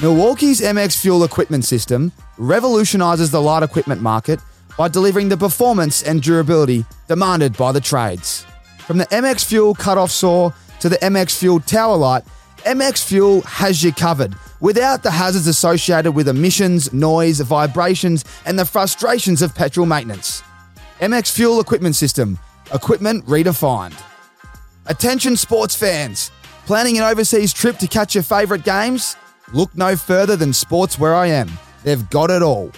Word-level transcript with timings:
Milwaukee's 0.00 0.60
MX 0.60 1.00
Fuel 1.00 1.24
equipment 1.24 1.64
system 1.64 2.12
revolutionizes 2.36 3.32
the 3.32 3.42
light 3.42 3.64
equipment 3.64 4.00
market 4.00 4.38
by 4.76 4.86
delivering 4.86 5.28
the 5.28 5.36
performance 5.36 6.04
and 6.04 6.22
durability 6.22 6.84
demanded 7.08 7.56
by 7.56 7.72
the 7.72 7.80
trades. 7.80 8.46
From 8.78 8.98
the 8.98 9.06
MX 9.06 9.44
Fuel 9.46 9.74
cutoff 9.74 10.12
saw 10.12 10.52
to 10.78 10.88
the 10.88 10.98
MX 10.98 11.36
Fuel 11.40 11.58
tower 11.58 11.96
light, 11.96 12.22
MX 12.58 13.08
Fuel 13.08 13.40
has 13.40 13.82
you 13.82 13.90
covered 13.92 14.36
without 14.60 15.02
the 15.02 15.10
hazards 15.10 15.48
associated 15.48 16.12
with 16.12 16.28
emissions, 16.28 16.92
noise, 16.92 17.40
vibrations, 17.40 18.24
and 18.46 18.56
the 18.56 18.64
frustrations 18.64 19.42
of 19.42 19.52
petrol 19.52 19.84
maintenance. 19.84 20.44
MX 21.00 21.32
Fuel 21.32 21.58
equipment 21.60 21.96
system, 21.96 22.38
equipment 22.72 23.26
redefined. 23.26 24.00
Attention 24.86 25.36
sports 25.36 25.74
fans, 25.74 26.30
planning 26.66 26.98
an 26.98 27.02
overseas 27.02 27.52
trip 27.52 27.78
to 27.78 27.88
catch 27.88 28.14
your 28.14 28.22
favourite 28.22 28.62
games? 28.62 29.16
Look 29.52 29.74
no 29.76 29.96
further 29.96 30.36
than 30.36 30.52
Sports 30.52 30.98
Where 30.98 31.14
I 31.14 31.28
Am. 31.28 31.50
They've 31.82 32.08
got 32.10 32.30
it 32.30 32.42
all. 32.42 32.70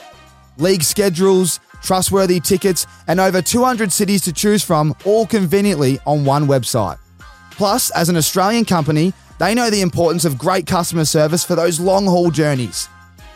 League 0.56 0.82
schedules, 0.82 1.58
trustworthy 1.82 2.38
tickets, 2.38 2.86
and 3.08 3.18
over 3.18 3.42
200 3.42 3.90
cities 3.90 4.22
to 4.22 4.32
choose 4.32 4.62
from, 4.62 4.94
all 5.04 5.26
conveniently 5.26 5.98
on 6.06 6.24
one 6.24 6.46
website. 6.46 6.98
Plus, 7.50 7.90
as 7.90 8.08
an 8.08 8.16
Australian 8.16 8.64
company, 8.64 9.12
they 9.38 9.54
know 9.54 9.68
the 9.68 9.80
importance 9.80 10.24
of 10.24 10.38
great 10.38 10.66
customer 10.66 11.04
service 11.04 11.44
for 11.44 11.56
those 11.56 11.80
long 11.80 12.06
haul 12.06 12.30
journeys. 12.30 12.88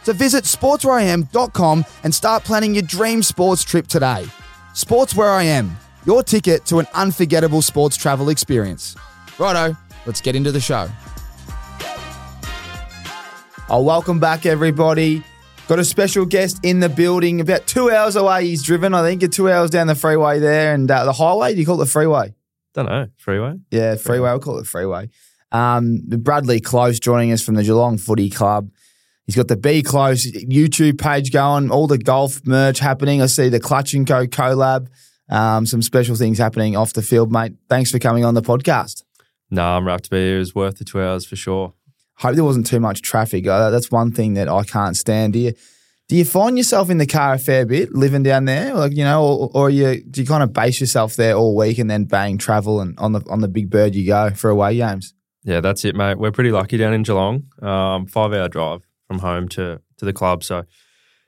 So 0.05 0.13
visit 0.13 0.45
sportswhereiam.com 0.45 1.85
and 2.05 2.15
start 2.15 2.45
planning 2.45 2.75
your 2.75 2.83
dream 2.83 3.23
sports 3.23 3.65
trip 3.65 3.89
today. 3.89 4.27
Sports 4.75 5.17
Where 5.17 5.31
I 5.31 5.45
Am, 5.45 5.77
your 6.07 6.23
ticket 6.23 6.67
to 6.67 6.79
an 6.79 6.87
unforgettable 6.95 7.63
sports 7.63 7.97
travel 7.97 8.29
experience. 8.29 8.95
Righto, 9.39 9.77
let's 10.07 10.21
get 10.21 10.37
into 10.37 10.53
the 10.53 10.61
show. 10.61 10.89
Oh, 13.71 13.83
welcome 13.83 14.21
back, 14.21 14.45
everybody. 14.45 15.23
Got 15.69 15.79
a 15.79 15.85
special 15.85 16.27
guest 16.27 16.61
in 16.63 16.81
the 16.81 16.91
building. 16.91 17.41
About 17.41 17.67
two 17.67 17.91
hours 17.91 18.15
away, 18.15 18.45
he's 18.45 18.63
driven. 18.63 18.93
I 18.93 19.03
think 19.03 19.33
two 19.33 19.51
hours 19.51 19.71
down 19.71 19.87
the 19.87 19.95
freeway 19.95 20.39
there, 20.39 20.75
and 20.75 20.91
uh, 20.91 21.05
the 21.05 21.15
highway. 21.15 21.55
Do 21.55 21.61
you 21.61 21.67
call 21.67 21.81
it 21.81 21.87
the 21.87 21.91
freeway? 21.91 22.35
Don't 22.75 22.87
know. 22.87 23.09
Freeway? 23.17 23.55
Yeah, 23.71 23.97
freeway. 23.97 24.31
We'll 24.31 24.41
call 24.41 24.59
it 24.59 24.63
the 24.63 24.69
freeway. 24.69 25.09
Um, 25.51 26.03
Bradley 26.07 26.61
Close 26.61 27.01
joining 27.01 27.33
us 27.33 27.41
from 27.43 27.55
the 27.55 27.63
Geelong 27.63 27.97
Footy 27.97 28.29
Club. 28.29 28.71
He's 29.25 29.37
got 29.37 29.49
the 29.49 29.57
Be 29.57 29.83
Close 29.83 30.31
YouTube 30.31 31.01
page 31.01 31.33
going, 31.33 31.71
all 31.71 31.87
the 31.87 31.97
golf 31.97 32.43
merch 32.45 32.81
happening. 32.81 33.23
I 33.23 33.27
see 33.27 33.49
the 33.49 33.61
Clutch 33.61 33.95
and 33.95 34.07
Co 34.07 34.27
collab, 34.27 34.89
um, 35.31 35.65
some 35.65 35.81
special 35.81 36.17
things 36.17 36.37
happening 36.37 36.77
off 36.77 36.93
the 36.93 37.01
field, 37.01 37.33
mate. 37.33 37.55
Thanks 37.71 37.91
for 37.91 37.99
coming 37.99 38.27
on 38.27 38.35
the 38.35 38.43
podcast. 38.43 39.05
No, 39.51 39.65
I'm 39.65 39.87
rapt 39.87 40.05
to 40.05 40.11
be 40.11 40.19
here. 40.19 40.37
It 40.37 40.41
was 40.41 40.55
worth 40.55 40.77
the 40.77 40.85
two 40.85 41.01
hours 41.01 41.25
for 41.25 41.37
sure. 41.37 41.73
Hope 42.17 42.35
there 42.35 42.45
wasn't 42.45 42.67
too 42.67 42.81
much 42.81 43.03
traffic. 43.03 43.47
Uh, 43.47 43.71
that's 43.71 43.91
one 43.91 44.13
thing 44.13 44.35
that 44.35 44.49
I 44.49 44.63
can't 44.63 44.97
stand. 44.97 45.33
Do 45.33 45.41
you, 45.41 45.53
do 46.09 46.17
you 46.17 46.25
find 46.25 46.57
yourself 46.57 46.91
in 46.91 46.99
the 46.99 47.07
car 47.07 47.35
a 47.35 47.39
fair 47.39 47.67
bit 47.67 47.95
living 47.95 48.23
down 48.23 48.45
there, 48.45 48.75
like 48.75 48.93
you 48.93 49.05
know, 49.05 49.25
or, 49.25 49.51
or 49.55 49.71
you 49.71 50.03
do 50.03 50.21
you 50.21 50.27
kind 50.27 50.43
of 50.43 50.53
base 50.53 50.81
yourself 50.81 51.17
there 51.17 51.35
all 51.35 51.57
week 51.57 51.79
and 51.79 51.91
then 51.91 52.05
bang 52.05 52.39
travel 52.39 52.81
and 52.81 52.99
on 52.99 53.13
the 53.13 53.23
on 53.31 53.41
the 53.41 53.49
big 53.49 53.71
bird 53.71 53.95
you 53.95 54.07
go 54.07 54.31
for 54.31 54.51
away 54.51 54.77
games? 54.77 55.15
Yeah, 55.45 55.61
that's 55.61 55.85
it, 55.85 55.95
mate. 55.95 56.19
We're 56.19 56.33
pretty 56.33 56.53
lucky 56.53 56.77
down 56.77 56.95
in 56.95 57.03
Geelong. 57.03 57.45
Um, 57.61 58.07
five 58.07 58.33
hour 58.33 58.49
drive 58.49 58.87
from 59.07 59.21
home 59.21 59.49
to 59.51 59.81
to 59.97 60.05
the 60.05 60.13
club. 60.13 60.45
So 60.45 60.65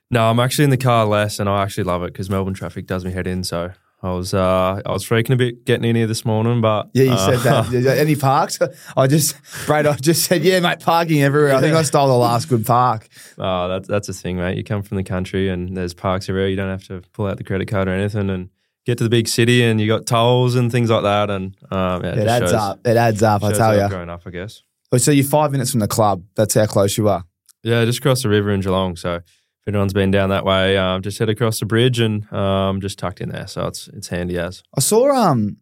no, 0.09 0.29
I'm 0.29 0.39
actually 0.39 0.65
in 0.65 0.69
the 0.69 0.77
car 0.77 1.05
less, 1.05 1.39
and 1.39 1.49
I 1.49 1.63
actually 1.63 1.83
love 1.83 2.03
it 2.03 2.13
because 2.13 2.29
Melbourne 2.29 2.53
traffic 2.53 2.85
does 2.85 3.03
me 3.03 3.11
head 3.11 3.27
in. 3.27 3.43
So 3.43 3.71
I 4.03 4.11
was 4.11 4.33
uh, 4.33 4.81
I 4.85 4.91
was 4.91 5.03
freaking 5.03 5.33
a 5.33 5.35
bit 5.35 5.65
getting 5.65 5.83
in 5.83 5.95
here 5.95 6.05
this 6.05 6.23
morning, 6.23 6.61
but 6.61 6.89
Yeah, 6.93 7.05
you 7.05 7.11
uh, 7.13 7.31
said 7.31 7.39
that. 7.39 7.97
Any 7.97 8.15
parks? 8.15 8.59
I 8.95 9.07
just, 9.07 9.35
Brad, 9.65 9.87
I 9.87 9.95
just 9.95 10.25
said, 10.25 10.43
yeah, 10.43 10.59
mate, 10.59 10.81
parking 10.81 11.23
everywhere. 11.23 11.55
I 11.55 11.61
think 11.61 11.75
I 11.75 11.81
stole 11.81 12.07
the 12.07 12.13
last 12.13 12.47
good 12.47 12.63
park. 12.63 13.07
Oh, 13.39 13.67
that's 13.67 13.87
that's 13.87 14.07
the 14.07 14.13
thing, 14.13 14.37
mate. 14.37 14.55
You 14.55 14.63
come 14.63 14.83
from 14.83 14.97
the 14.97 15.03
country 15.03 15.49
and 15.49 15.75
there's 15.75 15.95
parks 15.95 16.29
everywhere. 16.29 16.49
You 16.49 16.55
don't 16.55 16.69
have 16.69 16.85
to 16.87 17.01
pull 17.13 17.25
out 17.25 17.37
the 17.37 17.43
credit 17.43 17.67
card 17.67 17.87
or 17.87 17.91
anything, 17.91 18.29
and 18.29 18.49
get 18.85 18.97
to 18.99 19.03
the 19.03 19.09
big 19.09 19.27
city 19.27 19.63
and 19.63 19.81
you 19.81 19.87
got 19.87 20.05
tolls 20.05 20.55
and 20.55 20.71
things 20.71 20.89
like 20.89 21.03
that. 21.03 21.29
And 21.29 21.55
um, 21.71 22.03
yeah, 22.03 22.11
It 22.11 22.15
just 22.15 22.27
adds 22.27 22.45
shows, 22.45 22.53
up. 22.53 22.87
It 22.87 22.97
adds 22.97 23.23
up, 23.23 23.43
I 23.43 23.51
tell 23.51 23.75
you. 23.75 23.81
I've 23.81 24.09
up, 24.09 24.21
I 24.25 24.29
guess. 24.29 24.63
So 24.97 25.11
you're 25.11 25.25
five 25.25 25.51
minutes 25.51 25.71
from 25.71 25.81
the 25.81 25.87
club. 25.87 26.23
That's 26.35 26.53
how 26.53 26.65
close 26.65 26.97
you 26.97 27.09
are. 27.09 27.23
Yeah, 27.63 27.83
just 27.83 27.99
across 27.99 28.23
the 28.23 28.29
river 28.29 28.51
in 28.51 28.61
Geelong. 28.61 28.95
So 28.95 29.19
if 29.67 29.73
anyone's 29.73 29.91
been 29.91 30.11
down 30.11 30.29
that 30.29 30.45
way, 30.45 30.77
um, 30.77 31.01
just 31.01 31.19
head 31.19 31.27
across 31.27 31.59
the 31.59 31.65
bridge 31.65 31.99
and 31.99 32.31
um, 32.31 32.79
just 32.79 32.97
tucked 32.97 33.19
in 33.19 33.27
there. 33.27 33.47
So 33.47 33.67
it's 33.67 33.89
it's 33.89 34.07
handy 34.07 34.39
as. 34.39 34.63
I 34.73 34.79
saw 34.79 35.09
um, 35.11 35.57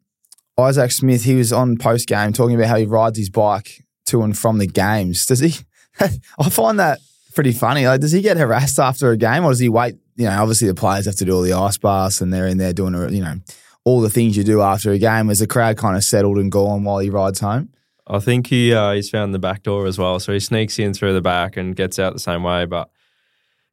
Isaac 0.60 0.92
Smith. 0.92 1.24
He 1.24 1.34
was 1.34 1.52
on 1.52 1.76
post 1.78 2.08
game 2.08 2.32
talking 2.32 2.56
about 2.56 2.68
how 2.68 2.76
he 2.76 2.86
rides 2.86 3.18
his 3.18 3.32
bike 3.32 3.84
to 4.06 4.22
and 4.22 4.38
from 4.38 4.60
the 4.60 4.68
games. 4.68 5.26
Does 5.26 5.40
he? 5.40 5.56
I 6.00 6.50
find 6.52 6.78
that 6.78 7.00
pretty 7.34 7.52
funny. 7.52 7.88
Like, 7.88 8.00
does 8.00 8.12
he 8.12 8.22
get 8.22 8.38
harassed 8.38 8.78
after 8.78 9.10
a 9.10 9.18
game, 9.18 9.44
or 9.44 9.50
does 9.50 9.60
he 9.60 9.70
wait? 9.70 9.96
You 10.18 10.26
know, 10.26 10.40
obviously 10.40 10.68
the 10.68 10.76
players 10.76 11.08
have 11.08 11.16
to 11.16 11.26
do 11.26 11.36
all 11.36 11.42
the 11.42 11.54
ice 11.54 11.80
baths, 11.80 12.22
and 12.22 12.32
they're 12.32 12.48
in 12.48 12.60
there 12.60 12.74
doing, 12.74 12.94
you 13.12 13.24
know, 13.24 13.38
all 13.86 14.02
the 14.02 14.12
things 14.12 14.38
you 14.38 14.44
do 14.44 14.62
after 14.62 14.92
a 14.92 15.00
game. 15.00 15.32
Is 15.32 15.40
the 15.40 15.48
crowd 15.48 15.78
kind 15.78 15.98
of 15.98 16.04
settled 16.04 16.38
and 16.38 16.52
gone 16.52 16.84
while 16.84 17.00
he 17.00 17.10
rides 17.10 17.40
home? 17.40 17.70
I 18.06 18.20
think 18.20 18.46
he 18.46 18.72
uh, 18.72 18.92
he's 18.92 19.10
found 19.10 19.34
the 19.34 19.40
back 19.40 19.64
door 19.64 19.88
as 19.88 19.98
well, 19.98 20.20
so 20.20 20.32
he 20.32 20.40
sneaks 20.40 20.78
in 20.78 20.94
through 20.94 21.14
the 21.14 21.22
back 21.22 21.58
and 21.58 21.76
gets 21.76 21.98
out 21.98 22.14
the 22.14 22.20
same 22.20 22.44
way. 22.44 22.66
But 22.66 22.92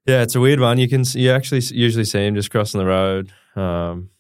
yeah, 0.07 0.23
it's 0.23 0.35
a 0.35 0.41
weird 0.41 0.61
one. 0.61 0.79
You 0.79 0.89
can 0.89 1.05
you 1.15 1.31
actually 1.31 1.61
usually 1.73 2.05
see 2.05 2.27
him 2.27 2.35
just 2.35 2.51
crossing 2.51 2.79
the 2.81 2.87
road, 2.87 3.33
um, 3.57 4.11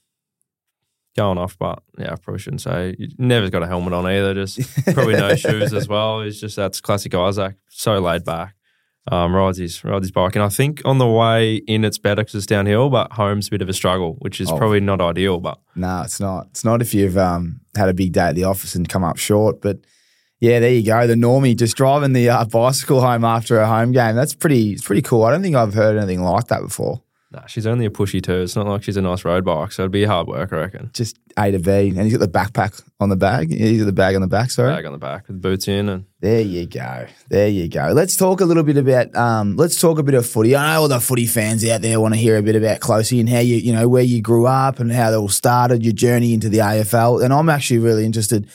going 1.16 1.38
off. 1.38 1.58
But 1.58 1.82
yeah, 1.98 2.12
I 2.12 2.16
probably 2.16 2.38
shouldn't 2.40 2.62
say. 2.62 2.94
He 2.98 3.14
never's 3.18 3.50
got 3.50 3.62
a 3.62 3.66
helmet 3.66 3.92
on 3.92 4.06
either. 4.06 4.34
Just 4.34 4.60
probably 4.94 5.14
no 5.14 5.34
shoes 5.34 5.72
as 5.74 5.88
well. 5.88 6.22
He's 6.22 6.40
just 6.40 6.56
that's 6.56 6.80
classic 6.80 7.14
Isaac. 7.14 7.56
So 7.68 7.98
laid 7.98 8.24
back. 8.24 8.54
Um, 9.10 9.34
rides 9.34 9.58
his 9.58 9.82
rides 9.82 10.04
his 10.04 10.10
bike, 10.12 10.36
and 10.36 10.44
I 10.44 10.48
think 10.48 10.80
on 10.84 10.98
the 10.98 11.08
way 11.08 11.56
in 11.56 11.84
it's 11.84 11.98
better 11.98 12.22
because 12.22 12.36
it's 12.36 12.46
downhill, 12.46 12.88
but 12.88 13.10
home's 13.12 13.48
a 13.48 13.50
bit 13.50 13.60
of 13.60 13.68
a 13.68 13.72
struggle, 13.72 14.14
which 14.20 14.40
is 14.40 14.48
Oh. 14.48 14.56
probably 14.56 14.78
not 14.78 15.00
ideal. 15.00 15.40
But 15.40 15.58
No, 15.74 16.02
it's 16.02 16.20
not. 16.20 16.46
It's 16.50 16.64
not 16.64 16.80
if 16.80 16.94
you've 16.94 17.18
um, 17.18 17.62
had 17.76 17.88
a 17.88 17.94
big 17.94 18.12
day 18.12 18.20
at 18.28 18.36
the 18.36 18.44
office 18.44 18.76
and 18.76 18.88
come 18.88 19.02
up 19.02 19.16
short. 19.16 19.60
But 19.60 19.78
yeah, 20.42 20.58
there 20.58 20.72
you 20.72 20.84
go. 20.84 21.06
The 21.06 21.14
normie 21.14 21.56
just 21.56 21.76
driving 21.76 22.12
the 22.14 22.28
uh, 22.28 22.44
bicycle 22.46 23.00
home 23.00 23.24
after 23.24 23.60
a 23.60 23.66
home 23.68 23.92
game. 23.92 24.16
That's 24.16 24.34
pretty. 24.34 24.76
Pretty 24.76 25.00
cool. 25.02 25.22
I 25.22 25.30
don't 25.30 25.40
think 25.40 25.54
I've 25.54 25.72
heard 25.72 25.96
anything 25.96 26.22
like 26.22 26.48
that 26.48 26.62
before. 26.62 27.00
nah, 27.30 27.46
she's 27.46 27.64
only 27.64 27.86
a 27.86 27.90
pushy 27.90 28.20
too. 28.20 28.40
It's 28.42 28.56
not 28.56 28.66
like 28.66 28.82
she's 28.82 28.96
a 28.96 29.02
nice 29.02 29.24
road 29.24 29.44
bike, 29.44 29.70
so 29.70 29.82
it'd 29.84 29.92
be 29.92 30.04
hard 30.04 30.26
work, 30.26 30.52
I 30.52 30.56
reckon. 30.56 30.90
Just 30.94 31.16
A 31.38 31.52
to 31.52 31.60
B, 31.60 31.70
and 31.90 32.00
he's 32.02 32.16
got 32.16 32.20
the 32.20 32.38
backpack 32.38 32.82
on 32.98 33.08
the 33.08 33.16
bag. 33.16 33.52
Yeah, 33.52 33.66
He's 33.68 33.78
got 33.78 33.86
the 33.86 33.92
bag 33.92 34.16
on 34.16 34.20
the 34.20 34.26
back. 34.26 34.50
Sorry. 34.50 34.74
Bag 34.74 34.84
on 34.84 34.90
the 34.92 34.98
back 34.98 35.28
with 35.28 35.40
boots 35.40 35.68
in, 35.68 35.88
and 35.88 36.06
There 36.18 36.40
you 36.40 36.66
go. 36.66 37.06
There 37.28 37.48
you 37.48 37.68
go. 37.68 37.92
Let's 37.94 38.16
talk 38.16 38.40
a 38.40 38.44
little 38.44 38.64
bit 38.64 38.76
about 38.78 39.14
um, 39.14 39.54
let's 39.56 39.80
talk 39.80 40.00
a 40.00 40.02
bit 40.02 40.14
of 40.16 40.26
footy. 40.26 40.56
I 40.56 40.74
know 40.74 40.80
all 40.82 40.88
the 40.88 40.98
footy 40.98 41.26
fans 41.26 41.64
out 41.68 41.82
there 41.82 42.00
want 42.00 42.14
to 42.14 42.20
hear 42.20 42.36
a 42.36 42.42
bit 42.42 42.56
about 42.56 42.80
Closey 42.80 43.20
and 43.20 43.28
how 43.28 43.38
you 43.38 43.58
you 43.58 43.72
know 43.72 43.88
where 43.88 44.02
you 44.02 44.20
grew 44.20 44.46
up 44.48 44.80
and 44.80 44.90
how 44.90 45.12
it 45.12 45.14
all 45.14 45.28
started, 45.28 45.84
your 45.84 45.94
journey 45.94 46.34
into 46.34 46.48
the 46.48 46.58
AFL. 46.58 47.22
And 47.24 47.32
I'm 47.32 47.48
actually 47.48 47.78
really 47.78 48.04
interested. 48.04 48.48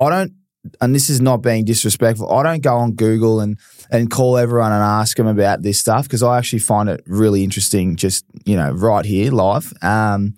I 0.00 0.08
don't 0.10 0.32
and 0.80 0.94
this 0.94 1.10
is 1.10 1.20
not 1.20 1.38
being 1.38 1.64
disrespectful. 1.64 2.30
I 2.30 2.42
don't 2.42 2.62
go 2.62 2.76
on 2.76 2.92
Google 2.92 3.40
and 3.40 3.58
and 3.90 4.10
call 4.10 4.38
everyone 4.38 4.72
and 4.72 4.82
ask 4.82 5.16
them 5.16 5.26
about 5.26 5.62
this 5.62 5.78
stuff 5.78 6.04
because 6.04 6.22
I 6.22 6.38
actually 6.38 6.60
find 6.60 6.88
it 6.88 7.02
really 7.06 7.44
interesting 7.44 7.96
just, 7.96 8.24
you 8.44 8.56
know, 8.56 8.70
right 8.72 9.04
here 9.04 9.30
live. 9.30 9.72
Um 9.82 10.34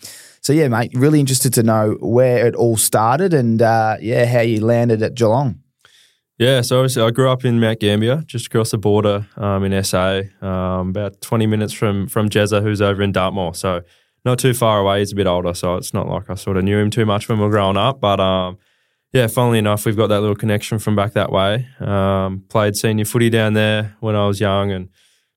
so 0.47 0.53
yeah, 0.53 0.69
mate, 0.69 0.93
really 0.95 1.19
interested 1.19 1.53
to 1.55 1.65
know 1.65 1.97
where 2.01 2.47
it 2.47 2.55
all 2.55 2.77
started 2.77 3.35
and 3.35 3.61
uh, 3.61 3.97
yeah, 4.01 4.27
how 4.27 4.43
you 4.43 4.65
landed 4.65 5.03
at 5.03 5.17
Geelong. 5.17 5.59
Yeah, 6.39 6.61
so 6.61 6.79
obviously 6.79 7.03
I 7.03 7.11
grew 7.11 7.29
up 7.29 7.45
in 7.45 7.59
Mount 7.59 7.81
Gambier, 7.81 8.23
just 8.27 8.47
across 8.47 8.71
the 8.71 8.79
border 8.79 9.27
um, 9.37 9.65
in 9.65 9.83
SA, 9.83 10.21
um, 10.43 10.91
about 10.91 11.21
20 11.21 11.49
minutes 11.49 11.73
from 11.73 12.07
from 12.07 12.29
Jezza, 12.29 12.63
who's 12.63 12.81
over 12.81 13.03
in 13.03 13.11
Dartmoor. 13.11 13.55
So 13.55 13.83
not 14.25 14.39
too 14.39 14.55
far 14.55 14.79
away. 14.79 15.01
He's 15.01 15.11
a 15.11 15.17
bit 15.17 15.27
older, 15.27 15.53
so 15.53 15.75
it's 15.77 15.93
not 15.93 16.09
like 16.09 16.31
I 16.31 16.35
sort 16.35 16.59
of 16.59 16.63
knew 16.63 16.79
him 16.79 16.91
too 16.91 17.07
much 17.07 17.29
when 17.29 17.39
we 17.39 17.45
were 17.45 17.51
growing 17.51 17.77
up. 17.77 18.01
But 18.01 18.21
um, 18.21 18.59
yeah, 19.13 19.27
funnily 19.29 19.59
enough, 19.59 19.87
we've 19.87 19.97
got 19.97 20.09
that 20.09 20.21
little 20.21 20.37
connection 20.37 20.79
from 20.79 20.97
back 20.97 21.13
that 21.13 21.33
way. 21.33 21.69
Um, 21.81 22.45
played 22.49 22.77
senior 22.77 23.05
footy 23.05 23.31
down 23.31 23.55
there 23.55 23.97
when 24.01 24.15
I 24.15 24.27
was 24.27 24.41
young, 24.41 24.71
and 24.71 24.89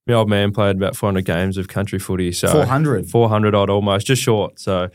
my 0.08 0.16
old 0.16 0.30
man 0.30 0.52
played 0.52 0.76
about 0.76 0.96
400 0.96 1.24
games 1.24 1.58
of 1.58 1.68
country 1.68 2.00
footy. 2.00 2.32
So 2.32 2.52
400? 2.52 3.10
400 3.10 3.56
odd 3.56 3.70
almost, 3.70 4.08
just 4.08 4.22
short. 4.22 4.60
So 4.60 4.90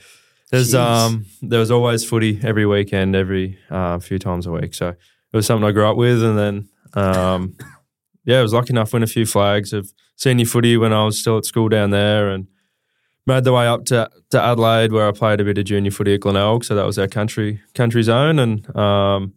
there's 0.50 0.72
Jeez. 0.72 0.78
um 0.78 1.26
there 1.40 1.60
was 1.60 1.70
always 1.70 2.04
footy 2.04 2.40
every 2.42 2.66
weekend, 2.66 3.16
every 3.16 3.58
uh, 3.70 3.98
few 3.98 4.18
times 4.18 4.46
a 4.46 4.52
week. 4.52 4.74
So 4.74 4.88
it 4.88 4.96
was 5.36 5.46
something 5.46 5.66
I 5.66 5.72
grew 5.72 5.86
up 5.86 5.96
with, 5.96 6.22
and 6.22 6.38
then 6.38 6.68
um 6.94 7.56
yeah, 8.24 8.40
I 8.40 8.42
was 8.42 8.52
lucky 8.52 8.70
enough 8.72 8.90
to 8.90 8.96
win 8.96 9.02
a 9.02 9.06
few 9.06 9.24
flags 9.24 9.72
of 9.72 9.92
senior 10.16 10.46
footy 10.46 10.76
when 10.76 10.92
I 10.92 11.04
was 11.04 11.18
still 11.18 11.38
at 11.38 11.44
school 11.44 11.68
down 11.68 11.90
there, 11.90 12.30
and 12.30 12.48
made 13.26 13.44
the 13.44 13.52
way 13.52 13.66
up 13.66 13.84
to, 13.86 14.08
to 14.30 14.40
Adelaide 14.42 14.92
where 14.92 15.06
I 15.08 15.12
played 15.12 15.40
a 15.40 15.44
bit 15.44 15.58
of 15.58 15.64
junior 15.64 15.90
footy 15.90 16.14
at 16.14 16.20
Glenelg. 16.20 16.64
So 16.64 16.74
that 16.74 16.84
was 16.86 16.98
our 16.98 17.08
country 17.08 17.60
country 17.74 18.02
zone, 18.02 18.38
and 18.38 18.76
um, 18.76 19.32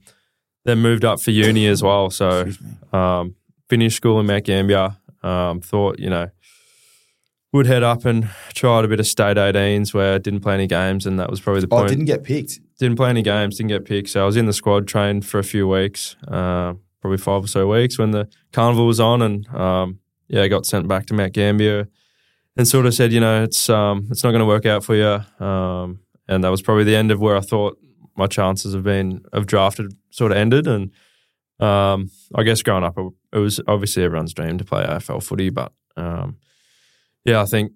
then 0.66 0.80
moved 0.80 1.06
up 1.06 1.19
for 1.22 1.31
uni 1.31 1.68
as 1.68 1.81
well. 1.84 2.10
So 2.10 2.50
um, 2.94 3.36
finished 3.69 3.98
school 3.98 4.19
in 4.19 4.25
Mount 4.25 4.44
Gambier. 4.45 4.98
Um, 5.24 5.62
thought 5.62 6.00
you 6.00 6.10
know 6.10 6.30
would 7.54 7.66
head 7.66 7.81
up 7.81 8.04
and 8.06 8.30
tried 8.54 8.84
a 8.86 8.88
bit 8.88 9.00
of 9.00 9.07
state 9.07 9.38
18s 9.38 9.94
where 9.94 10.16
I 10.16 10.18
didn't 10.18 10.42
play 10.42 10.54
any 10.54 10.68
games, 10.68 11.06
and 11.06 11.18
that 11.19 11.30
was 11.30 11.40
probably 11.40 11.62
the 11.62 11.68
Oh, 11.72 11.78
point. 11.78 11.90
didn't 11.90 12.06
get 12.06 12.24
picked. 12.24 12.60
Didn't 12.78 12.98
play 12.98 13.10
any 13.10 13.22
games, 13.24 13.57
didn't 13.57 13.69
get 13.69 13.86
picked. 13.86 14.10
So 14.10 14.22
I 14.22 14.25
was 14.25 14.36
in 14.38 14.45
the 14.45 14.54
squad, 14.54 14.88
trained 14.88 15.25
for 15.25 15.40
a 15.40 15.44
few 15.44 15.68
weeks. 15.68 16.16
Uh, 16.28 16.74
probably 17.01 17.18
five 17.18 17.44
or 17.45 17.48
so 17.48 17.66
weeks 17.68 17.98
when 17.98 18.12
the 18.12 18.28
carnival 18.51 18.86
was 18.86 19.00
on, 19.00 19.22
and 19.22 19.48
um, 19.56 20.00
yeah, 20.28 20.45
got 20.50 20.66
sent 20.66 20.88
back 20.90 21.06
to 21.07 21.13
Mount 21.13 21.33
Gambier, 21.33 21.88
and 22.57 22.68
sort 22.68 22.86
of 22.86 22.94
said, 22.94 23.13
you 23.13 23.19
know, 23.19 23.44
it's 23.44 23.69
um, 23.69 24.07
it's 24.09 24.24
not 24.24 24.31
going 24.31 24.39
to 24.39 24.45
work 24.45 24.65
out 24.65 24.83
for 24.83 24.95
you, 24.95 25.45
um, 25.45 26.00
and 26.27 26.44
that 26.44 26.50
was 26.50 26.62
probably 26.62 26.83
the 26.83 26.95
end 26.95 27.12
of 27.12 27.19
where 27.19 27.38
I 27.38 27.42
thought 27.42 27.77
my 28.15 28.27
chances 28.27 28.74
of 28.74 28.83
being 28.83 29.24
of 29.31 29.45
drafted 29.45 29.94
sort 30.09 30.31
of 30.31 30.38
ended, 30.38 30.68
and 30.68 30.92
um, 31.59 32.09
I 32.36 32.44
guess 32.44 32.63
growing 32.63 32.83
up, 32.83 32.98
it, 32.98 33.38
was 33.38 33.59
obviously 33.68 34.04
everyone's 34.04 34.33
dream 34.33 34.57
to 34.57 34.65
play 34.65 34.83
AFL 34.86 35.24
footy, 35.24 35.50
but 35.50 35.71
um, 35.95 36.38
yeah, 37.25 37.42
I 37.42 37.45
think 37.45 37.71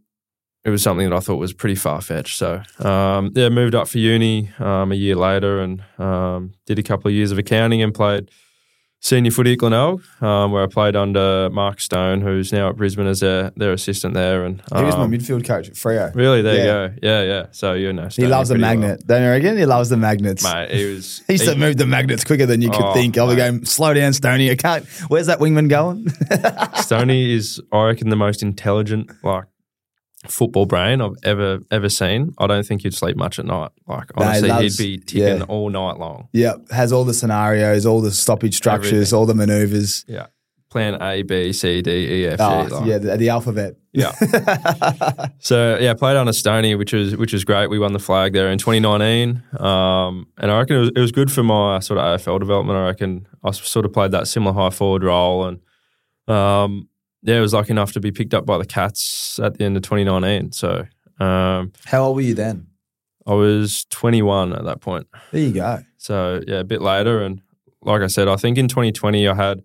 it 0.64 0.70
was 0.70 0.84
something 0.84 1.10
that 1.10 1.16
I 1.16 1.20
thought 1.20 1.38
was 1.38 1.54
pretty 1.54 1.76
far 1.76 2.02
fetched. 2.02 2.38
So 2.38 2.62
um, 2.80 3.32
yeah, 3.36 3.50
moved 3.50 3.76
up 3.76 3.88
for 3.88 3.98
uni 3.98 4.50
um, 4.60 4.92
a 4.92 4.96
year 4.96 5.16
later 5.16 5.60
and 5.60 5.84
um, 5.98 6.54
did 6.66 6.78
a 6.78 6.84
couple 6.84 7.10
of 7.10 7.16
years 7.16 7.32
of 7.32 7.40
accounting 7.40 7.82
and 7.82 7.94
played 7.94 8.30
senior 9.04 9.32
footy 9.32 9.54
at 9.54 9.58
Glenelg, 9.58 10.04
um, 10.22 10.52
where 10.52 10.62
I 10.64 10.68
played 10.68 10.96
under 10.96 11.50
Mark 11.50 11.82
Stone, 11.82 12.22
who's 12.22 12.54
now 12.54 12.70
at 12.70 12.78
Brisbane 12.78 13.08
as 13.08 13.20
their, 13.22 13.52
their 13.58 13.74
assistant 13.74 14.14
there. 14.14 14.46
And 14.46 14.62
He 14.76 14.84
was 14.84 14.96
my 14.96 15.04
um, 15.04 15.12
midfield 15.12 15.44
coach 15.44 15.68
at 15.70 15.74
Freo. 15.74 16.14
really 16.16 16.42
there 16.44 16.56
Yeah. 16.56 16.62
you 16.62 16.90
go. 16.90 16.96
Yeah, 17.02 17.22
yeah. 17.24 17.46
So 17.52 17.74
you 17.74 17.92
know, 17.94 18.08
He 18.12 18.28
loves 18.28 18.50
the 18.50 18.56
pretty 18.56 18.62
well. 18.64 18.78
magnet. 18.78 19.08
Don't 19.08 19.24
you 19.24 19.30
reckon? 19.30 19.58
He 19.58 19.66
loves 19.66 19.90
the 19.90 19.98
magnets. 19.98 20.44
mate. 20.44 20.70
He 20.72 20.86
was. 20.86 21.24
He 21.28 21.34
used 21.34 21.46
to 21.46 21.56
move 21.56 21.78
the 21.78 21.88
magnets 21.88 22.24
quicker 22.24 22.46
than 22.46 22.62
you 22.62 22.70
could 22.70 22.82
Oh, 22.84 22.94
think. 22.94 23.18
I'll 23.18 23.28
be 23.30 23.36
going, 23.36 23.66
slow 23.66 23.94
down, 23.94 24.14
Stoney. 24.14 24.52
I 24.52 24.56
can't. 24.56 24.86
Where's 25.08 25.26
that 25.28 25.40
wingman 25.40 25.68
going? 25.68 26.08
Stoney 26.82 27.34
is, 27.34 27.60
I 27.72 27.86
reckon, 27.86 28.10
the 28.10 28.16
most 28.16 28.44
intelligent 28.44 29.10
like 29.24 29.46
football 30.28 30.66
brain 30.66 31.02
I've 31.02 31.16
ever 31.24 31.60
ever 31.72 31.90
seen. 31.90 32.34
I 32.38 32.48
don't 32.48 32.66
think 32.66 32.84
he'd 32.84 32.94
sleep 32.94 33.18
much 33.18 33.40
at 33.40 33.46
night. 33.46 33.72
Like 33.88 34.16
No, 34.18 34.26
he 34.32 34.50
honestly, 34.50 34.86
he'd 34.88 35.00
be 35.00 35.04
ticking 35.04 35.38
yeah. 35.40 35.44
all 35.48 35.70
night 35.70 35.98
long. 35.98 36.28
yep. 36.34 36.70
Has 36.72 36.92
all 36.94 37.06
the 37.06 37.14
scenarios, 37.14 37.86
all 37.86 38.02
the 38.02 38.12
stoppage 38.12 38.56
structures, 38.56 38.92
Everything. 38.94 39.18
all 39.18 39.26
the 39.26 39.34
maneuvers. 39.36 40.06
Yeah, 40.08 40.28
plan 40.70 41.02
A, 41.02 41.24
B, 41.24 41.52
C, 41.54 41.82
D, 41.82 41.92
E, 41.92 42.28
F, 42.28 42.38
G. 42.38 42.44
Oh, 42.44 42.68
like- 42.80 42.86
yeah, 42.88 42.98
the, 43.00 43.18
the 43.18 43.30
alphabet. 43.30 43.76
yeah. 43.94 44.12
So 45.40 45.78
yeah, 45.80 45.94
played 45.96 46.18
under 46.18 46.34
Stoney, 46.34 46.76
which 46.76 46.94
was 46.94 47.16
which 47.18 47.34
was 47.34 47.44
great. 47.44 47.70
We 47.70 47.80
won 47.80 47.94
the 47.94 48.00
flag 48.00 48.34
there 48.34 48.50
in 48.52 48.58
2019, 48.60 49.42
um, 49.60 50.28
and 50.38 50.52
I 50.52 50.60
reckon 50.60 50.76
it 50.78 50.80
was, 50.80 50.90
it 50.96 51.00
was 51.00 51.12
good 51.12 51.32
for 51.32 51.42
my 51.44 51.80
sort 51.80 52.00
of 52.00 52.20
AFL 52.22 52.40
development. 52.40 52.78
I 52.78 52.86
reckon 52.86 53.28
I 53.44 53.52
sort 53.52 53.86
of 53.86 53.92
played 53.94 54.12
that 54.12 54.28
similar 54.28 54.54
high 54.54 54.70
forward 54.70 55.04
role, 55.04 55.46
and 55.46 55.60
um, 56.34 56.88
yeah, 57.24 57.38
I 57.38 57.42
was 57.42 57.54
lucky 57.54 57.72
enough 57.72 57.94
to 57.94 58.00
be 58.00 58.12
picked 58.12 58.34
up 58.34 58.46
by 58.46 58.58
the 58.58 58.66
Cats 58.66 59.40
at 59.40 59.58
the 59.58 59.66
end 59.66 59.78
of 59.78 59.84
2019. 59.84 60.52
So 60.52 60.88
um, 61.20 61.72
How 61.86 62.04
old 62.04 62.16
were 62.16 62.22
you 62.22 62.34
then? 62.34 62.68
I 63.28 63.34
was 63.34 63.86
21 63.92 64.54
at 64.54 64.64
that 64.66 64.82
point. 64.82 65.08
There 65.32 65.42
you 65.42 65.54
go. 65.54 65.84
So 65.98 66.42
yeah, 66.48 66.60
a 66.60 66.64
bit 66.64 66.82
later, 66.82 67.22
and 67.22 67.42
like 67.82 68.02
I 68.02 68.08
said, 68.08 68.28
I 68.28 68.36
think 68.36 68.58
in 68.58 68.68
2020 68.68 69.28
I 69.28 69.36
had 69.36 69.64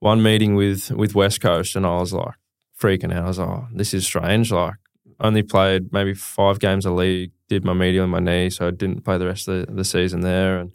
one 0.00 0.22
meeting 0.22 0.54
with 0.56 0.90
with 0.90 1.14
West 1.14 1.40
Coast, 1.40 1.76
and 1.76 1.86
I 1.86 1.96
was 1.98 2.12
like 2.12 2.34
freaking 2.78 3.12
out. 3.12 3.24
I 3.24 3.28
was 3.28 3.38
like, 3.38 3.48
oh, 3.48 3.68
this 3.72 3.94
is 3.94 4.04
strange. 4.04 4.50
Like, 4.50 4.74
only 5.20 5.42
played 5.42 5.92
maybe 5.92 6.14
five 6.14 6.58
games 6.60 6.86
a 6.86 6.90
league, 6.90 7.32
did 7.48 7.64
my 7.64 7.72
medial 7.72 8.04
in 8.04 8.10
my 8.10 8.20
knee, 8.20 8.50
so 8.50 8.68
I 8.68 8.70
didn't 8.70 9.04
play 9.04 9.18
the 9.18 9.26
rest 9.26 9.48
of 9.48 9.66
the, 9.66 9.72
the 9.72 9.84
season 9.84 10.20
there, 10.20 10.58
and 10.58 10.72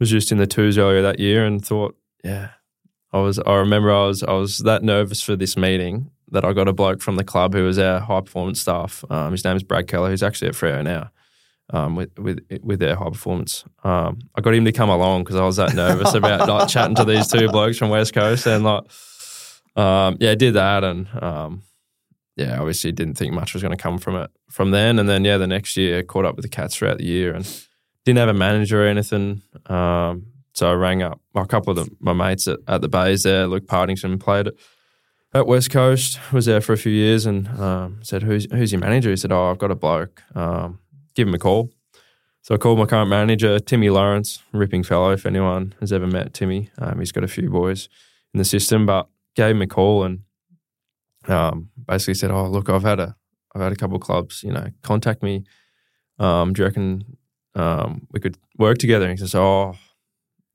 was 0.00 0.10
just 0.10 0.30
in 0.32 0.38
the 0.38 0.46
twos 0.46 0.78
earlier 0.78 1.02
that 1.02 1.18
year, 1.18 1.44
and 1.44 1.64
thought, 1.64 1.96
yeah, 2.22 2.50
I 3.12 3.18
was. 3.18 3.38
I 3.38 3.54
remember 3.54 3.92
I 3.92 4.06
was 4.06 4.22
I 4.22 4.32
was 4.32 4.58
that 4.58 4.82
nervous 4.82 5.22
for 5.22 5.36
this 5.36 5.56
meeting 5.56 6.10
that 6.30 6.44
I 6.44 6.52
got 6.52 6.68
a 6.68 6.72
bloke 6.72 7.00
from 7.00 7.16
the 7.16 7.24
club 7.24 7.54
who 7.54 7.64
was 7.64 7.78
our 7.78 8.00
high 8.00 8.20
performance 8.20 8.60
staff. 8.60 9.04
Um, 9.08 9.32
his 9.32 9.44
name 9.44 9.56
is 9.56 9.62
Brad 9.62 9.88
Keller, 9.88 10.10
who's 10.10 10.22
actually 10.22 10.48
at 10.48 10.54
Freo 10.54 10.84
now 10.84 11.10
um, 11.70 11.96
with 11.96 12.16
with 12.18 12.40
with 12.62 12.80
their 12.80 12.96
high 12.96 13.10
performance. 13.10 13.64
Um, 13.84 14.20
I 14.34 14.40
got 14.40 14.54
him 14.54 14.64
to 14.64 14.72
come 14.72 14.88
along 14.88 15.24
because 15.24 15.36
I 15.36 15.44
was 15.44 15.56
that 15.56 15.74
nervous 15.74 16.14
about 16.14 16.48
like 16.48 16.68
chatting 16.70 16.96
to 16.96 17.04
these 17.04 17.28
two 17.28 17.48
blokes 17.48 17.78
from 17.78 17.90
West 17.90 18.14
Coast, 18.14 18.46
and 18.46 18.64
like, 18.64 18.84
um, 19.76 20.16
yeah, 20.20 20.32
I 20.32 20.34
did 20.34 20.54
that, 20.54 20.84
and 20.84 21.08
um, 21.20 21.62
yeah, 22.36 22.58
obviously 22.58 22.92
didn't 22.92 23.16
think 23.16 23.32
much 23.32 23.52
was 23.52 23.62
going 23.62 23.76
to 23.76 23.82
come 23.82 23.98
from 23.98 24.16
it 24.16 24.30
from 24.50 24.70
then, 24.70 24.98
and 24.98 25.08
then 25.08 25.24
yeah, 25.24 25.36
the 25.36 25.46
next 25.46 25.76
year 25.76 26.02
caught 26.02 26.24
up 26.24 26.36
with 26.36 26.44
the 26.44 26.48
Cats 26.48 26.76
throughout 26.76 26.98
the 26.98 27.06
year, 27.06 27.34
and 27.34 27.44
didn't 28.04 28.18
have 28.18 28.28
a 28.28 28.34
manager 28.34 28.84
or 28.84 28.86
anything. 28.86 29.42
So 30.58 30.68
I 30.68 30.74
rang 30.74 31.04
up 31.04 31.20
a 31.36 31.46
couple 31.46 31.70
of 31.70 31.76
the, 31.76 31.96
my 32.00 32.12
mates 32.12 32.48
at, 32.48 32.58
at 32.66 32.80
the 32.80 32.88
Bays 32.88 33.22
there. 33.22 33.46
Luke 33.46 33.68
Partington 33.68 34.18
played 34.18 34.48
at, 34.48 34.54
at 35.32 35.46
West 35.46 35.70
Coast, 35.70 36.18
was 36.32 36.46
there 36.46 36.60
for 36.60 36.72
a 36.72 36.76
few 36.76 36.90
years, 36.90 37.26
and 37.26 37.46
um, 37.60 38.00
said, 38.02 38.24
"Who's 38.24 38.48
who's 38.50 38.72
your 38.72 38.80
manager?" 38.80 39.10
He 39.10 39.16
said, 39.16 39.30
"Oh, 39.30 39.52
I've 39.52 39.58
got 39.58 39.70
a 39.70 39.76
bloke." 39.76 40.20
Um, 40.34 40.80
give 41.14 41.28
him 41.28 41.34
a 41.34 41.38
call. 41.38 41.70
So 42.42 42.56
I 42.56 42.58
called 42.58 42.80
my 42.80 42.86
current 42.86 43.08
manager, 43.08 43.60
Timmy 43.60 43.88
Lawrence, 43.88 44.42
ripping 44.52 44.82
fellow. 44.82 45.12
If 45.12 45.26
anyone 45.26 45.74
has 45.78 45.92
ever 45.92 46.08
met 46.08 46.34
Timmy, 46.34 46.70
um, 46.78 46.98
he's 46.98 47.12
got 47.12 47.22
a 47.22 47.28
few 47.28 47.48
boys 47.50 47.88
in 48.34 48.38
the 48.38 48.44
system, 48.44 48.84
but 48.84 49.06
gave 49.36 49.54
him 49.54 49.62
a 49.62 49.66
call 49.68 50.02
and 50.02 50.22
um, 51.28 51.68
basically 51.86 52.14
said, 52.14 52.32
"Oh, 52.32 52.48
look, 52.48 52.68
I've 52.68 52.82
had 52.82 52.98
a, 52.98 53.14
I've 53.54 53.62
had 53.62 53.70
a 53.70 53.76
couple 53.76 53.94
of 53.94 54.02
clubs, 54.02 54.42
you 54.42 54.52
know, 54.52 54.66
contact 54.82 55.22
me. 55.22 55.44
Um, 56.18 56.52
do 56.52 56.62
you 56.62 56.66
reckon 56.66 57.16
um, 57.54 58.08
we 58.10 58.18
could 58.18 58.36
work 58.56 58.78
together?" 58.78 59.04
And 59.04 59.12
he 59.12 59.18
says, 59.18 59.36
"Oh, 59.36 59.76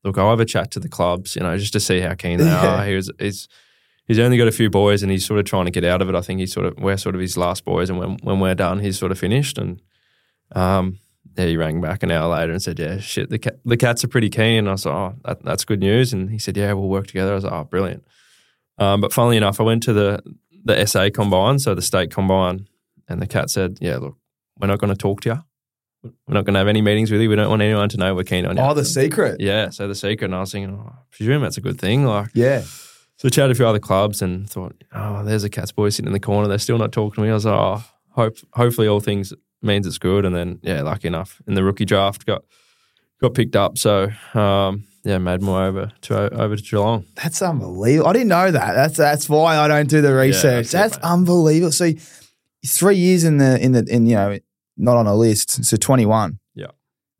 look, 0.03 0.17
I'll 0.17 0.29
have 0.29 0.39
a 0.39 0.45
chat 0.45 0.71
to 0.71 0.79
the 0.79 0.89
clubs, 0.89 1.35
you 1.35 1.41
know, 1.43 1.57
just 1.57 1.73
to 1.73 1.79
see 1.79 1.99
how 1.99 2.13
keen 2.15 2.37
they 2.39 2.45
Yeah. 2.45 2.75
are." 2.81 2.85
He 2.85 2.95
was, 2.95 3.11
he's, 3.19 3.47
he's 4.07 4.19
only 4.19 4.37
got 4.37 4.47
a 4.47 4.51
few 4.51 4.69
boys, 4.69 5.01
and 5.03 5.11
he's 5.11 5.25
sort 5.25 5.39
of 5.39 5.45
trying 5.45 5.65
to 5.65 5.71
get 5.71 5.83
out 5.85 6.01
of 6.01 6.09
it. 6.09 6.15
I 6.15 6.21
think 6.21 6.39
he's 6.39 6.53
sort 6.53 6.65
of, 6.65 6.77
we're 6.77 6.97
sort 6.97 7.15
of 7.15 7.21
his 7.21 7.37
last 7.37 7.65
boys, 7.65 7.89
and 7.89 7.99
when 7.99 8.17
when 8.23 8.39
we're 8.39 8.55
done, 8.55 8.79
he's 8.79 8.97
sort 8.99 9.11
of 9.11 9.19
finished. 9.19 9.57
And 9.57 9.81
um, 10.53 10.99
yeah, 11.37 11.45
he 11.45 11.57
rang 11.57 11.81
back 11.81 12.03
an 12.03 12.11
hour 12.11 12.27
later 12.33 12.51
and 12.51 12.61
said, 12.61 12.79
"Yeah, 12.79 12.99
shit, 12.99 13.29
the 13.29 13.39
cat, 13.39 13.59
the 13.65 13.77
cats 13.77 14.03
are 14.03 14.07
pretty 14.09 14.29
keen." 14.29 14.67
I 14.67 14.71
was 14.73 14.85
like, 14.85 14.95
"Oh, 14.95 15.15
that, 15.25 15.43
that's 15.43 15.65
good 15.65 15.79
news." 15.79 16.13
And 16.13 16.29
he 16.29 16.37
said, 16.39 16.57
"Yeah, 16.57 16.73
we'll 16.73 16.89
work 16.89 17.07
together." 17.07 17.31
I 17.31 17.35
was 17.35 17.43
like, 17.43 17.53
"Oh, 17.53 17.63
brilliant." 17.63 18.03
Um, 18.77 19.01
but 19.01 19.13
funnily 19.13 19.37
enough, 19.37 19.59
I 19.59 19.63
went 19.63 19.83
to 19.83 19.93
the 19.93 20.21
the 20.65 20.85
SA 20.85 21.09
combine, 21.13 21.59
so 21.59 21.73
the 21.75 21.81
state 21.81 22.11
combine, 22.11 22.67
and 23.07 23.21
the 23.21 23.27
cat 23.27 23.49
said, 23.49 23.77
"Yeah, 23.81 23.97
look, 23.97 24.17
we're 24.59 24.67
not 24.67 24.79
going 24.79 24.91
to 24.93 24.97
talk 24.97 25.21
to 25.21 25.29
you. 25.29 25.43
We're 26.03 26.33
not 26.33 26.45
going 26.45 26.53
to 26.53 26.59
have 26.59 26.67
any 26.67 26.81
meetings 26.81 27.11
with 27.11 27.21
you. 27.21 27.29
We 27.29 27.35
don't 27.35 27.49
want 27.49 27.61
anyone 27.61 27.87
to 27.89 27.97
know 27.97 28.13
we're 28.13 28.23
keen 28.23 28.45
on 28.45 28.57
you." 28.57 28.63
Oh, 28.63 28.73
the 28.73 28.83
secret. 28.85 29.39
yeah, 29.39 29.69
so 29.69 29.87
the 29.87 29.95
secret, 29.95 30.25
and 30.25 30.35
I 30.35 30.41
was 30.41 30.51
thinking, 30.51 30.75
oh, 30.77 30.89
I 30.89 31.15
presume 31.15 31.41
that's 31.41 31.57
a 31.57 31.61
good 31.61 31.79
thing. 31.79 32.05
Like, 32.05 32.29
Yeah. 32.33 32.61
so 33.15 33.27
I 33.27 33.29
chatted 33.29 33.51
a 33.51 33.55
few 33.55 33.65
other 33.67 33.79
clubs 33.79 34.21
and 34.21 34.49
thought, 34.49 34.75
oh, 34.93 35.23
there's 35.23 35.43
a 35.43 35.49
Cats 35.49 35.71
boy 35.71 35.89
sitting 35.89 36.07
in 36.07 36.13
the 36.13 36.19
corner. 36.19 36.47
They're 36.47 36.57
still 36.57 36.77
not 36.77 36.91
talking 36.91 37.15
to 37.15 37.21
me. 37.21 37.29
I 37.29 37.33
was 37.33 37.45
like, 37.45 37.53
oh, 37.55 37.83
hope, 38.09 38.37
hopefully 38.53 38.87
all 38.87 38.99
things 38.99 39.33
means 39.61 39.87
it's 39.87 39.97
good. 39.97 40.25
And 40.25 40.35
then, 40.35 40.59
yeah, 40.61 40.81
lucky 40.81 41.07
enough 41.07 41.41
in 41.47 41.53
the 41.53 41.63
rookie 41.63 41.85
draft 41.85 42.25
got 42.25 42.43
got 43.21 43.33
picked 43.33 43.55
up. 43.55 43.77
So, 43.77 44.09
um, 44.33 44.83
yeah, 45.05 45.17
way 45.17 45.33
over 45.35 45.91
to 46.01 46.33
over 46.33 46.55
to 46.55 46.61
Geelong. 46.61 47.05
That's 47.15 47.41
unbelievable. 47.41 48.09
I 48.09 48.13
didn't 48.13 48.27
know 48.29 48.51
that. 48.51 48.73
That's 48.73 48.97
that's 48.97 49.29
why 49.29 49.57
I 49.57 49.67
don't 49.67 49.89
do 49.89 50.01
the 50.01 50.13
research. 50.13 50.69
that's 50.69 50.71
that's 50.71 50.97
it, 50.97 51.03
unbelievable. 51.03 51.71
So 51.71 51.91
three 52.65 52.95
years 52.95 53.23
in 53.23 53.37
the 53.37 53.61
in 53.63 53.73
the 53.73 53.85
in 53.89 54.05
you 54.05 54.15
know 54.15 54.39
not 54.77 54.97
on 54.97 55.07
a 55.07 55.15
list. 55.15 55.63
So 55.65 55.77
twenty 55.77 56.05
one. 56.05 56.39
Yeah. 56.55 56.67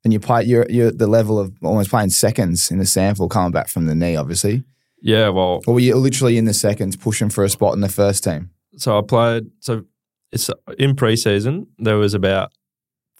And 0.04 0.12
you 0.14 0.20
play. 0.20 0.44
You're 0.44 0.66
you're 0.70 0.88
at 0.90 0.98
the 0.98 1.08
level 1.08 1.40
of 1.40 1.54
almost 1.64 1.90
playing 1.90 2.10
seconds 2.10 2.70
in 2.72 2.78
the 2.78 2.84
SANFL, 2.86 3.30
coming 3.30 3.52
back 3.52 3.68
from 3.70 3.86
the 3.86 3.96
knee, 3.96 4.16
obviously. 4.16 4.64
Yeah, 5.02 5.30
well, 5.30 5.62
Or 5.68 5.74
were 5.74 5.80
you 5.82 5.96
literally 5.96 6.38
in 6.38 6.46
the 6.46 6.54
seconds, 6.54 6.96
pushing 6.96 7.30
for 7.30 7.44
a 7.44 7.50
spot 7.50 7.74
in 7.74 7.82
the 7.82 7.90
first 7.90 8.24
team? 8.24 8.52
so 8.78 8.98
I 8.98 9.02
played. 9.02 9.48
So 9.60 9.84
it's 10.32 10.50
in 10.78 10.96
preseason. 10.96 11.68
There 11.78 11.98
was 11.98 12.14
about 12.14 12.52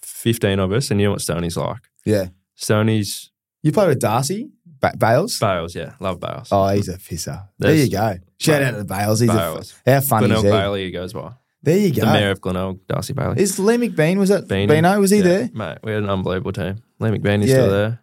fifteen 0.02 0.58
of 0.58 0.72
us, 0.72 0.90
and 0.90 1.00
you 1.00 1.06
know 1.06 1.12
what 1.12 1.20
Stoney's 1.20 1.56
like. 1.56 1.82
Yeah. 2.04 2.28
Stoney's 2.54 3.30
You 3.62 3.72
played 3.72 3.88
with 3.88 4.00
Darcy 4.00 4.50
ba- 4.80 4.94
Bales. 4.96 5.38
Bales, 5.38 5.74
yeah, 5.74 5.94
love 6.00 6.20
Bales. 6.20 6.48
Oh, 6.52 6.68
he's 6.68 6.88
a 6.88 6.98
pisser. 6.98 7.48
There 7.58 7.74
you 7.74 7.90
go. 7.90 8.16
Shout 8.38 8.62
out 8.62 8.76
to 8.76 8.84
Bales. 8.84 9.20
He's 9.20 9.30
Bales. 9.30 9.74
a 9.86 9.94
how 9.94 10.00
funny 10.00 10.26
Glenelg 10.28 10.44
is 10.44 10.50
he? 10.52 10.56
Bailey, 10.58 10.84
he 10.84 10.90
goes 10.90 11.12
by. 11.12 11.32
There 11.64 11.78
you 11.78 11.92
go. 11.94 12.02
The 12.06 12.12
mayor 12.12 12.30
of 12.30 12.40
Glenelg, 12.40 12.80
Darcy 12.88 13.12
Bailey. 13.14 13.40
Is 13.40 13.58
Lee 13.58 13.76
McBean? 13.76 14.18
Was 14.18 14.28
that 14.28 14.46
Beanie. 14.48 14.68
Beano? 14.68 15.00
Was 15.00 15.10
he 15.10 15.18
Yeah, 15.18 15.22
there? 15.24 15.50
Mate, 15.54 15.78
we 15.82 15.92
had 15.92 16.02
an 16.02 16.10
unbelievable 16.10 16.52
team. 16.52 16.76
Lee 17.00 17.10
McBeanie's 17.10 17.48
Yeah. 17.48 17.54
still 17.56 17.70
there. 17.70 18.00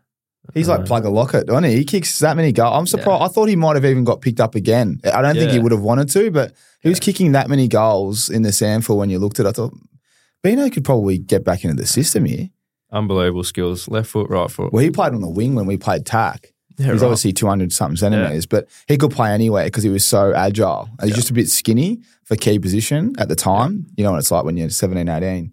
He's 0.56 0.68
Uh, 0.68 0.78
like 0.78 0.86
plug 0.86 1.06
a 1.06 1.10
locket, 1.10 1.46
doesn't 1.48 1.64
he? 1.66 1.76
He 1.78 1.86
kicks 1.86 2.18
that 2.20 2.36
many 2.36 2.52
goals. 2.52 2.74
I'm 2.76 2.88
surprised. 2.88 3.22
I 3.22 3.28
thought 3.28 3.48
he 3.48 3.56
might 3.56 3.76
have 3.76 3.86
even 3.86 4.04
got 4.04 4.22
picked 4.22 4.40
up 4.42 4.56
again. 4.56 5.00
I 5.06 5.22
don't 5.22 5.36
think 5.36 5.52
he 5.52 5.60
would 5.60 5.72
have 5.72 5.82
wanted 5.82 6.10
to, 6.10 6.32
but 6.32 6.54
he 6.82 6.90
was 6.90 7.00
kicking 7.00 7.32
that 7.34 7.48
many 7.50 7.68
goals 7.68 8.28
in 8.30 8.42
the 8.42 8.50
SANFL 8.52 8.98
when 8.98 9.10
you 9.12 9.20
looked 9.20 9.40
at 9.40 9.46
it. 9.46 9.50
I 9.50 9.52
thought 9.52 9.74
Beano 10.44 10.68
could 10.70 10.84
probably 10.84 11.20
get 11.20 11.44
back 11.46 11.64
into 11.64 11.76
the 11.76 11.86
system 11.86 12.26
here. 12.26 12.50
Unbelievable 12.92 13.44
skills. 13.44 13.88
Left 13.88 14.10
foot, 14.10 14.30
right 14.30 14.50
foot. 14.50 14.74
Well, 14.74 14.84
he 14.84 14.90
played 14.90 15.14
on 15.14 15.22
the 15.22 15.30
wing 15.30 15.54
when 15.56 15.68
we 15.68 15.78
played 15.78 16.06
tack. 16.06 16.52
Yeah, 16.78 16.92
He's 16.94 17.02
right. 17.02 17.08
obviously 17.08 17.34
200 17.34 17.72
something 17.74 17.98
centimeters, 17.98 18.46
but 18.46 18.68
he 18.88 18.98
could 18.98 19.12
play 19.12 19.32
anywhere 19.32 19.66
because 19.66 19.84
he 19.84 19.90
was 19.90 20.04
so 20.06 20.34
agile. 20.34 20.90
He's 21.02 21.10
Yeah. 21.12 21.16
just 21.16 21.30
a 21.30 21.34
bit 21.34 21.50
skinny 21.50 22.00
for 22.24 22.36
key 22.36 22.60
position 22.60 23.14
at 23.18 23.28
the 23.30 23.36
time. 23.36 23.86
You 23.98 24.04
know 24.04 24.12
what 24.12 24.20
it's 24.20 24.32
like 24.32 24.44
when 24.46 24.58
you're 24.58 24.70
17, 24.70 25.08
18. 25.10 25.52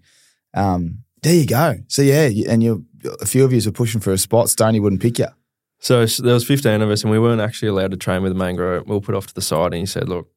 Um, 0.55 0.99
there 1.23 1.35
you 1.35 1.47
go. 1.47 1.77
So, 1.89 2.03
yeah, 2.03 2.29
and 2.49 2.63
you 2.63 2.85
a 3.21 3.27
few 3.27 3.45
of 3.45 3.53
you 3.53 3.61
are 3.67 3.73
pushing 3.73 4.01
for 4.01 4.13
a 4.13 4.19
spot. 4.19 4.49
Stoney 4.49 4.81
wouldn't 4.81 5.03
pick 5.03 5.19
you. 5.19 5.27
So 5.81 6.05
there 6.07 6.35
was 6.35 6.45
15 6.45 6.83
of 6.83 6.91
us, 6.91 7.03
and 7.03 7.11
we 7.13 7.19
weren't 7.19 7.41
actually 7.41 7.69
allowed 7.69 7.93
to 7.93 7.97
train 7.97 8.23
with 8.23 8.33
the 8.33 8.39
main 8.39 8.57
group. 8.57 8.89
We 8.89 8.95
were 8.95 9.01
put 9.01 9.15
off 9.15 9.27
to 9.29 9.35
the 9.35 9.41
side, 9.43 9.67
and 9.67 9.75
he 9.75 9.87
said, 9.87 10.09
"Look, 10.09 10.29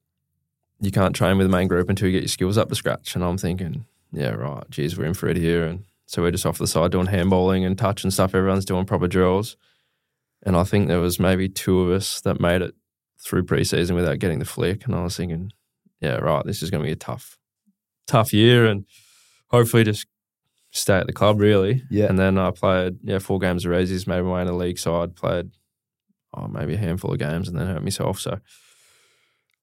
you 0.80 0.92
can't 0.92 1.16
train 1.16 1.38
with 1.38 1.48
the 1.48 1.52
main 1.52 1.68
group 1.68 1.90
until 1.90 2.08
you 2.08 2.12
get 2.14 2.22
your 2.24 2.28
skills 2.30 2.58
up 2.58 2.70
to 2.70 2.76
scratch." 2.76 3.16
And 3.16 3.24
I'm 3.24 3.38
thinking, 3.38 3.86
"Yeah, 4.14 4.32
right. 4.32 4.64
Geez, 4.70 4.98
we're 4.98 5.06
in 5.06 5.14
for 5.16 5.28
it 5.30 5.38
here." 5.38 5.66
And 5.66 5.84
so 6.06 6.22
we're 6.22 6.32
just 6.32 6.46
off 6.46 6.58
the 6.60 6.68
side 6.68 6.92
doing 6.92 7.08
handballing 7.08 7.66
and 7.66 7.76
touch 7.78 8.04
and 8.04 8.14
stuff. 8.14 8.36
Everyone's 8.36 8.66
doing 8.66 8.86
proper 8.86 9.08
drills. 9.08 9.58
And 10.44 10.56
I 10.56 10.64
think 10.64 10.88
there 10.88 11.00
was 11.00 11.20
maybe 11.20 11.50
two 11.50 11.82
of 11.82 11.92
us 11.92 12.22
that 12.22 12.40
made 12.40 12.62
it 12.62 12.74
through 13.20 13.44
preseason 13.44 13.96
without 13.96 14.20
getting 14.20 14.40
the 14.40 14.46
flick. 14.46 14.86
And 14.86 14.96
I 14.96 15.04
was 15.04 15.16
thinking, 15.16 15.52
yeah, 16.00 16.16
right, 16.16 16.46
this 16.46 16.64
is 16.64 16.70
going 16.72 16.82
to 16.82 16.88
be 16.88 16.94
a 16.94 16.96
tough, 16.96 17.38
tough 18.08 18.34
year, 18.34 18.66
and 18.66 18.86
hopefully 19.48 19.84
just 19.84 20.08
stay 20.72 20.96
at 20.96 21.08
the 21.08 21.14
club 21.14 21.40
really. 21.40 21.84
Yeah. 21.90 22.06
And 22.06 22.18
then 22.18 22.38
I 22.38 22.52
played 22.52 22.98
yeah 23.04 23.20
four 23.20 23.40
games 23.40 23.66
of 23.66 23.72
Resies, 23.72 24.08
made 24.08 24.22
my 24.22 24.32
way 24.34 24.42
in 24.42 24.48
the 24.48 24.54
league 24.54 24.80
side, 24.80 25.16
played 25.16 25.52
oh 26.34 26.48
maybe 26.48 26.74
a 26.76 26.78
handful 26.78 27.12
of 27.12 27.20
games, 27.20 27.48
and 27.48 27.58
then 27.60 27.68
hurt 27.68 27.84
myself. 27.84 28.20
So. 28.20 28.40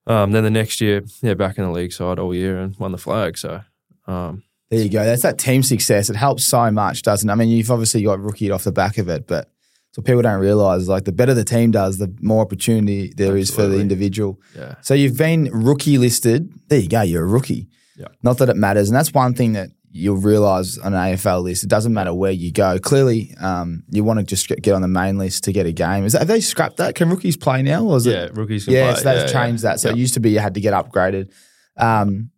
Um, 0.07 0.33
then 0.33 0.43
the 0.43 0.51
next 0.51 0.81
year, 0.81 1.03
yeah, 1.21 1.35
back 1.35 1.59
in 1.59 1.65
the 1.65 1.71
league 1.71 1.93
side 1.93 2.19
all 2.19 2.35
year 2.35 2.59
and 2.59 2.75
won 2.79 2.93
the 2.93 2.99
flag. 2.99 3.37
So, 3.37 3.61
um, 4.07 4.43
There 4.71 4.81
you 4.81 4.89
go. 4.89 5.05
That's 5.05 5.21
that 5.21 5.37
team 5.37 5.63
success. 5.63 6.09
It 6.09 6.17
helps 6.17 6.45
so 6.45 6.71
much, 6.71 7.03
doesn't 7.03 7.29
it? 7.29 7.33
I 7.33 7.37
mean, 7.37 7.51
you've 7.51 7.71
obviously 7.71 8.03
got 8.03 8.19
rookie 8.19 8.51
off 8.51 8.65
the 8.65 8.73
back 8.73 8.97
of 8.97 9.11
it, 9.11 9.27
but 9.27 9.51
what 9.99 10.05
people 10.05 10.23
don't 10.23 10.39
realize 10.39 10.89
like 10.89 11.07
the 11.07 11.11
better 11.11 11.35
the 11.35 11.43
team 11.43 11.73
does, 11.73 11.99
the 11.99 12.17
more 12.21 12.41
opportunity 12.41 13.13
there 13.17 13.37
is 13.37 13.51
for 13.53 13.67
the 13.67 13.81
individual. 13.81 14.41
yeah, 14.55 14.77
So 14.81 14.95
you've 14.95 15.19
been 15.19 15.51
rookie 15.53 15.99
listed. 15.99 16.49
There 16.69 16.79
you 16.79 16.89
go. 16.89 17.03
You're 17.03 17.25
a 17.25 17.27
rookie. 17.27 17.67
Yeah. 17.97 18.07
Not 18.23 18.39
that 18.39 18.49
it 18.49 18.55
matters, 18.57 18.89
and 18.89 18.95
that's 18.97 19.13
one 19.13 19.35
thing 19.35 19.55
that 19.55 19.71
you'll 19.91 20.19
realize 20.19 20.79
on 20.79 20.95
an 20.95 21.01
AFL 21.17 21.43
list. 21.43 21.65
It 21.65 21.69
doesn't 21.69 21.93
matter 21.93 22.15
where 22.15 22.31
you 22.31 22.53
go. 22.53 22.79
Clearly, 22.79 23.35
um, 23.41 23.83
you 23.91 24.05
want 24.05 24.21
to 24.21 24.25
just 24.25 24.47
get, 24.47 24.69
on 24.73 24.83
the 24.83 24.87
main 24.87 25.19
list 25.19 25.43
to 25.45 25.53
get 25.53 25.67
a 25.67 25.73
game. 25.73 26.05
Is 26.05 26.13
that, 26.13 26.21
have 26.21 26.29
they 26.29 26.41
scrapped 26.41 26.77
that? 26.77 26.95
Can 26.95 27.11
rookies 27.11 27.37
play 27.37 27.63
now? 27.63 27.85
Or 27.85 27.97
is 27.97 28.07
yeah, 28.07 28.27
it? 28.27 28.37
rookies 28.37 28.67
can 28.67 28.75
Yeah, 28.75 28.93
play. 28.93 29.03
so 29.03 29.05
they've 29.09 29.27
yeah, 29.29 29.33
changed 29.33 29.65
yeah. 29.65 29.71
that. 29.71 29.81
So 29.81 29.89
it 29.89 29.97
used 29.97 30.15
to 30.15 30.21
be 30.21 30.31
you 30.31 30.39
had 30.39 30.55
to 30.55 30.61
get 30.61 30.75
upgraded. 30.75 31.33
Um, 31.77 32.31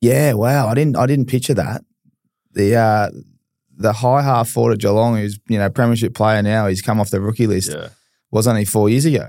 yeah, 0.00 0.34
wow. 0.34 0.68
I 0.68 0.74
didn't. 0.74 0.94
I 0.96 1.06
didn't 1.06 1.26
picture 1.26 1.54
that. 1.54 1.82
The 2.52 2.76
uh, 2.76 3.10
the 3.76 3.92
high 3.92 4.22
half 4.22 4.48
forward 4.48 4.72
at 4.72 4.78
Geelong, 4.80 5.16
who's 5.16 5.38
you 5.48 5.58
know 5.58 5.70
premiership 5.70 6.14
player 6.14 6.42
now, 6.42 6.66
he's 6.66 6.82
come 6.82 7.00
off 7.00 7.10
the 7.10 7.20
rookie 7.20 7.46
list. 7.46 7.70
yeah. 7.72 7.88
Was 8.30 8.46
only 8.46 8.64
four 8.64 8.88
years 8.88 9.04
ago. 9.04 9.28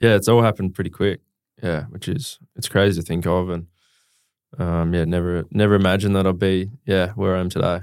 yeah, 0.00 0.14
it's 0.14 0.28
all 0.28 0.42
happened 0.42 0.74
pretty 0.74 0.90
quick. 0.90 1.20
Yeah, 1.62 1.84
which 1.90 2.08
is 2.08 2.38
it's 2.56 2.68
crazy 2.68 3.00
to 3.00 3.06
think 3.06 3.26
of, 3.26 3.50
and 3.50 3.66
um, 4.58 4.94
yeah, 4.94 5.04
never 5.04 5.44
never 5.50 5.74
imagined 5.74 6.16
that 6.16 6.26
I'd 6.26 6.38
be 6.38 6.70
yeah 6.86 7.10
where 7.10 7.36
I 7.36 7.40
am 7.40 7.48
today. 7.50 7.80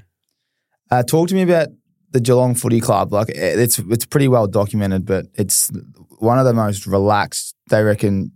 Uh, 0.92 1.04
talk 1.04 1.28
to 1.30 1.36
me 1.36 1.44
about 1.44 1.68
the 2.12 2.20
Geelong 2.20 2.56
Footy 2.56 2.80
Club. 2.80 3.14
Like 3.14 3.30
eh, 3.30 3.56
it's 3.58 3.80
it's 3.80 4.06
pretty 4.06 4.28
well 4.28 4.48
documented, 4.48 5.06
but 5.06 5.26
it's 5.36 5.72
one 6.20 6.40
of 6.40 6.46
the 6.46 6.54
most 6.54 6.88
relaxed. 6.88 7.56
They 7.70 7.84
reckon 7.84 8.32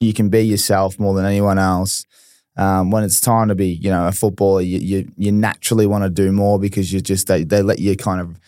you 0.00 0.12
can 0.14 0.28
be 0.28 0.42
yourself 0.42 0.98
more 0.98 1.14
than 1.14 1.26
anyone 1.26 1.58
else. 1.58 2.04
Um, 2.56 2.90
when 2.90 3.04
it's 3.04 3.20
time 3.20 3.48
to 3.48 3.54
be, 3.54 3.68
you 3.68 3.90
know, 3.90 4.06
a 4.06 4.12
footballer, 4.12 4.60
you 4.60 4.78
you, 4.78 5.12
you 5.16 5.32
naturally 5.32 5.86
want 5.86 6.04
to 6.04 6.10
do 6.10 6.32
more 6.32 6.58
because 6.58 6.92
you 6.92 7.00
just 7.00 7.26
they, 7.26 7.44
they 7.44 7.62
let 7.62 7.78
you 7.78 7.96
kind 7.96 8.20
of, 8.20 8.38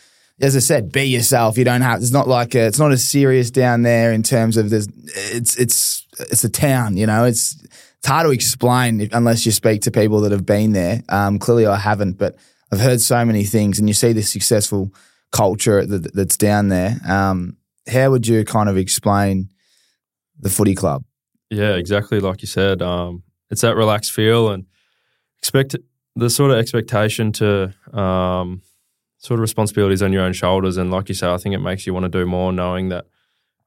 as 0.41 0.57
I 0.57 0.59
said, 0.59 0.93
be 0.93 1.05
yourself. 1.05 1.57
You 1.57 1.65
don't 1.65 1.83
have. 1.83 2.01
It's 2.01 2.11
not 2.11 2.29
like 2.29 2.55
a, 2.55 2.67
it's 2.67 2.79
not 2.79 2.93
as 2.93 3.05
serious 3.05 3.51
down 3.51 3.83
there 3.83 4.13
in 4.13 4.23
terms 4.23 4.57
of 4.57 4.71
there's. 4.71 4.89
It's 5.33 5.57
it's 5.57 6.07
it's 6.19 6.45
a 6.45 6.51
town. 6.51 6.97
You 6.97 7.07
know, 7.07 7.25
it's 7.25 7.63
it's 7.63 8.09
hard 8.09 8.27
to 8.27 8.33
explain 8.33 9.01
if, 9.01 9.13
unless 9.13 9.47
you 9.47 9.53
speak 9.53 9.83
to 9.83 9.91
people 9.91 10.21
that 10.23 10.33
have 10.33 10.45
been 10.45 10.73
there. 10.73 11.03
Um, 11.09 11.39
clearly, 11.39 11.67
I 11.67 11.77
haven't, 11.77 12.19
but 12.19 12.37
I've 12.73 12.81
heard 12.81 13.01
so 13.01 13.25
many 13.25 13.45
things, 13.45 13.79
and 13.79 13.89
you 13.89 13.95
see 13.95 14.13
the 14.13 14.23
successful 14.23 14.93
culture 15.31 15.87
that, 15.87 16.13
that's 16.13 16.37
down 16.37 16.69
there. 16.69 16.97
Um, 17.07 17.57
how 17.89 18.11
would 18.11 18.27
you 18.27 18.45
kind 18.45 18.69
of 18.69 18.77
explain 18.77 19.51
the 20.39 20.51
footy 20.51 20.75
club? 20.75 21.05
Yeah, 21.51 21.75
exactly 21.77 22.21
like 22.21 22.43
you 22.43 22.49
said. 22.49 22.83
Um, 22.83 23.23
it's 23.53 23.61
that 23.61 23.77
relaxed 23.77 24.11
feel 24.13 24.49
and 24.49 24.65
expect 25.39 25.77
the 26.17 26.31
sort 26.31 26.51
of 26.51 26.57
expectation 26.57 27.31
to 27.33 27.73
um, 27.93 28.63
sort 29.19 29.39
of 29.39 29.43
responsibilities 29.43 30.03
on 30.03 30.13
your 30.13 30.23
own 30.23 30.33
shoulders. 30.33 30.79
And 30.79 30.91
like 30.91 31.09
you 31.11 31.15
say, 31.15 31.31
I 31.31 31.37
think 31.37 31.55
it 31.55 31.59
makes 31.59 31.87
you 31.87 31.93
want 31.93 32.05
to 32.05 32.09
do 32.09 32.25
more, 32.27 32.51
knowing 32.51 32.89
that 32.89 33.05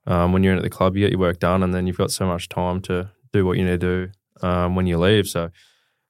um, 0.07 0.33
when 0.33 0.43
you're 0.43 0.53
in 0.53 0.57
at 0.57 0.63
the 0.63 0.71
club, 0.71 0.95
you 0.95 1.05
get 1.05 1.11
your 1.11 1.19
work 1.19 1.39
done, 1.39 1.61
and 1.63 1.73
then 1.73 1.85
you've 1.85 1.97
got 1.97 2.11
so 2.11 2.25
much 2.25 2.49
time 2.49 2.81
to 2.81 3.11
do 3.31 3.45
what 3.45 3.57
you 3.57 3.63
need 3.63 3.79
to 3.79 4.09
do 4.41 4.47
um, 4.47 4.75
when 4.75 4.87
you 4.87 4.97
leave. 4.97 5.27
So 5.27 5.51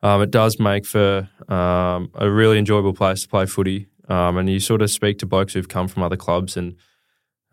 um, 0.01 0.22
it 0.22 0.32
does 0.32 0.58
make 0.58 0.86
for 0.86 1.29
um, 1.50 2.12
a 2.15 2.29
really 2.29 2.58
enjoyable 2.58 2.94
place 2.94 3.24
to 3.24 3.27
play 3.27 3.46
footy. 3.46 3.88
Um, 4.08 4.38
and 4.38 4.50
you 4.50 4.60
sort 4.60 4.82
of 4.82 4.89
speak 4.89 5.20
to 5.20 5.25
blokes 5.25 5.53
who've 5.53 5.67
come 5.67 5.88
from 5.88 6.03
other 6.03 6.17
clubs 6.17 6.55
and 6.55 6.75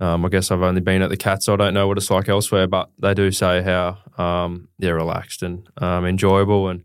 um, 0.02 0.26
I 0.26 0.28
guess 0.30 0.50
I've 0.50 0.62
only 0.62 0.80
been 0.80 1.00
at 1.00 1.11
the 1.11 1.16
Cats. 1.16 1.47
So 1.47 1.54
I 1.54 1.56
don't 1.56 1.75
know 1.75 1.87
what 1.87 1.97
it's 1.97 2.11
like 2.11 2.28
elsewhere, 2.28 2.66
but 2.66 2.90
they 2.99 3.14
do 3.14 3.30
say 3.30 3.62
how 3.62 3.99
um, 4.18 4.68
they're 4.80 4.97
relaxed 4.97 5.44
and 5.44 5.68
um, 5.76 6.04
enjoyable. 6.04 6.68
And 6.68 6.82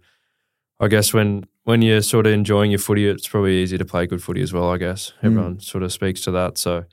I 0.80 0.88
guess 0.88 1.14
when 1.14 1.48
when 1.64 1.82
you're 1.82 2.04
sort 2.04 2.28
of 2.28 2.34
enjoying 2.34 2.70
your 2.70 2.80
footy, 2.80 3.08
it's 3.08 3.28
probably 3.28 3.58
easy 3.58 3.78
to 3.80 3.86
play 3.86 4.06
good 4.06 4.24
footy 4.24 4.44
as 4.44 4.54
well. 4.54 4.70
I 4.70 4.78
guess 4.78 5.14
everyone 5.24 5.60
sort 5.60 5.84
of 5.84 5.92
speaks 5.92 6.22
to 6.22 6.32
that. 6.32 6.60
So 6.60 6.86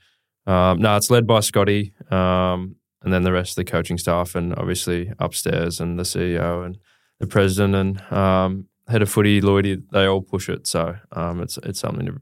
um, 0.47 0.81
no, 0.81 0.97
it's 0.97 1.11
led 1.11 1.27
by 1.27 1.41
Scotty, 1.41 1.93
um, 2.09 2.75
and 3.03 3.13
then 3.13 3.21
the 3.21 3.31
rest 3.31 3.51
of 3.51 3.63
the 3.63 3.71
coaching 3.71 3.99
staff, 3.99 4.33
and 4.33 4.55
obviously 4.55 5.11
upstairs 5.19 5.79
and 5.79 5.99
the 5.99 6.03
CEO 6.03 6.65
and 6.65 6.79
the 7.19 7.27
president 7.27 7.75
and 7.75 8.11
um, 8.11 8.65
head 8.87 9.03
of 9.03 9.11
footy 9.11 9.41
Lloydie. 9.41 9.83
They 9.91 10.05
all 10.05 10.21
push 10.21 10.49
it. 10.49 10.65
So 10.65 10.95
um, 11.11 11.39
it's 11.41 11.59
it's 11.59 11.79
something 11.79 12.07
to, 12.07 12.19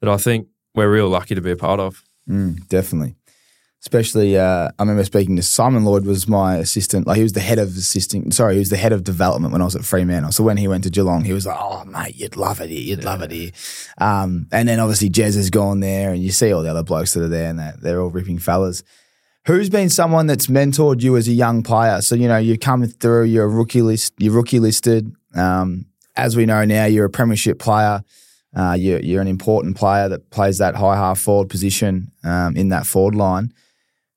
that 0.00 0.08
I 0.08 0.16
think 0.16 0.48
we're 0.74 0.90
real 0.90 1.10
lucky 1.10 1.34
to 1.34 1.42
be 1.42 1.50
a 1.50 1.56
part 1.56 1.78
of. 1.78 2.02
Mm, 2.26 2.66
definitely. 2.68 3.17
Especially, 3.80 4.36
uh, 4.36 4.68
I 4.76 4.82
remember 4.82 5.04
speaking 5.04 5.36
to 5.36 5.42
Simon 5.42 5.84
Lloyd 5.84 6.04
was 6.04 6.26
my 6.26 6.56
assistant. 6.56 7.06
Like 7.06 7.16
he 7.16 7.22
was 7.22 7.34
the 7.34 7.40
head 7.40 7.60
of 7.60 7.68
assisting. 7.76 8.32
Sorry, 8.32 8.54
he 8.54 8.58
was 8.58 8.70
the 8.70 8.76
head 8.76 8.92
of 8.92 9.04
development 9.04 9.52
when 9.52 9.62
I 9.62 9.64
was 9.64 9.76
at 9.76 9.84
Fremantle. 9.84 10.32
So 10.32 10.42
when 10.42 10.56
he 10.56 10.66
went 10.66 10.82
to 10.84 10.90
Geelong, 10.90 11.24
he 11.24 11.32
was 11.32 11.46
like, 11.46 11.56
"Oh 11.60 11.84
mate, 11.84 12.16
you'd 12.16 12.36
love 12.36 12.60
it 12.60 12.70
here. 12.70 12.80
You'd 12.80 13.04
love 13.04 13.22
it 13.22 13.30
here." 13.30 13.52
Um, 13.98 14.48
and 14.50 14.68
then 14.68 14.80
obviously 14.80 15.10
Jez 15.10 15.36
has 15.36 15.48
gone 15.48 15.78
there, 15.78 16.10
and 16.10 16.20
you 16.20 16.32
see 16.32 16.52
all 16.52 16.62
the 16.62 16.70
other 16.70 16.82
blokes 16.82 17.14
that 17.14 17.22
are 17.22 17.28
there, 17.28 17.50
and 17.50 17.58
they're, 17.58 17.74
they're 17.80 18.00
all 18.00 18.10
ripping 18.10 18.38
fellas. 18.38 18.82
Who's 19.46 19.70
been 19.70 19.90
someone 19.90 20.26
that's 20.26 20.48
mentored 20.48 21.00
you 21.00 21.16
as 21.16 21.28
a 21.28 21.32
young 21.32 21.62
player? 21.62 22.02
So 22.02 22.16
you 22.16 22.26
know 22.26 22.36
you 22.36 22.58
come 22.58 22.84
through, 22.84 23.24
you're 23.24 23.44
a 23.44 23.48
rookie 23.48 23.82
list, 23.82 24.12
you're 24.18 24.34
rookie 24.34 24.58
listed. 24.58 25.14
Um, 25.36 25.86
as 26.16 26.36
we 26.36 26.46
know 26.46 26.64
now, 26.64 26.86
you're 26.86 27.06
a 27.06 27.10
premiership 27.10 27.60
player. 27.60 28.02
Uh, 28.54 28.76
you're, 28.78 29.00
you're 29.00 29.22
an 29.22 29.28
important 29.28 29.76
player 29.76 30.08
that 30.08 30.30
plays 30.30 30.58
that 30.58 30.74
high 30.74 30.96
half 30.96 31.20
forward 31.20 31.48
position 31.48 32.10
um, 32.24 32.56
in 32.56 32.70
that 32.70 32.86
forward 32.86 33.14
line. 33.14 33.52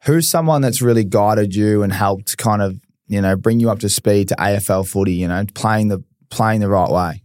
Who's 0.06 0.28
someone 0.28 0.62
that's 0.62 0.82
really 0.82 1.04
guided 1.04 1.56
you 1.56 1.84
and 1.84 1.94
helped 1.94 2.38
kind 2.38 2.62
of 2.62 2.80
you 3.08 3.22
know 3.22 3.36
bring 3.36 3.60
you 3.60 3.70
up 3.70 3.80
to 3.80 3.90
speed 3.90 4.30
to 4.30 4.36
AFL 4.36 4.88
footy? 4.88 5.14
You 5.14 5.28
know, 5.28 5.46
playing 5.54 5.90
the 5.90 6.04
playing 6.30 6.62
the 6.62 6.70
right 6.70 6.90
way. 6.90 7.24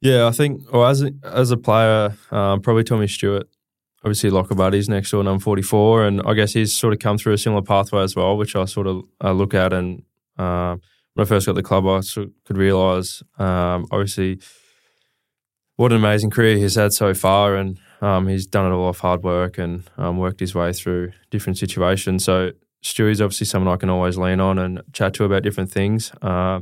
Yeah, 0.00 0.26
I 0.26 0.30
think, 0.30 0.70
well, 0.72 0.86
as 0.86 1.02
a, 1.02 1.10
as 1.24 1.50
a 1.50 1.56
player, 1.56 2.14
um, 2.30 2.60
probably 2.60 2.84
Tommy 2.84 3.08
Stewart. 3.08 3.48
Obviously, 4.04 4.30
locker 4.30 4.54
buddies 4.54 4.88
next 4.88 5.10
door, 5.10 5.26
I'm 5.26 5.40
44, 5.40 6.04
and 6.04 6.22
I 6.24 6.34
guess 6.34 6.52
he's 6.52 6.72
sort 6.72 6.92
of 6.92 7.00
come 7.00 7.18
through 7.18 7.32
a 7.32 7.38
similar 7.38 7.62
pathway 7.62 8.02
as 8.02 8.14
well, 8.14 8.36
which 8.36 8.54
I 8.54 8.66
sort 8.66 8.86
of 8.86 9.02
uh, 9.24 9.32
look 9.32 9.52
at. 9.52 9.72
And 9.72 10.02
um, 10.38 10.80
when 11.14 11.24
I 11.24 11.28
first 11.28 11.46
got 11.46 11.56
the 11.56 11.62
club, 11.62 11.86
I 11.88 12.00
sort 12.00 12.28
of 12.28 12.32
could 12.44 12.56
realise, 12.56 13.22
um, 13.38 13.86
obviously, 13.90 14.38
what 15.74 15.90
an 15.90 15.98
amazing 15.98 16.30
career 16.30 16.56
he's 16.56 16.76
had 16.76 16.92
so 16.92 17.14
far, 17.14 17.56
and 17.56 17.80
um, 18.00 18.28
he's 18.28 18.46
done 18.46 18.70
it 18.70 18.74
all 18.74 18.88
off 18.88 19.00
hard 19.00 19.22
work 19.22 19.58
and 19.58 19.88
um, 19.96 20.18
worked 20.18 20.40
his 20.40 20.54
way 20.54 20.72
through 20.72 21.12
different 21.30 21.58
situations. 21.58 22.24
So 22.24 22.52
Stewie's 22.82 23.20
obviously 23.20 23.46
someone 23.46 23.72
I 23.72 23.76
can 23.76 23.90
always 23.90 24.16
lean 24.18 24.40
on 24.40 24.58
and 24.58 24.82
chat 24.92 25.14
to 25.14 25.24
about 25.24 25.42
different 25.42 25.70
things. 25.70 26.12
Uh, 26.22 26.60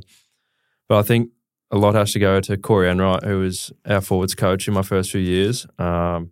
but 0.89 0.99
I 0.99 1.03
think 1.03 1.31
a 1.71 1.77
lot 1.77 1.95
has 1.95 2.13
to 2.13 2.19
go 2.19 2.41
to 2.41 2.57
Corey 2.57 2.89
Enright, 2.89 3.25
who 3.25 3.41
was 3.41 3.73
our 3.87 4.01
forwards 4.01 4.35
coach 4.35 4.69
in 4.69 4.75
my 4.75 4.83
first 4.83 5.11
few 5.11 5.21
years. 5.21 5.67
Um, 5.79 6.31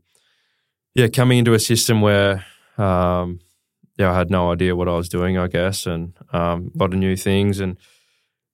yeah, 0.95 1.09
coming 1.09 1.39
into 1.39 1.55
a 1.55 1.59
system 1.59 2.01
where 2.01 2.45
um, 2.79 3.41
yeah, 3.99 4.11
I 4.11 4.17
had 4.17 4.31
no 4.31 4.51
idea 4.51 4.77
what 4.77 4.89
I 4.89 4.97
was 4.97 5.09
doing, 5.09 5.37
I 5.39 5.49
guess, 5.49 5.87
and 5.87 6.15
um, 6.33 6.73
a 6.75 6.79
lot 6.79 6.93
of 6.93 6.99
new 6.99 7.17
things 7.17 7.61
and 7.61 7.77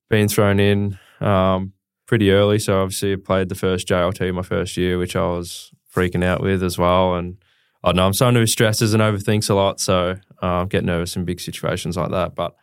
being 0.09 0.27
thrown 0.27 0.59
in 0.59 0.99
um, 1.21 1.73
pretty 2.05 2.31
early. 2.31 2.59
So 2.59 2.81
obviously, 2.81 3.13
I 3.13 3.15
played 3.15 3.49
the 3.49 3.55
first 3.55 3.87
JLT 3.87 4.33
my 4.33 4.41
first 4.41 4.75
year, 4.77 4.97
which 4.97 5.15
I 5.15 5.21
was 5.21 5.71
freaking 5.93 6.23
out 6.23 6.41
with 6.41 6.63
as 6.63 6.77
well. 6.77 7.15
And 7.15 7.37
I 7.83 7.91
know 7.91 8.05
I'm 8.05 8.13
someone 8.13 8.35
who 8.35 8.45
stresses 8.45 8.93
and 8.93 9.01
overthinks 9.01 9.49
a 9.49 9.53
lot, 9.53 9.79
so 9.79 10.17
uh, 10.41 10.65
get 10.65 10.83
nervous 10.83 11.15
in 11.15 11.25
big 11.25 11.39
situations 11.39 11.97
like 11.97 12.11
that. 12.11 12.35
But 12.35 12.55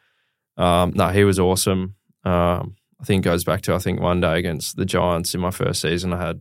um, 0.56 0.92
no, 0.94 1.08
he 1.08 1.24
was 1.24 1.38
awesome. 1.38 1.94
Um, 2.24 2.76
I 3.00 3.04
think 3.04 3.24
it 3.24 3.28
goes 3.28 3.44
back 3.44 3.62
to 3.62 3.74
I 3.74 3.78
think 3.78 4.00
one 4.00 4.20
day 4.20 4.38
against 4.38 4.76
the 4.76 4.84
Giants 4.84 5.34
in 5.34 5.40
my 5.40 5.50
first 5.50 5.80
season, 5.80 6.12
I 6.12 6.26
had 6.26 6.40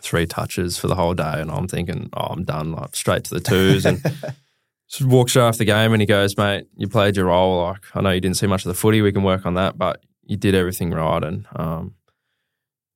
three 0.00 0.26
touches 0.26 0.78
for 0.78 0.88
the 0.88 0.94
whole 0.94 1.14
day, 1.14 1.34
and 1.36 1.50
I'm 1.50 1.68
thinking, 1.68 2.10
oh, 2.14 2.26
I'm 2.26 2.44
done, 2.44 2.72
like 2.72 2.96
straight 2.96 3.24
to 3.24 3.34
the 3.34 3.40
twos, 3.40 3.84
and 3.84 4.02
just 4.88 5.04
walks 5.04 5.32
straight 5.32 5.44
off 5.44 5.58
the 5.58 5.64
game, 5.64 5.92
and 5.92 6.00
he 6.00 6.06
goes, 6.06 6.36
mate, 6.36 6.66
you 6.76 6.88
played 6.88 7.16
your 7.16 7.26
role. 7.26 7.62
Like 7.64 7.84
I 7.94 8.00
know 8.00 8.10
you 8.10 8.20
didn't 8.20 8.38
see 8.38 8.46
much 8.46 8.64
of 8.64 8.68
the 8.68 8.74
footy, 8.74 9.02
we 9.02 9.12
can 9.12 9.22
work 9.22 9.46
on 9.46 9.54
that, 9.54 9.78
but 9.78 10.02
you 10.24 10.36
did 10.36 10.54
everything 10.54 10.90
right, 10.90 11.22
and 11.22 11.46
um, 11.56 11.94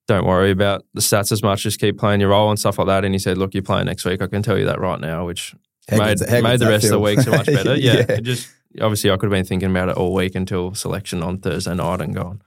don't 0.07 0.27
worry 0.27 0.51
about 0.51 0.85
the 0.95 1.01
stats 1.01 1.33
as 1.33 1.43
much. 1.43 1.63
Just 1.63 1.81
keep 1.81 1.99
playing 1.99 2.21
your 2.21 2.31
role 2.31 2.51
and 2.51 2.59
stuff 2.59 2.79
like 2.79 2.87
that. 2.89 3.05
And 3.05 3.15
he 3.15 3.19
said, 3.19 3.39
look, 3.39 3.55
you're 3.55 3.63
playing 3.63 3.87
next 3.87 4.05
week. 4.05 4.21
I 4.21 4.27
can 4.27 4.43
tell 4.43 4.59
you 4.59 4.67
that 4.67 4.79
right 4.81 5.01
now, 5.01 5.27
which 5.27 5.55
made, 5.91 6.19
made 6.43 6.61
the 6.61 6.67
rest 6.69 6.85
of 6.85 6.91
the 6.91 7.01
week 7.01 7.21
so 7.21 7.31
much 7.31 7.47
better. 7.59 7.75
Yeah, 7.77 8.05
Yeah. 8.09 8.21
Just 8.21 8.51
obviously 8.81 9.11
I 9.11 9.17
could 9.17 9.27
have 9.27 9.33
been 9.33 9.45
thinking 9.45 9.71
about 9.71 9.89
it 9.89 9.97
all 9.97 10.13
week 10.13 10.35
until 10.35 10.75
selection 10.75 11.23
on 11.23 11.39
Thursday 11.39 11.75
night 11.75 12.01
and 12.01 12.15
gone. 12.15 12.43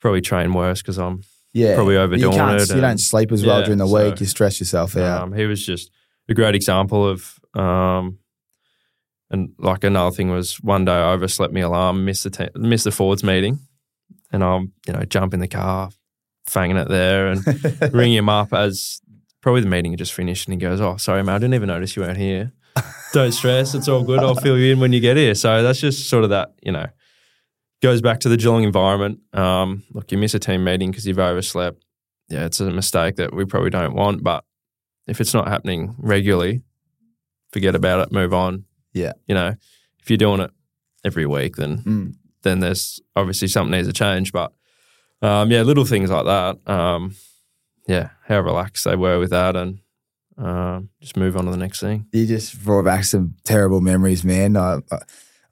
Probably 0.00 0.20
train 0.20 0.52
worse 0.52 0.82
because 0.82 0.98
I'm 0.98 1.22
Yeah, 1.54 1.74
Probably 1.76 1.96
overdoing 1.96 2.32
you 2.34 2.56
it 2.56 2.68
You 2.74 2.80
don't 2.80 2.98
sleep 2.98 3.32
as 3.32 3.44
well 3.46 3.60
Yeah, 3.60 3.64
during 3.66 3.78
the 3.78 3.86
so, 3.86 4.10
week. 4.10 4.20
You 4.20 4.26
stress 4.26 4.60
yourself 4.60 4.96
out. 4.96 5.22
Um, 5.22 5.32
he 5.32 5.46
was 5.46 5.64
just 5.64 5.90
a 6.28 6.34
great 6.34 6.54
example 6.54 7.06
of 7.08 7.38
Um, 7.54 8.18
and 9.30 9.54
like 9.58 9.82
another 9.82 10.14
thing 10.14 10.30
was 10.30 10.56
one 10.62 10.84
day 10.84 10.92
I 10.92 11.12
overslept 11.12 11.52
my 11.52 11.60
alarm, 11.60 12.04
missed 12.04 12.24
the 12.24 12.30
te- 12.30 12.50
missed 12.58 12.84
the 12.84 12.92
Fords 12.92 13.24
meeting, 13.24 13.58
and 14.30 14.44
I'm 14.44 14.72
you 14.86 14.92
know 14.92 15.02
jump 15.04 15.34
in 15.34 15.40
the 15.40 15.48
car, 15.48 15.90
fanging 16.46 16.80
it 16.80 16.88
there, 16.88 17.28
and 17.28 17.92
ring 17.94 18.12
him 18.12 18.28
up 18.28 18.52
as 18.52 19.00
probably 19.40 19.60
the 19.60 19.68
meeting 19.68 19.92
had 19.92 19.98
just 19.98 20.14
finished, 20.14 20.48
and 20.48 20.54
he 20.54 20.58
goes, 20.58 20.80
"Oh, 20.80 20.96
sorry, 20.96 21.22
mate, 21.22 21.32
I 21.34 21.38
didn't 21.38 21.54
even 21.54 21.68
notice 21.68 21.96
you 21.96 22.02
weren't 22.02 22.18
here. 22.18 22.52
Don't 23.12 23.32
stress, 23.32 23.74
it's 23.74 23.88
all 23.88 24.02
good. 24.04 24.20
I'll 24.20 24.34
fill 24.34 24.58
you 24.58 24.72
in 24.72 24.80
when 24.80 24.92
you 24.92 25.00
get 25.00 25.16
here." 25.16 25.34
So 25.34 25.62
that's 25.62 25.80
just 25.80 26.08
sort 26.08 26.24
of 26.24 26.30
that 26.30 26.52
you 26.62 26.72
know 26.72 26.86
goes 27.82 28.00
back 28.00 28.20
to 28.20 28.28
the 28.28 28.36
Geelong 28.36 28.62
environment. 28.64 29.20
Um, 29.32 29.84
look, 29.92 30.10
you 30.12 30.18
miss 30.18 30.34
a 30.34 30.38
team 30.38 30.64
meeting 30.64 30.90
because 30.90 31.06
you've 31.06 31.18
overslept. 31.18 31.82
Yeah, 32.28 32.44
it's 32.46 32.58
a 32.60 32.70
mistake 32.70 33.16
that 33.16 33.32
we 33.34 33.44
probably 33.44 33.70
don't 33.70 33.94
want, 33.94 34.22
but 34.24 34.44
if 35.06 35.20
it's 35.20 35.32
not 35.34 35.46
happening 35.46 35.94
regularly, 35.98 36.62
forget 37.52 37.74
about 37.76 38.00
it, 38.00 38.12
move 38.12 38.34
on. 38.34 38.64
Yeah. 38.92 39.12
You 39.26 39.34
know, 39.36 39.54
if 40.00 40.10
you're 40.10 40.16
doing 40.16 40.40
it 40.40 40.50
every 41.04 41.26
week, 41.26 41.56
then 41.56 41.78
Mm. 41.82 42.14
then 42.42 42.60
there's 42.60 42.98
obviously 43.14 43.46
something 43.48 43.70
needs 43.72 43.86
to 43.86 43.92
change. 43.92 44.32
But 44.32 44.52
um, 45.22 45.50
yeah, 45.50 45.62
little 45.62 45.84
things 45.84 46.10
like 46.10 46.24
that. 46.26 46.58
Um, 46.70 47.14
yeah, 47.88 48.10
how 48.26 48.40
relaxed 48.40 48.84
they 48.84 48.96
were 48.96 49.18
with 49.18 49.30
that, 49.30 49.56
and 49.56 49.78
um, 50.38 50.90
just 51.00 51.16
move 51.16 51.36
on 51.36 51.44
to 51.46 51.50
the 51.50 51.56
next 51.56 51.80
thing. 51.80 52.06
You 52.12 52.26
just 52.26 52.62
brought 52.64 52.84
back 52.84 53.04
some 53.04 53.34
terrible 53.44 53.80
memories, 53.80 54.24
man. 54.24 54.56
I, 54.56 54.78
I, 54.90 54.98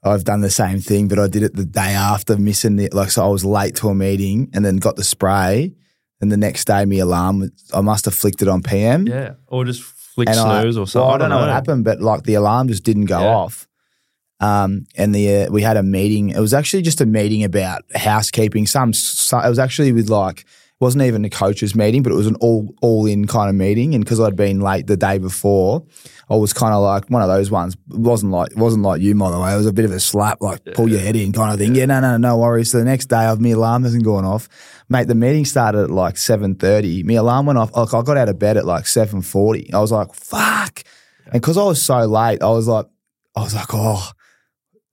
I've 0.03 0.23
done 0.23 0.41
the 0.41 0.49
same 0.51 0.79
thing, 0.79 1.07
but 1.07 1.17
I 1.17 1.27
did 1.27 1.41
it 1.43 1.55
the 1.55 1.65
day 1.65 1.93
after 1.95 2.37
missing 2.37 2.77
it. 2.79 2.93
Like, 2.93 3.09
so 3.09 3.25
I 3.25 3.27
was 3.29 3.43
late 3.43 3.75
to 3.77 3.89
a 3.89 3.95
meeting 3.95 4.49
and 4.53 4.63
then 4.63 4.77
got 4.77 4.95
the 4.97 5.03
spray. 5.03 5.73
And 6.21 6.31
the 6.31 6.37
next 6.37 6.65
day, 6.65 6.85
my 6.85 6.97
alarm, 6.97 7.51
I 7.73 7.81
must 7.81 8.05
have 8.05 8.13
flicked 8.13 8.41
it 8.41 8.47
on 8.47 8.61
PM. 8.63 9.07
Yeah, 9.07 9.33
or 9.47 9.65
just 9.65 9.81
flick 9.81 10.29
And 10.29 10.39
I- 10.39 10.61
snooze 10.61 10.77
or 10.77 10.87
something. 10.87 11.07
Well, 11.07 11.15
I 11.15 11.17
don't 11.17 11.29
know 11.29 11.39
what 11.39 11.49
happened, 11.49 11.83
but 11.83 11.99
like 12.01 12.23
the 12.23 12.35
alarm 12.35 12.67
just 12.67 12.83
didn't 12.83 13.05
go 13.05 13.19
Yeah. 13.19 13.35
off. 13.35 13.67
Um, 14.39 14.85
and 14.97 15.15
the 15.15 15.45
uh, 15.45 15.51
we 15.51 15.61
had 15.61 15.77
a 15.77 15.83
meeting. 15.83 16.29
It 16.29 16.39
was 16.39 16.53
actually 16.53 16.81
just 16.81 17.01
a 17.01 17.05
meeting 17.05 17.43
about 17.43 17.83
housekeeping. 17.95 18.67
Some, 18.67 18.93
so 18.93 19.39
it 19.39 19.49
was 19.49 19.59
actually 19.59 19.91
with 19.93 20.09
like 20.09 20.41
it 20.41 20.81
wasn't 20.81 21.03
even 21.03 21.23
a 21.23 21.29
coaches 21.29 21.73
meeting, 21.73 22.03
but 22.03 22.11
it 22.11 22.15
was 22.15 22.27
an 22.27 22.35
all 22.35 22.73
all 22.81 23.05
in 23.05 23.27
kind 23.27 23.49
of 23.49 23.55
meeting. 23.55 23.95
And 23.95 24.03
because 24.03 24.19
I'd 24.19 24.35
been 24.35 24.59
late 24.59 24.87
the 24.87 24.97
day 24.97 25.19
before, 25.19 25.85
I 26.29 26.35
was 26.35 26.51
kind 26.51 26.73
of 26.73 26.81
like 26.83 27.09
one 27.09 27.21
of 27.21 27.29
those 27.29 27.49
ones. 27.49 27.75
It 27.89 27.97
wasn't 27.97 28.33
like 28.33 28.51
it 28.51 28.57
wasn't 28.57 28.83
like 28.83 29.01
you, 29.01 29.15
by 29.15 29.31
the 29.31 29.39
way. 29.39 29.53
It 29.53 29.57
was 29.57 29.67
a 29.67 29.73
bit 29.73 29.85
of 29.85 29.91
a 29.91 30.01
slap, 30.01 30.41
like 30.41 30.65
pull 30.73 30.89
your 30.89 30.99
head 30.99 31.15
in 31.15 31.31
kind 31.31 31.53
of 31.53 31.59
thing. 31.59 31.73
Yeah, 31.73 31.85
no, 31.85 32.01
no, 32.01 32.17
no 32.17 32.37
worries. 32.37 32.71
So 32.71 32.79
the 32.79 32.83
next 32.83 33.05
day, 33.05 33.33
my 33.39 33.49
alarm 33.49 33.83
hasn't 33.83 34.03
gone 34.03 34.25
off. 34.25 34.49
Mate, 34.89 35.07
the 35.07 35.15
meeting 35.15 35.45
started 35.45 35.85
at 35.85 35.91
like 35.91 36.17
seven 36.17 36.55
thirty. 36.55 37.03
My 37.03 37.13
alarm 37.13 37.45
went 37.45 37.57
off. 37.57 37.73
Like 37.73 37.93
I 37.93 38.01
got 38.01 38.17
out 38.17 38.27
of 38.27 38.37
bed 38.37 38.57
at 38.57 38.65
like 38.65 38.85
seven 38.85 39.21
forty. 39.21 39.71
I 39.73 39.79
was 39.79 39.93
like, 39.93 40.13
fuck. 40.13 40.83
And 41.27 41.41
because 41.41 41.57
I 41.57 41.63
was 41.63 41.81
so 41.81 41.99
late, 41.99 42.43
I 42.43 42.49
was 42.49 42.67
like, 42.67 42.87
I 43.35 43.41
was 43.41 43.55
like, 43.55 43.73
oh, 43.73 44.11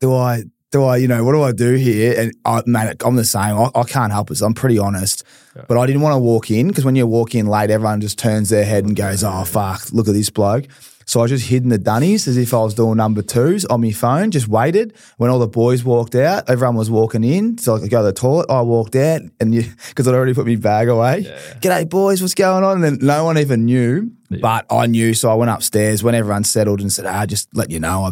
do 0.02 0.14
I, 0.14 0.42
do 0.72 0.82
I, 0.84 0.96
you 0.96 1.06
know, 1.06 1.22
what 1.24 1.32
do 1.32 1.42
I 1.42 1.52
do 1.52 1.74
here? 1.74 2.20
And 2.20 2.34
I, 2.44 2.62
man, 2.66 2.96
I'm 3.04 3.14
the 3.14 3.24
same. 3.24 3.56
I, 3.56 3.70
I 3.74 3.84
can't 3.84 4.10
help 4.10 4.30
it. 4.32 4.36
So 4.36 4.46
I'm 4.46 4.52
pretty 4.52 4.78
honest. 4.78 5.22
But 5.68 5.78
I 5.78 5.86
didn't 5.86 6.02
want 6.02 6.14
to 6.14 6.18
walk 6.18 6.50
in 6.50 6.68
because 6.68 6.84
when 6.84 6.96
you 6.96 7.06
walk 7.06 7.34
in 7.34 7.46
late, 7.46 7.70
everyone 7.70 8.00
just 8.00 8.18
turns 8.18 8.48
their 8.48 8.64
head 8.64 8.84
and 8.84 8.96
goes, 8.96 9.22
oh, 9.22 9.44
fuck, 9.44 9.92
look 9.92 10.08
at 10.08 10.14
this 10.14 10.28
bloke. 10.28 10.66
So 11.04 11.20
I 11.20 11.26
just 11.26 11.46
hid 11.46 11.62
in 11.62 11.68
the 11.68 11.78
dunnies 11.78 12.26
as 12.26 12.36
if 12.36 12.54
I 12.54 12.58
was 12.58 12.74
doing 12.74 12.96
number 12.96 13.22
twos 13.22 13.64
on 13.66 13.80
my 13.80 13.90
phone, 13.92 14.30
just 14.30 14.48
waited. 14.48 14.94
When 15.18 15.30
all 15.30 15.38
the 15.38 15.46
boys 15.46 15.84
walked 15.84 16.14
out, 16.14 16.48
everyone 16.48 16.76
was 16.76 16.90
walking 16.90 17.22
in. 17.22 17.58
So 17.58 17.76
I 17.76 17.80
could 17.80 17.90
go 17.90 17.98
to 17.98 18.06
the 18.06 18.12
toilet. 18.12 18.50
I 18.50 18.62
walked 18.62 18.96
out 18.96 19.20
and 19.40 19.54
you, 19.54 19.64
because 19.88 20.08
I'd 20.08 20.14
already 20.14 20.34
put 20.34 20.46
my 20.46 20.56
bag 20.56 20.88
away. 20.88 21.24
G'day, 21.60 21.88
boys, 21.88 22.22
what's 22.22 22.34
going 22.34 22.64
on? 22.64 22.82
And 22.82 22.84
then 22.84 23.06
no 23.06 23.24
one 23.24 23.36
even 23.38 23.66
knew, 23.66 24.10
but 24.40 24.64
I 24.70 24.86
knew. 24.86 25.12
So 25.14 25.30
I 25.30 25.34
went 25.34 25.50
upstairs 25.50 26.02
when 26.02 26.14
everyone 26.14 26.44
settled 26.44 26.80
and 26.80 26.90
said, 26.90 27.06
ah, 27.06 27.26
just 27.26 27.54
let 27.54 27.70
you 27.70 27.78
know, 27.78 28.04
I 28.04 28.10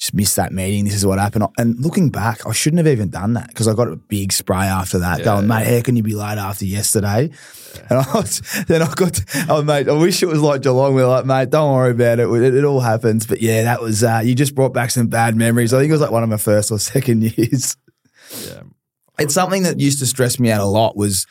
just 0.00 0.14
missed 0.14 0.36
that 0.36 0.50
meeting. 0.50 0.86
This 0.86 0.94
is 0.94 1.04
what 1.04 1.18
happened. 1.18 1.46
And 1.58 1.78
looking 1.78 2.08
back, 2.08 2.46
I 2.46 2.52
shouldn't 2.52 2.78
have 2.78 2.86
even 2.86 3.10
done 3.10 3.34
that 3.34 3.48
because 3.48 3.68
I 3.68 3.74
got 3.74 3.88
a 3.88 3.96
big 3.96 4.32
spray 4.32 4.64
after 4.64 4.98
that 5.00 5.22
going, 5.22 5.46
mate, 5.46 5.66
how 5.66 5.82
can 5.82 5.94
you 5.94 6.02
be 6.02 6.14
late 6.14 6.38
after 6.38 6.64
yesterday? 6.64 7.30
And 7.90 7.98
I 7.98 8.12
was, 8.14 8.40
then 8.66 8.80
I 8.80 8.92
got, 8.94 9.12
to, 9.14 9.46
oh, 9.50 9.62
mate, 9.62 9.90
I 9.90 9.92
wish 9.92 10.22
it 10.22 10.26
was 10.26 10.40
like 10.40 10.62
Geelong. 10.62 10.94
We 10.94 11.02
are 11.02 11.06
like, 11.06 11.26
mate, 11.26 11.50
don't 11.50 11.74
worry 11.74 11.90
about 11.90 12.18
it. 12.18 12.30
It, 12.30 12.54
it 12.54 12.64
all 12.64 12.80
happens. 12.80 13.26
But 13.26 13.42
yeah, 13.42 13.64
that 13.64 13.82
was, 13.82 14.02
uh, 14.02 14.22
you 14.24 14.34
just 14.34 14.54
brought 14.54 14.72
back 14.72 14.90
some 14.90 15.08
bad 15.08 15.36
memories. 15.36 15.74
I 15.74 15.78
think 15.78 15.90
it 15.90 15.92
was 15.92 16.00
like 16.00 16.10
one 16.10 16.22
of 16.22 16.30
my 16.30 16.38
first 16.38 16.72
or 16.72 16.78
second 16.78 17.22
years. 17.22 17.76
Yeah. 18.46 18.62
It's 19.18 19.34
something 19.34 19.64
that 19.64 19.80
used 19.80 19.98
to 19.98 20.06
stress 20.06 20.40
me 20.40 20.50
out 20.50 20.62
a 20.62 20.64
lot 20.64 20.96
was 20.96 21.26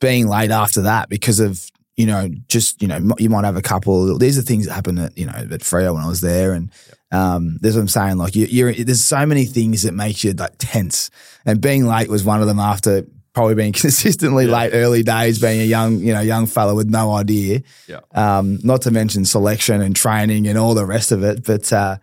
being 0.00 0.26
late 0.26 0.50
after 0.50 0.82
that 0.82 1.08
because 1.08 1.38
of, 1.38 1.70
you 1.96 2.06
know, 2.06 2.28
just, 2.48 2.82
you 2.82 2.88
know, 2.88 3.14
you 3.18 3.30
might 3.30 3.44
have 3.44 3.56
a 3.56 3.62
couple. 3.62 4.18
These 4.18 4.38
are 4.38 4.42
things 4.42 4.66
that 4.66 4.74
happen 4.74 4.98
at, 4.98 5.16
you 5.16 5.26
know, 5.26 5.32
at 5.32 5.48
Freo 5.48 5.94
when 5.94 6.02
I 6.02 6.08
was 6.08 6.20
there. 6.20 6.52
And 6.52 6.70
um, 7.10 7.58
there's 7.60 7.74
what 7.74 7.80
I'm 7.82 7.88
saying. 7.88 8.18
Like, 8.18 8.36
you, 8.36 8.46
you're, 8.46 8.72
there's 8.72 9.04
so 9.04 9.24
many 9.24 9.46
things 9.46 9.82
that 9.82 9.92
make 9.94 10.22
you 10.22 10.32
like 10.32 10.54
tense. 10.58 11.10
And 11.46 11.60
being 11.60 11.86
late 11.86 12.08
was 12.08 12.22
one 12.24 12.40
of 12.42 12.46
them 12.48 12.58
after 12.58 13.06
probably 13.32 13.54
being 13.54 13.72
consistently 13.74 14.46
late 14.46 14.70
early 14.74 15.02
days, 15.02 15.40
being 15.40 15.60
a 15.60 15.64
young, 15.64 15.98
you 16.00 16.12
know, 16.12 16.20
young 16.20 16.46
fella 16.46 16.74
with 16.74 16.88
no 16.90 17.12
idea. 17.14 17.62
Yeah. 17.86 18.00
Um, 18.14 18.58
not 18.62 18.82
to 18.82 18.90
mention 18.90 19.24
selection 19.24 19.80
and 19.80 19.96
training 19.96 20.46
and 20.48 20.58
all 20.58 20.74
the 20.74 20.86
rest 20.86 21.12
of 21.12 21.22
it. 21.24 21.44
But, 21.44 21.72
uh, 21.72 21.96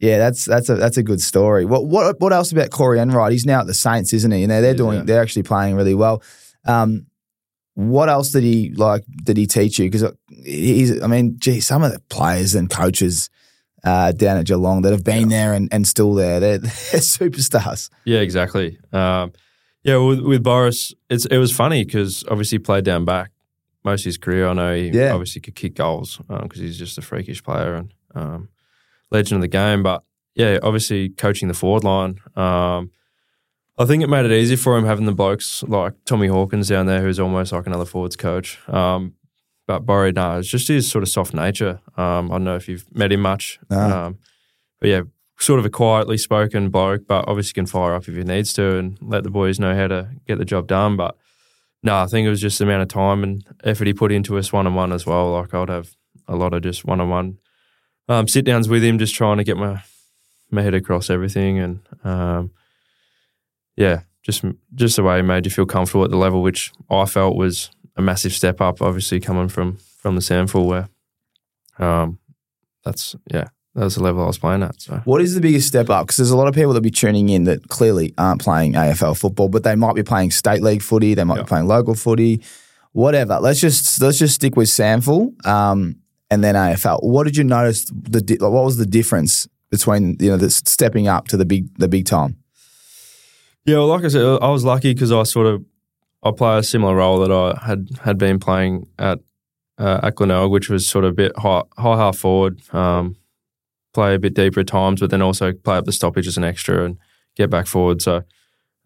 yeah, 0.00 0.16
that's 0.16 0.46
that's 0.46 0.70
a 0.70 0.76
that's 0.76 0.96
a 0.96 1.02
good 1.02 1.20
story. 1.20 1.66
What 1.66 1.84
what 1.86 2.18
what 2.20 2.32
else 2.32 2.52
about 2.52 2.70
Corey 2.70 2.98
Enright? 2.98 3.32
He's 3.32 3.44
now 3.44 3.60
at 3.60 3.66
the 3.66 3.74
Saints, 3.74 4.14
isn't 4.14 4.30
he? 4.30 4.42
And 4.42 4.50
they're, 4.50 4.62
they're 4.62 4.74
doing 4.74 4.98
Yeah. 5.00 5.04
they're 5.04 5.22
actually 5.22 5.42
playing 5.42 5.76
really 5.76 5.94
well. 5.94 6.22
Um, 6.66 7.04
what 7.74 8.08
else 8.08 8.30
did 8.30 8.42
he 8.42 8.72
like? 8.74 9.04
Did 9.24 9.36
he 9.36 9.46
teach 9.46 9.78
you? 9.78 9.86
Because 9.90 10.12
he's, 10.44 11.00
I 11.02 11.06
mean, 11.06 11.36
gee, 11.38 11.60
some 11.60 11.82
of 11.82 11.92
the 11.92 12.00
players 12.08 12.54
and 12.54 12.68
coaches 12.70 13.30
uh, 13.84 14.12
down 14.12 14.36
at 14.38 14.46
Geelong 14.46 14.82
that 14.82 14.92
have 14.92 15.04
been 15.04 15.28
there 15.28 15.54
and, 15.54 15.68
and 15.72 15.86
still 15.86 16.14
there, 16.14 16.40
they're, 16.40 16.58
they're 16.58 16.70
superstars. 16.70 17.88
Yeah, 18.04 18.18
exactly. 18.20 18.78
Um, 18.92 19.32
yeah, 19.82 19.96
with, 19.96 20.20
with 20.20 20.42
Boris, 20.42 20.92
it's 21.08 21.24
it 21.26 21.38
was 21.38 21.52
funny 21.52 21.84
because 21.84 22.22
obviously 22.28 22.56
he 22.56 22.60
played 22.60 22.84
down 22.84 23.04
back 23.06 23.30
most 23.82 24.00
of 24.02 24.06
his 24.06 24.18
career. 24.18 24.46
I 24.48 24.52
know 24.52 24.74
he 24.74 24.88
Yeah. 24.90 25.12
obviously 25.12 25.40
could 25.40 25.54
kick 25.54 25.74
goals 25.76 26.20
because 26.28 26.58
he's 26.60 26.78
just 26.78 26.98
a 26.98 27.02
freakish 27.02 27.42
player 27.42 27.74
and 27.76 27.94
um, 28.14 28.48
legend 29.10 29.36
of 29.36 29.40
the 29.42 29.48
game. 29.48 29.82
But 29.82 30.02
yeah, 30.34 30.58
obviously 30.62 31.08
coaching 31.08 31.48
the 31.48 31.54
forward 31.54 31.84
line. 31.84 32.18
Um, 32.36 32.90
I 33.80 33.86
think 33.86 34.02
it 34.02 34.10
made 34.10 34.26
it 34.26 34.32
easy 34.32 34.56
for 34.56 34.76
him 34.76 34.84
having 34.84 35.06
the 35.06 35.14
blokes 35.14 35.62
like 35.62 35.94
Tommy 36.04 36.26
Hawkins 36.26 36.68
down 36.68 36.84
there, 36.84 37.00
who's 37.00 37.18
almost 37.18 37.50
like 37.50 37.66
another 37.66 37.86
forwards 37.86 38.14
coach. 38.14 38.58
Um, 38.68 39.14
but 39.66 39.86
Borry, 39.86 40.12
no, 40.12 40.38
it's 40.38 40.48
just 40.48 40.68
his 40.68 40.86
sort 40.86 41.02
of 41.02 41.08
soft 41.08 41.32
nature. 41.32 41.80
Um, 41.96 42.30
I 42.30 42.34
don't 42.34 42.44
know 42.44 42.56
if 42.56 42.68
you've 42.68 42.84
met 42.94 43.10
him 43.10 43.20
much. 43.20 43.58
No. 43.70 43.78
Um, 43.78 44.18
but 44.80 44.90
yeah, 44.90 45.02
sort 45.38 45.60
of 45.60 45.64
a 45.64 45.70
quietly 45.70 46.18
spoken 46.18 46.68
bloke, 46.68 47.06
but 47.06 47.26
obviously 47.26 47.54
can 47.54 47.64
fire 47.64 47.94
up 47.94 48.06
if 48.06 48.14
he 48.14 48.22
needs 48.22 48.52
to 48.52 48.76
and 48.76 48.98
let 49.00 49.24
the 49.24 49.30
boys 49.30 49.58
know 49.58 49.74
how 49.74 49.86
to 49.86 50.10
get 50.26 50.36
the 50.36 50.44
job 50.44 50.66
done. 50.66 50.98
But 50.98 51.16
no, 51.82 51.96
I 51.96 52.06
think 52.06 52.26
it 52.26 52.30
was 52.30 52.42
just 52.42 52.58
the 52.58 52.64
amount 52.64 52.82
of 52.82 52.88
time 52.88 53.22
and 53.22 53.42
effort 53.64 53.86
he 53.86 53.94
put 53.94 54.12
into 54.12 54.36
us 54.36 54.52
one 54.52 54.66
on 54.66 54.74
one 54.74 54.92
as 54.92 55.06
well. 55.06 55.32
Like 55.32 55.54
I'd 55.54 55.70
have 55.70 55.96
a 56.28 56.36
lot 56.36 56.52
of 56.52 56.62
just 56.62 56.84
one 56.84 57.00
on 57.00 57.08
one 57.08 57.38
um, 58.10 58.28
sit 58.28 58.44
downs 58.44 58.68
with 58.68 58.84
him, 58.84 58.98
just 58.98 59.14
trying 59.14 59.38
to 59.38 59.44
get 59.44 59.56
my 59.56 59.82
my 60.50 60.60
head 60.60 60.74
across 60.74 61.08
everything 61.08 61.58
and 61.58 61.80
um, 62.04 62.50
yeah, 63.80 64.00
just 64.22 64.44
just 64.74 64.96
the 64.96 65.02
way 65.02 65.16
he 65.16 65.22
made 65.22 65.44
you 65.46 65.50
feel 65.50 65.66
comfortable 65.66 66.04
at 66.04 66.10
the 66.10 66.16
level 66.26 66.42
which 66.42 66.70
I 66.90 67.04
felt 67.06 67.36
was 67.36 67.70
a 67.96 68.02
massive 68.02 68.32
step 68.32 68.60
up. 68.60 68.80
Obviously 68.82 69.18
coming 69.20 69.48
from 69.48 69.78
from 70.02 70.14
the 70.14 70.20
SANFL 70.22 70.66
where 70.66 70.88
um, 71.78 72.18
that's 72.84 73.16
yeah 73.32 73.48
that 73.74 73.84
was 73.84 73.94
the 73.94 74.02
level 74.02 74.22
I 74.22 74.26
was 74.26 74.38
playing 74.38 74.62
at. 74.62 74.80
So 74.82 75.00
What 75.04 75.20
is 75.22 75.34
the 75.34 75.40
biggest 75.40 75.68
step 75.68 75.88
up? 75.90 76.04
Because 76.06 76.16
there's 76.16 76.30
a 76.32 76.36
lot 76.36 76.48
of 76.48 76.54
people 76.54 76.72
that 76.72 76.80
be 76.80 76.90
tuning 76.90 77.28
in 77.28 77.44
that 77.44 77.68
clearly 77.68 78.12
aren't 78.18 78.40
playing 78.42 78.72
AFL 78.74 79.16
football, 79.16 79.48
but 79.48 79.62
they 79.62 79.76
might 79.76 79.94
be 79.94 80.02
playing 80.02 80.32
state 80.32 80.60
league 80.62 80.82
footy, 80.82 81.14
they 81.14 81.22
might 81.24 81.36
Yeah. 81.36 81.42
be 81.44 81.48
playing 81.48 81.66
local 81.68 81.94
footy, 81.94 82.42
whatever. 82.92 83.38
Let's 83.40 83.60
just 83.60 84.00
let's 84.02 84.18
just 84.18 84.34
stick 84.34 84.56
with 84.56 84.68
SANFL 84.68 85.46
um, 85.46 85.96
and 86.30 86.42
then 86.44 86.54
AFL. 86.56 86.98
What 87.02 87.24
did 87.24 87.36
you 87.36 87.44
notice? 87.44 87.84
The 87.92 88.20
di- 88.20 88.38
like, 88.38 88.52
what 88.52 88.64
was 88.64 88.76
the 88.76 88.86
difference 88.86 89.48
between 89.70 90.16
you 90.20 90.30
know 90.30 90.36
the 90.36 90.50
stepping 90.50 91.06
up 91.06 91.28
to 91.28 91.36
the 91.36 91.44
big 91.46 91.72
the 91.78 91.88
big 91.88 92.06
time? 92.06 92.36
Yeah, 93.66 93.76
well, 93.76 93.88
like 93.88 94.04
I 94.04 94.08
said, 94.08 94.22
I 94.22 94.48
was 94.48 94.64
lucky 94.64 94.94
because 94.94 95.12
I 95.12 95.22
sort 95.24 95.46
of 95.46 95.64
I 96.22 96.30
play 96.32 96.58
a 96.58 96.62
similar 96.62 96.96
role 96.96 97.20
that 97.20 97.30
I 97.30 97.58
had 97.64 97.88
had 98.02 98.18
been 98.18 98.38
playing 98.38 98.86
at 98.98 99.20
uh, 99.78 100.00
at 100.02 100.14
Glenelg, 100.14 100.50
which 100.50 100.68
was 100.68 100.86
sort 100.86 101.04
of 101.04 101.12
a 101.12 101.14
bit 101.14 101.32
high, 101.38 101.62
high 101.78 101.96
half 101.96 102.18
forward, 102.18 102.60
um, 102.74 103.16
play 103.94 104.14
a 104.14 104.18
bit 104.18 104.34
deeper 104.34 104.60
at 104.60 104.66
times, 104.66 105.00
but 105.00 105.10
then 105.10 105.22
also 105.22 105.52
play 105.52 105.76
up 105.76 105.86
the 105.86 105.92
stoppage 105.92 106.26
as 106.26 106.36
an 106.36 106.44
extra 106.44 106.84
and 106.84 106.98
get 107.36 107.48
back 107.48 107.66
forward. 107.66 108.02
So, 108.02 108.22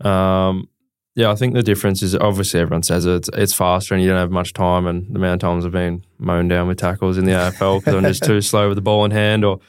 um, 0.01 0.69
yeah, 1.17 1.31
I 1.31 1.35
think 1.35 1.55
the 1.55 1.63
difference 1.63 2.03
is 2.03 2.15
obviously 2.15 2.61
everyone 2.61 2.85
says 2.85 3.07
it, 3.07 3.15
it's, 3.15 3.31
it's 3.35 3.55
faster 3.55 3.95
and 3.95 4.03
you 4.03 4.09
don't 4.09 4.19
have 4.19 4.31
much 4.31 4.53
time. 4.53 4.87
And 4.87 5.07
the 5.13 5.19
amount 5.19 5.43
of 5.43 5.49
times 5.49 5.67
I've 5.67 5.73
been 5.73 6.05
mown 6.19 6.49
down 6.49 6.69
with 6.69 6.79
tackles 6.79 7.19
in 7.19 7.25
the 7.25 7.33
AFL 7.33 7.81
because 7.81 7.95
I'm 7.95 8.03
just 8.03 8.23
too 8.25 8.41
slow 8.41 8.69
with 8.69 8.77
the 8.77 8.83
ball 8.83 9.05
in 9.05 9.11
hand 9.11 9.45
or 9.45 9.61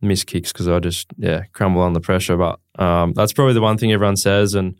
miss 0.00 0.24
kicks 0.24 0.52
because 0.52 0.68
I 0.68 0.78
just 0.78 1.08
yeah 1.16 1.44
crumble 1.52 1.82
under 1.82 2.00
pressure. 2.00 2.36
But 2.36 2.60
um, 2.78 3.12
that's 3.12 3.32
probably 3.32 3.54
the 3.54 3.60
one 3.60 3.78
thing 3.78 3.92
everyone 3.92 4.16
says. 4.16 4.54
And 4.54 4.78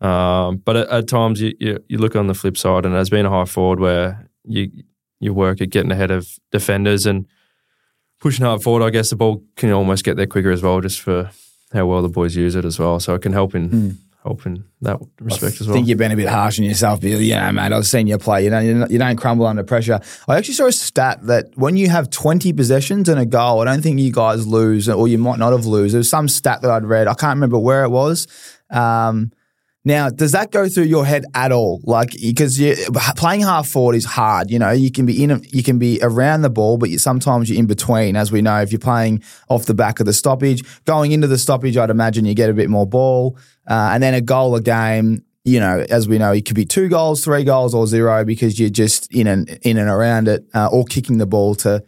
um, 0.00 0.56
but 0.56 0.76
at, 0.76 0.88
at 0.88 1.08
times 1.08 1.40
you, 1.40 1.54
you 1.60 1.84
you 1.88 1.98
look 1.98 2.16
on 2.16 2.26
the 2.26 2.34
flip 2.34 2.56
side, 2.56 2.84
and 2.84 2.94
as 2.94 3.10
being 3.10 3.26
a 3.26 3.30
high 3.30 3.44
forward 3.44 3.80
where 3.80 4.28
you 4.44 4.70
you 5.20 5.32
work 5.32 5.60
at 5.60 5.70
getting 5.70 5.92
ahead 5.92 6.10
of 6.10 6.38
defenders 6.50 7.06
and 7.06 7.26
pushing 8.20 8.44
hard 8.44 8.62
forward, 8.62 8.84
I 8.84 8.90
guess 8.90 9.10
the 9.10 9.16
ball 9.16 9.42
can 9.56 9.70
almost 9.70 10.04
get 10.04 10.16
there 10.16 10.26
quicker 10.26 10.50
as 10.50 10.62
well, 10.62 10.80
just 10.80 11.00
for 11.00 11.30
how 11.72 11.86
well 11.86 12.02
the 12.02 12.08
boys 12.08 12.36
use 12.36 12.56
it 12.56 12.64
as 12.64 12.78
well. 12.78 12.98
So 13.00 13.14
it 13.14 13.22
can 13.22 13.32
help 13.32 13.54
in 13.54 13.98
in 14.46 14.64
that 14.82 15.00
respect 15.20 15.60
as 15.60 15.66
well. 15.66 15.70
I 15.70 15.78
think 15.78 15.88
you've 15.88 15.98
been 15.98 16.12
a 16.12 16.16
bit 16.16 16.28
harsh 16.28 16.58
on 16.58 16.64
yourself, 16.64 17.00
but 17.00 17.10
yeah, 17.10 17.50
mate. 17.50 17.72
I've 17.72 17.86
seen 17.86 18.06
you 18.06 18.18
play. 18.18 18.44
You 18.44 18.50
don't, 18.50 18.64
you 18.64 18.78
don't, 18.78 18.90
you 18.90 18.98
don't 18.98 19.16
crumble 19.16 19.46
under 19.46 19.64
pressure. 19.64 20.00
I 20.28 20.36
actually 20.36 20.54
saw 20.54 20.66
a 20.66 20.72
stat 20.72 21.26
that 21.26 21.56
when 21.56 21.76
you 21.76 21.88
have 21.88 22.10
20 22.10 22.52
possessions 22.52 23.08
and 23.08 23.20
a 23.20 23.26
goal, 23.26 23.60
I 23.60 23.64
don't 23.64 23.82
think 23.82 23.98
you 23.98 24.12
guys 24.12 24.46
lose, 24.46 24.88
or 24.88 25.08
you 25.08 25.18
might 25.18 25.38
not 25.38 25.52
have 25.52 25.66
lose. 25.66 25.92
There 25.92 25.98
was 25.98 26.08
some 26.08 26.28
stat 26.28 26.62
that 26.62 26.70
I'd 26.70 26.84
read. 26.84 27.08
I 27.08 27.14
can't 27.14 27.36
remember 27.36 27.58
where 27.58 27.84
it 27.84 27.90
was. 27.90 28.26
Um, 28.70 29.32
now, 29.84 30.10
does 30.10 30.32
that 30.32 30.52
go 30.52 30.68
through 30.68 30.84
your 30.84 31.04
head 31.04 31.24
at 31.34 31.50
all? 31.50 31.80
Like, 31.82 32.10
because 32.12 32.60
playing 33.16 33.40
half 33.40 33.68
forward 33.68 33.96
is 33.96 34.04
hard. 34.04 34.50
You 34.50 34.60
know, 34.60 34.70
you 34.70 34.92
can 34.92 35.06
be 35.06 35.24
in, 35.24 35.44
you 35.48 35.62
can 35.64 35.78
be 35.78 35.98
around 36.02 36.42
the 36.42 36.50
ball, 36.50 36.78
but 36.78 36.90
you, 36.90 36.98
sometimes 36.98 37.50
you're 37.50 37.58
in 37.58 37.66
between. 37.66 38.14
As 38.14 38.30
we 38.30 38.42
know, 38.42 38.60
if 38.60 38.70
you're 38.70 38.78
playing 38.78 39.22
off 39.48 39.66
the 39.66 39.74
back 39.74 39.98
of 39.98 40.06
the 40.06 40.12
stoppage, 40.12 40.62
going 40.84 41.10
into 41.10 41.26
the 41.26 41.38
stoppage, 41.38 41.76
I'd 41.76 41.90
imagine 41.90 42.24
you 42.24 42.34
get 42.34 42.48
a 42.48 42.54
bit 42.54 42.70
more 42.70 42.86
ball, 42.86 43.36
uh, 43.68 43.90
and 43.92 44.02
then 44.02 44.14
a 44.14 44.20
goal 44.20 44.54
a 44.54 44.60
game. 44.60 45.24
You 45.44 45.58
know, 45.58 45.84
as 45.90 46.06
we 46.06 46.18
know, 46.18 46.30
it 46.30 46.46
could 46.46 46.54
be 46.54 46.64
two 46.64 46.88
goals, 46.88 47.24
three 47.24 47.42
goals, 47.42 47.74
or 47.74 47.88
zero 47.88 48.24
because 48.24 48.60
you're 48.60 48.70
just 48.70 49.12
in 49.12 49.26
and 49.26 49.48
in 49.62 49.76
and 49.78 49.88
around 49.90 50.28
it, 50.28 50.44
uh, 50.54 50.68
or 50.72 50.84
kicking 50.84 51.18
the 51.18 51.26
ball 51.26 51.56
to 51.56 51.82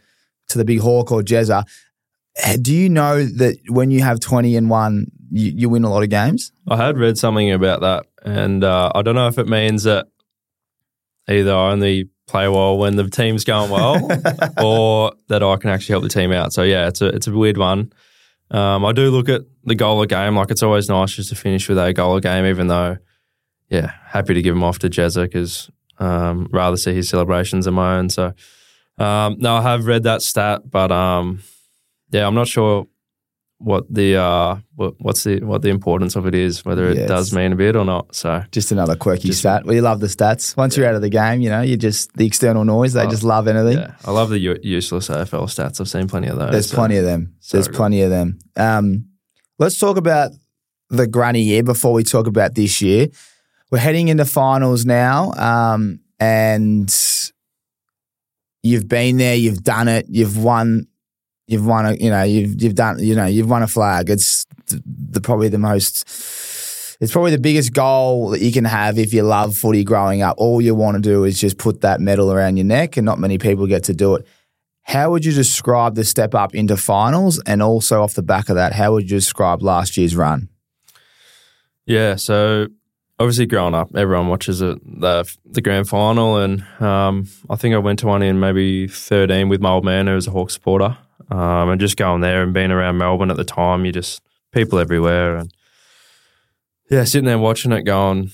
to 0.48 0.58
the 0.58 0.64
big 0.64 0.80
hawk 0.80 1.12
or 1.12 1.22
Jezza. 1.22 1.64
Uh, 2.44 2.56
Do 2.60 2.74
you 2.74 2.88
know 2.88 3.24
that 3.24 3.58
when 3.68 3.92
you 3.92 4.02
have 4.02 4.18
twenty 4.18 4.56
and 4.56 4.68
one, 4.68 5.06
you, 5.30 5.52
you 5.56 5.68
win 5.68 5.84
a 5.84 5.90
lot 5.90 6.02
of 6.02 6.10
games? 6.10 6.52
I 6.68 6.76
had 6.76 6.98
read 6.98 7.18
something 7.18 7.50
about 7.50 7.80
that, 7.80 8.06
and 8.24 8.64
uh, 8.64 8.92
I 8.94 9.02
don't 9.02 9.14
know 9.14 9.28
if 9.28 9.38
it 9.38 9.48
means 9.48 9.84
that 9.84 10.06
either 11.28 11.54
I 11.54 11.72
only 11.72 12.08
play 12.26 12.48
well 12.48 12.78
when 12.78 12.96
the 12.96 13.08
team's 13.08 13.44
going 13.44 13.70
well, 13.70 13.96
or 14.62 15.12
that 15.28 15.42
I 15.42 15.56
can 15.56 15.70
actually 15.70 15.94
help 15.94 16.02
the 16.02 16.08
team 16.08 16.32
out. 16.32 16.52
So 16.52 16.62
yeah, 16.62 16.88
it's 16.88 17.00
a 17.00 17.06
it's 17.08 17.26
a 17.26 17.32
weird 17.32 17.58
one. 17.58 17.92
Um, 18.50 18.84
I 18.84 18.92
do 18.92 19.10
look 19.10 19.28
at 19.28 19.42
the 19.64 19.74
goal 19.74 20.02
a 20.02 20.06
game. 20.06 20.36
Like 20.36 20.50
it's 20.50 20.62
always 20.62 20.88
nice 20.88 21.12
just 21.14 21.30
to 21.30 21.34
finish 21.34 21.68
with 21.68 21.78
a 21.78 21.92
goal 21.92 22.16
a 22.16 22.20
game, 22.20 22.46
even 22.46 22.68
though, 22.68 22.98
yeah, 23.68 23.92
happy 24.06 24.34
to 24.34 24.42
give 24.42 24.54
him 24.54 24.62
off 24.62 24.78
to 24.80 24.90
Jezza 24.90 25.24
because 25.24 25.70
um, 25.98 26.48
rather 26.52 26.76
see 26.76 26.94
his 26.94 27.08
celebrations 27.08 27.64
than 27.64 27.74
my 27.74 27.96
own. 27.96 28.10
So 28.10 28.34
um, 28.98 29.36
no, 29.38 29.56
I 29.56 29.62
have 29.62 29.86
read 29.86 30.04
that 30.04 30.22
stat, 30.22 30.70
but 30.70 30.92
um, 30.92 31.42
yeah, 32.10 32.26
I'm 32.26 32.34
not 32.34 32.48
sure 32.48 32.86
what 33.64 33.84
the 33.92 34.16
uh, 34.16 34.56
what, 34.76 34.94
what's 34.98 35.24
the 35.24 35.40
what 35.40 35.62
the 35.62 35.70
importance 35.70 36.16
of 36.16 36.26
it 36.26 36.34
is, 36.34 36.64
whether 36.64 36.88
it 36.90 36.96
Yeah, 36.98 37.06
does 37.06 37.32
mean 37.32 37.52
a 37.52 37.56
bit 37.56 37.74
or 37.76 37.84
not. 37.84 38.14
So 38.14 38.42
Just 38.52 38.70
another 38.72 38.94
quirky 38.94 39.28
Just- 39.28 39.40
stat. 39.40 39.64
Well, 39.64 39.74
you 39.74 39.80
love 39.80 40.00
the 40.00 40.06
stats. 40.06 40.56
Once 40.56 40.76
you're 40.76 40.86
out 40.86 40.94
of 40.94 41.00
the 41.02 41.08
game, 41.08 41.40
you 41.40 41.48
know, 41.50 41.62
you 41.62 41.76
just 41.76 42.12
the 42.14 42.26
external 42.26 42.64
noise. 42.64 42.92
They 42.92 43.02
Oh, 43.06 43.10
just 43.10 43.22
love 43.24 43.48
anything. 43.48 43.78
yeah, 43.78 43.94
I 44.04 44.10
love 44.10 44.28
the 44.30 44.38
u- 44.38 44.58
useless 44.62 45.08
AFL 45.08 45.46
stats. 45.46 45.80
I've 45.80 45.88
seen 45.88 46.06
plenty 46.08 46.28
of 46.28 46.38
those. 46.38 46.50
There's 46.52 46.70
so- 46.70 46.76
plenty 46.76 46.98
of 46.98 47.04
them. 47.04 47.34
so 47.40 47.56
There's 47.56 47.68
good. 47.68 47.76
plenty 47.76 48.02
of 48.02 48.10
them. 48.10 48.38
Um, 48.56 49.06
let's 49.58 49.78
talk 49.78 49.96
about 49.96 50.30
the 50.90 51.06
granny 51.06 51.42
year 51.42 51.62
before 51.62 51.92
we 51.92 52.04
talk 52.04 52.26
about 52.26 52.54
this 52.54 52.80
year. 52.82 53.08
We're 53.70 53.78
heading 53.78 54.08
into 54.08 54.24
finals 54.26 54.84
now, 54.84 55.32
um, 55.32 56.00
and 56.20 56.94
you've 58.62 58.88
been 58.88 59.16
there, 59.16 59.34
you've 59.34 59.62
done 59.62 59.88
it, 59.88 60.06
you've 60.08 60.36
won, 60.42 60.86
you've 61.46 61.66
won 61.66 61.86
a, 61.86 61.94
you 61.94 62.10
know, 62.10 62.22
you've 62.22 62.60
you've 62.62 62.74
done, 62.74 62.98
you 62.98 63.14
know, 63.14 63.26
you've 63.26 63.50
won 63.50 63.62
a 63.62 63.66
flag. 63.66 64.10
It's 64.10 64.46
the, 64.66 65.20
probably 65.20 65.48
the 65.48 65.58
most. 65.58 66.04
It's 67.00 67.12
probably 67.12 67.32
the 67.32 67.38
biggest 67.38 67.72
goal 67.72 68.30
that 68.30 68.40
you 68.40 68.52
can 68.52 68.64
have 68.64 68.98
if 68.98 69.12
you 69.12 69.22
love 69.24 69.56
footy 69.56 69.84
growing 69.84 70.22
up. 70.22 70.36
All 70.38 70.60
you 70.60 70.74
want 70.74 70.96
to 70.96 71.02
do 71.02 71.24
is 71.24 71.40
just 71.40 71.58
put 71.58 71.80
that 71.80 72.00
medal 72.00 72.32
around 72.32 72.56
your 72.56 72.66
neck, 72.66 72.96
and 72.96 73.04
not 73.04 73.18
many 73.18 73.36
people 73.38 73.66
get 73.66 73.84
to 73.84 73.94
do 73.94 74.14
it. 74.14 74.26
How 74.82 75.10
would 75.10 75.24
you 75.24 75.32
describe 75.32 75.94
the 75.94 76.04
step 76.04 76.34
up 76.34 76.54
into 76.54 76.76
finals? 76.76 77.42
And 77.46 77.62
also 77.62 78.02
off 78.02 78.14
the 78.14 78.22
back 78.22 78.48
of 78.48 78.56
that, 78.56 78.72
how 78.72 78.92
would 78.92 79.10
you 79.10 79.16
describe 79.16 79.62
last 79.62 79.96
year's 79.96 80.14
run? 80.14 80.48
Yeah, 81.86 82.16
so 82.16 82.68
obviously 83.18 83.46
growing 83.46 83.74
up, 83.74 83.94
everyone 83.94 84.28
watches 84.28 84.62
it, 84.62 84.78
the 85.00 85.24
the 85.44 85.60
grand 85.60 85.88
final, 85.88 86.38
and 86.38 86.64
um, 86.80 87.28
I 87.50 87.56
think 87.56 87.74
I 87.74 87.78
went 87.78 87.98
to 88.00 88.06
one 88.06 88.22
in 88.22 88.40
maybe 88.40 88.86
thirteen 88.88 89.48
with 89.48 89.60
my 89.60 89.70
old 89.70 89.84
man, 89.84 90.06
who 90.06 90.14
was 90.14 90.26
a 90.26 90.30
Hawk 90.30 90.50
supporter, 90.50 90.96
um, 91.30 91.70
and 91.70 91.80
just 91.80 91.96
going 91.96 92.20
there 92.20 92.42
and 92.42 92.52
being 92.52 92.70
around 92.70 92.98
Melbourne 92.98 93.30
at 93.30 93.36
the 93.36 93.44
time, 93.44 93.84
you 93.84 93.92
just 93.92 94.22
people 94.52 94.78
everywhere, 94.78 95.36
and 95.36 95.52
yeah, 96.90 97.04
sitting 97.04 97.26
there 97.26 97.38
watching 97.38 97.72
it, 97.72 97.82
going, 97.82 98.30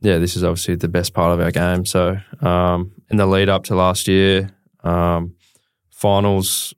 yeah, 0.00 0.18
this 0.18 0.36
is 0.36 0.44
obviously 0.44 0.76
the 0.76 0.88
best 0.88 1.12
part 1.12 1.32
of 1.32 1.40
our 1.40 1.50
game. 1.50 1.84
So 1.84 2.18
um, 2.40 2.92
in 3.10 3.16
the 3.16 3.26
lead 3.26 3.48
up 3.48 3.64
to 3.64 3.74
last 3.74 4.06
year, 4.08 4.50
um, 4.82 5.34
finals, 5.90 6.74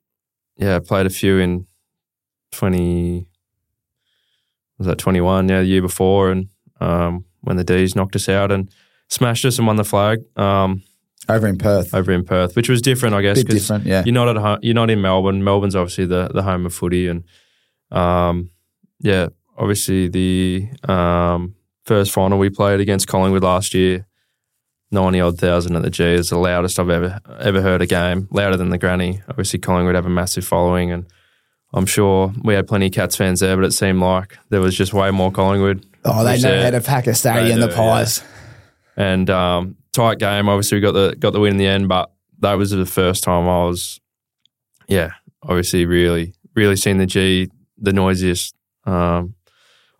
yeah, 0.57 0.79
played 0.79 1.05
a 1.05 1.11
few 1.11 1.37
in 1.37 1.67
twenty 2.51 3.27
was 4.77 4.87
that 4.87 4.97
21, 4.97 5.49
yeah, 5.49 5.61
the 5.61 5.65
year 5.65 5.81
before, 5.81 6.31
and 6.31 6.49
um, 6.79 7.25
when 7.41 7.57
the 7.57 7.63
D's 7.63 7.95
knocked 7.95 8.15
us 8.15 8.29
out 8.29 8.51
and 8.51 8.69
smashed 9.09 9.45
us 9.45 9.57
and 9.57 9.65
won 9.65 9.77
the 9.77 9.83
flag 9.83 10.19
um, 10.37 10.83
Over 11.29 11.47
in 11.47 11.57
Perth. 11.57 11.93
over 11.93 12.11
in 12.11 12.23
Perth, 12.23 12.55
which 12.55 12.69
was 12.69 12.81
different, 12.81 13.15
I 13.15 13.21
guess, 13.21 13.43
Bit 13.43 13.49
different, 13.49 13.85
yeah. 13.85 14.03
you're 14.05 14.13
not 14.13 14.29
at 14.29 14.37
home, 14.37 14.59
you're 14.61 14.73
not 14.73 14.89
in 14.89 15.01
Melbourne. 15.01 15.43
Melbourne's 15.43 15.75
obviously 15.75 16.05
the 16.05 16.29
the 16.33 16.41
home 16.41 16.65
of 16.65 16.73
footy, 16.73 17.07
and 17.07 17.23
um, 17.91 18.49
yeah, 18.99 19.27
obviously 19.57 20.07
the 20.07 20.67
um, 20.87 21.55
first 21.85 22.11
final 22.11 22.39
we 22.39 22.49
played 22.49 22.79
against 22.79 23.07
Collingwood 23.07 23.43
last 23.43 23.73
year. 23.73 24.05
90 24.89 25.19
odd 25.19 25.37
thousand 25.37 25.75
at 25.75 25.81
the 25.81 25.89
G 25.89 26.03
is 26.05 26.29
the 26.29 26.37
loudest 26.37 26.79
I've 26.79 26.89
ever 26.89 27.19
ever 27.39 27.61
heard 27.61 27.81
a 27.81 27.85
game, 27.85 28.29
louder 28.31 28.55
than 28.55 28.69
the 28.69 28.77
granny. 28.77 29.21
Obviously, 29.27 29.59
Collingwood 29.59 29.95
have 29.95 30.05
a 30.05 30.09
massive 30.09 30.45
following, 30.45 30.91
and 30.91 31.05
I'm 31.73 31.85
sure 31.85 32.33
we 32.43 32.53
had 32.53 32.67
plenty 32.67 32.85
of 32.85 32.93
Cats 32.93 33.17
fans 33.17 33.41
there, 33.41 33.55
but 33.57 33.65
it 33.65 33.71
seemed 33.73 33.99
like 33.99 34.37
there 34.49 34.61
was 34.61 34.75
just 34.75 34.93
way 34.93 35.11
more 35.11 35.31
Collingwood. 35.31 35.85
Oh, 36.05 36.23
they 36.23 36.39
know 36.39 36.63
how 36.63 36.69
to 36.69 36.79
pack 36.79 37.07
a 37.07 37.13
stadium, 37.13 37.59
they 37.59 37.67
the 37.67 37.73
do, 37.73 37.73
yeah. 37.73 37.77
pies. 37.77 38.23
and 38.95 39.29
um, 39.29 39.75
tight 39.97 40.19
game. 40.19 40.47
Obviously, 40.47 40.77
we 40.77 40.81
got 40.81 40.93
the 40.93 41.15
got 41.17 41.33
the 41.33 41.39
win 41.39 41.51
in 41.51 41.57
the 41.57 41.67
end, 41.67 41.87
but 41.87 42.11
that 42.39 42.53
was 42.53 42.71
the 42.71 42.85
first 42.85 43.23
time 43.23 43.47
I 43.47 43.65
was, 43.65 43.99
yeah, 44.87 45.11
obviously 45.43 45.85
really 45.85 46.33
really 46.57 46.75
seen 46.75 46.97
the 46.97 47.05
G 47.05 47.49
the 47.77 47.93
noisiest. 47.93 48.55
Um, 48.85 49.35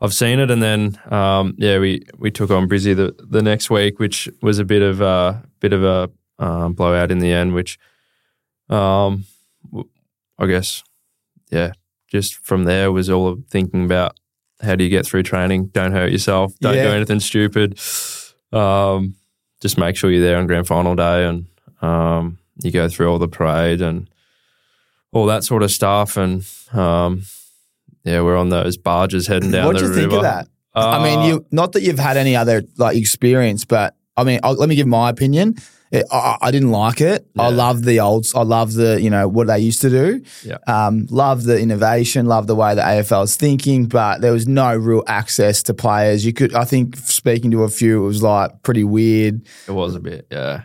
I've 0.02 0.14
seen 0.14 0.40
it, 0.40 0.52
and 0.52 0.62
then 0.62 1.00
um, 1.10 1.56
yeah, 1.58 1.80
we 1.80 2.06
we 2.18 2.32
took 2.32 2.52
on 2.52 2.68
Brizzy 2.68 2.96
the 2.96 3.16
the 3.20 3.42
next 3.42 3.70
week, 3.70 4.00
which 4.00 4.30
was 4.42 4.60
a 4.60 4.66
bit 4.66 4.82
of 4.82 5.02
a 5.02 5.44
bit 5.60 5.74
of 5.74 5.84
a 5.84 6.10
um, 6.40 6.74
blowout 6.74 7.12
in 7.12 7.20
the 7.20 7.32
end, 7.32 7.54
which 7.54 7.80
um, 8.70 9.26
I 10.38 10.46
guess 10.48 10.84
yeah, 11.52 11.72
just 12.08 12.36
from 12.36 12.66
there 12.66 12.92
was 12.92 13.10
all 13.10 13.28
of 13.28 13.46
thinking 13.50 13.86
about 13.86 14.20
how 14.62 14.76
do 14.76 14.84
you 14.84 14.90
get 14.90 15.06
through 15.06 15.24
training? 15.24 15.68
Don't 15.68 15.92
hurt 15.92 16.12
yourself. 16.12 16.54
Don't 16.60 16.74
do 16.74 16.80
anything 16.80 17.20
stupid. 17.20 17.80
Um, 18.52 19.16
just 19.62 19.78
make 19.78 19.96
sure 19.96 20.12
you're 20.12 20.24
there 20.24 20.38
on 20.38 20.48
grand 20.48 20.68
final 20.68 20.96
day 20.96 21.26
and 21.26 21.46
um, 21.82 22.38
you 22.62 22.72
go 22.72 22.88
through 22.90 23.12
all 23.12 23.20
the 23.20 23.28
parade 23.28 23.82
and 23.82 24.10
all 25.12 25.26
that 25.28 25.44
sort 25.44 25.64
of 25.64 25.72
stuff. 25.72 26.18
And 26.18 26.46
um, 26.74 27.24
yeah, 28.04 28.22
we're 28.22 28.38
on 28.38 28.50
those 28.50 28.78
barges 28.78 29.28
heading 29.28 29.52
down 29.52 29.66
What 29.66 29.74
the 29.74 29.80
do 29.80 29.88
you 29.88 29.94
think 29.94 30.14
of 30.14 30.22
that? 30.22 30.48
I 30.74 31.04
mean, 31.04 31.20
Uh, 31.20 31.28
you 31.28 31.46
not 31.52 31.72
that 31.72 31.82
you've 31.82 32.00
had 32.00 32.18
any 32.18 32.36
other 32.36 32.64
like 32.78 32.98
experience, 32.98 33.66
but 33.66 33.96
I 34.16 34.24
mean, 34.24 34.40
i 34.44 34.52
let 34.52 34.70
me 34.70 34.76
give 34.76 34.88
my 34.88 35.10
opinion. 35.10 35.56
It, 35.92 36.06
I, 36.12 36.38
I 36.42 36.52
didn't 36.52 36.72
like 36.72 37.00
it. 37.00 37.28
I 37.40 37.50
love 37.50 37.84
the 37.84 38.02
old. 38.02 38.26
I 38.36 38.44
love 38.44 38.74
the 38.74 39.02
you 39.02 39.10
know 39.10 39.28
what 39.28 39.48
they 39.48 39.60
used 39.60 39.82
to 39.82 39.90
do. 39.90 40.22
Yeah. 40.44 40.58
Um, 40.68 41.08
love 41.10 41.44
the 41.44 41.60
innovation. 41.60 42.26
Love 42.26 42.48
the 42.48 42.56
way 42.56 42.76
the 42.76 42.82
AFL 42.82 43.24
is 43.24 43.36
thinking, 43.36 43.86
but 43.86 44.22
there 44.22 44.34
was 44.34 44.48
no 44.48 44.76
real 44.76 45.04
access 45.08 45.64
to 45.64 45.74
players. 45.74 46.26
You 46.26 46.34
could, 46.34 46.54
I 46.54 46.66
think, 46.66 46.98
speaking 46.98 47.52
to 47.52 47.64
a 47.64 47.70
few, 47.70 48.04
it 48.04 48.08
was 48.08 48.22
like 48.22 48.64
pretty 48.64 48.84
weird. 48.84 49.48
It 49.68 49.72
was 49.72 49.96
a 49.96 50.00
bit, 50.00 50.28
yeah. 50.30 50.64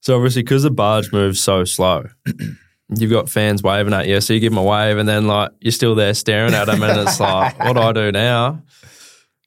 So 0.00 0.16
obviously, 0.16 0.42
because 0.42 0.64
the 0.64 0.70
barge 0.70 1.12
moves 1.12 1.40
so 1.40 1.64
slow, 1.64 2.06
you've 2.96 3.10
got 3.10 3.30
fans 3.30 3.62
waving 3.62 3.94
at 3.94 4.06
you. 4.06 4.20
So 4.20 4.34
you 4.34 4.40
give 4.40 4.52
them 4.52 4.58
a 4.58 4.62
wave, 4.62 4.98
and 4.98 5.08
then 5.08 5.26
like 5.26 5.52
you're 5.60 5.72
still 5.72 5.94
there 5.94 6.12
staring 6.12 6.54
at 6.54 6.66
them, 6.66 6.82
and 6.82 7.08
it's 7.08 7.20
like, 7.20 7.58
what 7.64 7.74
do 7.74 7.80
I 7.80 7.92
do 7.92 8.12
now? 8.12 8.62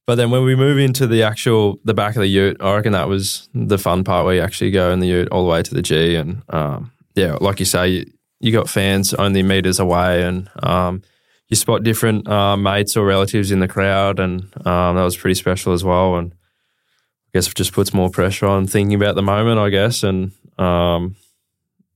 But 0.07 0.15
then 0.15 0.29
when 0.29 0.43
we 0.43 0.55
move 0.55 0.77
into 0.77 1.07
the 1.07 1.23
actual 1.23 1.79
the 1.83 1.93
back 1.93 2.15
of 2.15 2.21
the 2.21 2.27
Ute, 2.27 2.57
I 2.59 2.75
reckon 2.75 2.93
that 2.93 3.09
was 3.09 3.49
the 3.53 3.79
fun 3.79 4.03
part 4.03 4.25
where 4.25 4.35
you 4.35 4.41
actually 4.41 4.71
go 4.71 4.91
in 4.91 4.99
the 4.99 5.07
Ute 5.07 5.29
all 5.29 5.43
the 5.43 5.51
way 5.51 5.63
to 5.63 5.73
the 5.73 5.81
G, 5.81 6.15
and 6.15 6.43
um, 6.49 6.91
yeah, 7.15 7.37
like 7.41 7.59
you 7.59 7.65
say, 7.65 7.87
you, 7.89 8.11
you 8.39 8.51
got 8.51 8.69
fans 8.69 9.13
only 9.15 9.41
meters 9.41 9.79
away, 9.79 10.23
and 10.23 10.49
um, 10.61 11.01
you 11.49 11.55
spot 11.55 11.83
different 11.83 12.27
uh, 12.27 12.55
mates 12.55 12.95
or 12.95 13.05
relatives 13.05 13.51
in 13.51 13.59
the 13.59 13.67
crowd, 13.67 14.19
and 14.19 14.43
um, 14.67 14.95
that 14.95 15.03
was 15.03 15.17
pretty 15.17 15.35
special 15.35 15.73
as 15.73 15.83
well. 15.83 16.17
And 16.17 16.33
I 16.33 17.29
guess 17.33 17.47
it 17.47 17.55
just 17.55 17.73
puts 17.73 17.93
more 17.93 18.09
pressure 18.09 18.45
on 18.45 18.67
thinking 18.67 18.95
about 18.95 19.15
the 19.15 19.23
moment, 19.23 19.59
I 19.59 19.69
guess. 19.69 20.03
And 20.03 20.31
um, 20.59 21.15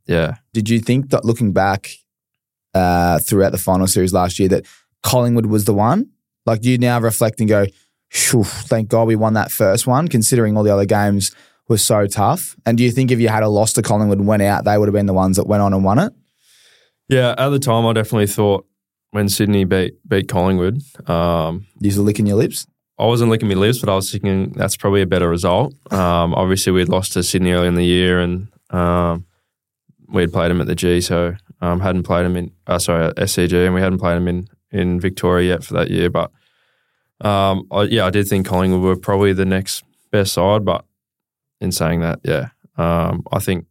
yeah, 0.08 0.38
Did 0.54 0.70
you 0.70 0.80
think 0.80 1.12
that 1.12 1.24
looking 1.24 1.54
back 1.54 1.92
uh, 2.74 3.20
throughout 3.20 3.52
the 3.52 3.60
final 3.60 3.86
series 3.86 4.12
last 4.12 4.40
year 4.40 4.50
that 4.50 4.66
Collingwood 5.04 5.46
was 5.46 5.66
the 5.66 5.74
one? 5.74 6.10
Like, 6.46 6.64
you 6.64 6.80
now 6.80 7.00
reflect 7.00 7.40
and 7.40 7.48
go, 7.48 7.68
"Phew, 8.10 8.44
thank 8.44 8.90
God 8.90 9.08
we 9.08 9.16
won 9.16 9.34
that 9.34 9.52
first 9.52 9.88
one, 9.88 10.08
considering 10.08 10.58
all 10.58 10.64
the 10.64 10.74
other 10.74 10.86
games 10.86 11.32
were 11.68 11.78
so 11.78 12.08
tough? 12.08 12.56
And 12.66 12.78
do 12.78 12.84
you 12.84 12.92
think 12.92 13.12
if 13.12 13.20
you 13.20 13.30
had 13.30 13.44
a 13.44 13.50
loss 13.50 13.74
to 13.74 13.82
Collingwood 13.82 14.18
and 14.18 14.28
went 14.28 14.42
out, 14.42 14.66
they 14.66 14.78
would 14.78 14.88
have 14.88 14.94
been 14.94 15.06
the 15.06 15.14
ones 15.14 15.38
that 15.38 15.48
went 15.48 15.62
on 15.62 15.74
and 15.74 15.84
won 15.84 16.00
it? 16.00 16.14
Yeah, 17.08 17.36
at 17.38 17.50
the 17.50 17.60
time, 17.60 17.86
I 17.86 17.94
definitely 17.94 18.28
thought 18.28 18.66
when 19.12 19.30
Sydney 19.30 19.64
beat 19.64 19.96
beat 20.08 20.28
Collingwood, 20.28 20.82
um, 21.10 21.66
You 21.80 21.96
were 21.98 22.04
licking 22.04 22.26
your 22.28 22.38
lips. 22.38 22.68
I 23.00 23.06
wasn't 23.06 23.32
licking 23.32 23.48
my 23.48 23.56
lips, 23.56 23.80
but 23.80 23.90
I 23.90 23.96
was 23.96 24.12
thinking 24.12 24.52
that's 24.52 24.76
probably 24.76 25.02
a 25.02 25.08
better 25.08 25.30
result. 25.30 25.74
Um, 25.92 26.34
obviously, 26.36 26.74
we'd 26.74 26.90
lost 26.90 27.14
to 27.14 27.24
Sydney 27.24 27.52
early 27.54 27.68
in 27.68 27.76
the 27.76 27.86
year, 27.86 28.20
and 28.20 28.50
um, 28.72 29.26
we'd 30.10 30.34
played 30.34 30.52
them 30.52 30.60
at 30.60 30.68
the 30.68 30.76
G, 30.76 31.00
so 31.00 31.36
um, 31.62 31.80
hadn't 31.80 32.04
played 32.04 32.26
them 32.26 32.36
in 32.36 32.52
uh, 32.68 32.78
sorry 32.78 33.06
at 33.08 33.16
SCG, 33.16 33.66
and 33.66 33.74
we 33.74 33.82
hadn't 33.82 34.00
played 34.00 34.16
them 34.16 34.28
in 34.28 34.48
in 34.72 35.00
Victoria 35.00 35.54
yet 35.54 35.64
for 35.64 35.74
that 35.76 35.90
year. 35.90 36.10
But 36.10 36.32
um, 37.22 37.68
I, 37.72 37.84
yeah, 37.84 38.06
I 38.06 38.10
did 38.10 38.28
think 38.28 38.46
Collingwood 38.48 38.82
were 38.82 38.96
probably 38.96 39.34
the 39.34 39.46
next 39.46 39.84
best 40.12 40.34
side. 40.34 40.64
But 40.66 40.86
in 41.62 41.72
saying 41.72 42.02
that, 42.02 42.20
yeah, 42.24 42.50
um, 42.78 43.24
I 43.32 43.40
think 43.40 43.66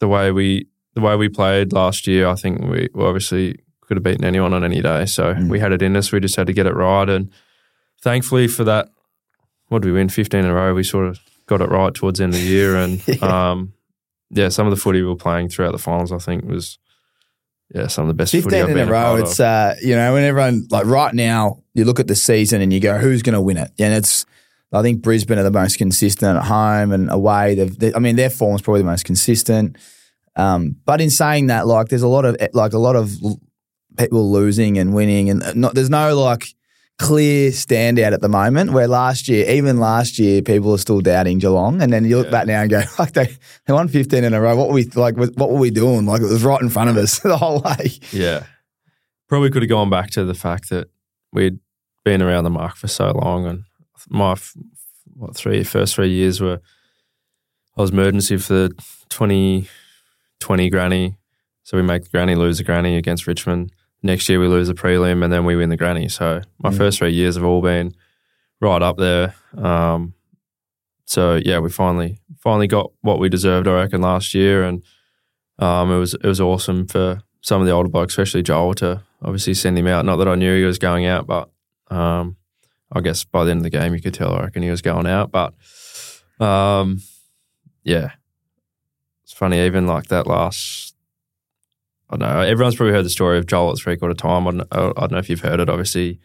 the 0.00 0.08
way 0.08 0.30
we 0.32 0.66
the 0.94 1.00
way 1.00 1.16
we 1.16 1.28
played 1.28 1.72
last 1.72 2.06
year, 2.06 2.26
I 2.28 2.34
think 2.34 2.60
we 2.62 2.88
we 2.94 3.04
obviously 3.04 3.58
could 3.82 3.96
have 3.96 4.04
beaten 4.04 4.24
anyone 4.24 4.52
on 4.52 4.64
any 4.64 4.80
day. 4.82 5.06
So 5.06 5.34
Mm. 5.34 5.48
we 5.48 5.60
had 5.60 5.72
it 5.72 5.80
in 5.82 5.96
us. 5.96 6.10
We 6.12 6.20
just 6.20 6.36
had 6.36 6.46
to 6.48 6.52
get 6.52 6.66
it 6.66 6.74
right, 6.74 7.08
and 7.08 7.30
thankfully 8.02 8.48
for 8.48 8.64
that, 8.64 8.88
what 9.68 9.82
did 9.82 9.88
we 9.88 9.92
win? 9.94 10.08
Fifteen 10.08 10.44
in 10.44 10.50
a 10.50 10.54
row. 10.54 10.74
We 10.74 10.82
sort 10.84 11.06
of 11.06 11.18
got 11.46 11.60
it 11.60 11.68
right 11.70 11.94
towards 11.94 12.18
the 12.18 12.24
end 12.24 12.34
of 12.34 12.40
the 12.40 12.46
year, 12.46 12.76
and 12.76 13.00
Yeah. 13.08 13.50
um, 13.50 13.72
yeah, 14.30 14.48
some 14.48 14.66
of 14.66 14.72
the 14.72 14.76
footy 14.80 15.00
we 15.02 15.08
were 15.08 15.14
playing 15.16 15.48
throughout 15.48 15.72
the 15.72 15.78
finals, 15.78 16.10
I 16.12 16.18
think, 16.18 16.44
was 16.44 16.78
yeah 17.74 17.86
some 17.86 18.02
of 18.02 18.08
the 18.08 18.14
best 18.14 18.32
footy 18.32 18.42
Fifteen 18.42 18.68
in 18.70 18.74
been 18.74 18.88
a 18.88 18.90
row. 18.90 19.16
part 19.16 19.20
It's 19.20 19.40
uh, 19.40 19.76
you 19.82 19.94
know 19.96 20.12
when 20.12 20.24
everyone 20.24 20.66
like 20.70 20.86
right 20.86 21.14
now 21.14 21.62
you 21.74 21.84
look 21.84 22.00
at 22.00 22.06
the 22.06 22.14
season 22.14 22.60
and 22.60 22.72
you 22.72 22.80
go 22.80 22.98
who's 22.98 23.22
going 23.22 23.34
to 23.34 23.40
win 23.40 23.56
it, 23.56 23.70
and 23.78 23.94
it's 23.94 24.26
I 24.72 24.82
think 24.82 25.02
Brisbane 25.02 25.38
are 25.38 25.42
the 25.42 25.50
most 25.50 25.78
consistent 25.78 26.36
at 26.36 26.44
home 26.44 26.92
and 26.92 27.10
away. 27.10 27.54
They've, 27.54 27.78
they, 27.78 27.94
I 27.94 27.98
mean 27.98 28.16
their 28.16 28.30
form's 28.30 28.62
probably 28.62 28.82
the 28.82 28.86
most 28.86 29.04
consistent. 29.04 29.76
Um, 30.34 30.76
but 30.84 31.00
in 31.00 31.10
saying 31.10 31.46
that, 31.46 31.66
like 31.66 31.88
there's 31.88 32.02
a 32.02 32.08
lot 32.08 32.24
of 32.24 32.36
like 32.52 32.72
a 32.72 32.78
lot 32.78 32.96
of 32.96 33.16
people 33.96 34.30
losing 34.30 34.78
and 34.78 34.94
winning, 34.94 35.30
and 35.30 35.42
not, 35.54 35.74
there's 35.74 35.90
no 35.90 36.14
like 36.16 36.54
clear 36.98 37.50
standout 37.50 38.12
at 38.12 38.20
the 38.20 38.28
moment. 38.28 38.72
Where 38.72 38.88
last 38.88 39.28
year, 39.28 39.48
even 39.50 39.78
last 39.78 40.18
year, 40.18 40.42
people 40.42 40.72
are 40.72 40.78
still 40.78 41.00
doubting 41.00 41.38
Geelong, 41.38 41.82
and 41.82 41.92
then 41.92 42.04
you 42.04 42.16
look 42.16 42.26
Yeah. 42.26 42.30
back 42.30 42.46
now 42.46 42.60
and 42.62 42.70
go, 42.70 42.82
like 42.98 43.12
they 43.12 43.36
they 43.66 43.72
won 43.72 43.88
15 43.88 44.24
in 44.24 44.32
a 44.34 44.40
row. 44.40 44.56
What 44.56 44.68
were 44.68 44.74
we 44.74 44.84
like? 44.94 45.16
What 45.16 45.36
were 45.50 45.58
we 45.58 45.70
doing? 45.70 46.06
Like 46.06 46.22
it 46.22 46.30
was 46.30 46.42
right 46.44 46.60
in 46.60 46.68
front 46.70 46.90
of 46.90 46.96
us 46.96 47.18
the 47.20 47.36
whole 47.36 47.60
way. 47.60 47.92
Yeah. 48.12 48.44
Probably 49.28 49.50
could 49.50 49.62
have 49.62 49.68
gone 49.68 49.90
back 49.90 50.10
to 50.10 50.24
the 50.24 50.34
fact 50.34 50.68
that 50.70 50.88
we'd 51.32 51.58
been 52.04 52.22
around 52.22 52.44
the 52.44 52.50
mark 52.50 52.76
for 52.76 52.86
so 52.88 53.10
long. 53.10 53.44
And 53.46 53.64
my 54.08 54.36
what 55.14 55.34
three 55.36 55.64
first 55.64 55.94
three 55.96 56.10
years 56.10 56.40
were 56.40 56.60
I 57.76 57.80
was 57.82 57.90
emergency 57.90 58.36
for 58.38 58.52
the 58.54 58.68
2020 59.10 60.70
granny. 60.70 61.18
So 61.64 61.76
we 61.76 61.82
make 61.82 62.04
the 62.04 62.08
granny 62.10 62.34
lose 62.36 62.58
the 62.58 62.64
granny 62.64 62.96
against 62.96 63.26
Richmond. 63.26 63.72
Next 64.06 64.28
year 64.28 64.38
we 64.40 64.46
lose 64.48 64.68
the 64.68 64.74
prelim 64.74 65.22
and 65.24 65.32
then 65.32 65.44
we 65.44 65.56
win 65.56 65.68
the 65.68 65.76
granny. 65.76 66.08
So 66.08 66.40
my 66.58 66.70
Mm. 66.70 66.76
first 66.76 66.98
three 66.98 67.12
years 67.12 67.34
have 67.34 67.44
all 67.44 67.60
been 67.60 67.92
right 68.60 68.80
up 68.82 68.96
there. 68.98 69.34
Um, 69.56 70.14
so 71.04 71.34
yeah, 71.44 71.58
we 71.58 71.70
finally 71.70 72.20
finally 72.38 72.66
got 72.68 72.90
what 73.02 73.18
we 73.18 73.28
deserved, 73.28 73.66
I 73.68 73.74
reckon, 73.74 74.00
last 74.00 74.32
year, 74.34 74.62
and 74.64 74.82
um, 75.58 75.90
it 75.90 75.98
was 75.98 76.14
it 76.14 76.24
was 76.26 76.40
awesome 76.40 76.86
for 76.86 77.20
some 77.42 77.60
of 77.60 77.66
the 77.66 77.72
older 77.72 77.88
blokes, 77.88 78.12
especially 78.14 78.42
Joel, 78.42 78.74
to 78.74 79.02
obviously 79.22 79.54
send 79.54 79.78
him 79.78 79.86
out. 79.86 80.04
Not 80.04 80.16
that 80.16 80.28
I 80.28 80.34
knew 80.34 80.56
he 80.56 80.64
was 80.64 80.78
going 80.78 81.06
out, 81.06 81.26
but 81.26 81.48
um, 81.90 82.36
I 82.92 83.00
guess 83.00 83.24
by 83.24 83.44
the 83.44 83.50
end 83.52 83.60
of 83.60 83.64
the 83.64 83.70
game, 83.78 83.94
you 83.94 84.00
could 84.00 84.14
tell 84.14 84.34
I 84.34 84.42
reckon 84.44 84.62
he 84.62 84.70
was 84.70 84.82
going 84.82 85.06
out. 85.06 85.30
But 85.30 85.54
um, 86.44 87.02
yeah, 87.84 88.10
it's 89.22 89.32
funny. 89.32 89.60
Even 89.64 89.86
like 89.86 90.06
that 90.08 90.26
last, 90.26 90.95
I 92.08 92.16
don't 92.16 92.28
know. 92.28 92.40
Everyone's 92.40 92.76
probably 92.76 92.94
heard 92.94 93.04
the 93.04 93.10
story 93.10 93.38
of 93.38 93.46
Joel 93.46 93.72
at 93.72 93.78
three 93.78 93.96
quarter 93.96 94.14
time. 94.14 94.46
I 94.46 94.50
don't, 94.52 94.68
I 94.72 95.00
don't 95.00 95.12
know 95.12 95.18
if 95.18 95.28
you've 95.28 95.40
heard 95.40 95.60
it. 95.60 95.68
Obviously, 95.68 96.20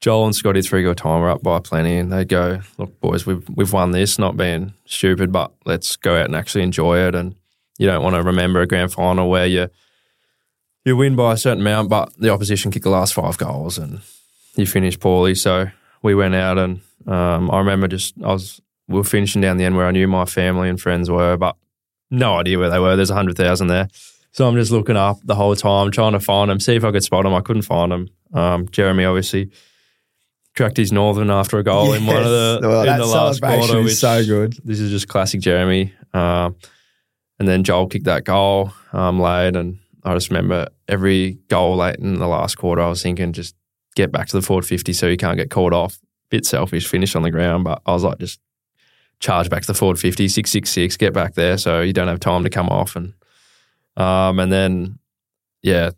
Joel 0.00 0.26
and 0.26 0.34
Scotty 0.34 0.62
three 0.62 0.82
quarter 0.82 0.94
time 0.94 1.20
were 1.20 1.30
up 1.30 1.42
by 1.42 1.58
plenty, 1.58 1.96
and 1.96 2.12
they 2.12 2.24
go, 2.24 2.60
"Look, 2.78 3.00
boys, 3.00 3.26
we've 3.26 3.48
we've 3.48 3.72
won 3.72 3.90
this. 3.90 4.18
Not 4.18 4.36
being 4.36 4.74
stupid, 4.84 5.32
but 5.32 5.52
let's 5.64 5.96
go 5.96 6.16
out 6.16 6.26
and 6.26 6.36
actually 6.36 6.62
enjoy 6.62 6.98
it." 6.98 7.14
And 7.14 7.34
you 7.78 7.86
don't 7.86 8.02
want 8.02 8.14
to 8.16 8.22
remember 8.22 8.60
a 8.60 8.66
grand 8.66 8.92
final 8.92 9.28
where 9.28 9.46
you 9.46 9.68
you 10.84 10.96
win 10.96 11.16
by 11.16 11.32
a 11.32 11.36
certain 11.36 11.62
amount, 11.62 11.88
but 11.88 12.12
the 12.18 12.30
opposition 12.30 12.70
kick 12.70 12.82
the 12.82 12.90
last 12.90 13.12
five 13.12 13.36
goals 13.38 13.76
and 13.76 14.00
you 14.54 14.66
finish 14.66 14.98
poorly. 14.98 15.34
So 15.34 15.66
we 16.02 16.14
went 16.14 16.36
out 16.36 16.58
and 16.58 16.80
um, 17.06 17.50
I 17.50 17.58
remember 17.58 17.88
just 17.88 18.14
I 18.22 18.28
was 18.28 18.60
we 18.88 18.94
were 18.94 19.04
finishing 19.04 19.42
down 19.42 19.56
the 19.56 19.64
end 19.64 19.76
where 19.76 19.86
I 19.86 19.90
knew 19.90 20.06
my 20.06 20.26
family 20.26 20.68
and 20.68 20.80
friends 20.80 21.10
were, 21.10 21.36
but 21.36 21.56
no 22.10 22.36
idea 22.36 22.58
where 22.58 22.70
they 22.70 22.78
were. 22.78 22.94
There's 22.94 23.10
a 23.10 23.14
hundred 23.14 23.36
thousand 23.36 23.66
there. 23.66 23.88
So 24.36 24.46
I'm 24.46 24.54
just 24.54 24.70
looking 24.70 24.98
up 24.98 25.18
the 25.24 25.34
whole 25.34 25.56
time, 25.56 25.90
trying 25.90 26.12
to 26.12 26.20
find 26.20 26.50
him, 26.50 26.60
see 26.60 26.76
if 26.76 26.84
I 26.84 26.92
could 26.92 27.02
spot 27.02 27.24
him. 27.24 27.32
I 27.32 27.40
couldn't 27.40 27.62
find 27.62 27.90
him. 27.90 28.10
Um, 28.34 28.68
Jeremy 28.68 29.06
obviously 29.06 29.50
cracked 30.54 30.76
his 30.76 30.92
northern 30.92 31.30
after 31.30 31.58
a 31.58 31.62
goal 31.62 31.94
in 31.94 32.04
one 32.04 32.18
of 32.18 32.24
the 32.24 32.58
Well, 32.60 32.82
in 32.82 32.98
the 32.98 33.06
last 33.06 33.40
quarter, 33.40 33.82
which 33.82 33.94
so 33.94 34.22
good. 34.26 34.58
This 34.62 34.78
is 34.78 34.90
just 34.90 35.08
classic 35.08 35.40
Jeremy. 35.40 35.94
Um, 36.12 36.54
and 37.38 37.48
then 37.48 37.64
Joel 37.64 37.86
kicked 37.86 38.04
that 38.04 38.24
goal 38.24 38.74
um, 38.92 39.18
late, 39.18 39.56
and 39.56 39.78
I 40.04 40.12
just 40.12 40.28
remember 40.28 40.68
every 40.86 41.38
goal 41.48 41.76
late 41.76 41.96
in 41.96 42.18
the 42.18 42.28
last 42.28 42.58
quarter, 42.58 42.82
I 42.82 42.90
was 42.90 43.02
thinking 43.02 43.32
just 43.32 43.54
get 43.94 44.12
back 44.12 44.28
to 44.28 44.36
the 44.36 44.42
forward 44.42 44.66
fifty 44.66 44.92
so 44.92 45.06
you 45.06 45.16
can't 45.16 45.38
get 45.38 45.48
caught 45.48 45.72
off. 45.72 45.98
Bit 46.28 46.44
selfish, 46.44 46.86
finish 46.86 47.16
on 47.16 47.22
the 47.22 47.30
ground, 47.30 47.64
but 47.64 47.80
I 47.86 47.92
was 47.92 48.04
like 48.04 48.18
just 48.18 48.38
charge 49.18 49.48
back 49.48 49.62
to 49.62 49.68
the 49.68 49.74
forward 49.74 49.98
50, 49.98 50.28
666, 50.28 50.98
get 50.98 51.14
back 51.14 51.32
there 51.36 51.56
so 51.56 51.80
you 51.80 51.94
don't 51.94 52.08
have 52.08 52.20
time 52.20 52.42
to 52.42 52.50
come 52.50 52.68
off. 52.68 52.96
And 52.96 53.14
um, 53.96 54.38
and 54.38 54.52
then, 54.52 54.98
yeah, 55.62 55.90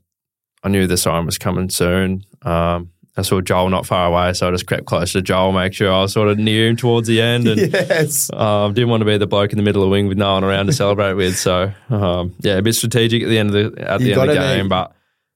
I 0.62 0.68
knew 0.68 0.86
the 0.86 0.96
siren 0.96 1.26
was 1.26 1.38
coming 1.38 1.70
soon. 1.70 2.24
Um, 2.42 2.90
I 3.16 3.22
saw 3.22 3.40
Joel 3.40 3.68
not 3.68 3.84
far 3.84 4.06
away, 4.06 4.32
so 4.32 4.46
I 4.46 4.52
just 4.52 4.66
crept 4.68 4.86
close 4.86 5.12
to 5.12 5.22
Joel, 5.22 5.50
make 5.50 5.72
sure 5.72 5.92
I 5.92 6.02
was 6.02 6.12
sort 6.12 6.28
of 6.28 6.38
near 6.38 6.68
him 6.68 6.76
towards 6.76 7.08
the 7.08 7.20
end. 7.20 7.48
And 7.48 7.60
yes. 7.72 8.32
um, 8.32 8.74
didn't 8.74 8.90
want 8.90 9.00
to 9.00 9.04
be 9.06 9.18
the 9.18 9.26
bloke 9.26 9.50
in 9.50 9.56
the 9.56 9.64
middle 9.64 9.82
of 9.82 9.86
the 9.86 9.90
wing 9.90 10.06
with 10.06 10.18
no 10.18 10.34
one 10.34 10.44
around 10.44 10.66
to 10.66 10.72
celebrate 10.72 11.14
with. 11.14 11.36
So 11.36 11.72
um, 11.90 12.36
yeah, 12.38 12.58
a 12.58 12.62
bit 12.62 12.74
strategic 12.74 13.24
at 13.24 13.28
the 13.28 13.38
end 13.38 13.52
of 13.54 13.74
the 13.74 13.90
at 13.90 14.00
You 14.00 14.06
the 14.06 14.12
end 14.12 14.30
of 14.30 14.36
the 14.36 14.40
be. 14.40 14.56
game, 14.56 14.68
but 14.68 14.92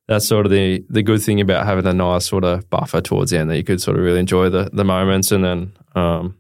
that's 0.07 0.27
sort 0.29 0.47
of 0.47 0.53
the 0.53 0.85
the 0.91 1.03
good 1.03 1.23
thing 1.23 1.41
about 1.41 1.67
having 1.67 1.87
a 1.87 1.93
nice 1.93 2.27
sort 2.27 2.45
of 2.45 2.71
buffer 2.71 3.01
towards 3.01 3.33
the 3.33 3.39
end 3.39 3.51
that 3.51 3.57
you 3.57 3.65
could 3.65 3.81
sort 3.83 3.99
of 3.99 4.05
really 4.05 4.21
enjoy 4.21 4.49
the 4.49 4.71
the 4.73 4.85
moments. 4.85 5.33
And 5.33 5.45
then 5.45 5.73
um, 5.97 6.37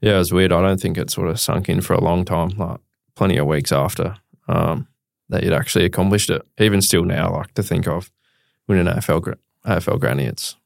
yeah, 0.00 0.14
it 0.14 0.18
was 0.18 0.32
weird. 0.32 0.50
I 0.50 0.62
don't 0.62 0.80
think 0.80 0.96
it 0.96 1.10
sort 1.10 1.28
of 1.28 1.38
sunk 1.38 1.68
in 1.68 1.82
for 1.82 1.92
a 1.92 2.00
long 2.00 2.24
time, 2.24 2.50
like 2.50 2.80
plenty 3.16 3.36
of 3.36 3.46
weeks 3.46 3.70
after 3.70 4.16
um, 4.48 4.88
that 5.30 5.42
you'd 5.42 5.52
actually 5.52 5.84
accomplished 5.86 6.30
it. 6.30 6.42
Even 6.58 6.82
still 6.82 7.04
now, 7.04 7.32
like 7.32 7.54
to 7.54 7.62
think 7.62 7.86
of 7.88 8.10
winning 8.68 8.86
AFL 8.86 9.34
AFL 9.66 9.98
granny, 9.98 10.24
it's 10.26 10.56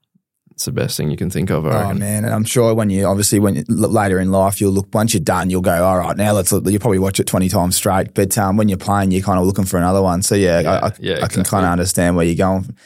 it's 0.51 0.67
the 0.67 0.73
best 0.73 0.97
thing 0.97 1.11
you 1.11 1.17
can 1.17 1.31
think 1.31 1.51
of. 1.51 1.67
I 1.67 1.71
Oh 1.71 1.81
reckon. 1.81 1.99
man, 1.99 2.25
and 2.25 2.33
I'm 2.33 2.45
sure 2.45 2.75
when 2.75 2.89
you 2.89 3.07
obviously 3.07 3.41
when 3.41 3.57
you, 3.57 3.65
look 3.69 3.91
later 3.91 4.21
in 4.21 4.31
life 4.31 4.61
you'll 4.61 4.71
look 4.73 4.87
once 4.95 5.13
you're 5.13 5.21
done 5.21 5.51
you'll 5.51 5.61
go 5.61 5.83
all 5.85 5.99
right 5.99 6.17
now 6.17 6.33
let's 6.33 6.53
you'll 6.53 6.79
probably 6.79 7.01
watch 7.01 7.19
it 7.19 7.27
20 7.27 7.49
times 7.49 7.75
straight. 7.75 8.15
But 8.15 8.39
um, 8.39 8.57
when 8.57 8.69
you're 8.69 8.79
playing 8.79 9.11
you're 9.11 9.23
kind 9.23 9.41
of 9.41 9.47
looking 9.47 9.65
for 9.65 9.79
another 9.79 10.01
one. 10.01 10.23
So 10.23 10.37
yeah, 10.37 10.61
Yeah, 10.61 10.71
I, 10.71 10.87
I, 10.87 10.93
yeah, 11.01 11.19
I 11.25 11.27
can 11.29 11.43
kind 11.43 11.65
of 11.67 11.73
understand 11.73 12.15
where 12.15 12.25
you're 12.25 12.37
going. 12.37 12.77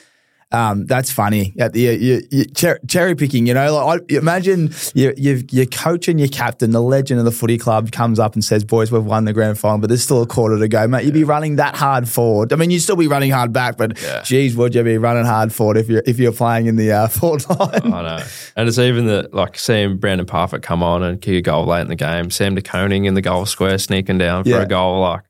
Um, 0.50 0.86
that's 0.86 1.10
funny. 1.10 1.52
At 1.58 1.74
the, 1.74 1.80
you, 1.80 2.22
you, 2.30 2.44
cher- 2.56 2.80
cherry 2.88 3.14
picking, 3.14 3.46
you 3.46 3.52
know, 3.52 3.74
like 3.84 4.00
I, 4.10 4.14
imagine 4.16 4.70
you, 4.94 5.12
you, 5.16 5.42
your 5.50 5.66
coach 5.66 6.08
and 6.08 6.18
your 6.18 6.30
captain, 6.30 6.70
the 6.70 6.80
legend 6.80 7.18
of 7.18 7.26
the 7.26 7.30
footy 7.30 7.58
club, 7.58 7.90
comes 7.92 8.18
up 8.18 8.32
and 8.32 8.42
says, 8.42 8.64
"Boys, 8.64 8.90
we've 8.90 9.04
won 9.04 9.26
the 9.26 9.34
grand 9.34 9.58
final, 9.58 9.76
but 9.78 9.88
there's 9.88 10.02
still 10.02 10.22
a 10.22 10.26
quarter 10.26 10.58
to 10.58 10.66
go, 10.66 10.88
mate." 10.88 11.04
You'd 11.04 11.12
be 11.12 11.24
running 11.24 11.56
that 11.56 11.76
hard 11.76 12.08
forward. 12.08 12.50
I 12.52 12.56
mean, 12.56 12.70
you'd 12.70 12.80
still 12.80 12.96
be 12.96 13.08
running 13.08 13.30
hard 13.30 13.52
back, 13.52 13.76
but 13.76 14.00
Yeah. 14.02 14.22
geez, 14.22 14.56
would 14.56 14.74
you 14.74 14.82
be 14.82 14.96
running 14.96 15.26
hard 15.26 15.52
forward 15.52 15.76
if 15.76 15.88
you're 15.90 16.02
if 16.06 16.18
you're 16.18 16.32
playing 16.32 16.66
in 16.66 16.76
the 16.76 16.92
uh, 16.92 17.08
forward 17.08 17.46
line? 17.50 17.92
I 17.92 18.02
know. 18.18 18.24
And 18.56 18.68
it's 18.68 18.78
even 18.78 19.04
the 19.06 19.28
like 19.34 19.58
seeing 19.58 19.98
Brandon 19.98 20.26
Parfitt 20.26 20.62
come 20.62 20.82
on 20.82 21.02
and 21.02 21.20
kick 21.20 21.34
a 21.34 21.42
goal 21.42 21.66
late 21.66 21.82
in 21.82 21.88
the 21.88 21.94
game, 21.96 22.30
Sam 22.30 22.54
De 22.54 22.62
Koning 22.62 23.04
in 23.04 23.12
the 23.12 23.20
goal 23.22 23.44
square 23.44 23.76
sneaking 23.76 24.16
down 24.16 24.44
for 24.44 24.50
Yeah. 24.50 24.62
a 24.62 24.66
goal, 24.66 25.00
like 25.02 25.20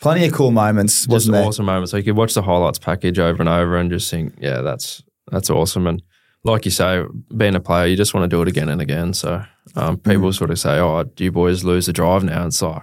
Plenty 0.00 0.26
of 0.26 0.32
cool 0.32 0.50
moments, 0.50 0.94
just 1.00 1.08
wasn't 1.08 1.34
there? 1.34 1.44
awesome 1.44 1.66
moments. 1.66 1.90
So 1.90 1.96
you 1.96 2.02
could 2.04 2.16
watch 2.16 2.34
the 2.34 2.42
highlights 2.42 2.78
package 2.78 3.18
over 3.18 3.40
and 3.42 3.48
over 3.48 3.76
and 3.76 3.90
just 3.90 4.10
think, 4.10 4.34
yeah, 4.40 4.60
that's 4.60 5.02
that's 5.30 5.50
awesome. 5.50 5.86
And 5.86 6.02
like 6.44 6.64
you 6.64 6.70
say, 6.70 7.02
being 7.36 7.54
a 7.56 7.60
player, 7.60 7.86
you 7.86 7.96
just 7.96 8.14
want 8.14 8.24
to 8.30 8.34
do 8.34 8.40
it 8.42 8.48
again 8.48 8.68
and 8.68 8.80
again. 8.80 9.12
So 9.12 9.42
um, 9.76 9.96
people 9.98 10.32
sort 10.32 10.50
of 10.50 10.58
say, 10.58 10.78
"Oh, 10.78 11.02
do 11.02 11.24
you 11.24 11.32
boys 11.32 11.64
lose 11.64 11.86
the 11.86 11.92
drive 11.92 12.22
now?" 12.24 12.46
It's 12.46 12.62
like 12.62 12.82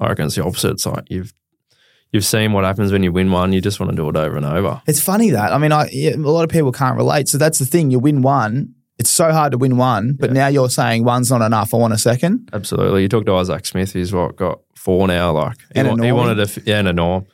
I 0.00 0.08
reckon 0.08 0.26
it's 0.26 0.36
the 0.36 0.44
opposite. 0.44 0.70
It's 0.72 0.86
like 0.86 1.04
you've 1.10 1.34
you've 2.12 2.24
seen 2.24 2.52
what 2.52 2.64
happens 2.64 2.92
when 2.92 3.02
you 3.02 3.10
win 3.12 3.32
one. 3.32 3.52
You 3.52 3.60
just 3.60 3.80
want 3.80 3.90
to 3.90 3.96
do 3.96 4.08
it 4.08 4.16
over 4.16 4.36
and 4.36 4.46
over. 4.46 4.80
It's 4.86 5.00
funny 5.00 5.30
that 5.30 5.52
I 5.52 5.58
mean, 5.58 5.72
I, 5.72 5.88
a 5.92 6.14
lot 6.16 6.44
of 6.44 6.50
people 6.50 6.70
can't 6.72 6.96
relate. 6.96 7.28
So 7.28 7.38
that's 7.38 7.58
the 7.58 7.66
thing. 7.66 7.90
You 7.90 7.98
win 7.98 8.22
one. 8.22 8.74
It's 8.98 9.10
so 9.10 9.32
hard 9.32 9.50
to 9.52 9.58
win 9.58 9.78
one, 9.78 10.12
but 10.20 10.30
Yeah. 10.30 10.34
now 10.34 10.46
you're 10.48 10.70
saying 10.70 11.02
one's 11.02 11.28
not 11.30 11.42
enough. 11.42 11.74
I 11.74 11.78
want 11.78 11.92
a 11.92 11.98
second. 11.98 12.50
Absolutely. 12.52 13.02
You 13.02 13.08
talk 13.08 13.26
to 13.26 13.34
Isaac 13.34 13.66
Smith, 13.66 13.94
he's 13.94 14.12
what 14.12 14.36
got 14.36 14.60
four 14.84 15.06
now. 15.06 15.32
Like 15.32 15.58
he, 15.72 15.78
And 15.80 15.88
a 15.88 15.94
wa- 15.94 16.02
he 16.02 16.12
wanted 16.12 16.38
a 16.38 16.42
f- 16.42 16.66
yeah, 16.66 16.78
and 16.78 16.88
a 16.88 16.92
norm. 16.92 17.26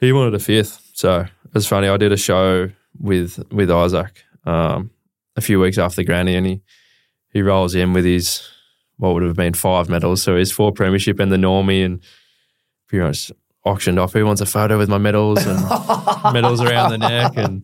He 0.00 0.12
wanted 0.12 0.34
a 0.34 0.38
fifth. 0.38 0.80
So 0.94 1.26
it's 1.54 1.66
funny. 1.66 1.88
I 1.88 1.96
did 1.96 2.12
a 2.12 2.16
show 2.16 2.70
with 2.98 3.38
with 3.52 3.70
Isaac 3.70 4.24
um, 4.44 4.90
a 5.36 5.40
few 5.40 5.60
weeks 5.60 5.78
after 5.78 5.96
the 5.96 6.04
granny, 6.04 6.34
and 6.34 6.46
he 6.46 6.60
he 7.32 7.42
rolls 7.42 7.74
in 7.74 7.92
with 7.92 8.04
his 8.04 8.42
what 8.96 9.14
would 9.14 9.22
have 9.22 9.36
been 9.36 9.54
five 9.54 9.88
medals. 9.88 10.22
So 10.22 10.36
his 10.36 10.52
four 10.52 10.72
premiership 10.72 11.20
and 11.20 11.30
the 11.32 11.36
normie, 11.36 11.84
and 11.84 12.00
pretty 12.88 13.04
much 13.04 13.30
auctioned 13.64 13.98
off. 13.98 14.12
Who 14.12 14.24
wants 14.26 14.40
a 14.40 14.46
photo 14.46 14.78
with 14.78 14.88
my 14.88 14.98
medals 14.98 15.44
and 15.46 15.60
medals 16.32 16.60
around 16.60 16.90
the 16.90 16.98
neck? 16.98 17.32
And 17.36 17.62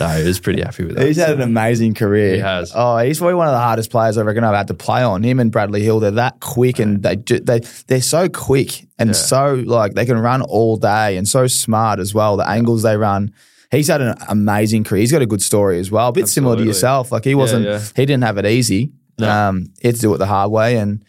no, 0.00 0.08
he 0.08 0.24
was 0.26 0.40
pretty 0.40 0.62
happy 0.62 0.84
with 0.84 0.96
that. 0.96 1.06
He's 1.06 1.16
had 1.16 1.30
an 1.30 1.40
amazing 1.42 1.94
career. 1.94 2.34
He 2.34 2.40
has. 2.40 2.72
Oh, 2.74 2.98
he's 2.98 3.18
probably 3.18 3.34
one 3.34 3.48
of 3.48 3.52
the 3.52 3.58
hardest 3.60 3.90
players 3.90 4.16
I 4.18 4.22
reckon 4.22 4.44
I've 4.44 4.54
had 4.54 4.68
to 4.68 4.74
play 4.74 5.02
on. 5.02 5.22
Him 5.22 5.40
and 5.40 5.50
Bradley 5.52 5.82
Hill, 5.82 6.00
they're 6.00 6.10
that 6.12 6.40
quick 6.40 6.78
and 6.78 7.02
they 7.02 7.16
ju- 7.16 7.40
they 7.40 7.60
they're 7.86 8.00
so 8.00 8.28
quick 8.28 8.86
and 8.98 9.08
Yeah. 9.10 9.14
so 9.14 9.54
like 9.66 9.94
they 9.94 10.06
can 10.06 10.18
run 10.18 10.42
all 10.42 10.76
day 10.76 11.16
and 11.16 11.26
so 11.28 11.46
smart 11.46 11.98
as 12.00 12.12
well. 12.14 12.36
The 12.36 12.48
angles 12.48 12.82
they 12.82 12.96
run. 12.96 13.32
He's 13.70 13.88
had 13.88 14.00
an 14.00 14.14
amazing 14.28 14.84
career. 14.84 15.00
He's 15.00 15.12
got 15.12 15.20
a 15.22 15.26
good 15.26 15.42
story 15.42 15.78
as 15.78 15.90
well. 15.90 16.08
A 16.08 16.12
bit 16.12 16.28
similar 16.28 16.56
to 16.56 16.64
yourself. 16.64 17.12
Like 17.12 17.24
he 17.24 17.34
wasn't. 17.34 17.64
yeah. 17.66 17.80
He 17.96 18.06
didn't 18.06 18.24
have 18.24 18.38
it 18.38 18.46
easy. 18.46 18.92
No. 19.18 19.30
Um, 19.30 19.66
he 19.80 19.88
had 19.88 19.94
to 19.96 20.00
do 20.00 20.14
it 20.14 20.18
the 20.18 20.26
hard 20.26 20.50
way. 20.50 20.76
And 20.76 21.04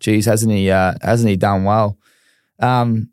geez, 0.00 0.24
hasn't 0.26 0.50
he? 0.52 0.70
Uh, 0.70 0.94
hasn't 1.02 1.28
he 1.30 1.36
done 1.36 1.62
well? 1.64 1.98
Um, 2.58 3.10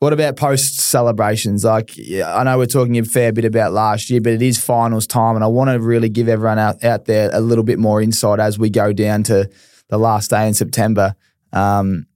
what 0.00 0.12
about 0.12 0.36
post 0.36 0.80
celebrations? 0.80 1.64
Like, 1.64 1.96
yeah, 1.96 2.36
I 2.36 2.44
know 2.44 2.56
we're 2.58 2.66
talking 2.66 2.98
a 2.98 3.04
fair 3.04 3.32
bit 3.32 3.44
about 3.44 3.72
last 3.72 4.10
year, 4.10 4.20
but 4.20 4.32
it 4.32 4.42
is 4.42 4.62
finals 4.62 5.06
time, 5.06 5.34
and 5.34 5.44
I 5.44 5.48
want 5.48 5.70
to 5.70 5.80
really 5.80 6.08
give 6.08 6.28
everyone 6.28 6.58
out, 6.58 6.84
out 6.84 7.06
there 7.06 7.30
a 7.32 7.40
little 7.40 7.64
bit 7.64 7.78
more 7.78 8.00
insight 8.00 8.38
as 8.40 8.58
we 8.58 8.70
go 8.70 8.92
down 8.92 9.22
to 9.24 9.48
the 9.88 9.98
last 9.98 10.30
day 10.30 10.46
in 10.46 10.54
September, 10.54 11.14
um, 11.52 12.06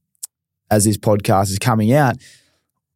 as 0.71 0.85
this 0.85 0.97
podcast 0.97 1.51
is 1.51 1.59
coming 1.59 1.93
out. 1.93 2.17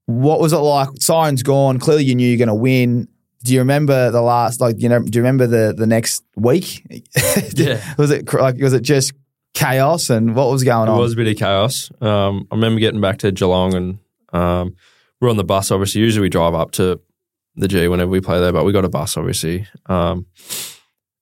What 0.07 0.39
was 0.41 0.53
it 0.53 0.59
like? 0.59 0.89
Siren's 1.01 1.43
gone. 1.43 1.79
Clearly, 1.79 2.05
you 2.05 2.15
knew 2.15 2.29
you're 2.29 2.39
going 2.39 2.49
to 2.49 2.55
win. 2.55 3.09
Do 3.43 3.53
you 3.53 3.59
remember 3.61 4.11
the 4.11 4.23
last? 4.23 4.61
Like, 4.61 4.81
you 4.81 4.89
know, 4.89 5.01
do 5.01 5.19
you 5.19 5.23
remember 5.23 5.47
the 5.47 5.75
the 5.77 5.87
next 5.87 6.23
week? 6.37 6.85
Yeah. 7.55 7.83
was 7.97 8.11
it 8.11 8.33
like 8.33 8.61
was 8.61 8.73
it 8.73 8.83
just 8.83 9.13
chaos 9.55 10.11
and 10.11 10.35
what 10.37 10.51
was 10.51 10.63
going 10.63 10.89
It 10.89 10.93
on? 10.93 10.99
It 10.99 11.03
was 11.03 11.15
a 11.15 11.17
bit 11.17 11.29
of 11.29 11.37
chaos. 11.37 11.91
Um, 12.01 12.47
I 12.51 12.55
remember 12.55 12.79
getting 12.81 13.01
back 13.01 13.19
to 13.19 13.33
Geelong 13.33 13.75
and 13.75 13.99
um, 14.33 14.77
we're 15.21 15.31
on 15.31 15.37
the 15.37 15.45
bus. 15.45 15.71
Obviously, 15.71 16.01
usually 16.01 16.23
we 16.23 16.29
drive 16.29 16.55
up 16.55 16.73
to 16.73 17.01
the 17.57 17.69
G 17.69 17.89
whenever 17.89 18.11
we 18.11 18.21
play 18.21 18.39
there, 18.41 18.53
but 18.53 18.65
we 18.65 18.73
got 18.73 18.85
a 18.85 18.89
bus, 18.89 19.17
obviously. 19.17 19.67
Um, 19.87 20.27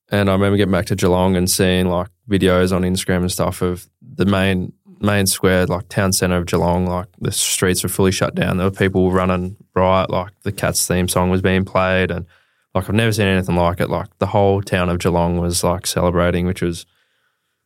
and 0.09 0.29
I 0.29 0.33
remember 0.33 0.57
getting 0.57 0.71
back 0.71 0.85
to 0.87 0.95
Geelong 0.95 1.35
and 1.35 1.49
seeing 1.49 1.87
like 1.87 2.09
videos 2.29 2.75
on 2.75 2.83
Instagram 2.83 3.21
and 3.21 3.31
stuff 3.31 3.61
of 3.61 3.87
the 4.01 4.25
main 4.25 4.73
main 5.01 5.27
square, 5.27 5.65
like 5.65 5.87
town 5.89 6.13
centre 6.13 6.37
of 6.37 6.45
Geelong. 6.45 6.85
Like 6.85 7.07
the 7.19 7.31
streets 7.31 7.83
were 7.83 7.89
fully 7.89 8.11
shut 8.11 8.35
down. 8.35 8.57
There 8.57 8.67
were 8.67 8.75
people 8.75 9.11
running 9.11 9.57
riot. 9.73 10.09
Like 10.09 10.31
the 10.41 10.51
Cats 10.51 10.87
theme 10.87 11.07
song 11.07 11.29
was 11.29 11.41
being 11.41 11.65
played, 11.65 12.11
and 12.11 12.25
like 12.73 12.89
I've 12.89 12.95
never 12.95 13.11
seen 13.11 13.27
anything 13.27 13.55
like 13.55 13.79
it. 13.79 13.89
Like 13.89 14.15
the 14.19 14.27
whole 14.27 14.61
town 14.61 14.89
of 14.89 14.99
Geelong 14.99 15.37
was 15.39 15.63
like 15.63 15.87
celebrating, 15.87 16.45
which 16.45 16.61
was 16.61 16.85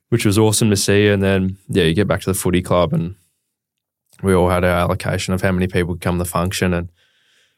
which 0.10 0.26
was 0.26 0.38
awesome 0.38 0.70
to 0.70 0.78
see. 0.78 1.08
And 1.08 1.22
then 1.22 1.58
yeah, 1.68 1.84
you 1.84 1.94
get 1.94 2.08
back 2.08 2.22
to 2.22 2.30
the 2.30 2.40
footy 2.40 2.62
club, 2.62 2.94
and 2.94 3.16
we 4.24 4.34
all 4.34 4.50
had 4.50 4.64
our 4.64 4.72
allocation 4.72 5.34
of 5.34 5.42
how 5.42 5.52
many 5.52 5.68
people 5.68 5.94
could 5.96 6.02
come 6.02 6.16
to 6.18 6.24
the 6.24 6.30
function. 6.30 6.74
And 6.74 6.90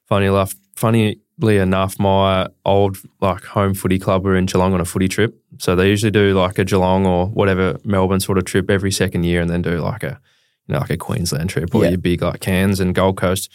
funny 0.08 0.26
enough, 0.28 0.54
funnily 0.76 1.20
enough, 1.42 2.00
my 2.00 2.48
old 2.66 2.98
like 3.20 3.44
home 3.44 3.74
footy 3.74 4.00
club 4.00 4.24
were 4.24 4.36
in 4.36 4.46
Geelong 4.46 4.74
on 4.74 4.82
a 4.82 4.86
footy 4.86 5.08
trip. 5.08 5.36
So 5.58 5.76
they 5.76 5.90
usually 5.90 6.12
do 6.12 6.34
like 6.38 6.58
a 6.60 6.66
Geelong 6.66 7.06
or 7.06 7.28
whatever 7.28 7.78
Melbourne 7.84 8.20
sort 8.20 8.38
of 8.38 8.46
trip 8.46 8.70
every 8.70 8.92
second 8.92 9.24
year, 9.24 9.42
and 9.42 9.50
then 9.50 9.62
do 9.62 9.80
like 9.80 10.04
a 10.04 10.20
you 10.68 10.74
know 10.74 10.80
like 10.80 10.90
a 10.92 10.98
Queensland 10.98 11.50
trip 11.50 11.74
or 11.74 11.84
Yeah. 11.84 11.92
your 11.92 11.98
big 12.00 12.22
like 12.22 12.42
Cairns 12.42 12.80
and 12.80 12.94
Gold 12.96 13.18
Coast. 13.18 13.52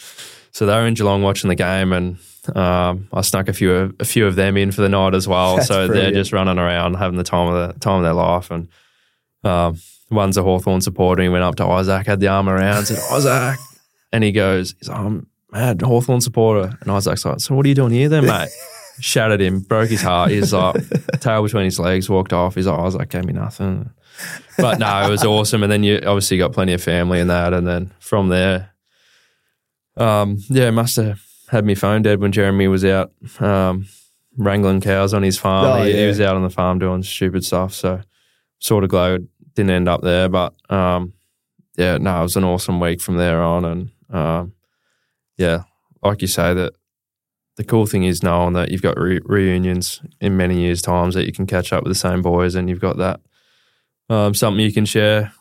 So 0.52 0.64
they 0.66 0.74
were 0.74 0.86
in 0.86 0.94
Geelong 0.94 1.22
watching 1.22 1.48
the 1.48 1.54
game, 1.54 1.92
and 1.92 2.16
um, 2.54 3.08
I 3.12 3.20
snuck 3.20 3.48
a 3.48 3.52
few 3.52 3.72
of, 3.74 3.94
a 4.00 4.04
few 4.04 4.26
of 4.26 4.36
them 4.36 4.56
in 4.56 4.72
for 4.72 4.80
the 4.80 4.88
night 4.88 5.14
as 5.14 5.28
well. 5.28 5.56
That's 5.56 5.68
so 5.68 5.86
they're 5.86 6.12
just 6.12 6.32
running 6.32 6.58
around 6.58 6.94
having 6.94 7.18
the 7.18 7.24
time 7.24 7.52
of 7.52 7.74
the 7.74 7.78
time 7.80 7.98
of 7.98 8.02
their 8.04 8.14
life, 8.14 8.50
and 8.50 8.68
um, 9.44 9.78
one's 10.10 10.36
a 10.36 10.42
Hawthorn 10.42 10.80
supporter. 10.80 11.22
He 11.22 11.28
went 11.28 11.44
up 11.44 11.56
to 11.56 11.66
Isaac, 11.66 12.06
had 12.06 12.20
the 12.20 12.28
arm 12.28 12.48
around, 12.48 12.86
said 12.86 12.98
Isaac, 13.10 13.58
and 14.12 14.22
he 14.22 14.32
goes, 14.32 14.74
he's 14.78 14.88
like, 14.88 14.98
I'm 14.98 15.26
mad 15.50 15.82
Hawthorn 15.82 16.20
supporter, 16.20 16.76
and 16.80 16.90
Isaac's 16.90 17.24
like, 17.24 17.40
so 17.40 17.54
what 17.54 17.66
are 17.66 17.68
you 17.68 17.74
doing 17.74 17.92
here 17.92 18.08
then, 18.08 18.26
mate? 18.26 18.50
Shattered 18.98 19.42
him, 19.42 19.60
broke 19.60 19.90
his 19.90 20.00
heart. 20.00 20.30
He's 20.30 20.54
like, 20.54 20.76
tail 21.20 21.42
between 21.42 21.64
his 21.64 21.78
legs, 21.78 22.08
walked 22.08 22.32
off. 22.32 22.54
He's 22.54 22.66
like, 22.66 22.78
Isaac 22.78 23.10
gave 23.10 23.24
me 23.24 23.34
nothing. 23.34 23.90
But 24.56 24.78
no, 24.78 25.06
it 25.06 25.10
was 25.10 25.22
awesome. 25.22 25.62
And 25.62 25.70
then 25.70 25.82
you 25.82 25.96
obviously 25.98 26.38
got 26.38 26.52
plenty 26.52 26.72
of 26.72 26.82
family 26.82 27.20
in 27.20 27.28
that. 27.28 27.52
And 27.52 27.66
then 27.66 27.92
from 27.98 28.28
there, 28.28 28.70
um, 29.98 30.38
yeah, 30.48 30.70
must 30.70 30.96
have 30.96 31.22
had 31.48 31.64
me 31.64 31.74
phone 31.74 32.02
dead 32.02 32.20
when 32.20 32.32
Jeremy 32.32 32.68
was 32.68 32.84
out 32.84 33.12
um, 33.40 33.86
wrangling 34.36 34.80
cows 34.80 35.14
on 35.14 35.22
his 35.22 35.38
farm. 35.38 35.80
Oh, 35.80 35.84
he, 35.84 35.92
he 35.92 36.06
was 36.06 36.20
out 36.20 36.36
on 36.36 36.42
the 36.42 36.50
farm 36.50 36.78
doing 36.78 37.02
stupid 37.02 37.44
stuff. 37.44 37.74
So 37.74 38.00
sort 38.58 38.84
of 38.84 38.90
glad 38.90 39.20
it 39.20 39.22
didn't 39.56 39.70
end 39.70 39.88
up 39.88 40.02
there. 40.02 40.28
But 40.28 40.54
um, 40.70 41.12
yeah, 41.76 41.98
no, 41.98 42.20
it 42.20 42.22
was 42.22 42.36
an 42.36 42.44
awesome 42.44 42.78
week 42.78 43.00
from 43.00 43.16
there 43.16 43.42
on. 43.42 43.64
And 43.64 43.90
um, 44.10 44.52
yeah, 45.36 45.64
like 46.02 46.22
you 46.22 46.28
say, 46.28 46.54
that 46.54 46.74
the 47.56 47.64
cool 47.64 47.86
thing 47.86 48.04
is 48.04 48.22
knowing 48.22 48.52
that 48.52 48.70
you've 48.70 48.82
got 48.82 48.98
re- 48.98 49.20
reunions 49.24 50.00
in 50.20 50.36
many 50.36 50.60
years' 50.60 50.82
times 50.82 51.14
that 51.14 51.26
you 51.26 51.32
can 51.32 51.46
catch 51.46 51.72
up 51.72 51.82
with 51.82 51.90
the 51.90 51.98
same 51.98 52.22
boys 52.22 52.54
and 52.54 52.68
you've 52.68 52.80
got 52.80 52.98
that 52.98 53.20
um, 54.08 54.34
something 54.34 54.64
you 54.64 54.72
can 54.72 54.84
share 54.84 55.32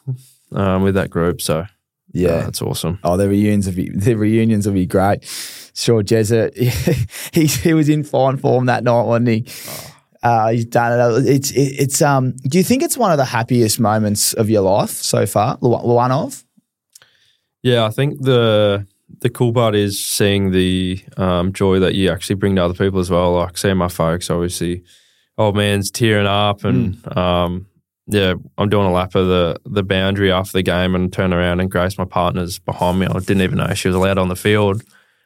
um, 0.51 0.81
with 0.81 0.95
that 0.95 1.09
group. 1.09 1.41
So 1.41 1.65
yeah. 2.11 2.29
uh, 2.29 2.43
that's 2.43 2.61
awesome. 2.61 2.99
Oh, 3.03 3.17
the 3.17 3.29
reunions 3.29 3.67
will 3.67 3.75
be 3.75 3.89
the 3.89 4.15
reunions 4.15 4.65
will 4.65 4.73
be 4.73 4.85
great. 4.85 5.23
Sure, 5.73 6.01
Jezza, 6.03 6.55
he 7.33 7.45
he 7.45 7.73
was 7.73 7.89
in 7.89 8.03
fine 8.03 8.37
form 8.37 8.67
that 8.67 8.83
night, 8.83 9.03
wasn't 9.03 9.27
he? 9.27 9.45
Uh, 10.25 10.47
he's 10.47 10.65
done 10.65 10.91
it. 10.91 11.27
It's 11.27 11.51
it, 11.51 11.79
it's 11.79 12.01
um. 12.01 12.31
Do 12.47 12.57
you 12.57 12.63
think 12.63 12.81
it's 12.81 12.97
one 12.97 13.11
of 13.11 13.17
the 13.17 13.25
happiest 13.25 13.79
moments 13.79 14.33
of 14.33 14.49
your 14.49 14.63
life 14.63 14.89
so 14.89 15.27
far? 15.27 15.57
One 15.57 16.11
of. 16.11 16.43
Yeah, 17.61 17.85
I 17.85 17.91
think 17.91 18.19
the 18.23 18.87
the 19.19 19.29
cool 19.29 19.53
part 19.53 19.75
is 19.75 20.03
seeing 20.03 20.49
the 20.49 20.99
um, 21.17 21.53
joy 21.53 21.77
that 21.77 21.93
you 21.93 22.09
actually 22.09 22.37
bring 22.37 22.55
to 22.55 22.63
other 22.63 22.73
people 22.73 22.99
as 22.99 23.11
well. 23.11 23.33
Like 23.33 23.55
seeing 23.55 23.77
my 23.77 23.87
folks, 23.87 24.31
obviously, 24.31 24.83
old 25.37 25.55
man's 25.55 25.91
tearing 25.91 26.25
up, 26.25 26.63
and 26.63 27.15
um, 27.15 27.67
yeah, 28.07 28.33
I'm 28.57 28.69
doing 28.69 28.87
a 28.87 28.91
lap 28.91 29.13
of 29.13 29.27
the 29.27 29.59
the 29.63 29.83
boundary 29.83 30.31
after 30.31 30.53
the 30.53 30.63
game, 30.63 30.95
and 30.95 31.13
turn 31.13 31.33
around 31.33 31.59
and 31.59 31.69
Grace, 31.69 31.99
my 31.99 32.05
partner's 32.05 32.57
behind 32.57 32.97
me. 32.97 33.05
I 33.05 33.19
didn't 33.19 33.41
even 33.41 33.59
know 33.59 33.75
she 33.75 33.89
was 33.89 33.95
allowed 33.95 34.17
on 34.17 34.29
the 34.29 34.35
field. 34.35 34.81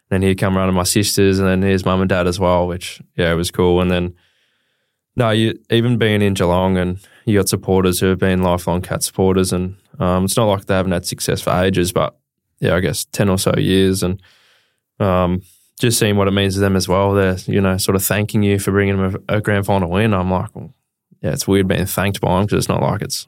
Then 0.10 0.24
here 0.24 0.36
come 0.36 0.58
running 0.58 0.76
my 0.76 0.84
sisters, 0.84 1.40
and 1.40 1.48
then 1.48 1.62
here's 1.62 1.86
mum 1.86 2.02
and 2.02 2.10
dad 2.10 2.28
as 2.28 2.38
well, 2.38 2.68
which 2.68 3.02
yeah, 3.16 3.32
it 3.32 3.36
was 3.36 3.50
cool. 3.50 3.80
And 3.80 3.90
then 3.90 4.14
no, 5.16 5.32
you 5.32 5.60
even 5.70 5.98
being 5.98 6.22
in 6.22 6.34
Geelong 6.34 6.78
and 6.78 7.00
you 7.26 7.38
got 7.38 7.50
supporters 7.50 8.00
who 8.00 8.08
have 8.08 8.20
been 8.20 8.42
lifelong 8.42 8.82
cat 8.82 9.04
supporters, 9.04 9.52
and 9.52 9.76
um, 10.00 10.26
it's 10.26 10.38
not 10.38 10.46
like 10.46 10.66
they 10.66 10.76
haven't 10.76 10.92
had 10.92 11.06
success 11.06 11.42
for 11.42 11.52
ages, 11.52 11.92
but 11.92 12.18
yeah, 12.60 12.76
I 12.76 12.80
guess 12.80 13.06
ten 13.06 13.30
or 13.30 13.38
so 13.38 13.54
years, 13.58 14.04
and 14.04 14.22
um, 15.00 15.42
just 15.80 16.00
seeing 16.00 16.18
what 16.18 16.28
it 16.28 16.32
means 16.32 16.56
to 16.56 16.60
them 16.60 16.76
as 16.76 16.88
well. 16.88 17.14
They're 17.14 17.38
you 17.46 17.62
know 17.62 17.78
sort 17.78 17.96
of 17.96 18.04
thanking 18.04 18.44
you 18.44 18.60
for 18.60 18.72
bringing 18.72 18.98
them 18.98 19.24
a, 19.28 19.38
a 19.38 19.42
grand 19.42 19.66
final 19.66 19.90
win. 19.90 20.14
I'm 20.14 20.32
like, 20.32 20.56
well, 20.56 20.74
yeah, 21.22 21.32
it's 21.32 21.48
weird 21.48 21.68
being 21.68 21.86
thanked 21.86 22.22
by 22.22 22.38
them 22.38 22.46
because 22.46 22.60
it's 22.60 22.70
not 22.70 22.82
like 22.82 23.02
it's 23.02 23.28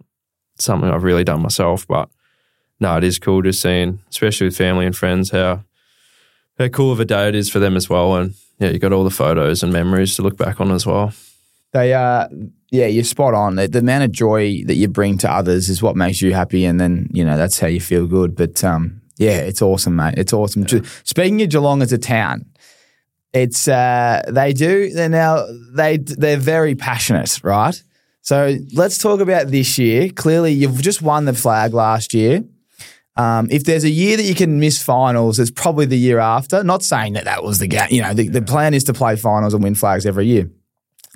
something 0.58 0.90
I've 0.90 1.04
really 1.04 1.24
done 1.24 1.42
myself, 1.42 1.88
but 1.88 2.10
no, 2.80 2.98
it 2.98 3.04
is 3.04 3.20
cool 3.20 3.42
just 3.42 3.62
seeing, 3.62 4.02
especially 4.10 4.48
with 4.48 4.58
family 4.58 4.86
and 4.86 4.96
friends, 4.96 5.32
how 5.32 5.64
how 6.58 6.68
cool 6.68 6.92
of 6.92 7.00
a 7.00 7.06
day 7.06 7.28
it 7.28 7.36
is 7.36 7.50
for 7.50 7.60
them 7.60 7.76
as 7.76 7.90
well, 7.90 8.16
and 8.16 8.34
yeah, 8.60 8.70
you 8.70 8.80
got 8.80 8.94
all 8.94 9.04
the 9.04 9.10
photos 9.10 9.64
and 9.64 9.74
memories 9.74 10.16
to 10.16 10.22
look 10.22 10.38
back 10.38 10.62
on 10.62 10.72
as 10.72 10.86
well. 10.86 11.14
They 11.74 11.94
are, 11.94 12.30
yeah, 12.70 12.88
you're 12.88 13.04
spot 13.04 13.34
on. 13.34 13.56
The, 13.56 13.68
the 13.68 13.80
amount 13.80 14.04
of 14.04 14.12
joy 14.12 14.64
that 14.66 14.76
you 14.76 14.88
bring 14.88 15.18
to 15.20 15.32
others 15.32 15.70
is 15.70 15.82
what 15.82 15.96
makes 15.96 16.22
you 16.22 16.34
happy, 16.34 16.66
and 16.66 16.80
then 16.80 17.10
you 17.12 17.24
know 17.24 17.38
that's 17.38 17.60
how 17.60 17.68
you 17.68 17.80
feel 17.80 18.08
good. 18.08 18.36
But 18.36 18.64
um, 18.64 19.02
yeah, 19.18 19.38
it's 19.38 19.62
awesome, 19.62 19.96
mate. 19.96 20.16
It's 20.18 20.34
awesome. 20.34 20.66
Ju- 20.66 20.84
Speaking 21.04 21.42
of 21.42 21.50
Geelong 21.50 21.82
as 21.82 21.94
a 21.94 21.98
town, 21.98 22.46
it's 23.34 23.68
uh, 23.68 24.22
they 24.28 24.54
do. 24.54 24.92
They're 24.92 25.10
now 25.10 25.46
they 25.74 25.98
they're 25.98 26.38
very 26.38 26.76
passionate, 26.76 27.40
right? 27.44 27.82
So 28.22 28.58
let's 28.74 28.98
talk 28.98 29.20
about 29.20 29.48
this 29.48 29.78
year. 29.78 30.10
Clearly, 30.10 30.52
you've 30.54 30.82
just 30.82 31.02
won 31.02 31.26
the 31.26 31.34
flag 31.34 31.74
last 31.74 32.14
year. 32.14 32.44
Um, 33.18 33.48
if 33.52 33.66
there's 33.66 33.84
a 33.84 33.90
year 33.90 34.16
that 34.18 34.24
you 34.24 34.36
can 34.36 34.60
miss 34.60 34.82
finals, 34.82 35.40
it's 35.40 35.52
probably 35.52 35.86
the 35.86 35.98
year 35.98 36.20
after. 36.20 36.64
Not 36.64 36.84
saying 36.84 37.14
that 37.14 37.26
that 37.26 37.44
was 37.44 37.60
the 37.60 37.68
game. 37.68 37.88
You 37.90 38.02
know, 38.02 38.14
the, 38.14 38.30
the 38.30 38.42
plan 38.42 38.74
is 38.74 38.84
to 38.86 38.94
play 38.94 39.16
finals 39.16 39.54
and 39.54 39.64
win 39.64 39.76
flags 39.76 40.06
every 40.06 40.28
year. 40.28 40.50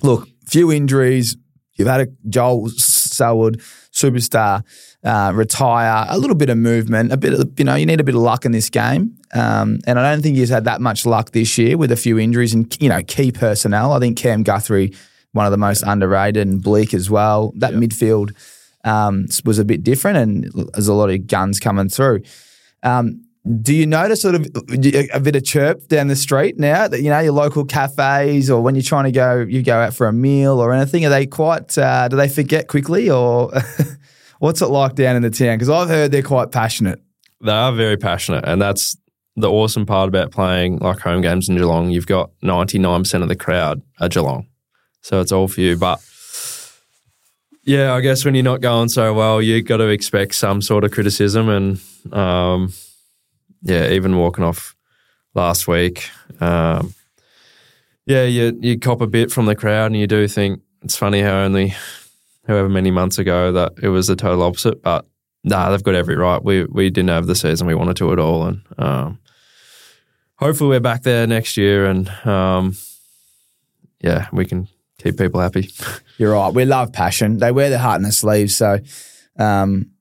Look, 0.03 0.27
few 0.45 0.71
injuries. 0.71 1.37
You've 1.73 1.87
had 1.87 2.01
a 2.01 2.07
Joel 2.29 2.69
Selwood, 2.69 3.59
superstar, 3.91 4.63
uh, 5.03 5.31
retire. 5.33 6.05
A 6.09 6.17
little 6.17 6.35
bit 6.35 6.49
of 6.49 6.57
movement. 6.57 7.11
A 7.11 7.17
bit 7.17 7.33
of 7.33 7.59
you 7.59 7.65
know, 7.65 7.75
you 7.75 7.85
need 7.85 7.99
a 7.99 8.03
bit 8.03 8.15
of 8.15 8.21
luck 8.21 8.45
in 8.45 8.51
this 8.51 8.69
game. 8.69 9.17
Um, 9.33 9.79
and 9.85 9.99
I 9.99 10.11
don't 10.11 10.21
think 10.21 10.37
he's 10.37 10.49
had 10.49 10.63
that 10.65 10.79
much 10.79 11.05
luck 11.05 11.31
this 11.31 11.57
year 11.57 11.77
with 11.77 11.91
a 11.91 11.97
few 11.97 12.17
injuries 12.17 12.53
and 12.53 12.81
you 12.81 12.89
know 12.89 13.01
key 13.03 13.31
personnel. 13.31 13.93
I 13.93 13.99
think 13.99 14.17
Cam 14.17 14.43
Guthrie, 14.43 14.93
one 15.33 15.45
of 15.45 15.51
the 15.51 15.57
most 15.57 15.83
underrated, 15.83 16.47
and 16.47 16.63
Bleak 16.63 16.93
as 16.93 17.09
well. 17.09 17.51
That 17.57 17.73
midfield 17.73 18.33
um, 18.85 19.25
was 19.43 19.59
a 19.59 19.65
bit 19.65 19.83
different, 19.83 20.17
and 20.17 20.69
there's 20.73 20.87
a 20.87 20.93
lot 20.93 21.09
of 21.09 21.27
guns 21.27 21.59
coming 21.59 21.89
through. 21.89 22.21
Um, 22.83 23.24
do 23.61 23.75
you 23.75 23.85
notice 23.85 24.23
sort 24.23 24.33
of 24.33 24.47
a 25.13 25.19
bit 25.19 25.35
of 25.35 25.43
chirp 25.43 25.87
down 25.87 26.07
the 26.07 26.15
street 26.15 26.57
now 26.57 26.87
that 26.87 27.01
you 27.01 27.09
know 27.09 27.19
your 27.19 27.33
local 27.33 27.63
cafes 27.63 28.49
or 28.49 28.61
when 28.61 28.73
you're 28.73 28.81
trying 28.81 29.03
to 29.03 29.11
go 29.11 29.45
you 29.47 29.61
go 29.61 29.77
out 29.77 29.93
for 29.93 30.07
a 30.07 30.13
meal 30.13 30.59
or 30.59 30.73
anything? 30.73 31.05
Are 31.05 31.09
they 31.09 31.27
quite? 31.27 31.77
Uh, 31.77 32.07
do 32.07 32.15
they 32.15 32.27
forget 32.27 32.67
quickly 32.67 33.09
or 33.09 33.51
what's 34.39 34.61
it 34.61 34.67
like 34.67 34.95
down 34.95 35.15
in 35.15 35.21
the 35.21 35.29
town? 35.29 35.57
Because 35.57 35.69
I've 35.69 35.89
heard 35.89 36.11
they're 36.11 36.23
quite 36.23 36.51
passionate. 36.51 36.99
They 37.41 37.51
are 37.51 37.71
very 37.71 37.97
passionate, 37.97 38.45
and 38.47 38.59
that's 38.59 38.97
the 39.35 39.51
awesome 39.51 39.85
part 39.85 40.07
about 40.07 40.31
playing 40.31 40.79
like 40.79 40.99
home 40.99 41.21
games 41.21 41.47
in 41.47 41.55
Geelong. 41.55 41.91
You've 41.91 42.07
got 42.07 42.31
ninety 42.41 42.79
nine 42.79 43.01
percent 43.01 43.21
of 43.21 43.29
the 43.29 43.35
crowd 43.35 43.83
at 43.99 44.11
Geelong, 44.11 44.47
so 45.01 45.21
it's 45.21 45.31
all 45.31 45.47
for 45.47 45.61
you. 45.61 45.77
But 45.77 46.03
yeah, 47.63 47.93
I 47.93 48.01
guess 48.01 48.25
when 48.25 48.33
you're 48.33 48.43
not 48.43 48.61
going 48.61 48.89
so 48.89 49.13
well, 49.13 49.39
you've 49.39 49.65
got 49.65 49.77
to 49.77 49.89
expect 49.89 50.33
some 50.33 50.63
sort 50.63 50.83
of 50.83 50.91
criticism, 50.91 51.49
and 51.49 51.79
um, 52.11 52.73
yeah, 53.65 53.89
even 53.89 54.17
walking 54.17 54.45
off 54.45 54.75
last 55.33 55.67
week, 55.67 56.09
um, 56.39 56.93
yeah, 58.05 58.23
you 58.23 58.57
you 58.61 58.79
cop 58.79 59.01
a 59.01 59.07
bit 59.07 59.31
from 59.31 59.47
the 59.47 59.55
crowd, 59.55 59.87
and 59.87 59.97
you 59.97 60.07
do 60.07 60.27
think 60.27 60.61
it's 60.83 60.95
funny 60.95 61.21
how 61.21 61.39
only 61.39 61.73
however 62.47 62.69
many 62.69 62.91
months 62.91 63.17
ago 63.17 63.51
that 63.51 63.73
it 63.81 63.89
was 63.89 64.07
the 64.07 64.15
total 64.15 64.43
opposite, 64.43 64.81
but 64.81 65.05
nah, 65.43 65.69
they've 65.69 65.83
got 65.83 65.95
every 65.95 66.15
right. 66.15 66.43
We 66.43 66.65
we 66.65 66.89
didn't 66.89 67.09
have 67.09 67.27
the 67.27 67.35
season 67.35 67.67
we 67.67 67.75
wanted 67.75 67.97
to 67.97 68.13
at 68.13 68.19
all, 68.19 68.45
and 68.45 68.61
um, 68.77 69.19
hopefully 70.35 70.69
we're 70.69 70.79
back 70.79 71.03
there 71.03 71.25
next 71.25 71.57
year, 71.57 71.85
and 71.85 72.07
um, 72.25 72.75
yeah, 73.99 74.27
we 74.31 74.45
can 74.45 74.67
keep 74.99 75.17
people 75.17 75.41
happy. 75.41 75.71
You're 76.17 76.33
right. 76.33 76.53
We 76.53 76.65
love 76.65 76.93
passion. 76.93 77.37
They 77.37 77.51
wear 77.51 77.69
their 77.69 77.79
heart 77.79 77.97
in 77.97 78.03
their 78.03 78.11
sleeves. 78.11 78.55
So, 78.55 78.79
um, 79.37 79.91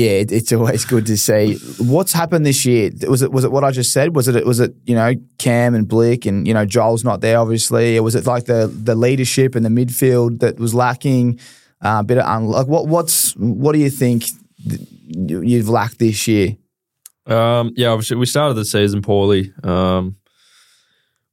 yeah, 0.00 0.10
it, 0.12 0.32
it's 0.32 0.52
always 0.52 0.84
good 0.84 1.06
to 1.06 1.16
see 1.16 1.58
what's 1.78 2.12
happened 2.12 2.46
this 2.46 2.64
year. 2.64 2.90
Was 3.06 3.22
it 3.22 3.32
was 3.32 3.44
it 3.44 3.52
what 3.52 3.64
I 3.64 3.70
just 3.70 3.92
said? 3.92 4.16
Was 4.16 4.28
it 4.28 4.46
was 4.46 4.60
it 4.60 4.74
you 4.86 4.94
know 4.94 5.14
Cam 5.38 5.74
and 5.74 5.86
Blick 5.86 6.26
and 6.26 6.46
you 6.46 6.54
know 6.54 6.64
Joel's 6.64 7.04
not 7.04 7.20
there 7.20 7.38
obviously? 7.38 7.98
Or 7.98 8.02
was 8.02 8.14
it 8.14 8.26
like 8.26 8.46
the 8.46 8.66
the 8.66 8.94
leadership 8.94 9.54
and 9.54 9.64
the 9.64 9.70
midfield 9.70 10.40
that 10.40 10.58
was 10.58 10.74
lacking? 10.74 11.38
Uh, 11.82 11.98
a 12.00 12.04
bit 12.04 12.18
of 12.18 12.26
un- 12.26 12.46
like 12.46 12.66
what 12.66 12.86
what's 12.86 13.32
what 13.36 13.72
do 13.72 13.78
you 13.78 13.90
think 13.90 14.24
you've 15.06 15.68
lacked 15.68 15.98
this 15.98 16.26
year? 16.26 16.56
Um, 17.26 17.72
yeah, 17.76 17.88
obviously 17.88 18.16
we 18.16 18.26
started 18.26 18.54
the 18.54 18.64
season 18.64 19.02
poorly. 19.02 19.52
Um, 19.62 20.16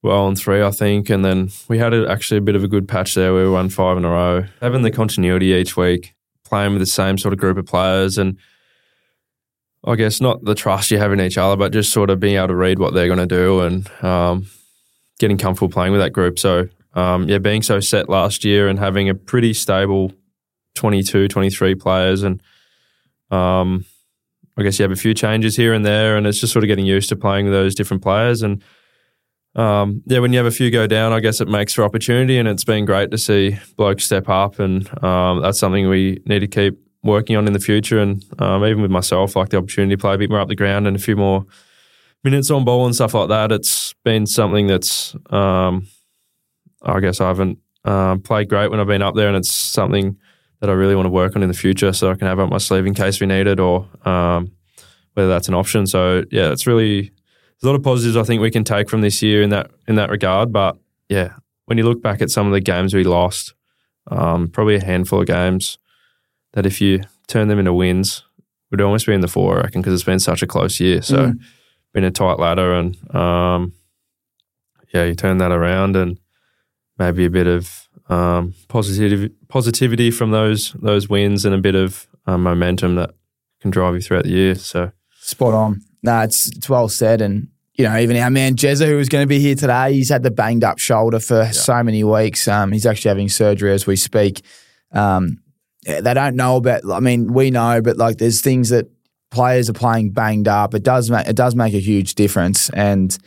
well 0.03 0.25
on 0.25 0.35
three, 0.35 0.61
I 0.61 0.71
think, 0.71 1.09
and 1.09 1.23
then 1.23 1.49
we 1.67 1.79
had 1.79 1.93
a, 1.93 2.09
actually 2.09 2.37
a 2.37 2.41
bit 2.41 2.55
of 2.55 2.63
a 2.63 2.67
good 2.67 2.87
patch 2.87 3.15
there 3.15 3.33
we 3.33 3.49
won 3.49 3.69
five 3.69 3.97
in 3.97 4.05
a 4.05 4.09
row. 4.09 4.45
Having 4.61 4.83
the 4.83 4.91
continuity 4.91 5.47
each 5.47 5.75
week, 5.75 6.13
playing 6.45 6.73
with 6.73 6.81
the 6.81 6.85
same 6.85 7.17
sort 7.17 7.33
of 7.33 7.39
group 7.39 7.57
of 7.57 7.65
players, 7.65 8.17
and 8.17 8.37
I 9.87 9.95
guess 9.95 10.19
not 10.19 10.43
the 10.43 10.55
trust 10.55 10.91
you 10.91 10.97
have 10.97 11.13
in 11.13 11.21
each 11.21 11.37
other, 11.37 11.55
but 11.55 11.71
just 11.71 11.93
sort 11.93 12.09
of 12.09 12.19
being 12.19 12.35
able 12.35 12.49
to 12.49 12.55
read 12.55 12.77
what 12.77 12.93
they're 12.93 13.07
going 13.07 13.19
to 13.19 13.25
do 13.25 13.61
and 13.61 13.89
um, 14.03 14.47
getting 15.19 15.37
comfortable 15.37 15.71
playing 15.71 15.93
with 15.93 16.01
that 16.01 16.11
group. 16.11 16.37
So 16.37 16.67
um, 16.93 17.29
yeah, 17.29 17.37
being 17.37 17.61
so 17.61 17.79
set 17.79 18.09
last 18.09 18.43
year 18.43 18.67
and 18.67 18.77
having 18.77 19.07
a 19.09 19.15
pretty 19.15 19.53
stable 19.53 20.11
22, 20.75 21.27
23 21.27 21.75
players 21.75 22.23
and 22.23 22.41
um, 23.31 23.85
I 24.57 24.63
guess 24.63 24.79
you 24.79 24.83
have 24.83 24.91
a 24.91 24.95
few 24.95 25.13
changes 25.13 25.55
here 25.55 25.73
and 25.73 25.85
there, 25.85 26.17
and 26.17 26.25
it's 26.25 26.39
just 26.39 26.51
sort 26.51 26.63
of 26.63 26.67
getting 26.67 26.85
used 26.85 27.09
to 27.09 27.15
playing 27.15 27.45
with 27.45 27.53
those 27.53 27.75
different 27.75 28.01
players. 28.01 28.41
And 28.41 28.63
um, 29.55 30.01
yeah, 30.07 30.19
when 30.19 30.33
you 30.33 30.39
have 30.39 30.47
a 30.47 30.51
few 30.51 30.71
go 30.71 30.87
down, 30.87 31.13
I 31.13 31.19
guess 31.19 31.41
it 31.41 31.47
makes 31.47 31.73
for 31.73 31.83
opportunity, 31.83 32.37
and 32.37 32.47
it's 32.47 32.63
been 32.63 32.85
great 32.85 33.11
to 33.11 33.17
see 33.17 33.57
blokes 33.75 34.05
step 34.05 34.27
up, 34.29 34.59
and 34.59 34.87
um, 35.03 35.41
that's 35.41 35.59
something 35.59 35.87
we 35.87 36.21
need 36.25 36.39
to 36.39 36.47
keep 36.47 36.79
working 37.07 37.35
on 37.35 37.47
in 37.47 37.53
the 37.53 37.59
future. 37.59 37.99
And 37.99 38.23
um, 38.39 38.63
even 38.63 38.81
with 38.81 38.91
myself, 38.91 39.35
like 39.35 39.49
the 39.49 39.57
opportunity 39.57 39.95
to 39.95 40.01
play 40.01 40.13
a 40.13 40.17
bit 40.17 40.29
more 40.29 40.39
up 40.39 40.47
the 40.47 40.55
ground 40.55 40.85
and 40.85 40.95
a 40.95 40.99
few 40.99 41.15
more 41.15 41.45
minutes 42.23 42.51
on 42.51 42.65
ball 42.65 42.85
and 42.85 42.93
stuff 42.93 43.13
like 43.13 43.29
that, 43.29 43.51
it's 43.51 43.93
been 44.03 44.25
something 44.25 44.67
that's 44.67 45.15
um, 45.31 45.87
I 46.83 46.99
guess 46.99 47.19
I 47.19 47.27
haven't 47.27 47.57
uh, 47.85 48.17
played 48.17 48.49
great 48.49 48.69
when 48.69 48.79
I've 48.79 48.87
been 48.87 49.01
up 49.01 49.15
there, 49.15 49.27
and 49.27 49.37
it's 49.37 49.51
something 49.51 50.17
that 50.59 50.69
I 50.69 50.73
really 50.73 50.95
want 50.95 51.05
to 51.05 51.11
work 51.11 51.35
on 51.35 51.43
in 51.43 51.49
the 51.49 51.55
future 51.55 51.93
so 51.93 52.11
I 52.11 52.15
can 52.15 52.27
have 52.27 52.39
up 52.39 52.49
my 52.49 52.57
sleeve 52.57 52.85
in 52.85 52.93
case 52.93 53.21
we 53.21 53.27
need 53.27 53.47
it 53.47 53.59
or 53.59 53.87
um, 54.05 54.51
whether 55.13 55.29
that's 55.29 55.47
an 55.47 55.53
option. 55.53 55.85
So 55.85 56.23
yeah, 56.31 56.51
it's 56.51 56.67
really 56.67 57.01
there's 57.01 57.63
a 57.63 57.67
lot 57.67 57.75
of 57.75 57.83
positives 57.83 58.17
I 58.17 58.23
think 58.23 58.41
we 58.41 58.51
can 58.51 58.63
take 58.63 58.89
from 58.89 59.01
this 59.01 59.21
year 59.21 59.41
in 59.41 59.49
that 59.51 59.71
in 59.87 59.95
that 59.95 60.09
regard. 60.09 60.51
But 60.51 60.77
yeah, 61.09 61.33
when 61.65 61.77
you 61.77 61.83
look 61.83 62.01
back 62.01 62.21
at 62.21 62.31
some 62.31 62.47
of 62.47 62.53
the 62.53 62.61
games 62.61 62.93
we 62.93 63.03
lost, 63.03 63.53
um, 64.07 64.47
probably 64.47 64.75
a 64.75 64.83
handful 64.83 65.21
of 65.21 65.27
games 65.27 65.77
that 66.57 66.65
if 66.65 66.81
you 66.81 66.99
turn 67.27 67.49
them 67.49 67.59
into 67.59 67.71
wins, 67.71 68.23
would 68.71 68.81
almost 68.81 69.05
be 69.05 69.13
in 69.13 69.21
the 69.21 69.27
four, 69.27 69.59
I 69.59 69.61
reckon, 69.61 69.79
because 69.79 69.93
it's 69.93 70.03
been 70.03 70.17
such 70.17 70.41
a 70.41 70.47
close 70.47 70.79
year. 70.79 71.03
So 71.03 71.27
mm. 71.27 71.39
been 71.93 72.03
a 72.03 72.09
tight 72.09 72.39
ladder 72.39 72.73
and 72.73 73.15
um, 73.15 73.73
yeah, 74.91 75.03
you 75.03 75.13
turn 75.13 75.37
that 75.37 75.51
around 75.51 75.95
and 75.95 76.19
maybe 76.97 77.25
a 77.25 77.29
bit 77.29 77.45
of 77.45 77.87
um, 78.09 78.55
positivity 78.69 79.35
positivity 79.49 80.09
from 80.09 80.31
those 80.31 80.73
those 80.81 81.07
wins 81.07 81.45
and 81.45 81.53
a 81.53 81.59
bit 81.59 81.75
of 81.75 82.07
um, 82.25 82.41
momentum 82.41 82.95
that 82.95 83.11
can 83.61 83.69
drive 83.69 83.93
you 83.93 84.01
throughout 84.01 84.23
the 84.23 84.31
year. 84.31 84.55
So 84.55 84.91
spot 85.19 85.53
on. 85.53 85.81
No, 86.01 86.21
it's 86.21 86.47
it's 86.47 86.67
well 86.67 86.89
said, 86.89 87.21
and 87.21 87.49
you 87.75 87.83
know 87.83 87.95
even 87.99 88.17
our 88.17 88.31
man 88.31 88.55
Jezza, 88.55 88.87
who 88.87 88.97
was 88.97 89.09
going 89.09 89.21
to 89.21 89.27
be 89.27 89.39
here 89.39 89.53
today, 89.53 89.93
he's 89.93 90.09
had 90.09 90.23
the 90.23 90.31
banged 90.31 90.63
up 90.63 90.79
shoulder 90.79 91.19
for 91.19 91.43
yeah. 91.43 91.51
so 91.51 91.83
many 91.83 92.03
weeks. 92.03 92.47
Um, 92.47 92.71
he's 92.71 92.87
actually 92.87 93.09
having 93.09 93.29
surgery 93.29 93.73
as 93.73 93.85
we 93.85 93.95
speak. 93.95 94.41
Um, 94.91 95.43
they 95.87 96.13
don't 96.13 96.35
know 96.35 96.57
about. 96.57 96.81
I 96.89 96.99
mean, 96.99 97.33
we 97.33 97.49
know, 97.49 97.81
but 97.81 97.97
like 97.97 98.17
there's 98.17 98.41
things 98.41 98.69
that 98.69 98.89
players 99.31 99.69
are 99.69 99.73
playing 99.73 100.11
banged 100.11 100.47
up. 100.47 100.73
It 100.73 100.83
does 100.83 101.09
make 101.09 101.27
it 101.27 101.35
does 101.35 101.55
make 101.55 101.73
a 101.73 101.79
huge 101.79 102.15
difference, 102.15 102.69
and 102.71 103.17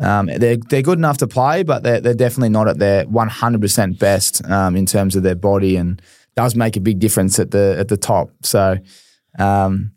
um, 0.00 0.26
they're 0.26 0.56
they're 0.56 0.82
good 0.82 0.98
enough 0.98 1.18
to 1.18 1.28
play, 1.28 1.62
but 1.62 1.82
they're 1.84 2.00
they're 2.00 2.14
definitely 2.14 2.48
not 2.50 2.68
at 2.68 2.78
their 2.78 3.04
100% 3.06 3.98
best 3.98 4.44
um, 4.50 4.76
in 4.76 4.84
terms 4.84 5.14
of 5.14 5.22
their 5.22 5.36
body, 5.36 5.76
and 5.76 6.02
does 6.34 6.54
make 6.54 6.76
a 6.76 6.80
big 6.80 6.98
difference 6.98 7.38
at 7.38 7.52
the 7.52 7.76
at 7.78 7.88
the 7.88 7.96
top. 7.96 8.30
So, 8.42 8.78
um, 9.38 9.92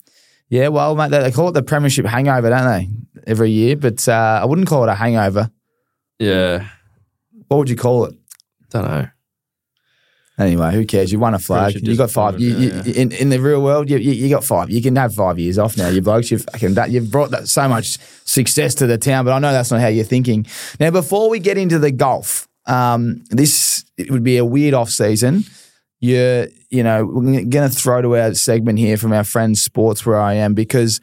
yeah, 0.49 0.67
well, 0.67 0.95
mate, 0.95 1.09
they 1.09 1.32
call 1.32 1.49
it 1.49 1.53
the 1.53 1.63
premiership 1.63 2.05
hangover, 2.05 2.49
don't 2.49 2.67
they? 2.67 2.89
Every 3.26 3.49
year, 3.49 3.76
but 3.78 4.07
uh, 4.07 4.39
I 4.41 4.45
wouldn't 4.45 4.67
call 4.67 4.84
it 4.84 4.89
a 4.89 4.95
hangover. 4.95 5.51
Yeah, 6.19 6.67
what 7.47 7.57
would 7.57 7.69
you 7.69 7.76
call 7.76 8.05
it? 8.05 8.15
Don't 8.69 8.86
know. 8.86 9.07
Anyway, 10.42 10.74
who 10.74 10.86
cares? 10.86 11.12
You 11.12 11.20
won 11.20 11.34
a 11.34 11.39
flag. 11.39 11.76
You 11.88 11.96
got 11.96 12.10
five. 12.10 12.39
You, 12.39 12.56
you, 12.58 12.70
yeah. 12.86 13.02
in, 13.02 13.12
in 13.12 13.30
the 13.30 13.39
real 13.39 13.62
world, 13.62 13.89
you, 13.89 13.98
you, 13.98 14.12
you, 14.12 14.30
got 14.30 14.44
five. 14.44 14.72
You 14.72 14.82
can 14.82 14.96
have 14.96 15.14
five 15.14 15.38
years 15.38 15.60
off 15.60 15.78
now. 15.78 15.88
You 15.88 16.02
blokes, 16.02 16.32
you've 16.32 16.46
you've 16.60 17.12
brought 17.12 17.32
that, 17.32 17.48
so 17.48 17.68
much 17.70 18.00
success 18.26 18.74
to 18.76 18.88
the 18.88 18.98
town. 18.98 19.26
But 19.26 19.34
I 19.34 19.39
know 19.39 19.52
that's 19.52 19.70
not 19.70 19.82
how 19.82 19.88
you're 19.88 20.04
thinking. 20.04 20.48
Now, 20.80 20.89
before 20.89 21.30
we 21.30 21.39
get 21.39 21.58
into 21.58 21.78
the 21.78 21.92
golf, 21.92 22.48
um, 22.66 23.24
this 23.30 23.86
it 23.98 24.10
would 24.10 24.24
be 24.24 24.38
a 24.38 24.46
weird 24.46 24.74
off 24.74 24.89
season. 24.89 25.44
You're, 26.00 26.48
you 26.72 26.82
know, 26.82 27.06
we're 27.06 27.44
going 27.44 27.70
to 27.70 27.76
throw 27.76 28.02
to 28.02 28.18
our 28.18 28.34
segment 28.34 28.80
here 28.80 28.98
from 28.98 29.14
our 29.14 29.24
friends 29.24 29.62
Sports 29.62 30.04
Where 30.06 30.20
I 30.20 30.34
Am 30.34 30.56
because 30.56 31.00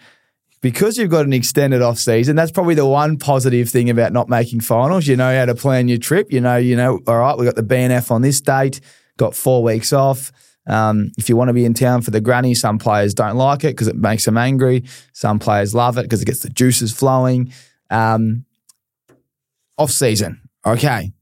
because 0.60 0.98
you've 0.98 1.10
got 1.10 1.24
an 1.24 1.32
extended 1.32 1.82
off 1.82 1.98
season, 1.98 2.34
that's 2.34 2.50
probably 2.50 2.74
the 2.74 2.86
one 2.86 3.16
positive 3.16 3.68
thing 3.68 3.90
about 3.90 4.12
not 4.12 4.28
making 4.28 4.60
finals. 4.60 5.06
You 5.06 5.16
know 5.16 5.36
how 5.38 5.44
to 5.44 5.54
plan 5.54 5.86
your 5.86 5.98
trip. 5.98 6.32
You 6.32 6.40
know, 6.40 6.56
you 6.56 6.74
know, 6.74 6.98
all 7.06 7.18
right, 7.18 7.38
we 7.38 7.44
got 7.44 7.54
the 7.54 7.62
BNF 7.62 8.10
on 8.10 8.22
this 8.22 8.40
date 8.40 8.80
got 9.18 9.34
four 9.34 9.62
weeks 9.62 9.92
off. 9.92 10.32
Um, 10.66 11.12
if 11.18 11.28
you 11.28 11.36
want 11.36 11.48
to 11.48 11.54
be 11.54 11.64
in 11.64 11.74
town 11.74 12.02
for 12.02 12.10
the 12.10 12.20
granny, 12.20 12.54
some 12.54 12.78
players 12.78 13.14
don't 13.14 13.36
like 13.36 13.64
it 13.64 13.68
because 13.68 13.88
it 13.88 13.96
makes 13.96 14.24
them 14.24 14.38
angry. 14.38 14.84
Some 15.12 15.38
players 15.38 15.74
love 15.74 15.98
it 15.98 16.02
because 16.02 16.22
it 16.22 16.26
gets 16.26 16.40
the 16.40 16.50
juices 16.50 16.92
flowing. 16.92 17.52
Um, 17.90 18.44
off 19.76 19.90
season, 19.90 20.40
okay. 20.66 21.12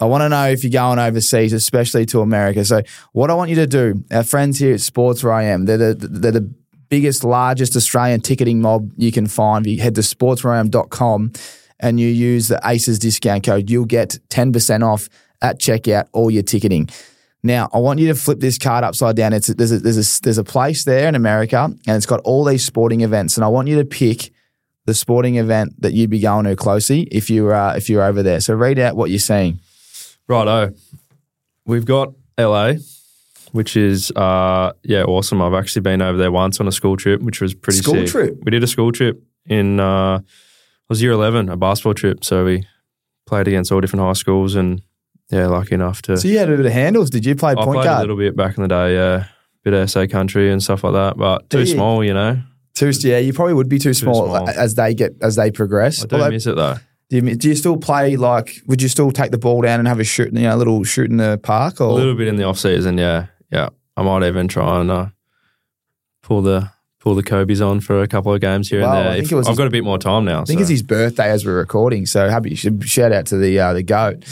I 0.00 0.04
want 0.04 0.22
to 0.22 0.28
know 0.28 0.48
if 0.48 0.64
you're 0.64 0.70
going 0.72 0.98
overseas, 0.98 1.52
especially 1.52 2.06
to 2.06 2.22
America. 2.22 2.64
So, 2.64 2.82
what 3.12 3.30
I 3.30 3.34
want 3.34 3.50
you 3.50 3.56
to 3.56 3.66
do, 3.68 4.02
our 4.10 4.24
friends 4.24 4.58
here 4.58 4.74
at 4.74 4.80
Sports 4.80 5.22
Where 5.22 5.32
I 5.32 5.44
Am, 5.44 5.66
they're 5.66 5.78
the, 5.78 5.94
they're 5.94 6.32
the 6.32 6.52
biggest, 6.88 7.22
largest 7.22 7.76
Australian 7.76 8.20
ticketing 8.20 8.60
mob 8.60 8.90
you 8.96 9.12
can 9.12 9.28
find. 9.28 9.64
If 9.64 9.72
you 9.72 9.80
head 9.80 9.94
to 9.94 10.00
sportswhereiam.com 10.00 11.32
and 11.78 12.00
you 12.00 12.08
use 12.08 12.48
the 12.48 12.60
ACES 12.64 12.98
discount 12.98 13.44
code, 13.44 13.70
you'll 13.70 13.84
get 13.84 14.18
10% 14.28 14.82
off 14.82 15.08
at 15.40 15.60
checkout 15.60 16.08
all 16.12 16.30
your 16.30 16.42
ticketing. 16.42 16.88
Now, 17.44 17.68
I 17.72 17.78
want 17.78 17.98
you 17.98 18.08
to 18.08 18.14
flip 18.14 18.38
this 18.38 18.56
card 18.56 18.84
upside 18.84 19.16
down. 19.16 19.32
It's 19.32 19.48
there's 19.48 19.72
a, 19.72 19.78
there's 19.80 20.18
a, 20.18 20.22
there's 20.22 20.38
a 20.38 20.44
place 20.44 20.84
there 20.84 21.08
in 21.08 21.14
America, 21.14 21.58
and 21.58 21.96
it's 21.96 22.06
got 22.06 22.20
all 22.20 22.44
these 22.44 22.64
sporting 22.64 23.00
events, 23.00 23.36
and 23.36 23.44
I 23.44 23.48
want 23.48 23.68
you 23.68 23.78
to 23.78 23.84
pick 23.84 24.30
the 24.84 24.94
sporting 24.94 25.36
event 25.36 25.80
that 25.80 25.92
you'd 25.92 26.10
be 26.10 26.20
going 26.20 26.44
to 26.44 26.56
closely 26.56 27.02
if 27.02 27.30
you 27.30 27.52
uh, 27.52 27.74
if 27.76 27.88
you're 27.88 28.02
over 28.02 28.22
there. 28.22 28.40
So 28.40 28.54
read 28.54 28.78
out 28.78 28.96
what 28.96 29.10
you're 29.10 29.18
seeing. 29.18 29.58
Righto, 30.28 30.72
we've 31.66 31.84
got 31.84 32.14
LA, 32.38 32.74
which 33.50 33.76
is 33.76 34.12
uh, 34.12 34.72
yeah 34.84 35.02
awesome. 35.02 35.42
I've 35.42 35.54
actually 35.54 35.82
been 35.82 36.00
over 36.00 36.18
there 36.18 36.30
once 36.30 36.60
on 36.60 36.68
a 36.68 36.72
school 36.72 36.96
trip, 36.96 37.22
which 37.22 37.40
was 37.40 37.54
pretty 37.54 37.80
school 37.80 37.94
sick. 37.94 38.06
trip. 38.06 38.38
We 38.42 38.50
did 38.50 38.62
a 38.62 38.68
school 38.68 38.92
trip 38.92 39.20
in 39.46 39.80
uh, 39.80 40.18
it 40.18 40.24
was 40.88 41.02
year 41.02 41.12
eleven, 41.12 41.48
a 41.48 41.56
basketball 41.56 41.94
trip. 41.94 42.24
So 42.24 42.44
we 42.44 42.66
played 43.26 43.48
against 43.48 43.72
all 43.72 43.80
different 43.80 44.04
high 44.04 44.12
schools 44.12 44.54
and 44.54 44.80
yeah, 45.32 45.46
lucky 45.46 45.74
enough 45.74 46.02
to. 46.02 46.16
So 46.18 46.28
you 46.28 46.38
had 46.38 46.50
a 46.50 46.56
bit 46.56 46.66
of 46.66 46.72
handles. 46.72 47.08
Did 47.08 47.24
you 47.24 47.34
play 47.34 47.52
I 47.52 47.54
point 47.54 47.76
played 47.76 47.84
guard? 47.84 47.98
a 47.98 48.00
little 48.02 48.16
bit 48.16 48.36
back 48.36 48.58
in 48.58 48.62
the 48.62 48.68
day. 48.68 48.94
Yeah, 48.94 49.24
bit 49.64 49.72
of 49.72 49.90
SA 49.90 50.06
country 50.06 50.52
and 50.52 50.62
stuff 50.62 50.84
like 50.84 50.92
that, 50.92 51.16
but 51.16 51.48
too 51.48 51.64
small, 51.66 52.04
you 52.04 52.12
know. 52.12 52.40
Too 52.74 52.90
yeah, 53.00 53.18
you 53.18 53.32
probably 53.32 53.54
would 53.54 53.68
be 53.68 53.78
too, 53.78 53.94
small, 53.94 54.26
small. 54.26 54.48
as 54.48 54.74
they 54.74 54.94
get 54.94 55.14
as 55.22 55.36
they 55.36 55.50
progress. 55.50 56.04
I 56.04 56.06
do 56.06 56.30
miss 56.30 56.46
it 56.46 56.56
though. 56.56 56.76
Do 57.10 57.16
you, 57.16 57.36
do 57.36 57.48
you 57.48 57.54
still 57.54 57.76
play 57.76 58.16
like? 58.16 58.62
Would 58.66 58.80
you 58.80 58.88
still 58.88 59.10
take 59.10 59.30
the 59.30 59.38
ball 59.38 59.60
down 59.62 59.78
and 59.78 59.88
have 59.88 60.00
a 60.00 60.04
shoot, 60.04 60.32
you 60.32 60.40
know, 60.40 60.54
a 60.54 60.56
little 60.56 60.84
shoot 60.84 61.10
in 61.10 61.18
the 61.18 61.38
park? 61.42 61.80
Or 61.80 61.88
a 61.88 61.92
little 61.92 62.14
bit 62.14 62.28
in 62.28 62.36
the 62.36 62.44
off 62.44 62.58
season, 62.58 62.96
yeah, 62.98 63.26
yeah. 63.50 63.68
I 63.96 64.02
might 64.02 64.26
even 64.26 64.48
try 64.48 64.80
and 64.80 64.90
uh, 64.90 65.06
pull 66.22 66.40
the 66.40 66.70
pull 67.02 67.16
the 67.16 67.22
Kobe's 67.22 67.60
on 67.60 67.80
for 67.80 68.00
a 68.00 68.06
couple 68.06 68.32
of 68.32 68.40
games 68.40 68.68
here 68.68 68.80
Well, 68.82 68.90
and 68.90 68.98
I 68.98 69.02
there. 69.02 69.12
think 69.14 69.24
If- 69.26 69.32
it 69.32 69.34
was 69.34 69.46
I've 69.48 69.50
his- 69.52 69.58
got 69.58 69.66
a 69.66 69.70
bit 69.70 69.82
more 69.82 69.98
time 69.98 70.24
now. 70.24 70.42
I 70.42 70.44
think 70.44 70.60
it's 70.60 70.70
his 70.70 70.82
birthday 70.84 71.28
as 71.30 71.44
we're 71.44 71.56
recording, 71.58 72.06
so 72.06 72.28
happy 72.30 72.54
should 72.54 72.84
shout 72.88 73.10
out 73.12 73.26
to 73.26 73.36
the 73.36 73.58
uh, 73.58 73.72
the 73.72 73.82
goat. 73.82 74.24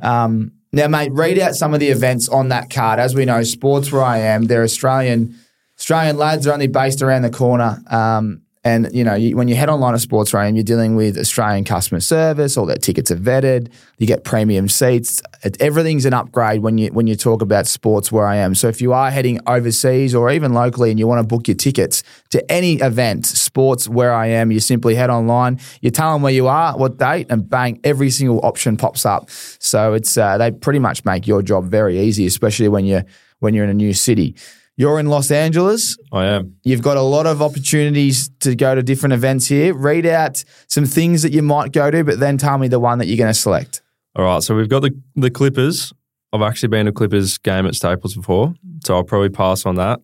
Um, 0.00 0.52
now, 0.72 0.86
mate, 0.88 1.12
read 1.12 1.38
out 1.38 1.54
some 1.54 1.74
of 1.74 1.80
the 1.80 1.88
events 1.88 2.28
on 2.28 2.48
that 2.50 2.70
card. 2.70 2.98
As 3.00 3.14
we 3.14 3.24
know, 3.24 3.42
sports 3.42 3.90
where 3.92 4.02
I 4.04 4.18
am, 4.18 4.44
they're 4.44 4.62
Australian 4.62 5.34
Australian 5.78 6.16
lads 6.16 6.46
are 6.46 6.52
only 6.52 6.68
based 6.68 7.02
around 7.02 7.22
the 7.22 7.30
corner. 7.30 7.82
Um, 7.90 8.42
and 8.64 8.88
you 8.92 9.02
know, 9.02 9.14
you, 9.14 9.36
when 9.36 9.48
you 9.48 9.56
head 9.56 9.68
online 9.68 9.92
to 9.92 9.98
Sports 9.98 10.32
Am, 10.32 10.54
you're 10.54 10.62
dealing 10.62 10.94
with 10.94 11.18
Australian 11.18 11.64
customer 11.64 11.98
service. 11.98 12.56
All 12.56 12.64
their 12.64 12.76
tickets 12.76 13.10
are 13.10 13.16
vetted. 13.16 13.72
You 13.98 14.06
get 14.06 14.22
premium 14.22 14.68
seats. 14.68 15.20
It, 15.42 15.60
everything's 15.60 16.04
an 16.04 16.14
upgrade 16.14 16.62
when 16.62 16.78
you 16.78 16.92
when 16.92 17.08
you 17.08 17.16
talk 17.16 17.42
about 17.42 17.66
sports 17.66 18.12
where 18.12 18.24
I 18.24 18.36
am. 18.36 18.54
So 18.54 18.68
if 18.68 18.80
you 18.80 18.92
are 18.92 19.10
heading 19.10 19.40
overseas 19.48 20.14
or 20.14 20.30
even 20.30 20.52
locally 20.52 20.90
and 20.90 20.98
you 20.98 21.08
want 21.08 21.20
to 21.20 21.26
book 21.26 21.48
your 21.48 21.56
tickets 21.56 22.04
to 22.30 22.50
any 22.50 22.74
event, 22.74 23.26
sports 23.26 23.88
where 23.88 24.12
I 24.12 24.28
am, 24.28 24.52
you 24.52 24.60
simply 24.60 24.94
head 24.94 25.10
online. 25.10 25.58
You 25.80 25.90
tell 25.90 26.12
them 26.12 26.22
where 26.22 26.32
you 26.32 26.46
are, 26.46 26.76
what 26.78 26.98
date, 26.98 27.26
and 27.30 27.48
bang, 27.48 27.80
every 27.82 28.10
single 28.10 28.44
option 28.44 28.76
pops 28.76 29.04
up. 29.04 29.28
So 29.28 29.94
it's 29.94 30.16
uh, 30.16 30.38
they 30.38 30.52
pretty 30.52 30.78
much 30.78 31.04
make 31.04 31.26
your 31.26 31.42
job 31.42 31.64
very 31.64 31.98
easy, 31.98 32.26
especially 32.26 32.68
when 32.68 32.84
you 32.84 33.02
when 33.40 33.54
you're 33.54 33.64
in 33.64 33.70
a 33.70 33.74
new 33.74 33.92
city. 33.92 34.36
You're 34.82 34.98
in 34.98 35.06
Los 35.06 35.30
Angeles. 35.30 35.96
I 36.10 36.24
am. 36.24 36.56
You've 36.64 36.82
got 36.82 36.96
a 36.96 37.02
lot 37.02 37.24
of 37.24 37.40
opportunities 37.40 38.30
to 38.40 38.56
go 38.56 38.74
to 38.74 38.82
different 38.82 39.12
events 39.12 39.46
here. 39.46 39.74
Read 39.74 40.06
out 40.06 40.42
some 40.66 40.86
things 40.86 41.22
that 41.22 41.30
you 41.32 41.40
might 41.40 41.70
go 41.70 41.88
to, 41.88 42.02
but 42.02 42.18
then 42.18 42.36
tell 42.36 42.58
me 42.58 42.66
the 42.66 42.80
one 42.80 42.98
that 42.98 43.06
you're 43.06 43.16
going 43.16 43.32
to 43.32 43.38
select. 43.38 43.80
All 44.16 44.24
right, 44.24 44.42
so 44.42 44.56
we've 44.56 44.68
got 44.68 44.80
the 44.82 44.90
the 45.14 45.30
Clippers. 45.30 45.92
I've 46.32 46.42
actually 46.42 46.70
been 46.70 46.86
to 46.86 46.90
a 46.90 46.92
Clippers 46.92 47.38
game 47.38 47.64
at 47.64 47.76
Staples 47.76 48.16
before, 48.16 48.54
so 48.84 48.96
I'll 48.96 49.04
probably 49.04 49.28
pass 49.28 49.64
on 49.66 49.76
that. 49.76 50.00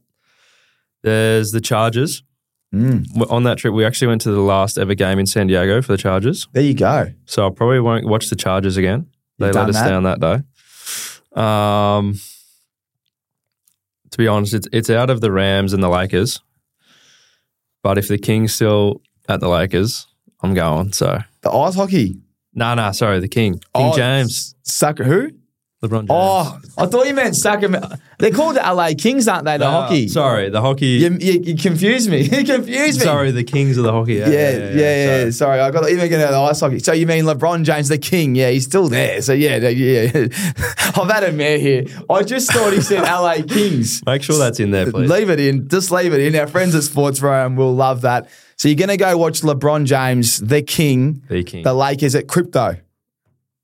There's 1.03 1.51
the 1.51 1.61
Chargers. 1.61 2.22
Mm. 2.72 3.29
On 3.33 3.43
that 3.43 3.59
trip, 3.59 3.74
we 3.74 3.85
actually 3.85 4.07
went 4.07 4.20
to 4.20 4.31
the 4.31 4.43
last 4.43 4.79
ever 4.79 4.95
game 4.95 5.18
in 5.18 5.26
San 5.26 5.49
Diego 5.49 5.83
for 5.83 5.91
the 5.91 5.99
Chargers, 5.99 6.47
There 6.53 6.62
you 6.62 6.74
go. 6.74 7.12
so 7.24 7.49
I 7.49 7.51
probably 7.51 7.81
won't 7.81 8.07
watch 8.07 8.31
the 8.31 8.37
Chargers 8.37 8.76
again. 8.76 9.09
They 9.41 9.51
let 9.51 9.70
us 9.70 9.74
that? 9.74 9.89
down 9.89 10.05
that 10.05 10.20
day. 10.20 11.43
Um, 11.43 12.20
to 14.11 14.18
be 14.18 14.26
honest, 14.26 14.54
it's 14.54 14.68
it's 14.72 14.90
out 14.90 15.11
of 15.11 15.20
the 15.20 15.30
Rams 15.32 15.72
and 15.72 15.82
the 15.82 15.88
Lakers, 15.88 16.40
but 17.82 17.98
if 17.98 18.09
the 18.09 18.18
Kings 18.18 18.54
still 18.54 19.02
at 19.28 19.40
the 19.40 19.48
Lakers, 19.48 20.06
I'm 20.42 20.54
going. 20.54 20.92
So 20.92 21.18
The 21.42 21.50
ice 21.50 21.74
hockey. 21.74 22.16
no, 22.54 22.74
no, 22.74 22.92
sorry, 22.92 23.20
the 23.20 23.28
King, 23.28 23.54
King 23.54 23.61
Oh, 23.74 23.96
James, 23.96 24.54
Sucker 24.62 25.04
who? 25.04 25.30
LeBron 25.83 25.99
James. 26.01 26.09
Oh, 26.11 26.59
I 26.76 26.87
thought 26.87 27.07
you 27.07 27.14
meant 27.14 27.37
Sacramento. 27.37 27.89
They're 28.18 28.33
called 28.33 28.57
the 28.57 28.61
LA 28.61 28.91
Kings, 28.99 29.29
aren't 29.29 29.45
they? 29.45 29.59
The 29.59 29.66
Uh, 29.66 29.83
hockey. 29.83 30.09
Sorry, 30.09 30.51
the 30.51 30.61
hockey. 30.61 30.87
You, 30.87 31.16
you, 31.20 31.41
you 31.41 31.57
confused 31.57 32.11
me. 32.11 32.22
you 32.22 32.43
confused 32.45 32.99
me. 32.99 33.05
Sorry, 33.05 33.31
the 33.31 33.45
Kings 33.45 33.76
of 33.79 33.85
the 33.85 33.93
hockey. 33.93 34.14
Yeah, 34.14 34.29
Yeah, 34.29 34.51
yeah, 34.51 34.70
yeah. 34.74 35.24
So- 35.26 35.31
Sorry, 35.31 35.61
I 35.61 35.70
got 35.70 35.89
even 35.89 36.11
going 36.11 36.26
to 36.26 36.33
the 36.33 36.37
ice 36.39 36.59
hockey. 36.59 36.81
So 36.81 36.93
you 36.93 37.07
mean 37.07 37.24
LeBron 37.26 37.62
James, 37.62 37.89
the 37.89 37.97
king? 37.99 38.35
Yeah, 38.35 38.51
he's 38.51 38.64
still 38.64 38.89
there. 38.89 39.22
So 39.22 39.33
yeah, 39.33 39.57
yeah. 39.68 40.11
I've 40.97 41.11
had 41.11 41.22
a 41.22 41.31
mare 41.33 41.59
here. 41.59 41.85
I 42.11 42.24
just 42.24 42.53
thought 42.53 42.72
he 42.72 42.81
said 42.81 43.03
LA 43.03 43.37
Kings. 43.47 44.03
Make 44.07 44.24
sure 44.24 44.37
that's 44.37 44.59
in 44.59 44.72
there, 44.72 44.91
please. 44.91 45.09
Leave 45.09 45.31
it 45.31 45.39
in. 45.39 45.68
Just 45.68 45.93
leave 45.93 46.12
it 46.12 46.20
in. 46.20 46.35
Our 46.35 46.49
friends 46.49 46.74
at 46.74 46.83
Sports 46.83 47.22
Room 47.22 47.55
will 47.55 47.74
love 47.74 48.01
that. 48.01 48.29
So 48.57 48.66
you're 48.66 48.74
going 48.76 48.89
to 48.89 48.97
go 48.97 49.16
watch 49.16 49.43
LeBron 49.43 49.85
James, 49.85 50.39
the 50.41 50.61
king, 50.61 51.22
The 51.29 51.45
King. 51.45 51.62
the 51.62 51.72
Lakers 51.72 52.16
at 52.16 52.26
crypto. 52.26 52.74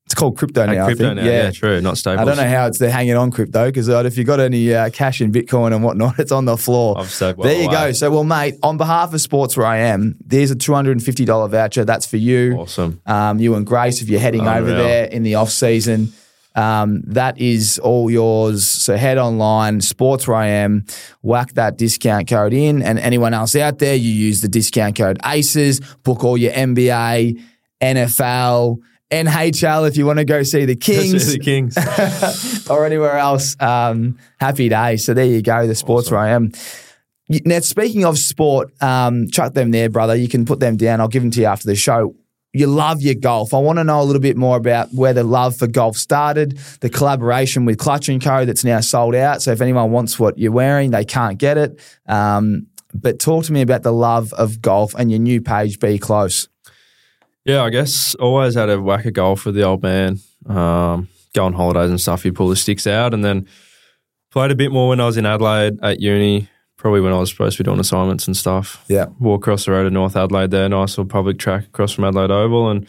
It's 0.07 0.15
called 0.15 0.37
crypto 0.37 0.67
now. 0.67 0.85
crypto 0.85 1.05
I 1.05 1.15
think. 1.15 1.21
now. 1.25 1.25
Yeah. 1.31 1.51
true. 1.51 1.81
Not 1.81 1.97
staples. 1.97 2.21
I 2.21 2.25
don't 2.27 2.37
know 2.37 2.49
how 2.49 2.67
it's 2.67 2.79
they're 2.79 2.91
hanging 2.91 3.17
on 3.17 3.31
crypto 3.31 3.67
because 3.67 3.89
if 3.89 4.19
you've 4.19 4.27
got 4.27 4.39
any 4.39 4.75
uh, 4.75 4.91
cash 4.91 5.23
in 5.23 5.33
Bitcoin 5.33 5.75
and 5.75 5.83
whatnot, 5.83 6.19
it's 6.19 6.31
on 6.33 6.45
the 6.45 6.59
floor. 6.59 6.99
I've 6.99 7.11
stayed 7.11 7.37
well 7.39 7.49
there 7.49 7.57
you 7.59 7.69
away. 7.69 7.89
go. 7.89 7.93
So, 7.93 8.11
well, 8.11 8.25
mate, 8.25 8.55
on 8.63 8.77
behalf 8.77 9.15
of 9.15 9.21
Sports 9.23 9.57
Where 9.57 9.67
I 9.67 9.79
Am, 9.79 10.17
there's 10.25 10.51
a 10.51 10.57
$250 10.57 11.49
voucher. 11.51 11.87
That's 11.87 12.05
for 12.07 12.19
you. 12.19 12.59
Awesome. 12.59 13.01
Um, 13.07 13.39
you 13.39 13.55
and 13.55 13.67
Grace, 13.67 14.03
if 14.03 14.11
you're 14.11 14.21
heading 14.21 14.47
over 14.47 14.71
there 14.71 15.07
in 15.07 15.23
the 15.23 15.37
off 15.37 15.49
season, 15.51 16.13
um, 16.55 17.01
that 17.07 17.39
is 17.39 17.79
all 17.79 18.11
yours. 18.11 18.65
So 18.65 18.97
head 18.97 19.17
online, 19.19 19.81
sports 19.81 20.29
where 20.29 20.37
I 20.37 20.47
am, 20.49 20.85
whack 21.23 21.55
that 21.55 21.79
discount 21.79 22.29
code 22.29 22.53
in, 22.53 22.83
and 22.83 22.99
anyone 22.99 23.33
else 23.35 23.57
out 23.57 23.79
there, 23.79 23.95
you 23.95 24.11
use 24.11 24.43
the 24.43 24.49
discount 24.49 24.97
code 24.97 25.19
ACES, 25.25 25.81
book 26.05 26.23
all 26.25 26.37
your 26.37 26.53
NBA, 26.53 27.43
NFL, 27.83 28.79
NHL 29.11 29.89
if 29.89 29.97
you 29.97 30.07
want 30.07 30.19
to 30.19 30.25
go 30.25 30.43
see 30.43 30.65
the 30.65 30.77
Kings 30.77 31.33
the 31.33 31.39
Kings. 31.39 31.77
or 32.71 32.85
anywhere 32.85 33.17
else. 33.17 33.57
Um, 33.61 34.19
happy 34.39 34.69
day. 34.69 34.97
So 34.97 35.15
there 35.15 35.25
you 35.25 35.43
go, 35.43 35.67
the 35.67 35.75
sports 35.75 36.11
where 36.11 36.21
I 36.21 36.31
am. 36.31 36.53
Now, 37.29 37.61
speaking 37.61 38.05
of 38.05 38.19
sport, 38.19 38.71
um, 38.83 39.29
chuck 39.29 39.55
them 39.55 39.71
there, 39.71 39.89
brother. 39.89 40.15
You 40.15 40.29
can 40.29 40.45
put 40.45 40.61
them 40.61 40.77
down. 40.77 41.01
I'll 41.01 41.09
give 41.09 41.23
them 41.23 41.31
to 41.33 41.41
you 41.41 41.47
after 41.47 41.67
the 41.67 41.75
show. 41.75 42.15
You 42.53 42.67
love 42.67 43.03
your 43.03 43.15
golf. 43.15 43.53
I 43.53 43.59
want 43.59 43.79
to 43.79 43.85
know 43.85 44.01
a 44.01 44.05
little 44.05 44.23
bit 44.23 44.37
more 44.37 44.57
about 44.57 44.93
where 44.93 45.13
the 45.13 45.25
love 45.25 45.57
for 45.57 45.67
golf 45.67 45.97
started, 45.97 46.57
the 46.81 46.91
collaboration 46.91 47.65
with 47.65 47.79
Clutch 47.79 48.09
and 48.09 48.23
Co. 48.23 48.45
that's 48.45 48.63
now 48.63 48.81
sold 48.81 49.15
out. 49.15 49.43
So 49.43 49.51
if 49.51 49.61
anyone 49.61 49.91
wants 49.91 50.21
what 50.21 50.39
you're 50.39 50.53
wearing, 50.53 50.93
they 50.93 51.05
can't 51.05 51.39
get 51.39 51.59
it. 51.59 51.81
Um, 52.07 52.69
but 52.95 53.19
talk 53.19 53.45
to 53.47 53.53
me 53.53 53.63
about 53.63 53.83
the 53.83 53.93
love 53.93 54.33
of 54.35 54.63
golf 54.63 54.95
and 54.95 55.11
your 55.11 55.19
new 55.19 55.41
page, 55.41 55.81
Be 55.81 55.99
Close. 55.99 56.49
Yeah, 57.45 57.62
I 57.62 57.70
guess 57.70 58.14
always 58.16 58.55
had 58.55 58.70
a 58.70 58.80
whack 58.80 59.07
of 59.07 59.12
golf 59.12 59.45
with 59.45 59.55
the 59.55 59.62
old 59.62 59.82
man. 59.82 60.18
Um, 60.47 61.09
go 61.34 61.45
on 61.45 61.53
holidays 61.53 61.90
and 61.90 62.01
stuff. 62.01 62.24
You 62.24 62.32
pull 62.32 62.49
the 62.49 62.57
sticks 62.57 62.86
out, 62.86 63.14
and 63.14 63.24
then 63.24 63.47
played 64.30 64.51
a 64.51 64.55
bit 64.57 64.72
more 64.72 64.88
when 64.88 65.01
I 65.01 65.07
was 65.07 65.16
in 65.16 65.26
Adelaide 65.26 65.78
at 65.82 66.01
uni. 66.01 66.49
Probably 66.76 67.01
when 67.01 67.12
I 67.12 67.18
was 67.18 67.30
supposed 67.30 67.57
to 67.57 67.62
be 67.62 67.66
doing 67.66 67.80
assignments 67.80 68.26
and 68.26 68.36
stuff. 68.36 68.84
Yeah. 68.88 69.07
walk 69.18 69.42
across 69.42 69.64
the 69.64 69.72
road 69.72 69.84
to 69.84 69.90
North 69.90 70.16
Adelaide 70.16 70.51
there, 70.51 70.68
nice 70.68 70.99
little 70.99 71.07
public 71.07 71.38
track 71.38 71.64
across 71.64 71.92
from 71.92 72.05
Adelaide 72.05 72.30
Oval. 72.30 72.68
And 72.68 72.86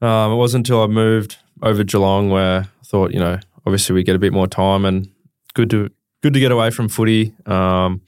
um, 0.00 0.32
it 0.32 0.36
wasn't 0.36 0.66
until 0.66 0.82
I 0.82 0.86
moved 0.86 1.36
over 1.60 1.84
Geelong 1.84 2.30
where 2.30 2.60
I 2.60 2.84
thought, 2.84 3.12
you 3.12 3.20
know, 3.20 3.38
obviously 3.66 3.94
we 3.94 4.02
get 4.02 4.16
a 4.16 4.18
bit 4.18 4.32
more 4.32 4.46
time 4.46 4.86
and 4.86 5.10
good 5.52 5.68
to 5.70 5.90
good 6.22 6.32
to 6.32 6.40
get 6.40 6.52
away 6.52 6.70
from 6.70 6.88
footy. 6.88 7.34
Um, 7.44 8.00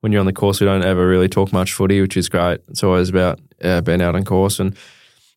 when 0.00 0.12
you're 0.12 0.20
on 0.20 0.26
the 0.26 0.32
course, 0.32 0.60
we 0.60 0.66
don't 0.66 0.84
ever 0.84 1.08
really 1.08 1.28
talk 1.28 1.52
much 1.52 1.72
footy, 1.72 2.00
which 2.00 2.16
is 2.16 2.28
great. 2.28 2.60
It's 2.68 2.84
always 2.84 3.08
about 3.08 3.40
uh, 3.62 3.80
being 3.80 4.02
out 4.02 4.14
on 4.14 4.24
course. 4.24 4.60
And 4.60 4.76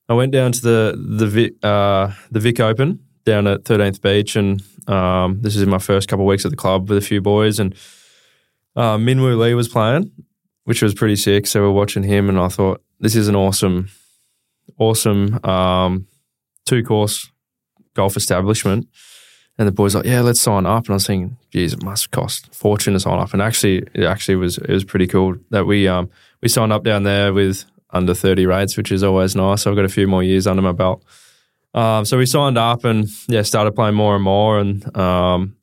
I 0.09 0.13
went 0.13 0.31
down 0.31 0.51
to 0.53 0.61
the 0.61 0.95
the 0.97 1.27
Vic, 1.27 1.53
uh, 1.63 2.11
the 2.31 2.39
Vic 2.39 2.59
Open 2.59 2.99
down 3.25 3.45
at 3.47 3.63
13th 3.63 4.01
Beach, 4.01 4.35
and 4.35 4.63
um, 4.87 5.41
this 5.41 5.55
is 5.55 5.61
in 5.61 5.69
my 5.69 5.79
first 5.79 6.07
couple 6.07 6.25
of 6.25 6.29
weeks 6.29 6.45
at 6.45 6.51
the 6.51 6.57
club 6.57 6.89
with 6.89 6.97
a 6.97 7.01
few 7.01 7.21
boys, 7.21 7.59
and 7.59 7.75
uh, 8.75 8.97
Minwoo 8.97 9.37
Lee 9.37 9.53
was 9.53 9.67
playing, 9.67 10.11
which 10.63 10.81
was 10.81 10.93
pretty 10.93 11.17
sick. 11.17 11.45
So 11.45 11.61
we're 11.61 11.71
watching 11.71 12.03
him, 12.03 12.29
and 12.29 12.39
I 12.39 12.47
thought 12.47 12.81
this 12.99 13.15
is 13.15 13.27
an 13.27 13.35
awesome, 13.35 13.89
awesome 14.77 15.43
um, 15.43 16.07
two 16.65 16.83
course 16.83 17.29
golf 17.93 18.15
establishment. 18.15 18.87
And 19.59 19.67
the 19.67 19.71
boys 19.71 19.95
like, 19.95 20.05
yeah, 20.05 20.21
let's 20.21 20.39
sign 20.39 20.67
up. 20.67 20.83
And 20.85 20.91
I 20.91 20.93
was 20.93 21.07
thinking, 21.07 21.35
geez, 21.51 21.73
it 21.73 21.81
must 21.81 22.11
cost 22.11 22.53
fortune 22.53 22.93
to 22.93 22.99
sign 22.99 23.17
up. 23.17 23.33
And 23.33 23.41
actually, 23.41 23.77
it 23.95 24.03
actually 24.03 24.35
was 24.35 24.59
it 24.59 24.69
was 24.69 24.85
pretty 24.85 25.07
cool 25.07 25.35
that 25.49 25.65
we 25.65 25.87
um 25.87 26.09
we 26.41 26.47
signed 26.47 26.71
up 26.71 26.83
down 26.83 27.03
there 27.03 27.33
with 27.33 27.65
under 27.91 28.13
thirty 28.13 28.45
rates, 28.45 28.77
which 28.77 28.91
is 28.91 29.03
always 29.03 29.35
nice. 29.35 29.65
I've 29.67 29.75
got 29.75 29.85
a 29.85 29.89
few 29.89 30.07
more 30.07 30.23
years 30.23 30.47
under 30.47 30.61
my 30.61 30.71
belt. 30.73 31.03
Um, 31.73 32.05
so 32.05 32.17
we 32.17 32.25
signed 32.25 32.57
up 32.57 32.83
and 32.85 33.07
yeah, 33.27 33.43
started 33.43 33.75
playing 33.75 33.95
more 33.95 34.15
and 34.15 34.23
more. 34.23 34.59
And 34.59 34.97
um, 34.97 35.55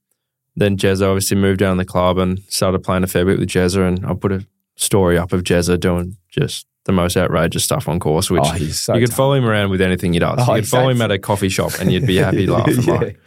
then 0.56 0.76
Jezza 0.76 1.06
obviously 1.08 1.36
moved 1.36 1.58
down 1.58 1.76
the 1.76 1.84
club 1.84 2.18
and 2.18 2.38
started 2.48 2.84
playing 2.84 3.02
a 3.04 3.06
fair 3.08 3.24
bit 3.24 3.38
with 3.38 3.48
Jezza. 3.48 3.86
And 3.88 4.06
I 4.06 4.14
put 4.14 4.30
a 4.32 4.46
story 4.76 5.18
up 5.18 5.32
of 5.32 5.42
Jezza 5.42 5.78
doing 5.80 6.16
just 6.30 6.66
the 6.84 6.92
most 6.92 7.16
outrageous 7.16 7.64
stuff 7.64 7.88
on 7.88 7.98
course, 7.98 8.30
which 8.30 8.42
Oh, 8.44 8.56
so 8.58 8.94
you 8.94 9.00
could 9.00 9.08
tough. 9.08 9.16
follow 9.16 9.32
him 9.34 9.44
around 9.46 9.70
with 9.70 9.80
anything 9.80 10.12
he 10.12 10.18
does. 10.18 10.38
Oh, 10.46 10.54
you 10.54 10.60
could 10.62 10.68
follow 10.68 10.90
him 10.90 11.00
at 11.02 11.10
a 11.10 11.18
coffee 11.18 11.48
shop 11.48 11.72
and 11.80 11.90
you'd 11.90 12.06
be 12.06 12.16
happy 12.26 12.46
laughing. 12.46 12.82
Yeah. 12.82 12.92
like. 12.94 13.20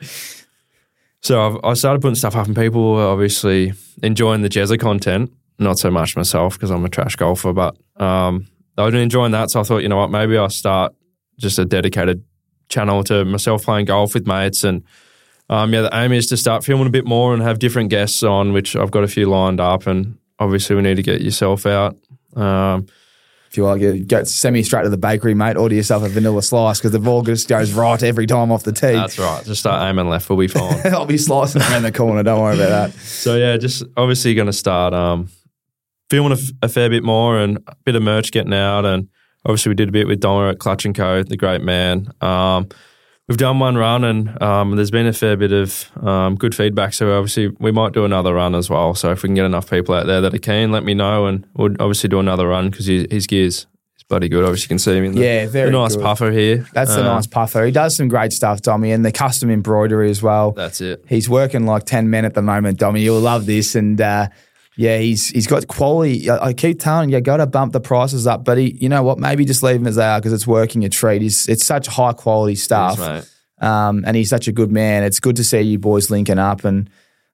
So 1.21 1.41
I've, 1.41 1.57
I 1.63 1.73
started 1.73 2.01
putting 2.01 2.15
stuff 2.15 2.35
up, 2.35 2.45
and 2.47 2.55
people 2.55 2.93
were 2.93 3.05
obviously 3.07 3.73
enjoying 4.03 4.43
the 4.43 4.49
Jezza 4.49 4.79
content. 4.79 5.31
Not 5.59 5.79
so 5.79 5.89
much 5.89 6.15
myself 6.15 6.53
because 6.53 6.69
I'm 6.69 6.85
a 6.85 6.89
trash 6.89 7.15
golfer, 7.15 7.51
but 7.51 7.75
um, 7.99 8.47
I 8.77 8.85
was 8.85 8.93
enjoying 8.93 9.31
that. 9.31 9.49
So 9.51 9.59
I 9.59 9.63
thought, 9.63 9.79
you 9.79 9.89
know 9.89 9.97
what, 9.97 10.11
maybe 10.11 10.37
I'll 10.37 10.49
start 10.49 10.93
just 11.39 11.59
a 11.59 11.65
dedicated 11.65 12.23
channel 12.69 13.03
to 13.05 13.25
myself 13.25 13.63
playing 13.63 13.85
golf 13.85 14.13
with 14.13 14.27
mates. 14.27 14.63
And 14.63 14.83
um, 15.49 15.73
yeah, 15.73 15.81
the 15.81 15.89
aim 15.93 16.11
is 16.11 16.27
to 16.27 16.37
start 16.37 16.63
filming 16.63 16.87
a 16.87 16.91
bit 16.91 17.05
more 17.05 17.33
and 17.33 17.41
have 17.41 17.59
different 17.59 17.89
guests 17.89 18.23
on, 18.23 18.53
which 18.53 18.75
I've 18.75 18.91
got 18.91 19.03
a 19.03 19.07
few 19.07 19.27
lined 19.29 19.59
up. 19.59 19.87
And 19.87 20.17
obviously, 20.39 20.75
we 20.75 20.81
need 20.81 20.95
to 20.95 21.03
get 21.03 21.21
yourself 21.21 21.65
out. 21.65 21.97
Um, 22.35 22.87
If 23.49 23.55
you 23.57 23.63
like, 23.65 23.81
you 23.81 24.03
go 24.03 24.23
send 24.25 24.63
straight 24.65 24.83
to 24.83 24.89
the 24.89 24.97
bakery, 24.97 25.33
mate. 25.33 25.55
Order 25.55 25.75
yourself 25.75 26.03
a 26.03 26.09
vanilla 26.09 26.43
slice 26.43 26.79
because 26.79 26.91
the 26.91 26.99
ball 26.99 27.21
just 27.23 27.47
goes 27.47 27.71
right 27.73 28.01
every 28.03 28.27
time 28.27 28.51
off 28.51 28.63
the 28.63 28.73
tee. 28.73 28.87
that's 28.93 29.17
right. 29.17 29.43
Just 29.45 29.61
start 29.61 29.81
aiming 29.89 30.09
left, 30.09 30.29
we'll 30.29 30.37
be 30.37 30.47
fine. 30.49 30.81
I'll 30.93 31.05
be 31.05 31.17
slicing 31.17 31.61
around 31.61 31.83
the 31.83 31.91
corner. 31.93 32.21
Don't 32.23 32.41
worry 32.41 32.55
about 32.55 32.91
that. 32.91 32.99
So 32.99 33.37
yeah, 33.37 33.55
just 33.57 33.83
obviously 33.95 34.33
going 34.35 34.47
to 34.47 34.53
start 34.53 34.93
um, 34.93 35.29
filming 36.09 36.31
a, 36.31 36.35
f- 36.35 36.51
a 36.61 36.69
fair 36.69 36.89
bit 36.89 37.03
more 37.03 37.37
and 37.37 37.57
a 37.67 37.75
bit 37.85 37.95
of 37.95 38.01
merch 38.03 38.31
getting 38.31 38.53
out, 38.53 38.85
and 38.85 39.07
obviously 39.45 39.69
we 39.69 39.75
did 39.75 39.89
a 39.89 39.91
bit 39.91 40.07
with 40.07 40.19
Donna 40.19 40.49
at 40.51 40.59
Clutch 40.59 40.85
and 40.85 40.95
Co, 40.95 41.23
the 41.23 41.37
great 41.37 41.61
man. 41.61 42.09
Um, 42.21 42.67
we've 43.27 43.37
done 43.37 43.59
one 43.59 43.75
run, 43.77 44.03
and 44.03 44.41
um, 44.41 44.75
there's 44.75 44.91
been 44.91 45.07
a 45.07 45.13
fair 45.13 45.35
bit 45.37 45.51
of 45.51 45.89
um, 46.05 46.35
good 46.35 46.55
feedback. 46.55 46.93
So 46.93 47.17
obviously, 47.17 47.49
we 47.59 47.71
might 47.71 47.93
do 47.93 48.05
another 48.05 48.33
run 48.33 48.55
as 48.55 48.69
well. 48.69 48.93
So 48.95 49.11
if 49.11 49.23
we 49.23 49.27
can 49.27 49.35
get 49.35 49.45
enough 49.45 49.69
people 49.69 49.95
out 49.95 50.05
there 50.07 50.21
that 50.21 50.33
are 50.33 50.37
keen, 50.39 50.71
let 50.71 50.83
me 50.83 50.93
know, 50.93 51.25
and 51.25 51.45
we'll 51.55 51.71
obviously 51.79 52.09
do 52.09 52.19
another 52.19 52.47
run 52.47 52.69
because 52.69 52.85
his 52.85 53.27
gears 53.27 53.67
is 53.97 54.03
bloody 54.07 54.29
good. 54.29 54.43
Obviously, 54.45 54.63
you 54.65 54.69
can 54.69 54.79
see 54.79 54.95
him 54.97 55.03
in 55.03 55.11
the, 55.15 55.21
Yeah, 55.21 55.47
very 55.47 55.71
the 55.71 55.77
nice 55.77 55.95
good. 55.95 56.03
puffer 56.03 56.31
here. 56.31 56.65
That's 56.73 56.95
a 56.95 57.01
Uh, 57.01 57.15
nice 57.15 57.27
puffer. 57.27 57.65
He 57.65 57.71
does 57.71 57.97
some 57.97 58.07
great 58.07 58.31
stuff, 58.31 58.61
Dommy, 58.61 58.93
and 58.95 59.03
the 59.05 59.11
custom 59.11 59.49
embroidery 59.49 60.09
as 60.09 60.21
well. 60.23 60.51
That's 60.51 60.79
it. 60.79 61.03
He's 61.09 61.27
working 61.29 61.65
like 61.65 61.83
ten 61.83 62.09
men 62.09 62.23
at 62.23 62.33
the 62.33 62.41
moment, 62.41 62.79
Dommy. 62.79 63.01
You'll 63.01 63.19
love 63.19 63.45
this, 63.45 63.75
and 63.75 63.99
uh, 63.99 64.27
yeah, 64.77 64.99
he's 64.99 65.27
he's 65.27 65.47
got 65.47 65.67
quality. 65.67 66.29
I, 66.29 66.47
I 66.47 66.53
keep 66.53 66.79
telling 66.79 67.09
you, 67.09 67.19
got 67.19 67.37
to 67.37 67.47
bump 67.47 67.73
the 67.73 67.79
prices 67.81 68.27
up, 68.27 68.45
but 68.45 68.57
he, 68.57 68.77
you 68.79 68.89
know 68.89 69.03
what? 69.03 69.17
Maybe 69.17 69.43
just 69.43 69.63
leave 69.63 69.79
them 69.79 69.87
as 69.87 69.95
they 69.95 70.05
are 70.05 70.19
because 70.19 70.33
it's 70.33 70.47
working 70.47 70.85
a 70.85 70.89
treat. 70.89 71.21
He's, 71.21 71.49
it's 71.49 71.65
such 71.65 71.87
high 71.87 72.13
quality 72.13 72.55
stuff, 72.55 72.99
um, 73.59 74.03
and 74.05 74.15
he's 74.15 74.29
such 74.29 74.47
a 74.47 74.51
good 74.51 74.71
man. 74.71 75.03
It's 75.03 75.19
good 75.19 75.35
to 75.37 75.43
see 75.43 75.61
you 75.61 75.79
boys 75.79 76.09
linking 76.09 76.39
up 76.39 76.63
and. 76.63 76.89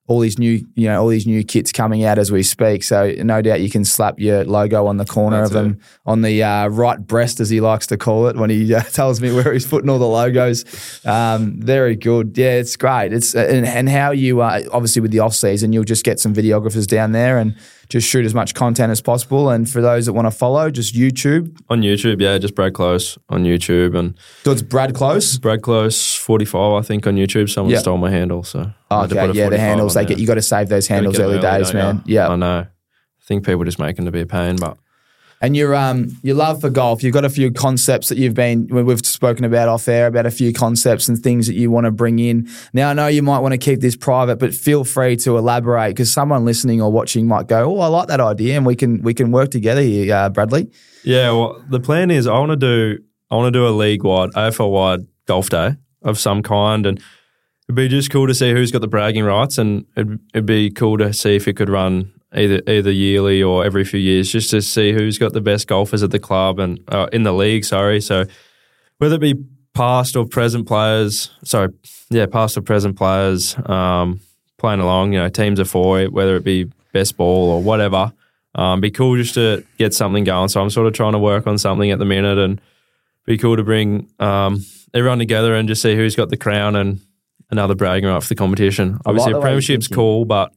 All 0.07 0.19
these 0.19 0.37
new, 0.37 0.65
you 0.75 0.87
know, 0.87 1.01
all 1.01 1.07
these 1.07 1.25
new 1.25 1.43
kits 1.43 1.71
coming 1.71 2.03
out 2.03 2.17
as 2.17 2.31
we 2.31 2.43
speak. 2.43 2.83
So 2.83 3.13
no 3.19 3.41
doubt 3.41 3.61
you 3.61 3.69
can 3.69 3.85
slap 3.85 4.19
your 4.19 4.43
logo 4.43 4.85
on 4.85 4.97
the 4.97 5.05
corner 5.05 5.41
That's 5.41 5.51
of 5.51 5.63
them, 5.63 5.79
on 6.05 6.21
the 6.21 6.43
uh, 6.43 6.67
right 6.67 6.99
breast, 6.99 7.39
as 7.39 7.49
he 7.49 7.61
likes 7.61 7.87
to 7.87 7.97
call 7.97 8.27
it, 8.27 8.35
when 8.35 8.49
he 8.49 8.73
uh, 8.73 8.81
tells 8.91 9.21
me 9.21 9.33
where 9.33 9.53
he's 9.53 9.65
putting 9.65 9.89
all 9.89 9.99
the 9.99 10.05
logos. 10.05 10.65
Um, 11.05 11.61
very 11.61 11.95
good. 11.95 12.37
Yeah, 12.37 12.55
it's 12.55 12.75
great. 12.75 13.13
It's 13.13 13.33
and, 13.33 13.65
and 13.65 13.87
how 13.87 14.11
you 14.11 14.41
uh, 14.41 14.63
obviously 14.71 15.01
with 15.01 15.11
the 15.11 15.19
off 15.19 15.35
season, 15.35 15.71
you'll 15.71 15.83
just 15.83 16.03
get 16.03 16.19
some 16.19 16.33
videographers 16.33 16.85
down 16.85 17.13
there 17.13 17.37
and 17.37 17.55
just 17.93 18.07
shoot 18.09 18.25
as 18.25 18.33
much 18.33 18.55
content 18.55 18.91
as 18.91 19.01
possible. 19.01 19.51
And 19.51 19.69
for 19.69 19.79
those 19.79 20.07
that 20.07 20.13
want 20.13 20.25
to 20.25 20.31
follow, 20.31 20.71
just 20.71 20.95
YouTube. 20.95 21.55
On 21.69 21.81
YouTube, 21.83 22.19
yeah, 22.19 22.39
just 22.39 22.55
Brad 22.55 22.73
Close 22.73 23.19
on 23.29 23.43
YouTube 23.43 23.95
and 23.95 24.17
So 24.43 24.51
it's 24.51 24.63
Brad 24.63 24.95
Close. 24.95 25.37
Brad 25.37 25.61
Close 25.61 26.15
forty 26.15 26.43
five, 26.45 26.73
I 26.73 26.81
think, 26.81 27.05
on 27.05 27.15
YouTube. 27.17 27.49
Someone 27.51 27.71
Yeah. 27.71 27.77
stole 27.79 27.97
my 27.99 28.09
handle, 28.09 28.41
so 28.43 28.71
I 28.89 29.01
had 29.01 29.09
to 29.11 29.15
Okay, 29.19 29.27
yeah, 29.27 29.43
the 29.49 29.57
45 29.57 29.59
handles 29.59 29.93
they 29.93 29.99
there. 30.01 30.07
get. 30.09 30.19
You 30.19 30.25
got 30.25 30.33
to 30.35 30.41
save 30.41 30.69
those 30.69 30.87
handles 30.87 31.19
'em 31.19 31.25
early 31.25 31.39
days, 31.39 31.71
man. 31.71 32.01
you? 32.07 32.15
Yeah. 32.15 32.29
I 32.29 32.35
know. 32.35 32.59
I 32.65 33.25
think 33.27 33.45
people 33.45 33.63
just 33.63 33.77
making 33.79 34.05
them 34.05 34.05
to 34.05 34.11
be 34.11 34.21
a 34.21 34.25
pain, 34.25 34.55
but 34.57 34.75
And 35.43 35.57
your 35.57 35.75
um 35.75 36.17
your 36.23 36.35
love 36.35 36.61
for 36.61 36.69
golf, 36.69 37.03
you've 37.03 37.13
got 37.13 37.25
a 37.25 37.29
few 37.29 37.51
concepts 37.51 38.07
that 38.07 38.17
you've 38.17 38.33
been 38.33 38.65
we- 38.71 38.81
we've 38.81 39.05
spoken 39.05 39.43
about 39.43 39.67
off 39.67 39.89
air 39.89 40.07
about 40.07 40.25
a 40.25 40.31
few 40.31 40.53
concepts 40.53 41.09
and 41.09 41.19
things 41.19 41.47
that 41.47 41.55
you 41.55 41.69
want 41.69 41.85
to 41.85 41.91
bring 41.91 42.17
in. 42.19 42.47
Now 42.71 42.89
I 42.89 42.93
know 42.93 43.07
you 43.07 43.21
might 43.21 43.39
want 43.39 43.51
to 43.51 43.57
keep 43.57 43.81
this 43.81 43.97
private, 43.97 44.39
but 44.39 44.53
feel 44.53 44.85
free 44.85 45.17
to 45.17 45.37
elaborate 45.37 45.89
because 45.89 46.09
someone 46.09 46.45
listening 46.45 46.81
or 46.81 46.89
watching 46.89 47.27
might 47.27 47.47
go, 47.47 47.75
"Oh, 47.75 47.79
I 47.81 47.87
like 47.87 48.07
that 48.07 48.21
idea," 48.21 48.55
and 48.55 48.65
we 48.65 48.75
can 48.75 49.01
we 49.01 49.13
can 49.13 49.31
work 49.31 49.51
together 49.51 49.81
here, 49.81 50.15
uh, 50.15 50.29
Bradley. 50.29 50.71
Yeah, 51.03 51.31
well, 51.31 51.61
the 51.69 51.81
plan 51.81 52.09
is 52.09 52.25
I 52.25 52.39
want 52.39 52.51
to 52.51 52.55
do 52.55 52.99
I 53.29 53.35
want 53.35 53.53
to 53.53 53.59
do 53.59 53.67
a 53.67 53.75
league 53.75 54.03
wide, 54.05 54.29
AFL 54.35 54.71
wide 54.71 55.01
golf 55.27 55.49
day 55.49 55.75
of 56.03 56.17
some 56.17 56.41
kind, 56.41 56.85
and 56.85 57.01
it'd 57.67 57.75
be 57.75 57.89
just 57.89 58.09
cool 58.11 58.27
to 58.27 58.33
see 58.33 58.51
who's 58.51 58.71
got 58.71 58.79
the 58.79 58.87
bragging 58.87 59.25
rights, 59.25 59.57
and 59.57 59.85
it'd, 59.97 60.19
it'd 60.33 60.45
be 60.45 60.69
cool 60.71 60.97
to 60.99 61.11
see 61.11 61.35
if 61.35 61.49
it 61.49 61.57
could 61.57 61.69
run 61.69 62.13
either 62.35 62.61
either 62.67 62.91
yearly 62.91 63.41
or 63.43 63.65
every 63.65 63.83
few 63.83 63.99
years, 63.99 64.31
just 64.31 64.49
to 64.51 64.61
see 64.61 64.91
who's 64.91 65.17
got 65.17 65.33
the 65.33 65.41
best 65.41 65.67
golfers 65.67 66.03
at 66.03 66.11
the 66.11 66.19
club 66.19 66.59
and 66.59 66.83
uh, 66.87 67.07
in 67.11 67.23
the 67.23 67.33
league. 67.33 67.65
Sorry, 67.65 68.01
so 68.01 68.25
whether 68.97 69.15
it 69.15 69.21
be 69.21 69.35
past 69.73 70.15
or 70.15 70.25
present 70.25 70.67
players, 70.67 71.31
sorry, 71.43 71.69
yeah, 72.09 72.25
past 72.25 72.57
or 72.57 72.61
present 72.61 72.95
players 72.95 73.55
um, 73.65 74.19
playing 74.57 74.79
along, 74.79 75.13
you 75.13 75.19
know, 75.19 75.29
teams 75.29 75.59
of 75.59 75.69
four, 75.69 76.03
whether 76.05 76.35
it 76.35 76.43
be 76.43 76.71
best 76.91 77.17
ball 77.17 77.49
or 77.49 77.61
whatever. 77.61 78.13
Um, 78.55 78.81
be 78.81 78.91
cool 78.91 79.17
just 79.17 79.33
to 79.33 79.65
get 79.79 79.93
something 79.93 80.23
going. 80.23 80.47
So 80.49 80.61
I'm 80.61 80.69
sort 80.69 80.85
of 80.85 80.93
trying 80.93 81.13
to 81.13 81.19
work 81.19 81.47
on 81.47 81.57
something 81.57 81.89
at 81.89 81.99
the 81.99 82.05
minute, 82.05 82.37
and 82.37 82.61
be 83.25 83.37
cool 83.37 83.57
to 83.57 83.63
bring 83.63 84.09
um, 84.19 84.63
everyone 84.93 85.19
together 85.19 85.55
and 85.55 85.67
just 85.67 85.81
see 85.81 85.95
who's 85.95 86.15
got 86.15 86.29
the 86.29 86.37
crown 86.37 86.75
and 86.75 87.01
another 87.49 87.75
bragging 87.75 88.09
right 88.09 88.21
for 88.21 88.29
the 88.29 88.35
competition. 88.35 88.93
Like 88.93 89.01
Obviously, 89.07 89.33
a 89.33 89.39
premiership's 89.39 89.87
cool, 89.87 90.25
but 90.25 90.53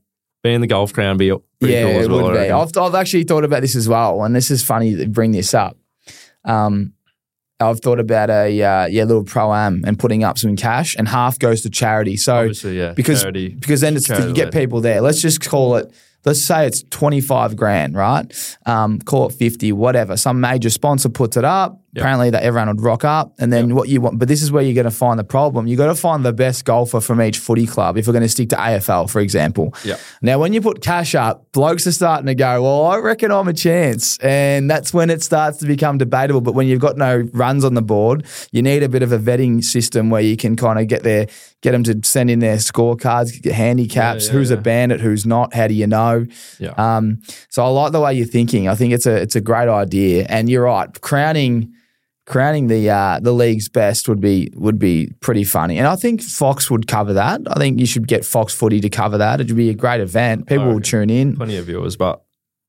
being 0.47 0.61
the 0.61 0.67
golf 0.67 0.93
crown 0.93 1.17
be 1.17 1.31
pretty 1.61 1.75
yeah, 1.75 1.83
cool 1.83 2.01
as 2.01 2.07
it 2.07 2.11
well. 2.11 2.23
would 2.23 2.31
I 2.31 2.35
be. 2.35 2.51
reckon. 2.51 2.55
I've, 2.57 2.77
I've 2.89 2.95
actually 2.95 3.25
thought 3.25 3.45
about 3.45 3.61
this 3.63 3.75
as 3.77 3.89
well, 3.89 4.23
and 4.25 4.35
this 4.35 4.51
is 4.51 4.63
funny 4.63 4.95
to 4.97 5.07
bring 5.09 5.33
this 5.33 5.53
up. 5.55 5.77
Um, 6.45 6.93
I've 7.59 7.81
thought 7.81 7.99
about 8.01 8.29
a 8.31 8.63
uh, 8.63 8.87
yeah 8.87 9.05
little 9.05 9.25
pro 9.25 9.53
am 9.55 9.83
and 9.87 9.99
putting 9.99 10.23
up 10.25 10.39
some 10.39 10.57
cash, 10.57 10.95
and 10.97 11.09
half 11.09 11.39
goes 11.39 11.63
to 11.63 11.71
charity. 11.71 12.17
So 12.17 12.37
Obviously, 12.37 12.77
yeah, 12.79 12.93
because 12.93 13.23
charity- 13.23 13.55
because 13.59 13.81
then 13.81 13.97
it's 13.97 14.07
charity 14.07 14.29
you 14.29 14.35
get 14.35 14.47
led. 14.47 14.53
people 14.53 14.81
there. 14.81 15.01
Let's 15.01 15.21
just 15.23 15.41
call 15.41 15.77
it. 15.77 15.91
Let's 16.27 16.43
say 16.43 16.67
it's 16.67 16.83
twenty 16.91 17.21
five 17.21 17.57
grand, 17.57 17.95
right? 17.95 18.57
Um, 18.67 18.99
call 19.01 19.29
it 19.29 19.33
fifty, 19.33 19.73
whatever. 19.73 20.17
Some 20.17 20.41
major 20.41 20.71
sponsor 20.71 21.09
puts 21.09 21.37
it 21.37 21.45
up. 21.45 21.81
Yep. 21.97 22.03
Apparently, 22.03 22.31
that 22.31 22.43
everyone 22.43 22.69
would 22.69 22.83
rock 22.83 23.05
up, 23.05 23.35
and 23.39 23.53
then 23.53 23.75
what 23.75 23.89
you 23.89 24.01
want. 24.01 24.19
But 24.19 24.29
this 24.29 24.43
is 24.43 24.53
where 24.53 24.63
you're 24.63 24.75
going 24.75 24.85
to 24.85 24.91
find 24.91 25.19
the 25.19 25.25
problem. 25.25 25.67
You 25.67 25.77
got 25.77 25.87
to 25.87 25.95
find 25.95 26.25
the 26.25 26.33
best 26.33 26.65
golfer 26.65 27.01
from 27.01 27.23
each 27.23 27.39
footy 27.39 27.67
club. 27.67 27.97
If 27.97 28.07
we're 28.07 28.13
going 28.13 28.23
to 28.23 28.29
stick 28.29 28.51
to 28.51 28.57
AFL, 28.57 29.09
for 29.09 29.21
example. 29.21 29.75
Yep. 29.85 29.99
Now, 30.23 30.39
when 30.39 30.53
you 30.53 30.61
put 30.61 30.83
cash 30.83 31.15
up, 31.15 31.51
blokes 31.53 31.87
are 31.87 31.93
starting 31.93 32.27
to 32.27 32.35
go, 32.35 32.63
well, 32.63 32.85
I 32.85 32.99
reckon 32.99 33.33
I'm 33.33 33.49
a 33.49 33.55
chance. 33.55 34.19
And 34.19 34.71
that's 34.71 34.93
when 34.93 35.11
it 35.11 35.23
starts 35.23 35.59
to 35.59 35.67
become 35.67 35.99
debatable. 35.99 36.41
But 36.43 36.55
when 36.55 36.67
you've 36.67 36.81
got 36.81 36.97
no 36.97 37.29
runs 37.33 37.65
on 37.65 37.75
the 37.75 37.83
board, 37.83 38.27
you 38.53 38.63
need 38.63 38.83
a 38.83 38.89
bit 38.89 39.03
of 39.03 39.13
a 39.13 39.19
vetting 39.19 39.65
system 39.65 40.11
where 40.11 40.23
you 40.23 40.37
can 40.37 40.55
kind 40.57 40.79
of 40.79 40.87
get 40.89 41.03
their, 41.03 41.27
get 41.63 41.73
them 41.73 41.83
to 41.85 42.01
send 42.05 42.31
in 42.31 42.41
their 42.41 42.57
scorecards, 42.57 43.41
get 43.43 43.55
handicaps, 43.55 44.27
Yeah, 44.27 44.33
yeah, 44.33 44.39
who's 44.39 44.51
a 44.51 44.57
bandit, 44.57 45.01
who's 45.01 45.25
not, 45.25 45.55
how 45.55 45.67
do 45.67 45.75
you 45.75 45.87
know? 45.87 46.27
Yeah. 46.59 46.75
Um, 46.77 47.23
so 47.49 47.65
I 47.65 47.69
like 47.69 47.93
the 47.93 48.01
way 48.01 48.15
you're 48.15 48.27
thinking. 48.27 48.69
I 48.69 48.75
think 48.75 48.93
it's 48.93 49.07
a 49.07 49.15
it's 49.17 49.37
a 49.37 49.41
great 49.41 49.69
idea. 49.69 50.27
And 50.29 50.49
you're 50.51 50.65
right, 50.65 50.89
crowning 51.01 51.73
crowning 52.27 52.67
the 52.67 52.91
uh, 52.91 53.21
the 53.21 53.33
league's 53.33 53.69
best 53.69 54.09
would 54.09 54.21
be 54.21 54.51
would 54.55 54.79
be 54.79 55.13
pretty 55.21 55.45
funny. 55.45 55.79
And 55.79 55.87
I 55.87 55.97
think 55.97 56.21
Fox 56.23 56.71
would 56.71 56.87
cover 56.87 57.15
that. 57.15 57.41
I 57.49 57.59
think 57.59 57.81
you 57.81 57.87
should 57.87 58.07
get 58.09 58.25
Fox 58.25 58.55
Footy 58.55 58.81
to 58.81 58.89
cover 58.91 59.17
that. 59.19 59.41
It'd 59.41 59.57
be 59.57 59.71
a 59.71 59.75
great 59.75 60.01
event. 60.01 60.47
People 60.47 60.67
will 60.67 60.81
tune 60.81 61.09
in. 61.11 61.37
plenty 61.37 61.57
of 61.57 61.67
viewers. 61.67 61.97
But 61.97 62.23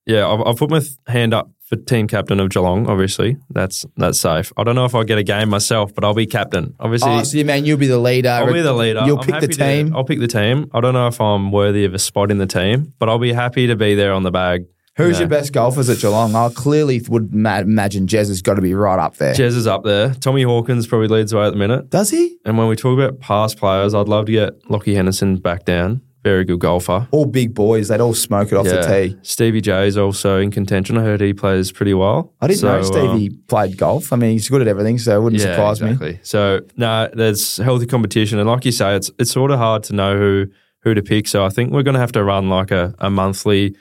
yeah, 0.06 0.28
I've, 0.28 0.42
I've 0.46 0.56
put 0.58 0.70
my 0.70 0.82
hand 1.08 1.34
up 1.34 1.50
for 1.66 1.76
team 1.76 2.08
captain 2.08 2.40
of 2.40 2.48
Geelong. 2.50 2.88
Obviously, 2.88 3.36
that's 3.50 3.86
that's 3.98 4.20
safe. 4.22 4.54
I 4.56 4.64
don't 4.64 4.76
know 4.76 4.86
if 4.86 4.96
I'll 4.96 5.04
get 5.04 5.18
a 5.18 5.24
game 5.24 5.50
myself, 5.50 5.94
but 5.94 6.06
I'll 6.06 6.14
be 6.14 6.26
captain. 6.28 6.76
Obviously, 6.80 7.12
Oh, 7.12 7.24
so 7.24 7.38
you 7.38 7.44
mean 7.44 7.66
you'll 7.66 7.78
be 7.78 7.88
the 7.88 7.98
leader? 8.00 8.30
I'll 8.30 8.54
be 8.54 8.62
the 8.62 8.72
leader. 8.74 9.02
You'll 9.06 9.18
I'm 9.20 9.26
pick 9.26 9.34
the 9.36 9.42
happy 9.42 9.48
to- 9.48 9.58
team. 9.58 9.96
I'll 9.96 10.06
pick 10.06 10.20
the 10.20 10.28
team. 10.28 10.70
I 10.74 10.80
don't 10.80 10.94
know 10.94 11.08
if 11.08 11.20
I'm 11.20 11.52
worthy 11.52 11.84
of 11.84 11.94
a 11.94 12.00
spot 12.00 12.32
in 12.32 12.38
the 12.38 12.48
team, 12.48 12.94
but 13.00 13.10
I'll 13.10 13.20
be 13.20 13.34
happy 13.34 13.68
to 13.68 13.76
be 13.76 13.96
there 13.96 14.14
on 14.14 14.24
the 14.24 14.32
bag. 14.32 14.66
Who's 14.98 15.14
Yeah. 15.14 15.20
your 15.22 15.30
best 15.30 15.54
golfers 15.54 15.90
at 15.90 16.00
Geelong? 16.00 16.36
I 16.36 16.50
clearly 16.50 17.02
would 17.08 17.34
ma- 17.34 17.60
imagine 17.60 18.08
Jez 18.08 18.28
has 18.30 18.42
got 18.42 18.56
to 18.56 18.62
be 18.62 18.74
right 18.74 19.00
up 19.00 19.18
there. 19.18 19.34
Jez 19.34 19.56
is 19.56 19.68
up 19.68 19.84
there. 19.84 20.14
Tommy 20.16 20.44
Hawkins 20.44 20.88
probably 20.88 21.08
leads 21.08 21.32
the 21.32 21.38
way 21.38 21.46
at 21.46 21.52
the 21.52 21.58
minute. 21.58 21.90
Does 21.90 22.10
he? 22.10 22.38
And 22.46 22.58
when 22.58 22.68
we 22.68 22.76
talk 22.76 22.98
about 22.98 23.20
past 23.20 23.58
players, 23.58 23.94
I'd 23.94 24.08
love 24.08 24.26
to 24.26 24.32
get 24.32 24.64
Lachie 24.66 24.96
Henderson 24.96 25.38
back 25.38 25.66
down. 25.66 26.02
Very 26.24 26.44
good 26.44 26.60
golfer. 26.60 27.08
All 27.12 27.26
big 27.26 27.54
boys. 27.54 27.88
They'd 27.88 28.02
all 28.02 28.14
smoke 28.16 28.52
it 28.52 28.56
off 28.56 28.66
the 28.66 28.82
tee. 28.82 29.16
Stevie 29.22 29.62
J 29.62 29.88
is 29.88 29.98
also 29.98 30.40
in 30.40 30.52
contention. 30.52 30.98
I 30.98 31.04
heard 31.04 31.22
he 31.22 31.32
plays 31.34 31.72
pretty 31.72 31.94
well. 31.94 32.34
I 32.42 32.48
didn't 32.48 32.60
So, 32.62 32.68
know 32.68 32.78
um, 32.80 32.84
Stevie 32.84 33.30
played 33.48 33.78
golf. 33.78 34.12
I 34.12 34.18
mean, 34.18 34.32
he's 34.32 34.50
good 34.50 34.62
at 34.62 34.68
everything, 34.68 34.98
so 34.98 35.16
it 35.16 35.22
wouldn't 35.24 35.42
surprise 35.42 35.82
me. 35.82 36.20
So 36.24 36.62
no, 36.76 37.08
there's 37.14 37.58
healthy 37.58 37.86
competition, 37.86 38.40
and 38.40 38.50
like 38.50 38.66
you 38.66 38.74
say, 38.74 38.96
it's 38.96 39.10
it's 39.20 39.32
sort 39.32 39.52
of 39.52 39.60
hard 39.60 39.84
to 39.84 39.94
know 39.94 40.18
who 40.18 40.48
who 40.82 40.94
to 40.96 41.02
pick. 41.04 41.28
So 41.30 41.46
I 41.46 41.50
think 41.50 41.72
we're 41.72 41.84
going 41.84 41.94
to 41.94 42.00
have 42.02 42.12
to 42.14 42.24
run 42.24 42.50
like 42.50 42.72
a, 42.72 42.94
a 43.00 43.10
monthly 43.10 43.76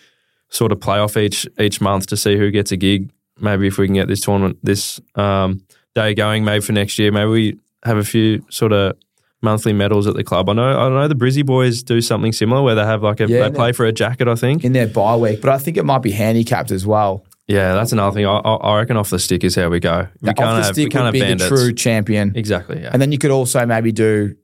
sort 0.51 0.73
of 0.73 0.79
playoff 0.81 1.21
each 1.21 1.47
each 1.59 1.81
month 1.81 2.07
to 2.09 2.17
see 2.17 2.37
who 2.37 2.51
gets 2.51 2.73
a 2.73 2.77
gig. 2.77 3.11
Maybe 3.39 3.67
if 3.67 3.79
we 3.79 3.87
can 3.87 3.95
get 3.95 4.09
this 4.09 4.21
tournament 4.21 4.59
this 4.63 5.01
um, 5.15 5.63
day 5.95 6.15
going, 6.15 6.45
maybe 6.45 6.61
for 6.65 6.73
next 6.73 6.99
year, 6.99 7.13
maybe 7.13 7.31
we 7.31 7.59
have 7.85 7.99
a 7.99 8.05
few 8.05 8.45
sort 8.51 8.73
of 8.73 8.97
monthly 9.43 9.73
medals 9.73 10.07
at 10.07 10.15
the 10.15 10.25
club. 10.25 10.49
I 10.49 10.55
know 10.55 10.79
I 10.79 10.89
know 10.89 11.09
the 11.09 11.15
Brizzy 11.15 11.45
boys 11.45 11.83
do 11.83 12.01
something 12.01 12.33
similar 12.33 12.63
where 12.63 12.75
they 12.75 12.85
have 12.85 13.03
like 13.03 13.21
a 13.21 13.29
Yeah, 13.29 13.49
they 13.49 13.55
play 13.55 13.73
for 13.73 13.85
a 13.85 13.93
jacket. 13.93 14.29
I 14.29 14.35
think. 14.35 14.65
In 14.65 14.73
their 14.73 14.87
bye 14.87 15.17
week, 15.17 15.41
but 15.41 15.51
I 15.51 15.59
think 15.59 15.77
it 15.77 15.85
might 15.85 16.03
be 16.03 16.13
handicapped 16.13 16.71
as 16.71 16.87
well. 16.87 17.25
Yeah, 17.49 17.75
that's 17.75 17.93
another 17.93 18.13
thing. 18.13 18.27
I, 18.27 18.39
I 18.39 18.79
reckon 18.79 18.97
off 18.97 19.11
the 19.11 19.21
stick 19.21 19.45
is 19.45 19.55
how 19.55 19.69
we 19.69 19.79
go. 19.79 20.09
We 20.21 20.31
Off 20.31 20.37
the 20.37 20.43
have 20.45 20.65
stick 20.67 20.91
can't 20.91 21.05
would 21.05 21.23
have 21.23 21.39
be 21.39 21.45
the 21.45 21.49
true 21.49 21.73
champion. 21.73 22.33
Exactly. 22.35 22.81
Yeah. 22.83 22.91
And 22.93 23.01
then 23.01 23.13
you 23.13 23.19
could 23.19 23.31
also 23.31 23.65
maybe 23.67 23.93
do, 23.93 24.35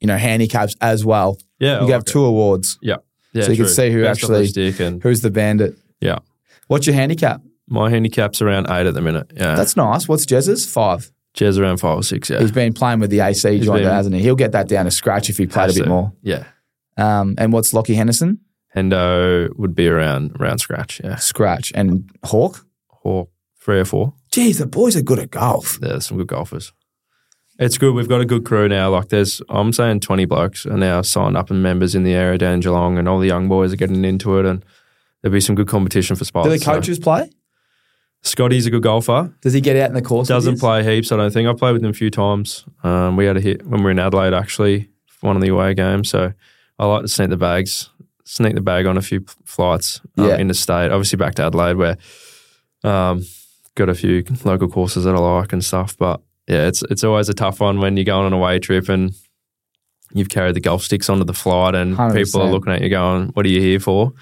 you 0.00 0.06
know, 0.06 0.16
handicaps 0.16 0.74
as 0.80 1.04
well. 1.04 1.36
yeah. 1.58 1.74
You 1.74 1.86
could 1.86 1.92
have 1.92 2.00
it. 2.02 2.06
two 2.06 2.24
awards. 2.24 2.78
Yeah. 2.80 2.96
Yeah. 3.32 3.44
So 3.44 3.50
you 3.52 3.56
can 3.58 3.68
see 3.68 3.90
who 3.90 4.02
Best 4.02 4.22
actually- 4.24 4.46
stick 4.46 4.80
and 4.80 5.02
Who's 5.02 5.20
the 5.22 5.30
bandit? 5.30 5.76
yeah. 6.00 6.18
What's 6.68 6.86
your 6.86 6.94
handicap? 6.94 7.42
My 7.68 7.90
handicap's 7.90 8.40
around 8.42 8.66
eight 8.70 8.86
at 8.86 8.94
the 8.94 9.00
minute. 9.02 9.30
Yeah. 9.34 9.54
That's 9.54 9.76
nice. 9.76 10.08
What's 10.08 10.24
Jez's? 10.26 10.66
Five. 10.70 11.10
Jez 11.34 11.58
around 11.58 11.78
five 11.78 11.98
or 11.98 12.02
six. 12.02 12.28
Yeah. 12.30 12.40
He's 12.40 12.52
been 12.52 12.72
playing 12.74 13.00
with 13.00 13.10
the 13.10 13.20
AC 13.20 13.58
joint, 13.60 13.82
been- 13.82 13.90
hasn't 13.90 14.14
he? 14.14 14.20
He'll 14.22 14.36
get 14.36 14.52
that 14.52 14.68
down 14.68 14.84
to 14.84 14.90
scratch 14.90 15.30
if 15.30 15.38
he 15.38 15.46
played 15.46 15.70
a 15.70 15.72
bit 15.74 15.84
to. 15.84 15.88
more. 15.88 16.12
Yeah. 16.22 16.44
Um, 16.98 17.34
and 17.38 17.52
what's 17.52 17.72
Lachie 17.72 17.94
Henderson? 17.94 18.40
Hendo 18.76 19.48
would 19.56 19.74
be 19.74 19.88
around 19.88 20.36
around 20.40 20.58
scratch. 20.58 21.00
Yeah. 21.02 21.16
Scratch. 21.16 21.72
And 21.74 22.10
Hawk? 22.24 22.66
Hawk, 22.88 23.30
three 23.60 23.80
or 23.80 23.84
four. 23.84 24.14
Geez, 24.30 24.58
the 24.58 24.66
boys 24.66 24.96
are 24.96 25.02
good 25.02 25.18
at 25.18 25.30
golf. 25.30 25.78
There's 25.80 26.06
some 26.06 26.16
good 26.18 26.28
golfers. 26.28 26.72
It's 27.62 27.78
good. 27.78 27.94
We've 27.94 28.08
got 28.08 28.20
a 28.20 28.24
good 28.24 28.44
crew 28.44 28.68
now. 28.68 28.90
Like 28.90 29.08
there's, 29.10 29.40
I'm 29.48 29.72
saying 29.72 30.00
20 30.00 30.24
blokes 30.24 30.66
are 30.66 30.76
now 30.76 31.00
signed 31.02 31.36
up 31.36 31.48
and 31.48 31.62
members 31.62 31.94
in 31.94 32.02
the 32.02 32.12
area 32.12 32.36
down 32.36 32.54
in 32.54 32.60
Geelong, 32.60 32.98
and 32.98 33.08
all 33.08 33.20
the 33.20 33.28
young 33.28 33.48
boys 33.48 33.72
are 33.72 33.76
getting 33.76 34.04
into 34.04 34.36
it, 34.38 34.46
and 34.46 34.64
there'll 35.20 35.32
be 35.32 35.40
some 35.40 35.54
good 35.54 35.68
competition 35.68 36.16
for 36.16 36.24
spots. 36.24 36.46
Do 36.46 36.50
the 36.50 36.58
so- 36.58 36.72
coaches 36.74 36.98
play? 36.98 37.30
Scotty's 38.24 38.66
a 38.66 38.70
good 38.70 38.82
golfer. 38.82 39.32
Does 39.42 39.52
he 39.52 39.60
get 39.60 39.76
out 39.76 39.88
in 39.88 39.94
the 39.94 40.02
course? 40.02 40.28
Doesn't 40.28 40.58
play 40.60 40.82
heaps, 40.84 41.10
I 41.12 41.16
don't 41.16 41.32
think. 41.32 41.48
I 41.48 41.52
played 41.54 41.72
with 41.72 41.82
him 41.84 41.90
a 41.90 41.92
few 41.92 42.08
times. 42.10 42.64
Um, 42.84 43.16
we 43.16 43.26
had 43.26 43.36
a 43.36 43.40
hit 43.40 43.64
when 43.66 43.80
we 43.80 43.84
were 43.86 43.90
in 43.90 43.98
Adelaide, 43.98 44.32
actually, 44.34 44.88
for 45.06 45.26
one 45.28 45.36
of 45.36 45.42
the 45.42 45.48
away 45.48 45.74
games. 45.74 46.08
So 46.08 46.32
I 46.78 46.86
like 46.86 47.02
to 47.02 47.08
sneak 47.08 47.30
the 47.30 47.36
bags, 47.36 47.90
sneak 48.24 48.54
the 48.54 48.60
bag 48.60 48.86
on 48.86 48.96
a 48.96 49.02
few 49.02 49.24
flights 49.44 50.00
um, 50.18 50.28
Yeah. 50.28 50.36
interstate. 50.36 50.92
Obviously, 50.92 51.16
back 51.16 51.34
to 51.36 51.44
Adelaide, 51.44 51.76
where 51.76 51.96
um, 52.84 53.24
got 53.74 53.88
a 53.88 53.94
few 53.94 54.24
local 54.44 54.68
courses 54.68 55.02
that 55.04 55.14
I 55.14 55.18
like 55.18 55.52
and 55.52 55.64
stuff. 55.64 55.96
But 55.98 56.20
yeah, 56.48 56.66
it's 56.68 56.82
it's 56.90 57.04
always 57.04 57.28
a 57.28 57.34
tough 57.34 57.60
one 57.60 57.80
when 57.80 57.96
you're 57.96 58.04
going 58.04 58.26
on 58.26 58.32
a 58.32 58.36
away 58.36 58.58
trip 58.58 58.88
and 58.88 59.12
you've 60.12 60.28
carried 60.28 60.54
the 60.54 60.60
golf 60.60 60.82
sticks 60.82 61.08
onto 61.08 61.24
the 61.24 61.32
flight 61.34 61.74
and 61.74 61.96
people 62.14 62.42
are 62.42 62.50
looking 62.50 62.72
at 62.72 62.80
you 62.82 62.88
going, 62.90 63.28
"What 63.28 63.46
are 63.46 63.48
you 63.50 63.60
here 63.60 63.80
for?" 63.80 64.12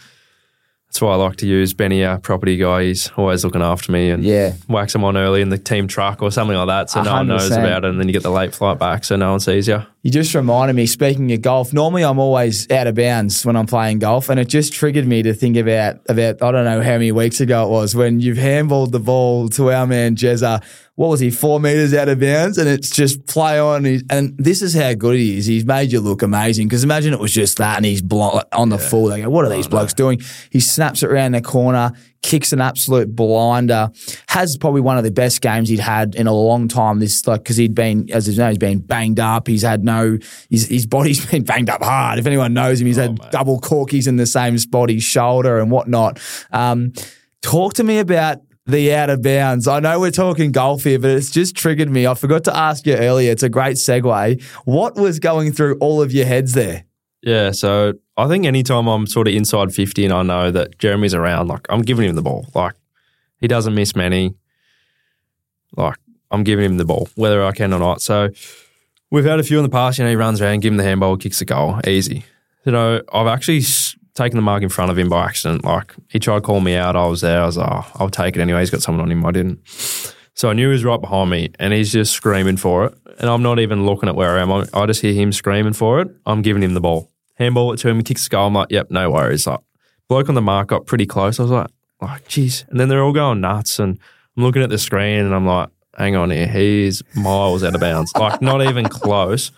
That's 0.86 1.00
why 1.02 1.12
I 1.12 1.14
like 1.14 1.36
to 1.36 1.46
use 1.46 1.72
Benny, 1.72 2.04
our 2.04 2.18
property 2.18 2.56
guy. 2.56 2.86
He's 2.86 3.12
always 3.16 3.44
looking 3.44 3.62
after 3.62 3.92
me 3.92 4.10
and 4.10 4.24
Yeah. 4.24 4.54
wax 4.68 4.92
them 4.92 5.04
on 5.04 5.16
early 5.16 5.40
in 5.40 5.48
the 5.48 5.56
team 5.56 5.86
truck 5.86 6.20
or 6.20 6.32
something 6.32 6.56
like 6.56 6.66
that, 6.66 6.90
so 6.90 7.00
no 7.04 7.12
one 7.12 7.28
knows 7.28 7.48
about 7.52 7.84
it, 7.84 7.90
and 7.90 8.00
then 8.00 8.08
you 8.08 8.12
get 8.12 8.24
the 8.24 8.30
late 8.32 8.52
flight 8.52 8.80
back, 8.80 9.04
so 9.04 9.14
no 9.14 9.30
one 9.30 9.38
sees 9.38 9.68
you. 9.68 9.82
You 10.02 10.10
just 10.10 10.34
reminded 10.34 10.74
me, 10.74 10.86
speaking 10.86 11.30
of 11.30 11.42
golf, 11.42 11.72
normally 11.72 12.02
I'm 12.02 12.18
always 12.18 12.68
out 12.72 12.88
of 12.88 12.96
bounds 12.96 13.46
when 13.46 13.54
I'm 13.54 13.66
playing 13.66 14.00
golf, 14.00 14.28
and 14.28 14.40
it 14.40 14.48
just 14.48 14.72
triggered 14.72 15.06
me 15.06 15.22
to 15.22 15.32
think 15.32 15.56
about, 15.56 15.98
about 16.08 16.42
I 16.42 16.50
don't 16.50 16.64
know 16.64 16.82
how 16.82 16.90
many 16.94 17.12
weeks 17.12 17.40
ago 17.40 17.66
it 17.66 17.70
was, 17.70 17.94
when 17.94 18.18
you've 18.18 18.38
handballed 18.38 18.90
the 18.90 18.98
ball 18.98 19.48
to 19.50 19.70
our 19.70 19.86
man 19.86 20.16
Jezza. 20.16 20.60
What 21.00 21.08
was 21.08 21.20
he, 21.20 21.30
four 21.30 21.60
metres 21.60 21.94
out 21.94 22.10
of 22.10 22.20
bounds? 22.20 22.58
And 22.58 22.68
it's 22.68 22.90
just 22.90 23.24
play 23.24 23.58
on. 23.58 23.86
And 24.10 24.36
this 24.36 24.60
is 24.60 24.74
how 24.74 24.92
good 24.92 25.16
he 25.16 25.38
is. 25.38 25.46
He's 25.46 25.64
made 25.64 25.92
you 25.92 25.98
look 25.98 26.20
amazing. 26.20 26.68
Because 26.68 26.84
imagine 26.84 27.14
it 27.14 27.18
was 27.18 27.32
just 27.32 27.56
that 27.56 27.78
and 27.78 27.86
he's 27.86 28.02
blo- 28.02 28.42
on 28.52 28.68
the 28.68 28.76
full. 28.76 29.06
They 29.06 29.22
go, 29.22 29.30
what 29.30 29.46
are 29.46 29.48
these 29.48 29.66
blokes 29.66 29.94
doing? 29.94 30.20
He 30.50 30.60
snaps 30.60 31.02
it 31.02 31.06
around 31.06 31.32
the 31.32 31.40
corner, 31.40 31.92
kicks 32.20 32.52
an 32.52 32.60
absolute 32.60 33.16
blinder, 33.16 33.88
has 34.28 34.58
probably 34.58 34.82
one 34.82 34.98
of 34.98 35.04
the 35.04 35.10
best 35.10 35.40
games 35.40 35.70
he'd 35.70 35.80
had 35.80 36.16
in 36.16 36.26
a 36.26 36.34
long 36.34 36.68
time. 36.68 36.98
This 36.98 37.26
like 37.26 37.44
because 37.44 37.56
he'd 37.56 37.74
been, 37.74 38.10
as 38.12 38.28
you 38.28 38.36
know, 38.36 38.50
he's 38.50 38.58
been 38.58 38.80
banged 38.80 39.20
up. 39.20 39.48
He's 39.48 39.62
had 39.62 39.82
no, 39.82 40.18
his, 40.50 40.68
his 40.68 40.84
body's 40.84 41.24
been 41.30 41.44
banged 41.44 41.70
up 41.70 41.82
hard. 41.82 42.18
If 42.18 42.26
anyone 42.26 42.52
knows 42.52 42.78
him, 42.78 42.86
he's 42.86 42.98
had 42.98 43.18
double 43.30 43.58
corkies 43.58 44.06
in 44.06 44.16
the 44.16 44.26
same 44.26 44.58
spot, 44.58 44.90
his 44.90 45.02
shoulder 45.02 45.60
and 45.60 45.70
whatnot. 45.70 46.20
Um, 46.52 46.92
talk 47.40 47.72
to 47.74 47.84
me 47.84 48.00
about 48.00 48.42
the 48.66 48.94
out 48.94 49.10
of 49.10 49.22
bounds. 49.22 49.66
I 49.66 49.80
know 49.80 49.98
we're 50.00 50.10
talking 50.10 50.52
golf 50.52 50.84
here, 50.84 50.98
but 50.98 51.10
it's 51.10 51.30
just 51.30 51.56
triggered 51.56 51.90
me. 51.90 52.06
I 52.06 52.14
forgot 52.14 52.44
to 52.44 52.56
ask 52.56 52.86
you 52.86 52.94
earlier. 52.94 53.32
It's 53.32 53.42
a 53.42 53.48
great 53.48 53.76
segue. 53.76 54.42
What 54.64 54.96
was 54.96 55.18
going 55.18 55.52
through 55.52 55.76
all 55.78 56.02
of 56.02 56.12
your 56.12 56.26
heads 56.26 56.52
there? 56.52 56.84
Yeah, 57.22 57.50
so 57.50 57.94
I 58.16 58.28
think 58.28 58.46
anytime 58.46 58.86
I'm 58.86 59.06
sort 59.06 59.28
of 59.28 59.34
inside 59.34 59.74
50 59.74 60.04
and 60.04 60.14
I 60.14 60.22
know 60.22 60.50
that 60.50 60.78
Jeremy's 60.78 61.14
around, 61.14 61.48
like 61.48 61.66
I'm 61.68 61.82
giving 61.82 62.08
him 62.08 62.14
the 62.14 62.22
ball. 62.22 62.46
Like 62.54 62.74
he 63.40 63.48
doesn't 63.48 63.74
miss 63.74 63.94
many. 63.94 64.34
Like 65.76 65.96
I'm 66.30 66.44
giving 66.44 66.64
him 66.64 66.76
the 66.78 66.84
ball, 66.84 67.08
whether 67.16 67.44
I 67.44 67.52
can 67.52 67.72
or 67.72 67.78
not. 67.78 68.00
So 68.00 68.30
we've 69.10 69.24
had 69.24 69.40
a 69.40 69.42
few 69.42 69.58
in 69.58 69.64
the 69.64 69.70
past, 69.70 69.98
you 69.98 70.04
know, 70.04 70.10
he 70.10 70.16
runs 70.16 70.40
around, 70.40 70.60
give 70.60 70.72
him 70.72 70.78
the 70.78 70.84
handball, 70.84 71.16
kicks 71.16 71.40
the 71.40 71.44
goal, 71.44 71.78
easy. 71.86 72.24
You 72.64 72.72
know, 72.72 73.02
I've 73.12 73.26
actually 73.26 73.62
taken 74.14 74.36
the 74.36 74.42
mark 74.42 74.62
in 74.62 74.68
front 74.68 74.90
of 74.90 74.98
him 74.98 75.08
by 75.08 75.24
accident. 75.24 75.64
Like 75.64 75.94
he 76.08 76.18
tried 76.18 76.42
calling 76.42 76.64
me 76.64 76.74
out, 76.74 76.96
I 76.96 77.06
was 77.06 77.20
there, 77.20 77.42
I 77.42 77.46
was 77.46 77.56
like, 77.56 77.68
oh, 77.70 77.90
I'll 77.96 78.10
take 78.10 78.36
it 78.36 78.40
anyway. 78.40 78.60
He's 78.60 78.70
got 78.70 78.82
someone 78.82 79.02
on 79.02 79.12
him, 79.12 79.24
I 79.24 79.30
didn't. 79.30 79.60
So 80.34 80.48
I 80.48 80.52
knew 80.52 80.68
he 80.68 80.72
was 80.72 80.84
right 80.84 81.00
behind 81.00 81.30
me 81.30 81.50
and 81.58 81.72
he's 81.72 81.92
just 81.92 82.12
screaming 82.12 82.56
for 82.56 82.86
it. 82.86 82.98
And 83.18 83.28
I'm 83.28 83.42
not 83.42 83.58
even 83.58 83.84
looking 83.84 84.08
at 84.08 84.16
where 84.16 84.38
I 84.38 84.42
am. 84.42 84.50
I, 84.50 84.86
just 84.86 85.02
hear 85.02 85.12
him 85.12 85.32
screaming 85.32 85.74
for 85.74 86.00
it. 86.00 86.08
I'm 86.24 86.42
giving 86.42 86.62
him 86.62 86.74
the 86.74 86.80
ball. 86.80 87.10
Handball 87.34 87.72
it 87.72 87.76
to 87.78 87.88
him, 87.88 87.98
he 87.98 88.02
kicks 88.02 88.24
the 88.24 88.30
goal. 88.30 88.46
I'm 88.46 88.54
like, 88.54 88.70
yep, 88.70 88.90
no 88.90 89.10
worries. 89.10 89.46
Like, 89.46 89.60
bloke 90.08 90.28
on 90.28 90.34
the 90.34 90.40
mark 90.40 90.68
got 90.68 90.86
pretty 90.86 91.06
close. 91.06 91.38
I 91.38 91.42
was 91.42 91.50
like, 91.50 91.66
like, 92.00 92.26
geez. 92.26 92.64
And 92.70 92.80
then 92.80 92.88
they're 92.88 93.02
all 93.02 93.12
going 93.12 93.40
nuts. 93.40 93.78
And 93.78 93.98
I'm 94.36 94.42
looking 94.42 94.62
at 94.62 94.70
the 94.70 94.78
screen 94.78 95.26
and 95.26 95.34
I'm 95.34 95.46
like, 95.46 95.68
hang 95.96 96.16
on 96.16 96.30
here. 96.30 96.46
He's 96.46 97.02
miles 97.14 97.62
out 97.62 97.74
of 97.74 97.80
bounds. 97.80 98.12
Like, 98.14 98.40
not 98.40 98.62
even 98.62 98.84
close. 98.88 99.52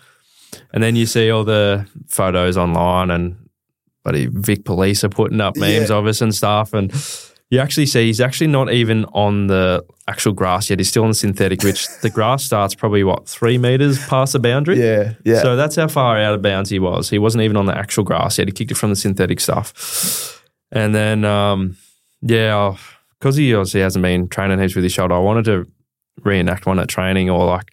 And 0.73 0.83
then 0.83 0.95
you 0.95 1.05
see 1.05 1.31
all 1.31 1.43
the 1.43 1.87
photos 2.07 2.57
online 2.57 3.09
and 3.09 3.42
buddy 4.03 4.27
Vic 4.27 4.65
Police 4.65 5.03
are 5.03 5.09
putting 5.09 5.41
up 5.41 5.55
memes 5.55 5.89
of 5.91 6.05
us 6.05 6.21
and 6.21 6.33
stuff. 6.33 6.73
And 6.73 6.93
you 7.49 7.59
actually 7.59 7.85
see 7.85 8.07
he's 8.07 8.21
actually 8.21 8.47
not 8.47 8.71
even 8.71 9.05
on 9.13 9.47
the 9.47 9.85
actual 10.07 10.33
grass 10.33 10.69
yet. 10.69 10.79
He's 10.79 10.89
still 10.89 11.03
on 11.03 11.09
the 11.09 11.15
synthetic, 11.15 11.63
which 11.63 11.87
the 12.01 12.09
grass 12.09 12.43
starts 12.43 12.75
probably 12.75 13.03
what 13.03 13.27
three 13.27 13.57
meters 13.57 14.03
past 14.07 14.33
the 14.33 14.39
boundary. 14.39 14.81
Yeah, 14.81 15.13
yeah. 15.23 15.41
So 15.41 15.55
that's 15.55 15.75
how 15.75 15.87
far 15.87 16.17
out 16.17 16.33
of 16.33 16.41
bounds 16.41 16.69
he 16.69 16.79
was. 16.79 17.09
He 17.09 17.19
wasn't 17.19 17.43
even 17.43 17.57
on 17.57 17.65
the 17.65 17.77
actual 17.77 18.03
grass 18.03 18.37
yet. 18.37 18.47
He 18.47 18.51
kicked 18.51 18.71
it 18.71 18.77
from 18.77 18.89
the 18.89 18.95
synthetic 18.95 19.39
stuff. 19.39 20.41
And 20.71 20.95
then, 20.95 21.23
um, 21.23 21.77
yeah, 22.21 22.75
because 23.19 23.35
he 23.35 23.53
obviously 23.53 23.81
hasn't 23.81 24.01
been 24.01 24.27
training 24.27 24.59
heaps 24.59 24.75
with 24.75 24.83
his 24.83 24.93
shoulder, 24.93 25.13
I 25.13 25.19
wanted 25.19 25.45
to 25.45 25.67
reenact 26.23 26.65
one 26.65 26.79
at 26.79 26.89
training 26.89 27.29
or 27.29 27.45
like 27.45 27.71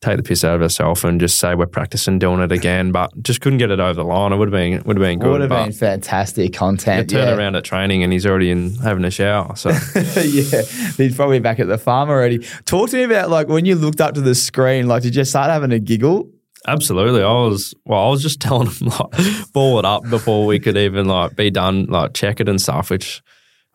take 0.00 0.16
the 0.16 0.22
piss 0.22 0.44
out 0.44 0.54
of 0.54 0.60
herself 0.60 1.02
and 1.02 1.20
just 1.20 1.38
say 1.38 1.54
we're 1.54 1.66
practicing 1.66 2.18
doing 2.18 2.40
it 2.40 2.52
again, 2.52 2.92
but 2.92 3.10
just 3.22 3.40
couldn't 3.40 3.58
get 3.58 3.70
it 3.70 3.80
over 3.80 3.94
the 3.94 4.04
line. 4.04 4.32
It 4.32 4.36
would 4.36 4.48
have 4.48 4.52
been 4.52 4.82
would 4.84 4.96
have 4.96 5.02
been 5.02 5.18
good. 5.18 5.26
It 5.26 5.30
would 5.30 5.50
have 5.50 5.66
been 5.66 5.72
fantastic 5.72 6.52
content. 6.52 7.10
turn 7.10 7.28
yeah. 7.28 7.34
around 7.34 7.56
at 7.56 7.64
training 7.64 8.02
and 8.02 8.12
he's 8.12 8.26
already 8.26 8.50
in 8.50 8.74
having 8.76 9.04
a 9.04 9.10
shower. 9.10 9.56
So 9.56 9.70
yeah, 9.96 10.62
he's 10.96 11.16
probably 11.16 11.40
back 11.40 11.60
at 11.60 11.66
the 11.66 11.78
farm 11.78 12.10
already. 12.10 12.38
Talk 12.64 12.90
to 12.90 12.96
me 12.96 13.02
about 13.04 13.30
like 13.30 13.48
when 13.48 13.64
you 13.64 13.74
looked 13.74 14.00
up 14.00 14.14
to 14.14 14.20
the 14.20 14.34
screen, 14.34 14.86
like 14.86 15.02
did 15.02 15.14
you 15.14 15.24
start 15.24 15.50
having 15.50 15.72
a 15.72 15.78
giggle? 15.78 16.30
absolutely, 16.66 17.22
I 17.22 17.32
was 17.32 17.72
well. 17.84 18.06
I 18.06 18.10
was 18.10 18.22
just 18.22 18.40
telling 18.40 18.68
him 18.68 18.88
like 18.88 19.52
ball 19.52 19.78
it 19.78 19.84
up 19.84 20.08
before 20.08 20.46
we 20.46 20.58
could 20.58 20.76
even 20.76 21.06
like 21.06 21.36
be 21.36 21.50
done, 21.50 21.86
like 21.86 22.14
check 22.14 22.40
it 22.40 22.48
and 22.48 22.60
stuff. 22.60 22.90
Which 22.90 23.22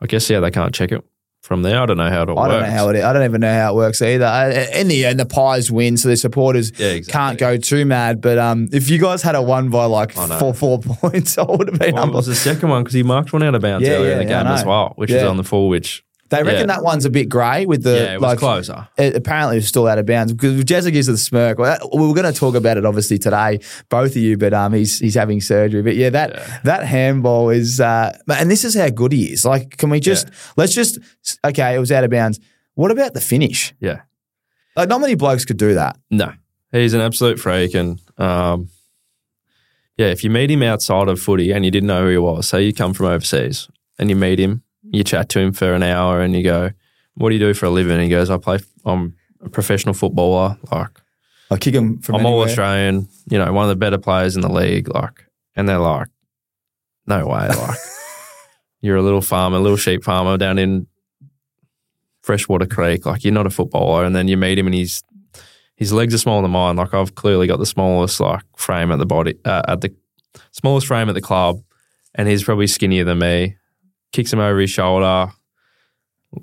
I 0.02 0.06
guess 0.06 0.30
yeah, 0.30 0.40
they 0.40 0.52
can't 0.52 0.74
check 0.74 0.92
it 0.92 1.04
from 1.44 1.62
there. 1.62 1.80
I 1.82 1.86
don't 1.86 1.98
know 1.98 2.10
how 2.10 2.24
it 2.24 2.30
all 2.30 2.40
I 2.40 2.48
works. 2.48 2.54
don't 2.54 2.62
know 2.64 2.76
how 2.78 2.90
it. 2.90 3.04
I 3.04 3.14
don't 3.14 3.24
even 3.26 3.42
know 3.42 3.54
how 3.54 3.74
it 3.74 3.76
works 3.76 4.02
either. 4.02 4.26
I- 4.26 4.50
In 4.74 4.88
the 4.88 5.06
end, 5.06 5.20
the 5.20 5.26
Pies 5.26 5.70
win, 5.70 5.98
so 5.98 6.08
the 6.10 6.16
supporters 6.18 6.72
Yeah, 6.80 6.88
exactly. 6.88 7.12
can't 7.12 7.38
go 7.38 7.58
too 7.58 7.86
mad. 7.86 8.22
But 8.22 8.38
um, 8.40 8.70
if 8.72 8.90
you 8.90 8.98
guys 8.98 9.22
had 9.22 9.36
a 9.36 9.42
one 9.42 9.70
by 9.70 9.86
like 9.86 10.14
four 10.14 10.54
four 10.54 10.80
points, 10.82 11.38
I 11.38 11.44
would 11.44 11.68
have 11.70 11.78
been. 11.80 11.96
Well, 11.96 12.08
it 12.08 12.14
was 12.14 12.28
the 12.28 12.36
second 12.36 12.70
one 12.70 12.84
because 12.84 12.94
he 12.94 13.04
marked 13.04 13.34
one 13.34 13.44
out 13.44 13.56
of 13.56 13.62
bounds 13.62 13.86
Yeah, 13.88 13.96
earlier 13.96 14.08
yeah, 14.08 14.14
in 14.14 14.28
the 14.28 14.34
game 14.34 14.48
as 14.48 14.66
well, 14.66 14.94
which 14.96 15.12
is 15.12 15.22
on 15.22 15.38
the 15.38 15.44
full. 15.44 15.68
Which 15.70 16.04
They 16.34 16.42
reckon 16.42 16.62
yeah. 16.62 16.76
that 16.76 16.84
one's 16.84 17.06
a 17.06 17.12
bit 17.12 17.30
grey 17.30 17.68
with 17.68 17.84
the 17.84 17.94
yeah, 17.94 18.14
it 18.14 18.16
was 18.16 18.22
like. 18.24 18.40
closer. 18.40 18.88
It, 18.98 19.16
apparently, 19.16 19.58
it's 19.58 19.68
still 19.68 19.88
out 19.88 20.00
of 20.00 20.08
bounds 20.08 20.34
because 20.34 20.64
Jezza 20.64 20.92
gives 20.92 21.06
the 21.06 21.16
smirk. 21.16 21.60
Well, 21.60 21.78
that- 21.78 21.96
we 21.96 22.08
were 22.08 22.14
going 22.16 22.32
to 22.32 22.38
talk 22.38 22.56
about 22.56 22.78
it 22.78 22.86
obviously 22.88 23.20
today, 23.20 23.60
both 23.90 24.12
of 24.12 24.18
you, 24.18 24.36
but 24.36 24.52
um, 24.52 24.74
he's 24.74 24.98
he's 24.98 25.14
having 25.14 25.42
surgery. 25.42 25.84
But 25.84 25.96
yeah, 25.96 26.10
that 26.10 26.64
that 26.64 26.86
handball 26.88 27.52
is, 27.52 27.80
uh, 27.80 28.18
and 28.28 28.50
this 28.50 28.66
is 28.66 28.74
how 28.74 28.90
good 28.90 29.12
he 29.12 29.32
is. 29.32 29.46
Like, 29.46 29.78
can 29.78 29.92
we 29.92 30.00
just 30.00 30.28
let's 30.58 30.74
just 30.74 30.98
okay? 31.46 31.76
It 31.76 31.80
was 31.80 31.92
out 31.92 32.04
of 32.04 32.10
bounds. 32.10 32.40
What 32.74 32.90
about 32.90 33.14
the 33.14 33.22
finish? 33.22 33.76
Yeah. 33.80 34.02
Like, 34.76 34.90
not 34.90 35.02
many 35.02 35.14
blokes 35.14 35.46
could 35.46 35.58
do 35.58 35.76
that. 35.76 36.00
No, 36.10 36.34
he's 36.72 36.96
an 36.96 37.02
absolute 37.02 37.40
freak, 37.40 37.76
and 37.76 38.02
um, 38.18 38.70
yeah, 39.98 40.08
if 40.08 40.24
you 40.24 40.32
meet 40.32 40.50
him 40.50 40.64
outside 40.64 41.10
of 41.10 41.20
footy 41.20 41.52
and 41.52 41.64
you 41.64 41.70
didn't 41.70 41.88
know 41.88 42.06
who 42.06 42.10
he 42.10 42.18
was, 42.18 42.48
say 42.48 42.64
you 42.64 42.74
come 42.74 42.94
from 42.96 43.06
overseas 43.06 43.70
and 44.00 44.10
you 44.10 44.16
meet 44.16 44.40
him, 44.40 44.64
you 44.94 45.04
chat 45.04 45.28
to 45.30 45.40
him 45.40 45.52
for 45.52 45.74
an 45.74 45.84
hour, 45.84 46.22
and 46.22 46.34
you 46.34 46.44
go, 46.44 46.72
"What 47.16 47.30
do 47.30 47.36
you 47.36 47.42
do 47.42 47.54
for 47.54 47.66
a 47.66 47.70
living?" 47.70 47.94
And 47.94 48.04
he 48.04 48.10
goes, 48.10 48.30
"I 48.30 48.38
play. 48.38 48.60
I'm 48.86 49.16
a 49.42 49.50
professional 49.50 49.94
footballer. 49.94 50.58
Like 50.72 51.02
I 51.54 51.58
kick 51.58 51.76
him 51.76 52.00
from 52.00 52.16
I'm 52.16 52.26
all. 52.26 52.42
Australian. 52.42 53.08
You 53.30 53.38
know, 53.38 53.52
one 53.54 53.64
of 53.64 53.70
the 53.70 53.76
better 53.76 53.98
players 53.98 54.36
in 54.36 54.42
the 54.42 54.52
league. 54.52 54.94
Like, 54.94 55.26
and 55.56 55.70
they're 55.70 55.78
like, 55.78 56.08
no 57.06 57.28
way. 57.28 57.48
Like, 57.48 57.78
you're 58.82 58.98
a 58.98 59.02
little 59.04 59.22
farmer, 59.22 59.58
a 59.58 59.60
little 59.60 59.78
sheep 59.78 60.04
farmer 60.04 60.38
down 60.38 60.58
in 60.58 60.88
Freshwater 62.22 62.66
Creek. 62.66 63.06
Like, 63.06 63.24
you're 63.24 63.34
not 63.34 63.46
a 63.46 63.52
footballer. 63.52 64.04
And 64.04 64.16
then 64.16 64.28
you 64.28 64.36
meet 64.36 64.58
him, 64.58 64.66
and 64.66 64.74
he's 64.74 65.04
his 65.76 65.94
legs 65.94 66.14
are 66.14 66.20
smaller 66.20 66.42
than 66.42 66.52
mine. 66.52 66.76
Like, 66.76 66.94
I've 66.94 67.16
clearly 67.16 67.48
got 67.48 67.60
the 67.60 67.66
smallest 67.66 68.20
like 68.20 68.44
frame 68.58 68.92
at 68.92 68.98
the 68.98 69.06
body 69.06 69.36
uh, 69.46 69.64
at 69.68 69.82
the 69.82 69.94
smallest 70.52 70.88
frame 70.88 71.08
at 71.08 71.16
the 71.16 71.22
club, 71.22 71.62
and 72.16 72.28
he's 72.28 72.44
probably 72.44 72.68
skinnier 72.68 73.04
than 73.04 73.20
me. 73.20 73.58
Kicks 74.14 74.32
him 74.32 74.40
over 74.40 74.60
his 74.60 74.70
shoulder. 74.70 75.32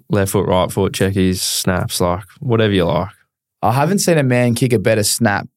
Left 0.08 0.30
foot, 0.30 0.46
right 0.46 0.70
foot, 0.70 0.92
checkies, 0.92 1.38
snaps, 1.38 2.00
like 2.00 2.22
whatever 2.38 2.72
you 2.72 2.84
like. 2.84 3.08
I 3.62 3.72
haven't 3.72 3.98
seen 4.00 4.18
a 4.18 4.22
man 4.22 4.54
kick 4.54 4.72
a 4.72 4.78
better 4.78 5.02
snap. 5.02 5.48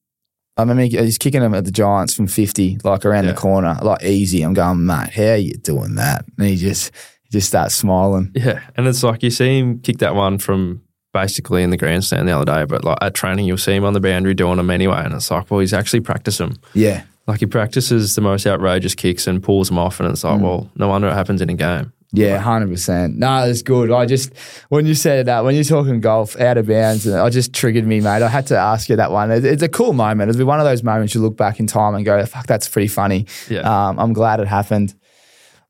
I 0.56 0.64
mean, 0.64 0.90
he's 0.90 1.18
kicking 1.18 1.42
him 1.42 1.54
at 1.54 1.64
the 1.64 1.70
Giants 1.70 2.14
from 2.14 2.26
50, 2.26 2.78
like 2.84 3.04
around 3.04 3.24
Yeah. 3.24 3.32
the 3.32 3.36
corner, 3.36 3.76
like 3.82 4.02
easy. 4.04 4.42
I'm 4.42 4.54
going, 4.54 4.86
mate, 4.86 5.10
how 5.10 5.22
are 5.32 5.36
you 5.36 5.54
doing 5.54 5.96
that? 5.96 6.24
And 6.38 6.48
he 6.48 6.56
just 6.56 6.92
he 7.22 7.30
just 7.30 7.48
starts 7.48 7.74
smiling. 7.74 8.30
Yeah, 8.34 8.60
and 8.76 8.86
it's 8.86 9.02
like 9.02 9.22
you 9.22 9.30
see 9.30 9.58
him 9.58 9.80
kick 9.80 9.98
that 9.98 10.14
one 10.14 10.38
from 10.38 10.82
basically 11.12 11.62
in 11.62 11.70
the 11.70 11.76
grandstand 11.76 12.28
the 12.28 12.32
other 12.32 12.44
day, 12.44 12.64
but 12.64 12.84
like 12.84 12.98
at 13.00 13.14
training 13.14 13.46
you'll 13.46 13.56
see 13.56 13.74
him 13.74 13.84
on 13.84 13.92
the 13.94 14.00
boundary 14.00 14.34
doing 14.34 14.56
them 14.56 14.70
anyway, 14.70 15.02
and 15.04 15.14
it's 15.14 15.30
like, 15.30 15.50
well, 15.50 15.60
he's 15.60 15.72
actually 15.74 16.00
practiced 16.00 16.38
them. 16.38 16.56
Yeah. 16.74 17.04
Like 17.26 17.40
he 17.40 17.46
practices 17.46 18.14
the 18.14 18.20
most 18.20 18.46
outrageous 18.46 18.94
kicks 18.94 19.26
and 19.26 19.42
pulls 19.42 19.68
them 19.68 19.78
off, 19.78 19.98
and 19.98 20.08
it's 20.10 20.22
like, 20.24 20.38
mm. 20.38 20.42
well, 20.42 20.70
no 20.76 20.88
wonder 20.88 21.08
it 21.08 21.14
happens 21.14 21.40
in 21.40 21.48
a 21.50 21.54
game. 21.54 21.92
Yeah, 22.16 22.38
hundred 22.38 22.68
percent. 22.70 23.16
No, 23.18 23.44
it's 23.44 23.62
good. 23.62 23.90
I 23.90 24.06
just 24.06 24.32
when 24.68 24.86
you 24.86 24.94
said 24.94 25.26
that, 25.26 25.44
when 25.44 25.54
you're 25.54 25.64
talking 25.64 26.00
golf 26.00 26.38
out 26.40 26.56
of 26.58 26.66
bounds, 26.66 27.06
I 27.08 27.28
just 27.30 27.52
triggered 27.52 27.86
me, 27.86 28.00
mate. 28.00 28.22
I 28.22 28.28
had 28.28 28.46
to 28.48 28.56
ask 28.56 28.88
you 28.88 28.96
that 28.96 29.10
one. 29.10 29.30
It- 29.30 29.44
It's 29.44 29.62
a 29.62 29.68
cool 29.68 29.92
moment. 29.92 30.30
It'll 30.30 30.38
be 30.38 30.44
one 30.44 30.60
of 30.60 30.64
those 30.66 30.82
moments 30.82 31.14
you 31.14 31.20
look 31.22 31.36
back 31.36 31.60
in 31.60 31.66
time 31.66 31.94
and 31.94 32.04
go, 32.04 32.24
"Fuck, 32.26 32.46
that's 32.46 32.68
pretty 32.68 32.88
funny." 32.88 33.26
Yeah. 33.50 33.60
Um, 33.60 33.98
I'm 33.98 34.12
glad 34.12 34.40
it 34.40 34.48
happened. 34.48 34.94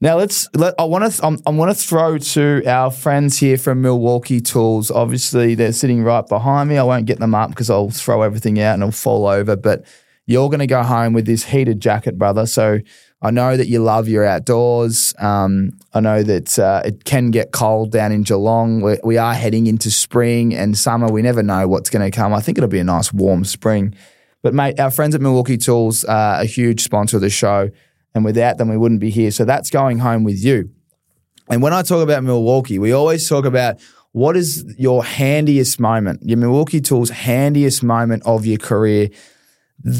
Now 0.01 0.17
let's. 0.19 0.49
Let, 0.55 0.75
I 0.79 0.85
want 0.85 1.11
to. 1.13 1.39
I 1.47 1.51
want 1.51 1.71
to 1.71 1.83
throw 1.87 2.19
to 2.19 2.63
our 2.67 2.91
friends 2.91 3.39
here 3.39 3.57
from 3.57 3.81
Milwaukee 3.81 4.41
Tools. 4.41 4.91
Obviously, 4.91 5.55
they're 5.55 5.73
sitting 5.73 6.03
right 6.03 6.27
behind 6.29 6.69
me. 6.69 6.77
I 6.79 6.83
won't 6.83 7.07
get 7.07 7.21
them 7.21 7.35
up 7.35 7.51
because 7.51 7.71
I'll 7.71 7.91
throw 7.91 8.23
everything 8.23 8.61
out 8.61 8.75
and 8.75 8.83
it'll 8.83 8.93
fall 8.93 9.27
over. 9.27 9.57
But 9.57 9.87
you're 10.27 10.49
going 10.49 10.59
to 10.61 10.67
go 10.67 10.83
home 10.83 11.13
with 11.15 11.27
this 11.27 11.45
heated 11.45 11.81
jacket, 11.81 12.19
brother. 12.19 12.45
So 12.47 12.81
I 13.25 13.31
know 13.31 13.57
that 13.57 13.69
you 13.69 13.83
love 13.83 14.07
your 14.07 14.23
outdoors. 14.23 15.15
Um, 15.19 15.79
I 15.95 16.01
know 16.01 16.23
that 16.23 16.59
uh, 16.59 16.83
it 16.85 17.05
can 17.05 17.31
get 17.31 17.53
cold 17.53 17.91
down 17.91 18.13
in 18.13 18.23
Geelong. 18.23 18.83
We're, 18.83 19.01
we 19.03 19.17
are 19.17 19.33
heading 19.33 19.67
into 19.67 19.91
spring 19.91 20.55
and 20.55 20.77
summer. 20.77 21.09
We 21.09 21.23
never 21.23 21.43
know 21.43 21.67
what's 21.67 21.89
going 21.89 22.05
to 22.09 22.15
come. 22.15 22.35
I 22.35 22.41
think 22.41 22.59
it'll 22.59 22.69
be 22.69 22.81
a 22.81 22.85
nice 22.85 23.15
warm 23.15 23.47
spring. 23.47 23.95
But 24.43 24.53
mate, 24.53 24.79
our 24.79 24.91
friends 24.91 25.15
at 25.15 25.23
Milwaukee 25.23 25.57
Tools 25.57 26.05
are 26.05 26.43
a 26.43 26.45
huge 26.45 26.83
sponsor 26.83 27.17
of 27.17 27.23
the 27.23 27.31
show, 27.31 27.71
and 28.15 28.27
without 28.27 28.59
them, 28.59 28.69
we 28.69 28.77
wouldn't 28.77 29.01
be 29.01 29.09
here. 29.09 29.31
So 29.31 29.47
that's 29.47 29.71
going 29.71 30.01
home 30.01 30.23
with 30.23 30.45
you. 30.45 30.71
And 31.49 31.63
when 31.63 31.73
I 31.73 31.81
talk 31.81 32.03
about 32.03 32.23
Milwaukee, 32.25 32.79
we 32.79 32.93
always 32.93 33.27
talk 33.27 33.47
about 33.47 33.81
what 34.13 34.37
is 34.37 34.67
your 34.77 35.03
handiest 35.03 35.81
moment, 35.81 36.23
your 36.23 36.37
Milwaukee 36.37 36.83
Tools 36.83 37.09
handiest 37.09 37.83
moment 37.83 38.23
of 38.27 38.45
your 38.45 38.59
career. 38.59 39.09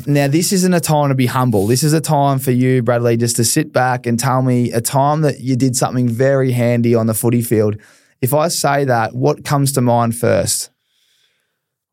Now, 0.07 0.29
this 0.29 0.51
isn't 0.53 0.73
a 0.73 0.81
time 0.81 1.11
to 1.11 1.15
be 1.15 1.27
humble. 1.27 1.67
This 1.67 1.83
is 1.83 1.93
a 1.93 2.01
time 2.01 2.39
for 2.39 2.51
you, 2.51 2.83
Bradley, 2.83 3.19
just 3.19 3.37
to 3.37 3.45
sit 3.45 3.71
back 3.71 4.07
and 4.07 4.19
tell 4.19 4.41
me 4.41 4.73
a 4.73 4.81
time 4.81 5.21
that 5.21 5.41
you 5.41 5.57
did 5.57 5.77
something 5.77 6.09
very 6.09 6.53
handy 6.53 6.95
on 6.95 7.07
the 7.07 7.13
footy 7.13 7.43
field. 7.43 7.77
If 8.23 8.33
I 8.33 8.49
say 8.49 8.87
that, 8.87 9.15
what 9.15 9.45
comes 9.45 9.73
to 9.73 9.83
mind 9.83 10.17
first? 10.17 10.71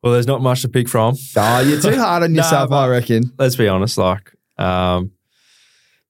Well, 0.01 0.13
there's 0.13 0.27
not 0.27 0.41
much 0.41 0.61
to 0.61 0.69
pick 0.69 0.87
from. 0.87 1.15
Oh, 1.35 1.59
you're 1.59 1.81
too 1.81 1.97
hard 1.99 2.23
on 2.23 2.31
No, 2.31 2.41
yourself, 2.41 2.71
I 2.71 2.87
reckon. 2.87 3.33
Let's 3.37 3.57
be 3.57 3.67
honest. 3.67 3.97
Like, 3.97 4.31
um, 4.57 5.11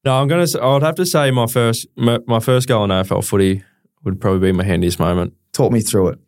no, 0.06 0.22
I'm 0.22 0.28
gonna. 0.28 0.46
I'd 0.62 0.84
have 0.84 0.96
to 0.96 1.06
say 1.06 1.32
my 1.32 1.48
first 1.48 1.88
my, 1.96 2.20
my 2.28 2.40
first 2.40 2.68
goal 2.68 2.84
in 2.84 2.90
AFL 2.92 3.26
footy 3.26 3.64
would 4.04 4.22
probably 4.22 4.52
be 4.52 4.58
my 4.58 4.64
handiest 4.64 5.00
moment. 5.00 5.34
Talk 5.52 5.72
me 5.72 5.82
through 5.82 6.10
it. 6.10 6.20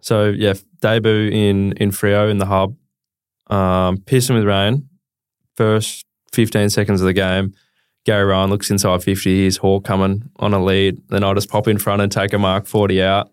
So 0.00 0.30
yeah, 0.30 0.54
debut 0.80 1.28
in 1.30 1.72
in 1.72 1.92
Frio 1.92 2.28
in 2.28 2.38
the 2.38 2.46
hub, 2.46 2.74
um, 3.50 3.98
pissing 3.98 4.34
with 4.34 4.44
rain. 4.44 4.88
First 5.56 6.04
15 6.32 6.70
seconds 6.70 7.00
of 7.00 7.06
the 7.06 7.12
game, 7.12 7.52
Gary 8.06 8.24
Rohan 8.24 8.48
looks 8.50 8.70
inside 8.70 9.02
50. 9.02 9.44
He's 9.44 9.58
Hawk 9.58 9.84
coming 9.84 10.30
on 10.36 10.54
a 10.54 10.62
lead. 10.62 10.98
Then 11.08 11.22
I'll 11.24 11.34
just 11.34 11.50
pop 11.50 11.68
in 11.68 11.78
front 11.78 12.00
and 12.02 12.10
take 12.10 12.32
a 12.32 12.38
mark 12.38 12.66
40 12.66 13.02
out. 13.02 13.30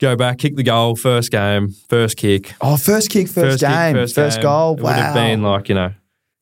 Go 0.00 0.14
back, 0.14 0.38
kick 0.38 0.54
the 0.54 0.62
goal. 0.62 0.94
First 0.94 1.32
game, 1.32 1.70
first 1.88 2.16
kick, 2.16 2.54
Oh, 2.60 2.76
first 2.76 3.10
kick, 3.10 3.26
first, 3.28 3.60
kick, 3.60 3.68
game, 3.68 3.94
first, 4.06 4.14
game. 4.36 4.42
goal. 4.42 4.74
It 4.78 4.80
wow. 4.82 4.90
would 4.90 4.96
have 4.96 5.14
been 5.14 5.42
like 5.42 5.68
you 5.68 5.74
know 5.74 5.92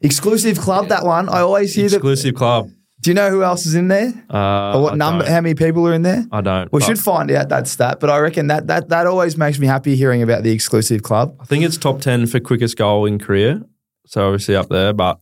Exclusive 0.02 0.58
club, 0.58 0.88
that 0.88 1.04
one. 1.04 1.28
I 1.30 1.40
always 1.40 1.74
hear 1.74 1.88
that. 1.88 1.96
exclusive 1.96 2.34
club. 2.34 2.70
Do 3.00 3.10
you 3.10 3.14
know 3.14 3.30
who 3.30 3.42
else 3.42 3.66
is 3.66 3.74
in 3.74 3.88
there? 3.88 4.12
Uh, 4.32 4.76
or 4.76 4.82
what 4.82 4.92
I 4.94 4.96
number? 4.96 5.24
don't. 5.24 5.32
How 5.32 5.40
many 5.40 5.54
people 5.54 5.86
are 5.86 5.92
in 5.92 6.02
there? 6.02 6.24
I 6.32 6.40
don't. 6.40 6.72
We 6.72 6.80
but 6.80 6.86
should 6.86 6.98
find 6.98 7.30
out 7.30 7.50
that 7.50 7.68
stat, 7.68 8.00
but 8.00 8.10
I 8.10 8.18
reckon 8.18 8.46
that 8.46 8.66
that 8.68 8.88
that 8.88 9.06
always 9.06 9.36
makes 9.36 9.58
me 9.58 9.66
happy 9.66 9.96
hearing 9.96 10.22
about 10.22 10.42
the 10.42 10.50
exclusive 10.50 11.02
club. 11.02 11.36
I 11.38 11.44
think 11.44 11.64
it's 11.64 11.76
top 11.76 12.00
10 12.00 12.26
for 12.26 12.40
quickest 12.40 12.76
goal 12.76 13.06
in 13.06 13.18
career. 13.18 13.62
So 14.06 14.26
obviously 14.26 14.56
up 14.56 14.68
there. 14.68 14.92
But 14.92 15.20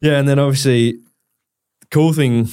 yeah, 0.00 0.18
and 0.18 0.28
then 0.28 0.38
obviously 0.38 0.98
cool 1.90 2.12
thing 2.12 2.48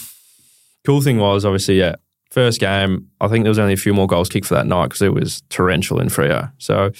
cool 0.86 1.02
thing 1.02 1.18
was 1.18 1.46
obviously, 1.46 1.80
yeah, 1.80 1.96
first 2.32 2.60
game, 2.60 3.10
I 3.22 3.28
think 3.28 3.44
there 3.44 3.52
was 3.52 3.60
only 3.60 3.74
a 3.74 3.78
few 3.78 3.94
more 3.94 4.08
goals 4.08 4.30
kicked 4.30 4.48
for 4.48 4.56
that 4.56 4.68
night 4.68 4.86
because 4.86 5.02
it 5.02 5.14
was 5.14 5.42
torrential 5.50 6.00
in 6.00 6.10
Frio. 6.10 6.50
So 6.58 6.92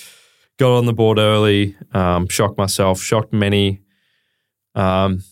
got 0.58 0.78
on 0.78 0.86
the 0.86 0.94
board 0.94 1.20
early, 1.20 1.76
um, 1.94 2.28
shocked 2.28 2.58
myself, 2.58 3.02
shocked 3.02 3.34
many, 3.34 3.82
um, 4.76 5.24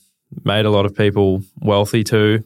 made 0.44 0.66
a 0.66 0.70
lot 0.70 0.86
of 0.86 0.96
people 0.96 1.42
wealthy 1.60 2.04
too. 2.04 2.44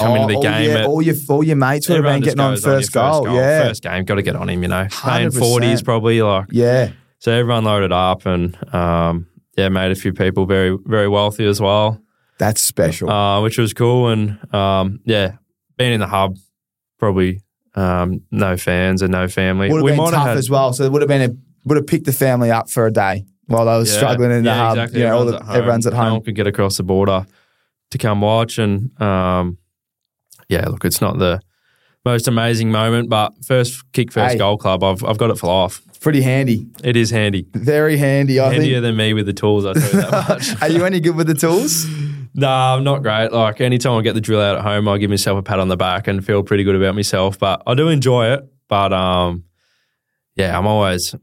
Coming 0.00 0.22
Oh, 0.24 0.26
to 0.26 0.32
the 0.32 0.36
all 0.36 0.42
game, 0.42 0.70
your, 0.70 0.78
at- 0.78 0.86
all 0.86 1.02
your 1.02 1.14
all 1.28 1.44
your 1.44 1.56
mates 1.56 1.88
would 1.88 1.96
have 1.96 2.04
everyone 2.04 2.20
been 2.20 2.24
just 2.24 2.36
getting 2.36 2.46
on 2.46 2.54
goes 2.54 2.64
first, 2.64 2.94
your 2.94 3.10
goal. 3.24 3.34
Yeah, 3.36 3.62
first 3.68 3.82
game, 3.82 4.04
got 4.04 4.16
to 4.16 4.22
get 4.22 4.34
on 4.34 4.48
him. 4.48 4.62
You 4.62 4.68
know, 4.68 4.88
paying 4.90 5.30
100%. 5.30 5.38
forties 5.38 5.82
probably 5.82 6.20
like 6.20 6.46
yeah. 6.50 6.90
so 7.20 7.30
everyone 7.32 7.62
loaded 7.64 7.92
up 7.92 8.26
and 8.26 8.56
um, 8.74 9.28
yeah, 9.56 9.68
made 9.68 9.92
a 9.92 9.94
few 9.94 10.12
people 10.12 10.46
very 10.46 10.76
very 10.84 11.06
wealthy 11.08 11.46
as 11.46 11.60
well, 11.60 12.00
That's 12.38 12.60
special. 12.60 13.08
uh, 13.08 13.40
which 13.42 13.56
was 13.56 13.72
cool. 13.72 14.08
And 14.08 14.52
um, 14.52 14.98
yeah, 15.04 15.36
being 15.76 15.92
in 15.92 16.00
the 16.00 16.08
hub, 16.08 16.38
probably 16.98 17.42
um, 17.76 18.22
no 18.32 18.56
fans 18.56 19.00
and 19.00 19.12
no 19.12 19.28
family. 19.28 19.68
would 19.68 19.76
have 19.76 19.84
we 19.84 19.90
been 19.92 19.98
might 19.98 20.10
tough 20.10 20.26
had, 20.26 20.38
as 20.38 20.50
well. 20.50 20.72
So 20.72 20.82
it 20.84 20.90
would 20.90 21.02
have 21.02 21.08
been 21.08 21.30
a 21.30 21.36
would 21.66 21.76
have 21.76 21.86
picked 21.86 22.06
the 22.06 22.12
family 22.12 22.50
up 22.50 22.68
for 22.68 22.84
a 22.86 22.92
day 22.92 23.26
while 23.46 23.64
they 23.66 23.76
was 23.78 23.90
yeah, 23.90 23.96
struggling 23.98 24.30
in 24.30 24.44
the 24.44 24.50
yeah, 24.50 24.56
hub. 24.68 24.78
Exactly. 24.78 25.00
You 25.00 25.06
know, 25.06 25.16
all 25.16 25.20
everyone's, 25.22 25.38
the, 25.38 25.42
at 25.44 25.46
home. 25.46 25.56
everyone's 25.56 25.86
at 25.86 25.92
No 25.92 26.12
one 26.14 26.22
could 26.22 26.34
get 26.34 26.46
across 26.46 26.76
the 26.76 26.82
border 26.82 27.26
to 27.90 27.98
come 27.98 28.20
watch, 28.20 28.58
and 28.58 29.00
um, 29.02 29.58
yeah, 30.48 30.66
look, 30.68 30.84
it's 30.84 31.00
not 31.00 31.18
the 31.18 31.40
most 32.04 32.28
amazing 32.28 32.70
moment, 32.70 33.08
but 33.08 33.32
first 33.44 33.90
kick, 33.92 34.12
first 34.12 34.32
Hey. 34.32 34.38
goal 34.38 34.56
club, 34.58 34.82
I've 34.84 35.02
I've 35.04 35.18
got 35.18 35.30
it 35.30 35.38
for 35.38 35.46
life. 35.46 35.80
Pretty 36.00 36.20
handy, 36.20 36.66
It 36.82 36.96
is 36.98 37.10
handy, 37.10 37.46
very 37.54 37.96
handy. 37.96 38.38
I 38.38 38.52
handier 38.52 38.74
think. 38.74 38.82
than 38.82 38.96
me 38.96 39.14
with 39.14 39.24
the 39.24 39.32
tools. 39.32 39.64
I 39.64 39.72
tell 39.72 39.82
you 39.90 40.00
that 40.10 40.28
much. 40.28 40.62
Are 40.62 40.68
you 40.68 40.84
any 40.84 41.00
good 41.00 41.16
with 41.16 41.26
the 41.26 41.34
tools? 41.34 41.86
Nah, 42.36 42.74
I'm 42.74 42.82
not 42.82 43.04
great. 43.04 43.30
Like 43.30 43.60
anytime 43.60 43.92
I 43.96 44.02
get 44.02 44.14
the 44.14 44.20
drill 44.20 44.40
out 44.40 44.56
at 44.56 44.62
home, 44.64 44.88
I 44.88 44.98
give 44.98 45.08
myself 45.08 45.38
a 45.38 45.42
pat 45.42 45.60
on 45.60 45.68
the 45.68 45.76
back 45.76 46.08
and 46.08 46.26
feel 46.26 46.42
pretty 46.42 46.64
good 46.64 46.74
about 46.74 46.96
myself. 46.96 47.38
But 47.38 47.62
I 47.64 47.74
do 47.74 47.86
enjoy 47.88 48.32
it. 48.32 48.40
But 48.66 48.92
um, 48.92 49.44
yeah, 50.34 50.58
I'm 50.58 50.66
always 50.66 51.14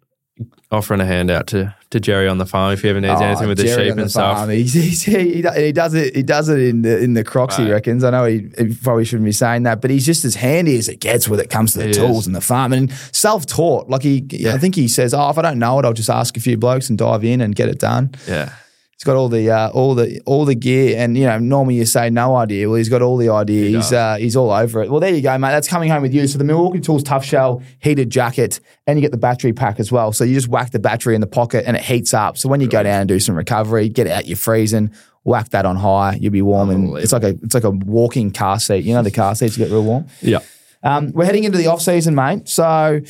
offering 0.71 1.01
a 1.01 1.05
handout 1.05 1.47
to, 1.47 1.75
to 1.89 1.99
Jerry 1.99 2.27
on 2.27 2.37
the 2.37 2.45
farm 2.45 2.71
if 2.73 2.81
he 2.81 2.89
ever 2.89 3.01
needs 3.01 3.19
Oh, 3.19 3.23
anything 3.23 3.47
with 3.47 3.57
the 3.57 3.67
sheep 3.67 3.95
the 3.95 4.01
and 4.03 4.09
stuff. 4.09 4.47
He's, 4.49 4.73
he's, 4.73 5.03
he, 5.03 5.41
he 5.43 5.71
does 5.71 5.93
it. 5.93 6.15
He 6.15 6.23
does 6.23 6.49
it 6.49 6.59
in 6.59 6.81
the 6.81 6.97
in 6.99 7.13
the 7.13 7.23
Crocs. 7.23 7.57
He 7.57 7.69
reckons. 7.69 8.03
I 8.03 8.09
know 8.11 8.25
he, 8.25 8.49
he 8.57 8.73
probably 8.75 9.05
shouldn't 9.05 9.25
be 9.25 9.31
saying 9.33 9.63
that, 9.63 9.81
but 9.81 9.91
he's 9.91 10.05
just 10.05 10.23
as 10.25 10.35
handy 10.35 10.77
as 10.77 10.87
it 10.87 10.99
gets 10.99 11.27
when 11.27 11.39
it 11.39 11.49
comes 11.49 11.73
to 11.73 11.79
the 11.79 11.87
He 11.87 11.93
tools 11.93 12.21
is. 12.21 12.27
and 12.27 12.35
the 12.35 12.41
farm 12.41 12.73
and 12.73 12.91
self 13.11 13.45
taught. 13.45 13.89
Like 13.89 14.03
he, 14.03 14.25
I 14.47 14.57
think 14.57 14.75
he 14.75 14.87
says, 14.87 15.13
"Oh, 15.13 15.29
if 15.29 15.37
I 15.37 15.41
don't 15.41 15.59
know 15.59 15.77
it, 15.79 15.85
I'll 15.85 15.93
just 15.93 16.09
ask 16.09 16.37
a 16.37 16.39
few 16.39 16.57
blokes 16.57 16.89
and 16.89 16.97
dive 16.97 17.23
in 17.23 17.41
and 17.41 17.53
get 17.55 17.67
it 17.69 17.79
done." 17.79 18.11
Yeah. 18.27 18.53
He's 19.01 19.05
got 19.05 19.15
all 19.15 19.29
the 19.29 19.49
uh, 19.49 19.71
all 19.71 19.95
the 19.95 20.21
all 20.27 20.45
the 20.45 20.53
gear, 20.53 20.95
and 20.95 21.17
you 21.17 21.25
know 21.25 21.39
normally 21.39 21.73
you 21.73 21.87
say 21.87 22.11
no 22.11 22.35
idea. 22.35 22.69
Well, 22.69 22.77
he's 22.77 22.87
got 22.87 23.01
all 23.01 23.17
the 23.17 23.29
idea. 23.29 23.69
He 23.69 23.75
he's 23.77 23.91
uh, 23.91 24.17
he's 24.17 24.35
all 24.35 24.51
over 24.51 24.83
it. 24.83 24.91
Well, 24.91 24.99
there 24.99 25.11
you 25.11 25.23
go, 25.23 25.35
mate. 25.39 25.49
That's 25.49 25.67
coming 25.67 25.89
home 25.89 26.03
with 26.03 26.13
you. 26.13 26.27
So 26.27 26.37
the 26.37 26.43
Milwaukee 26.43 26.79
Tools 26.79 27.01
Tough 27.01 27.25
Shell 27.25 27.63
heated 27.79 28.11
jacket, 28.11 28.59
and 28.85 28.99
you 28.99 29.01
get 29.01 29.09
the 29.09 29.17
battery 29.17 29.53
pack 29.53 29.79
as 29.79 29.91
well. 29.91 30.13
So 30.13 30.23
you 30.23 30.35
just 30.35 30.49
whack 30.49 30.69
the 30.69 30.77
battery 30.77 31.15
in 31.15 31.21
the 31.21 31.25
pocket, 31.25 31.63
and 31.65 31.75
it 31.75 31.81
heats 31.81 32.13
up. 32.13 32.37
So 32.37 32.47
when 32.47 32.61
you 32.61 32.67
go 32.67 32.83
down 32.83 33.01
and 33.01 33.07
do 33.07 33.19
some 33.19 33.33
recovery, 33.33 33.89
get 33.89 34.05
it 34.05 34.11
out 34.11 34.27
your 34.27 34.37
freezing, 34.37 34.91
whack 35.23 35.49
that 35.49 35.65
on 35.65 35.77
high, 35.77 36.19
you'll 36.21 36.31
be 36.31 36.43
warm, 36.43 36.69
and 36.69 36.95
it's 36.99 37.11
like 37.11 37.23
a 37.23 37.29
it's 37.41 37.55
like 37.55 37.63
a 37.63 37.71
walking 37.71 38.29
car 38.29 38.59
seat. 38.59 38.85
You 38.85 38.93
know 38.93 39.01
the 39.01 39.09
car 39.09 39.33
seats 39.33 39.57
get 39.57 39.71
real 39.71 39.83
warm. 39.83 40.05
Yeah. 40.21 40.41
Um, 40.83 41.11
we're 41.11 41.25
heading 41.25 41.45
into 41.45 41.57
the 41.57 41.65
off 41.65 41.81
season, 41.81 42.13
mate. 42.13 42.47
So, 42.47 43.01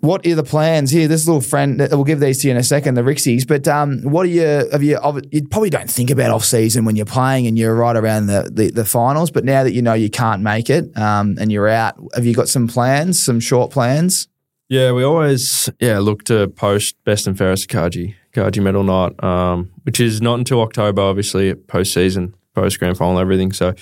what 0.00 0.26
are 0.26 0.34
the 0.34 0.44
plans 0.44 0.90
here? 0.90 1.08
This 1.08 1.26
little 1.26 1.40
friend, 1.40 1.78
we'll 1.90 2.04
give 2.04 2.20
these 2.20 2.40
to 2.42 2.48
you 2.48 2.52
in 2.52 2.56
a 2.56 2.62
second, 2.62 2.94
the 2.94 3.02
Rixies. 3.02 3.46
But 3.46 3.68
um, 3.68 4.02
what 4.02 4.24
are 4.24 4.30
you? 4.30 4.68
Have 4.72 4.82
you? 4.82 4.98
You 5.30 5.46
probably 5.48 5.70
don't 5.70 5.90
think 5.90 6.10
about 6.10 6.30
off 6.30 6.44
season 6.44 6.84
when 6.84 6.96
you're 6.96 7.06
playing 7.06 7.46
and 7.46 7.58
you're 7.58 7.74
right 7.74 7.96
around 7.96 8.26
the, 8.26 8.50
the 8.52 8.70
the 8.70 8.84
finals. 8.84 9.30
But 9.30 9.44
now 9.44 9.64
that 9.64 9.72
you 9.72 9.82
know 9.82 9.94
you 9.94 10.08
can't 10.08 10.42
make 10.42 10.70
it 10.70 10.96
um, 10.96 11.36
and 11.40 11.50
you're 11.50 11.68
out, 11.68 11.96
have 12.14 12.24
you 12.24 12.34
got 12.34 12.48
some 12.48 12.68
plans? 12.68 13.22
Some 13.22 13.40
short 13.40 13.70
plans? 13.70 14.28
Yeah, 14.68 14.92
we 14.92 15.04
always 15.04 15.68
yeah 15.80 15.98
look 15.98 16.24
to 16.24 16.48
post 16.48 16.96
best 17.04 17.26
and 17.26 17.36
fairest 17.36 17.68
Carji 17.68 18.14
Carji 18.32 18.62
medal 18.62 18.82
night, 18.82 19.22
um, 19.22 19.70
which 19.82 20.00
is 20.00 20.22
not 20.22 20.38
until 20.38 20.60
October, 20.60 21.02
obviously 21.02 21.54
post 21.54 21.92
season, 21.92 22.34
post 22.54 22.78
grand 22.78 22.96
final, 22.96 23.18
everything. 23.18 23.52
So 23.52 23.74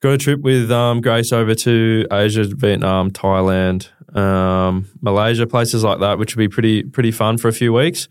got 0.00 0.12
a 0.12 0.18
trip 0.18 0.40
with 0.40 0.70
um, 0.70 1.00
Grace 1.00 1.32
over 1.32 1.54
to 1.54 2.06
Asia, 2.12 2.44
Vietnam, 2.44 3.10
Thailand, 3.10 3.88
um, 4.16 4.86
Malaysia, 5.00 5.46
places 5.46 5.84
like 5.84 6.00
that, 6.00 6.18
which 6.18 6.34
would 6.34 6.40
be 6.42 6.48
pretty 6.48 6.82
pretty 6.82 7.10
fun 7.12 7.38
for 7.38 7.48
a 7.48 7.52
few 7.52 7.72
weeks. 7.72 8.08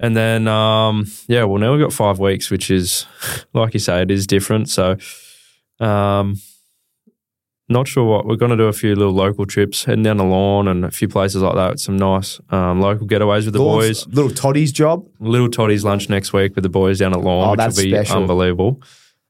And 0.00 0.16
then 0.16 0.46
um, 0.46 1.06
yeah, 1.26 1.44
well 1.44 1.58
now 1.58 1.72
we've 1.72 1.80
got 1.84 1.92
five 1.92 2.18
weeks, 2.20 2.50
which 2.50 2.70
is 2.70 3.04
like 3.52 3.74
you 3.74 3.80
say, 3.80 4.00
it 4.02 4.10
is 4.10 4.26
different. 4.26 4.68
So 4.68 4.96
um, 5.80 6.36
not 7.68 7.86
sure 7.86 8.04
what 8.04 8.24
we're 8.26 8.36
going 8.36 8.50
to 8.52 8.56
do. 8.56 8.64
A 8.64 8.72
few 8.72 8.94
little 8.94 9.12
local 9.12 9.44
trips, 9.44 9.84
heading 9.84 10.02
down 10.04 10.16
the 10.16 10.24
Lorne 10.24 10.68
and 10.68 10.84
a 10.84 10.90
few 10.90 11.06
places 11.08 11.42
like 11.42 11.54
that. 11.56 11.78
Some 11.80 11.96
nice 11.98 12.40
um, 12.50 12.80
local 12.80 13.06
getaways 13.06 13.44
with 13.44 13.52
the 13.54 13.58
Little- 13.62 13.78
boys. 13.78 14.06
little 14.06 14.30
Toddy's 14.30 14.72
job. 14.72 15.06
Little 15.20 15.50
Toddy's 15.50 15.84
lunch 15.84 16.08
next 16.08 16.32
week 16.32 16.54
with 16.54 16.62
the 16.62 16.70
boys 16.70 17.00
down 17.00 17.12
at 17.12 17.20
Lorne, 17.20 17.46
Oh, 17.48 17.50
which 17.50 17.58
that's 17.58 17.76
will 17.76 17.84
be 17.84 17.90
special. 17.90 18.16
unbelievable. 18.22 18.82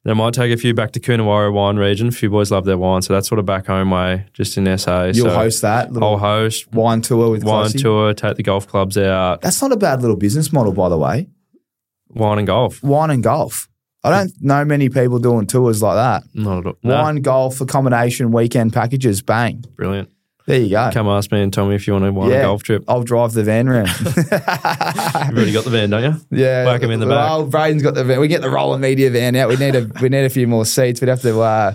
Then 0.08 0.18
I 0.18 0.24
might 0.24 0.32
take 0.32 0.50
a 0.50 0.56
few 0.56 0.72
back 0.72 0.92
to 0.92 1.00
Coonawarra 1.00 1.52
wine 1.52 1.76
region. 1.76 2.08
A 2.08 2.10
few 2.10 2.30
boys 2.30 2.50
love 2.50 2.64
their 2.64 2.78
wine, 2.78 3.02
so 3.02 3.12
that's 3.12 3.28
sort 3.28 3.38
of 3.38 3.44
back 3.44 3.66
home 3.66 3.90
way, 3.90 4.24
just 4.32 4.56
in 4.56 4.78
SA. 4.78 5.10
You'll 5.12 5.26
so 5.26 5.34
host 5.34 5.60
that 5.60 5.92
little 5.92 6.08
I'll 6.08 6.16
host 6.16 6.72
wine 6.72 7.02
tour 7.02 7.30
with 7.30 7.44
wine 7.44 7.68
tour, 7.72 8.14
take 8.14 8.38
the 8.38 8.42
golf 8.42 8.66
clubs 8.66 8.96
out, 8.96 9.42
That's 9.42 9.60
not 9.60 9.70
a 9.70 9.76
bad 9.76 10.00
little 10.00 10.16
business 10.16 10.50
model, 10.50 10.72
by 10.72 10.88
the 10.88 10.96
way. 10.96 11.28
wine 12.08 12.38
and 12.38 12.46
golf. 12.46 12.82
Wine 12.82 13.10
and 13.10 13.22
golf. 13.22 13.68
I 14.02 14.08
don't 14.08 14.32
know 14.40 14.64
many 14.64 14.88
people 14.88 15.18
doing 15.18 15.46
tours 15.46 15.82
like 15.82 15.96
that. 15.96 16.22
Not 16.32 16.60
at 16.60 16.66
all. 16.68 16.78
No, 16.82 17.02
Wine, 17.02 17.16
golf, 17.16 17.60
accommodation, 17.60 18.32
weekend 18.32 18.72
packages, 18.72 19.20
bang. 19.20 19.62
brilliant. 19.76 20.10
There 20.48 20.58
you 20.60 20.70
go. 20.70 20.88
Come 20.94 21.08
ask 21.08 21.30
me 21.30 21.42
and 21.42 21.52
Tommy 21.52 21.74
if 21.74 21.86
you 21.86 21.92
want 21.92 22.06
to 22.06 22.12
want 22.12 22.30
Yeah. 22.32 22.38
a 22.38 22.42
golf 22.44 22.62
trip. 22.62 22.82
I'll 22.88 23.02
drive 23.02 23.32
the 23.34 23.42
van 23.44 23.68
round. 23.68 23.88
You've 24.00 24.08
already 25.36 25.52
got 25.52 25.64
the 25.64 25.70
van, 25.70 25.90
don't 25.90 26.02
you? 26.02 26.14
Yeah, 26.30 26.64
Whack 26.64 26.82
'em 26.82 26.90
in 26.90 27.00
the 27.00 27.06
back. 27.06 27.16
Well, 27.16 27.46
Braden's 27.46 27.82
got 27.82 27.94
the 27.94 28.02
van. 28.02 28.18
We 28.18 28.28
get 28.28 28.40
the 28.40 28.48
rolling 28.48 28.80
media 28.80 29.10
van 29.10 29.36
out. 29.36 29.50
We 29.50 29.56
need 29.56 29.74
a 29.76 29.90
we 30.00 30.08
need 30.08 30.24
a 30.24 30.30
few 30.30 30.46
more 30.48 30.64
seats. 30.64 31.02
We'd 31.02 31.08
have 31.08 31.20
to 31.20 31.38
uh, 31.40 31.74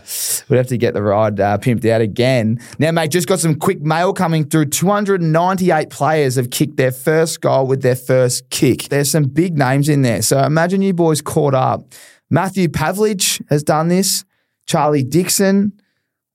we'd 0.49 0.57
have 0.57 0.67
to 0.67 0.77
get 0.77 0.95
the 0.95 1.03
ride 1.03 1.39
uh, 1.39 1.57
pimped 1.59 1.85
out 1.87 2.01
again. 2.01 2.59
Now, 2.79 2.91
mate, 2.91 3.11
just 3.11 3.27
got 3.27 3.39
some 3.39 3.53
quick 3.55 3.81
mail 3.81 4.11
coming 4.11 4.43
through. 4.45 4.65
Two 4.65 4.87
hundred 4.87 5.21
and 5.21 5.31
ninety 5.31 5.69
eight 5.69 5.91
players 5.91 6.35
have 6.35 6.49
kicked 6.49 6.77
their 6.77 6.91
first 6.91 7.41
goal 7.41 7.67
with 7.67 7.83
their 7.83 7.95
first 7.95 8.49
kick. 8.49 8.89
There's 8.89 9.11
some 9.11 9.25
big 9.25 9.55
names 9.57 9.87
in 9.87 10.01
there. 10.01 10.23
So 10.23 10.39
imagine 10.39 10.81
you 10.81 10.93
boys 10.93 11.21
caught 11.21 11.53
up. 11.53 11.93
Matthew 12.31 12.67
Pavlich 12.69 13.39
has 13.49 13.61
done 13.61 13.87
this. 13.89 14.25
Charlie 14.65 15.03
Dixon. 15.03 15.73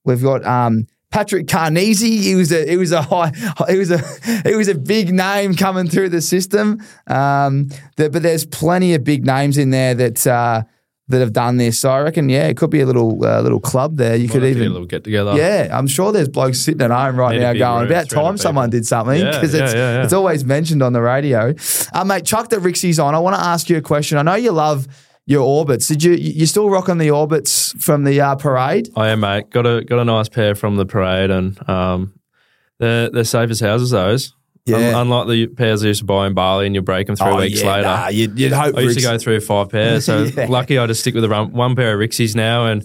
We've 0.04 0.22
got 0.22 0.44
um, 0.46 0.86
Patrick 1.10 1.46
Carnesi. 1.46 2.20
He 2.20 2.34
was 2.34 2.52
a 2.52 2.68
he 2.68 2.76
was 2.76 2.92
a 2.92 3.02
high 3.02 3.32
he 3.68 3.78
was 3.78 3.90
a 3.90 3.98
he 4.48 4.54
was 4.54 4.68
a 4.68 4.74
big 4.74 5.12
name 5.12 5.54
coming 5.54 5.88
through 5.88 6.10
the 6.10 6.20
system. 6.20 6.80
Um, 7.06 7.68
that- 7.96 8.12
but 8.12 8.22
there's 8.22 8.44
plenty 8.44 8.94
of 8.94 9.04
big 9.04 9.24
names 9.24 9.56
in 9.58 9.70
there 9.70 9.94
that 9.94 10.26
uh, 10.26 10.62
that 11.10 11.20
have 11.20 11.32
done 11.32 11.56
this. 11.56 11.80
So 11.80 11.90
I 11.90 12.00
reckon, 12.02 12.28
yeah, 12.28 12.48
it 12.48 12.58
could 12.58 12.68
be 12.68 12.80
a 12.82 12.86
little 12.86 13.24
uh, 13.24 13.40
little 13.40 13.60
club 13.60 13.96
there. 13.96 14.14
You 14.16 14.28
could 14.28 14.42
Might 14.42 14.48
to 14.48 14.54
get 14.54 14.60
a 14.60 14.60
even. 14.64 14.72
little 14.74 14.86
get 14.86 15.04
together. 15.04 15.34
Yeah, 15.36 15.68
I'm 15.72 15.86
sure 15.86 16.12
there's 16.12 16.28
blokes 16.28 16.60
sitting 16.60 16.82
at 16.82 16.90
home 16.90 17.16
right 17.16 17.32
Need 17.36 17.40
now 17.40 17.52
going, 17.54 17.82
room, 17.84 17.90
about 17.90 18.10
time 18.10 18.36
someone 18.36 18.68
did 18.68 18.86
something 18.86 19.18
because 19.24 19.54
yeah, 19.54 19.64
it's, 19.64 19.72
yeah, 19.74 19.94
yeah. 19.96 20.04
it's 20.04 20.12
always 20.12 20.44
mentioned 20.44 20.82
on 20.82 20.92
the 20.92 21.00
radio. 21.00 21.54
Uh, 21.94 22.04
mate, 22.04 22.26
Chuck 22.26 22.50
that 22.50 22.60
Rixie's 22.60 22.98
on. 22.98 23.14
I 23.14 23.18
want 23.20 23.36
to 23.36 23.42
ask 23.42 23.70
you 23.70 23.78
a 23.78 23.80
question. 23.82 24.18
I 24.18 24.22
know 24.22 24.34
you 24.34 24.52
love 24.52 24.86
your 25.28 25.42
orbits. 25.42 25.86
Did 25.86 26.02
you 26.02 26.12
you 26.14 26.46
still 26.46 26.70
rocking 26.70 26.96
the 26.98 27.10
orbits 27.10 27.72
from 27.84 28.04
the 28.04 28.20
uh, 28.20 28.34
parade? 28.36 28.88
I 28.96 29.10
am, 29.10 29.20
mate. 29.20 29.50
Got 29.50 29.66
a 29.66 29.84
got 29.84 29.98
a 30.00 30.04
nice 30.04 30.28
pair 30.28 30.54
from 30.54 30.76
the 30.76 30.86
parade, 30.86 31.30
and 31.30 31.68
um, 31.68 32.18
they're 32.78 33.10
they're 33.10 33.24
safe 33.24 33.50
as 33.50 33.60
houses. 33.60 33.90
Those, 33.90 34.32
Un- 34.68 34.80
Yeah. 34.80 35.00
unlike 35.00 35.28
the 35.28 35.46
pairs 35.48 35.84
I 35.84 35.88
used 35.88 36.00
to 36.00 36.04
buy 36.06 36.26
in 36.26 36.34
Bali, 36.34 36.66
and 36.66 36.74
you 36.74 36.82
break 36.82 37.06
them 37.06 37.16
three 37.16 37.34
weeks 37.34 37.62
Oh, 37.62 37.64
yeah, 37.66 37.72
later. 37.76 37.82
nah, 37.88 38.08
you'd, 38.08 38.38
you'd 38.38 38.52
hope 38.52 38.76
I 38.76 38.80
used 38.80 38.98
to 38.98 39.02
go 39.02 39.16
through 39.18 39.40
five 39.40 39.68
pairs, 39.70 40.04
so 40.06 40.22
Yeah. 40.36 40.46
lucky 40.48 40.76
I 40.78 40.86
just 40.86 41.00
stick 41.00 41.14
with 41.14 41.22
the 41.22 41.28
run, 41.28 41.52
one 41.52 41.74
pair 41.76 41.94
of 41.94 42.00
Rixies 42.00 42.34
now, 42.34 42.66
and 42.66 42.82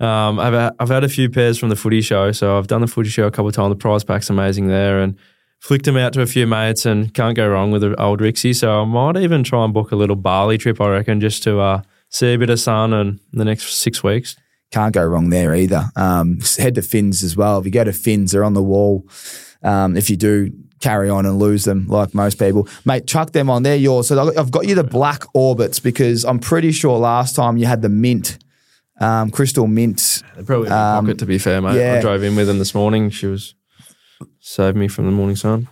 um, 0.00 0.40
I've 0.40 0.52
had, 0.52 0.72
I've 0.80 0.88
had 0.88 1.04
a 1.04 1.08
few 1.08 1.30
pairs 1.30 1.58
from 1.58 1.68
the 1.68 1.76
footy 1.76 2.00
show. 2.00 2.32
So 2.32 2.58
I've 2.58 2.66
done 2.66 2.80
the 2.80 2.88
footy 2.88 3.08
show 3.08 3.24
a 3.26 3.30
couple 3.30 3.46
of 3.48 3.54
times. 3.54 3.70
The 3.70 3.76
prize 3.76 4.02
pack's 4.02 4.30
amazing 4.30 4.66
there, 4.66 4.98
and 5.00 5.16
flicked 5.62 5.84
them 5.84 5.96
out 5.96 6.12
to 6.14 6.20
a 6.22 6.26
few 6.26 6.46
mates, 6.46 6.84
and 6.84 7.14
can't 7.14 7.36
go 7.36 7.48
wrong 7.48 7.70
with 7.70 7.82
an 7.84 7.94
old 7.96 8.20
Rixie. 8.20 8.54
So 8.54 8.82
I 8.82 8.84
might 8.84 9.16
even 9.16 9.44
try 9.44 9.64
and 9.64 9.72
book 9.72 9.92
a 9.92 9.96
little 9.96 10.16
Bali 10.16 10.58
trip. 10.58 10.80
I 10.80 10.88
reckon 10.88 11.20
just 11.20 11.42
to 11.44 11.60
uh, 11.60 11.82
see 12.08 12.34
a 12.34 12.38
bit 12.38 12.50
of 12.50 12.58
sun 12.60 12.92
in 12.92 13.20
the 13.32 13.44
next 13.44 13.72
six 13.74 14.02
weeks. 14.02 14.36
Can't 14.72 14.92
go 14.94 15.04
wrong 15.04 15.30
there 15.30 15.54
either. 15.54 15.84
Um, 15.96 16.38
head 16.58 16.74
to 16.76 16.82
Finns 16.82 17.22
as 17.22 17.36
well. 17.36 17.58
If 17.58 17.64
you 17.66 17.70
go 17.70 17.84
to 17.84 17.92
Finns, 17.92 18.32
they're 18.32 18.42
on 18.44 18.54
the 18.54 18.62
wall. 18.62 19.06
Um, 19.62 19.96
if 19.96 20.08
you 20.10 20.16
do 20.16 20.50
carry 20.80 21.08
on 21.08 21.26
and 21.26 21.38
lose 21.38 21.64
them, 21.64 21.86
like 21.86 22.12
most 22.14 22.38
people, 22.38 22.66
mate, 22.84 23.06
chuck 23.06 23.30
them 23.32 23.48
on. 23.50 23.62
They're 23.62 23.76
yours. 23.76 24.08
So 24.08 24.32
I've 24.36 24.50
got 24.50 24.66
you 24.66 24.74
the 24.74 24.82
black 24.82 25.24
orbits 25.34 25.78
because 25.78 26.24
I'm 26.24 26.38
pretty 26.40 26.72
sure 26.72 26.98
last 26.98 27.36
time 27.36 27.56
you 27.58 27.66
had 27.66 27.82
the 27.82 27.88
mint, 27.88 28.38
um, 28.98 29.30
crystal 29.30 29.66
mint. 29.68 30.22
They're 30.34 30.42
probably 30.44 30.66
in 30.68 30.72
my 30.72 30.96
Um, 30.96 31.04
pocket, 31.04 31.18
to 31.18 31.26
be 31.26 31.38
fair, 31.38 31.60
mate. 31.60 31.76
yeah. 31.76 31.96
I 31.98 32.00
drove 32.00 32.22
in 32.24 32.34
with 32.34 32.46
them 32.48 32.58
this 32.58 32.74
morning. 32.74 33.10
She 33.10 33.26
was 33.26 33.54
saved 34.40 34.76
me 34.76 34.88
from 34.88 35.06
the 35.06 35.12
morning 35.12 35.36
sun. 35.36 35.68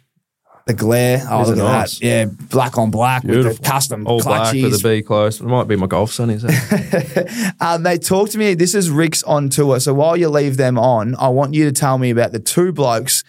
The 0.66 0.74
glare. 0.74 1.26
Oh, 1.28 1.42
Is 1.42 1.48
look 1.48 1.56
it 1.58 1.60
at 1.60 1.64
nice? 1.64 1.98
that. 1.98 2.06
Yeah, 2.06 2.24
black 2.26 2.78
on 2.78 2.90
black 2.90 3.22
with 3.22 3.32
Beautiful. 3.32 3.62
the 3.62 3.68
custom 3.68 4.06
All 4.06 4.20
black 4.22 4.52
with 4.54 4.74
a 4.74 4.88
B 4.88 5.02
close. 5.02 5.40
It 5.40 5.44
might 5.46 5.64
be 5.66 5.74
my 5.76 5.86
golf 5.86 6.12
sunnies. 6.12 6.44
eh? 6.46 7.50
Um, 7.60 7.82
they 7.82 7.98
talk 7.98 8.28
to 8.30 8.38
me. 8.38 8.54
This 8.54 8.74
is 8.74 8.88
Rick's 8.90 9.22
on 9.24 9.48
tour. 9.48 9.80
So 9.80 9.94
while 9.94 10.16
you 10.16 10.28
leave 10.28 10.56
them 10.58 10.78
on, 10.78 11.16
I 11.16 11.28
want 11.28 11.54
you 11.54 11.64
to 11.64 11.72
tell 11.72 11.98
me 11.98 12.10
about 12.10 12.32
the 12.32 12.38
two 12.38 12.72
blokes 12.72 13.24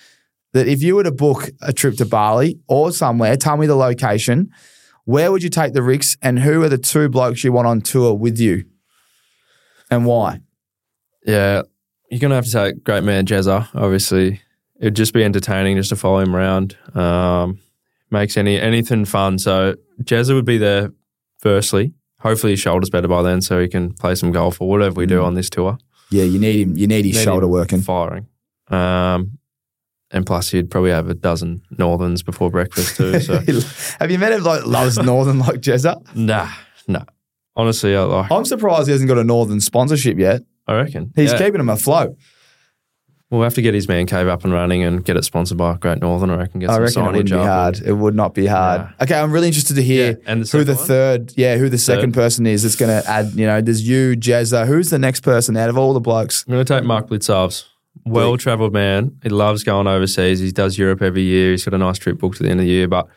that 0.53 0.67
if 0.67 0.83
you 0.83 0.95
were 0.95 1.03
to 1.03 1.11
book 1.11 1.49
a 1.61 1.71
trip 1.73 1.95
to 1.97 2.05
Bali 2.05 2.59
or 2.67 2.91
somewhere, 2.91 3.37
tell 3.37 3.57
me 3.57 3.65
the 3.65 3.75
location. 3.75 4.51
Where 5.05 5.31
would 5.31 5.41
you 5.41 5.49
take 5.49 5.73
the 5.73 5.81
Ricks 5.81 6.17
and 6.21 6.37
who 6.37 6.61
are 6.63 6.69
the 6.69 6.77
two 6.77 7.09
blokes 7.09 7.43
you 7.43 7.51
want 7.53 7.65
on 7.67 7.81
tour 7.81 8.13
with 8.13 8.37
you 8.39 8.65
and 9.89 10.05
why? 10.05 10.41
Yeah, 11.25 11.63
you're 12.09 12.19
gonna 12.19 12.35
have 12.35 12.45
to 12.45 12.51
take 12.51 12.83
great 12.83 13.03
man 13.03 13.25
Jezza. 13.25 13.67
Obviously, 13.73 14.41
it'd 14.81 14.95
just 14.97 15.13
be 15.13 15.23
entertaining 15.23 15.77
just 15.77 15.89
to 15.89 15.95
follow 15.95 16.19
him 16.19 16.35
around. 16.35 16.75
Um, 16.93 17.59
makes 18.09 18.35
any 18.35 18.59
anything 18.59 19.05
fun. 19.05 19.39
So 19.39 19.75
Jezza 20.03 20.33
would 20.33 20.43
be 20.45 20.57
there. 20.57 20.91
Firstly, 21.39 21.93
hopefully 22.19 22.51
his 22.53 22.59
shoulder's 22.59 22.89
better 22.89 23.07
by 23.07 23.21
then, 23.21 23.41
so 23.41 23.59
he 23.61 23.67
can 23.69 23.93
play 23.93 24.15
some 24.15 24.31
golf 24.33 24.59
or 24.61 24.67
whatever 24.69 24.95
we 24.95 25.05
do 25.05 25.23
on 25.23 25.33
this 25.35 25.49
tour. 25.49 25.77
Yeah, 26.09 26.23
you 26.25 26.37
need 26.39 26.59
him. 26.67 26.75
You 26.77 26.87
need 26.87 27.05
his 27.05 27.15
Need 27.15 27.23
shoulder 27.23 27.47
working. 27.47 27.81
firing. 27.81 28.27
Um, 28.69 29.37
and 30.11 30.25
plus, 30.25 30.49
he'd 30.51 30.69
probably 30.69 30.91
have 30.91 31.07
a 31.09 31.13
dozen 31.13 31.61
Northerns 31.77 32.21
before 32.21 32.49
breakfast 32.51 32.97
too. 32.97 33.19
So 33.21 33.39
Have 33.99 34.11
you 34.11 34.19
met 34.19 34.33
him 34.33 34.43
like 34.43 34.65
loves 34.65 34.97
Northern 34.99 35.39
like 35.39 35.61
Jezza? 35.61 36.03
nah, 36.15 36.49
nah. 36.87 37.05
Honestly, 37.55 37.95
I 37.95 38.01
like. 38.03 38.31
I'm 38.31 38.45
surprised 38.45 38.87
he 38.87 38.91
hasn't 38.91 39.07
got 39.07 39.17
a 39.17 39.23
Northern 39.23 39.59
sponsorship 39.61 40.17
yet. 40.17 40.41
I 40.67 40.75
reckon 40.75 41.11
He's 41.15 41.31
Yeah. 41.31 41.37
keeping 41.39 41.59
him 41.59 41.69
afloat. 41.69 42.15
We'll 43.31 43.43
have 43.43 43.53
to 43.55 43.61
get 43.61 43.73
his 43.73 43.87
man 43.87 44.05
cave 44.07 44.27
up 44.27 44.43
and 44.43 44.51
running 44.51 44.83
and 44.83 45.03
get 45.05 45.15
it 45.17 45.23
sponsored 45.23 45.57
by 45.57 45.75
Great 45.77 45.99
Northern. 46.01 46.29
Or 46.29 46.33
I 46.33 46.37
reckon. 46.39 46.59
Get 46.59 46.69
I 46.69 46.73
some 46.73 46.83
reckon 46.83 47.01
it 47.03 47.05
wouldn't 47.17 47.29
be 47.29 47.35
hard. 47.37 47.77
and- 47.77 47.87
It 47.87 47.93
would 47.93 48.13
not 48.15 48.33
be 48.33 48.45
hard. 48.45 48.81
Yeah. 48.81 49.03
Okay, 49.03 49.15
I'm 49.19 49.31
really 49.31 49.47
interested 49.47 49.75
to 49.75 49.81
hear 49.83 50.11
Yeah, 50.11 50.17
and 50.27 50.43
the 50.43 50.57
who 50.57 50.63
the 50.65 50.75
one? 50.75 50.85
third, 50.85 51.33
yeah, 51.37 51.55
who 51.57 51.69
the 51.69 51.77
second 51.77 52.13
person 52.13 52.45
is 52.45 52.63
that's 52.63 52.75
going 52.75 53.01
to 53.01 53.09
add. 53.09 53.31
You 53.33 53.45
know, 53.47 53.61
there's 53.61 53.87
you, 53.87 54.15
Jezza. 54.17 54.67
Who's 54.67 54.89
the 54.89 54.99
next 54.99 55.21
person 55.21 55.55
out 55.55 55.69
of 55.69 55.77
all 55.77 55.93
the 55.93 56.01
blokes? 56.01 56.43
I'm 56.47 56.53
going 56.53 56.65
to 56.65 56.73
take 56.73 56.83
Mark 56.83 57.07
Blicavs. 57.07 57.65
Well 58.05 58.35
travelled 58.37 58.73
man. 58.73 59.17
He 59.23 59.29
loves 59.29 59.63
going 59.63 59.87
overseas. 59.87 60.39
He 60.39 60.51
does 60.51 60.77
Europe 60.77 61.01
every 61.01 61.21
year. 61.23 61.51
He's 61.51 61.63
got 61.65 61.73
a 61.73 61.77
nice 61.77 61.99
trip 61.99 62.19
booked 62.19 62.37
at 62.37 62.43
the 62.43 62.49
end 62.49 62.59
of 62.59 62.65
the 62.65 62.71
year. 62.71 62.87
But 62.87 63.07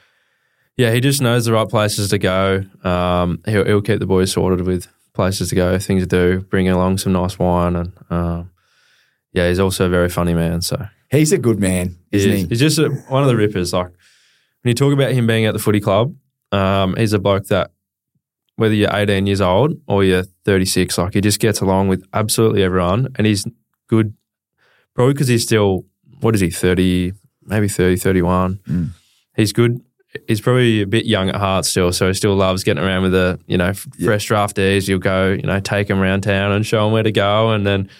yeah, 0.76 0.92
he 0.92 1.00
just 1.00 1.22
knows 1.22 1.44
the 1.44 1.52
right 1.52 1.68
places 1.68 2.10
to 2.10 2.18
go. 2.18 2.64
Um, 2.84 3.40
he'll, 3.46 3.64
he'll 3.64 3.82
keep 3.82 3.98
the 4.00 4.06
boys 4.06 4.30
sorted 4.32 4.66
with 4.66 4.86
places 5.12 5.48
to 5.50 5.54
go, 5.54 5.78
things 5.78 6.02
to 6.02 6.06
do, 6.08 6.40
bring 6.50 6.68
along 6.68 6.98
some 6.98 7.12
nice 7.12 7.38
wine. 7.38 7.76
And 7.76 7.92
um, 8.10 8.50
yeah, 9.34 9.48
he's 9.48 9.58
also 9.58 9.86
a 9.86 9.88
very 9.90 10.08
funny 10.08 10.32
man. 10.32 10.62
So 10.62 10.86
He's 11.10 11.32
a 11.32 11.38
good 11.38 11.60
man, 11.60 11.98
isn't 12.10 12.32
is. 12.32 12.40
he? 12.42 12.46
he's 12.48 12.60
just 12.60 12.78
a, 12.78 12.88
one 13.08 13.22
of 13.22 13.28
the 13.28 13.36
rippers. 13.36 13.72
Like 13.72 13.88
when 13.88 14.70
you 14.70 14.74
talk 14.74 14.92
about 14.92 15.12
him 15.12 15.26
being 15.26 15.44
at 15.44 15.52
the 15.52 15.58
footy 15.58 15.80
club, 15.80 16.14
um, 16.50 16.96
he's 16.96 17.12
a 17.12 17.18
bloke 17.18 17.46
that 17.48 17.70
whether 18.56 18.74
you're 18.74 18.94
18 18.94 19.26
years 19.26 19.40
old 19.40 19.74
or 19.86 20.04
you're 20.04 20.22
36, 20.44 20.96
like 20.96 21.14
he 21.14 21.20
just 21.20 21.40
gets 21.40 21.60
along 21.60 21.88
with 21.88 22.06
absolutely 22.14 22.62
everyone, 22.62 23.08
and 23.16 23.26
he's 23.26 23.44
good. 23.88 24.14
Probably 24.94 25.12
because 25.12 25.28
he's 25.28 25.42
still 25.42 25.84
what 26.20 26.34
is 26.34 26.40
he 26.40 26.50
30, 26.50 27.12
maybe 27.42 27.68
30, 27.68 27.96
31. 27.96 28.60
Mm. 28.68 28.90
He's 29.36 29.52
good. 29.52 29.80
He's 30.28 30.40
probably 30.40 30.82
a 30.82 30.86
bit 30.86 31.06
young 31.06 31.28
at 31.28 31.34
heart 31.34 31.64
still, 31.64 31.92
so 31.92 32.06
he 32.06 32.14
still 32.14 32.36
loves 32.36 32.62
getting 32.62 32.82
around 32.82 33.02
with 33.02 33.12
the 33.12 33.40
you 33.46 33.58
know 33.58 33.72
fresh 33.72 34.28
draftees. 34.28 34.88
You'll 34.88 35.00
go 35.00 35.30
you 35.30 35.42
know 35.42 35.58
take 35.58 35.90
him 35.90 35.98
around 36.00 36.20
town 36.22 36.52
and 36.52 36.64
show 36.64 36.86
him 36.86 36.92
where 36.92 37.02
to 37.02 37.10
go, 37.12 37.50
and 37.50 37.66
then 37.66 37.90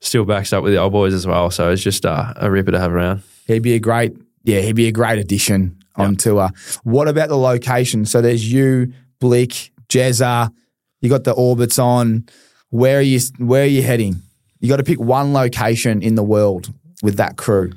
still 0.00 0.24
backs 0.24 0.52
up 0.52 0.62
with 0.62 0.72
the 0.72 0.78
old 0.78 0.92
boys 0.92 1.14
as 1.14 1.26
well. 1.26 1.50
So 1.50 1.70
it's 1.70 1.82
just 1.82 2.04
uh, 2.06 2.32
a 2.36 2.50
ripper 2.50 2.72
to 2.72 2.78
have 2.80 2.92
around. 2.92 3.22
He'd 3.46 3.62
be 3.62 3.74
a 3.74 3.78
great, 3.78 4.12
yeah, 4.44 4.60
he'd 4.60 4.76
be 4.76 4.88
a 4.88 4.92
great 4.92 5.18
addition 5.18 5.78
on 5.96 6.16
tour. 6.16 6.50
What 6.84 7.08
about 7.08 7.28
the 7.28 7.36
location? 7.38 8.04
So 8.04 8.20
there's 8.20 8.50
you, 8.52 8.92
Blick, 9.20 9.72
Jezza. 9.88 10.52
You 11.00 11.08
got 11.10 11.24
the 11.24 11.32
orbits 11.32 11.78
on. 11.78 12.26
Where 12.70 12.98
are 12.98 13.02
you? 13.02 13.20
Where 13.38 13.62
are 13.62 13.66
you 13.66 13.82
heading? 13.82 14.16
You 14.60 14.68
got 14.68 14.76
to 14.78 14.84
pick 14.84 14.98
one 15.00 15.32
location 15.32 16.02
in 16.02 16.14
the 16.16 16.22
world 16.24 16.72
with 17.02 17.16
that 17.16 17.36
crew. 17.36 17.72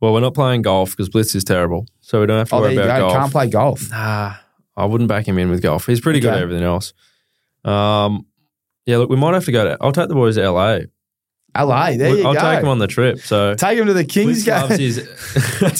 Well, 0.00 0.12
we're 0.12 0.20
not 0.20 0.34
playing 0.34 0.62
golf 0.62 0.90
because 0.90 1.08
Blitz 1.08 1.34
is 1.36 1.44
terrible, 1.44 1.86
so 2.00 2.20
we 2.20 2.26
don't 2.26 2.38
have 2.38 2.48
to 2.48 2.56
Oh, 2.56 2.60
worry 2.62 2.74
about 2.76 2.98
go. 2.98 3.08
golf. 3.08 3.12
Can't 3.14 3.32
play 3.32 3.48
golf. 3.50 3.90
Nah, 3.90 4.34
I 4.76 4.84
wouldn't 4.84 5.08
back 5.08 5.28
him 5.28 5.38
in 5.38 5.48
with 5.50 5.62
golf. 5.62 5.86
He's 5.86 6.00
pretty 6.00 6.18
good 6.18 6.32
at 6.34 6.42
everything 6.42 6.64
else. 6.64 6.92
Um, 7.64 8.26
yeah, 8.84 8.96
look, 8.96 9.10
we 9.10 9.16
might 9.16 9.34
have 9.34 9.44
to 9.44 9.52
go 9.52 9.64
to. 9.64 9.76
I'll 9.80 9.92
take 9.92 10.08
the 10.08 10.14
boys 10.14 10.34
to 10.36 10.50
LA. 10.50 10.80
LA. 11.56 11.96
There 11.96 12.16
you 12.16 12.22
go. 12.22 12.30
I'll 12.30 12.34
take 12.34 12.62
him 12.62 12.68
on 12.68 12.78
the 12.78 12.86
trip. 12.86 13.18
So 13.18 13.54
Take 13.54 13.78
him 13.78 13.86
to 13.86 13.92
the 13.92 14.04
Kings 14.04 14.44
game. 14.44 14.68
his. 14.68 14.96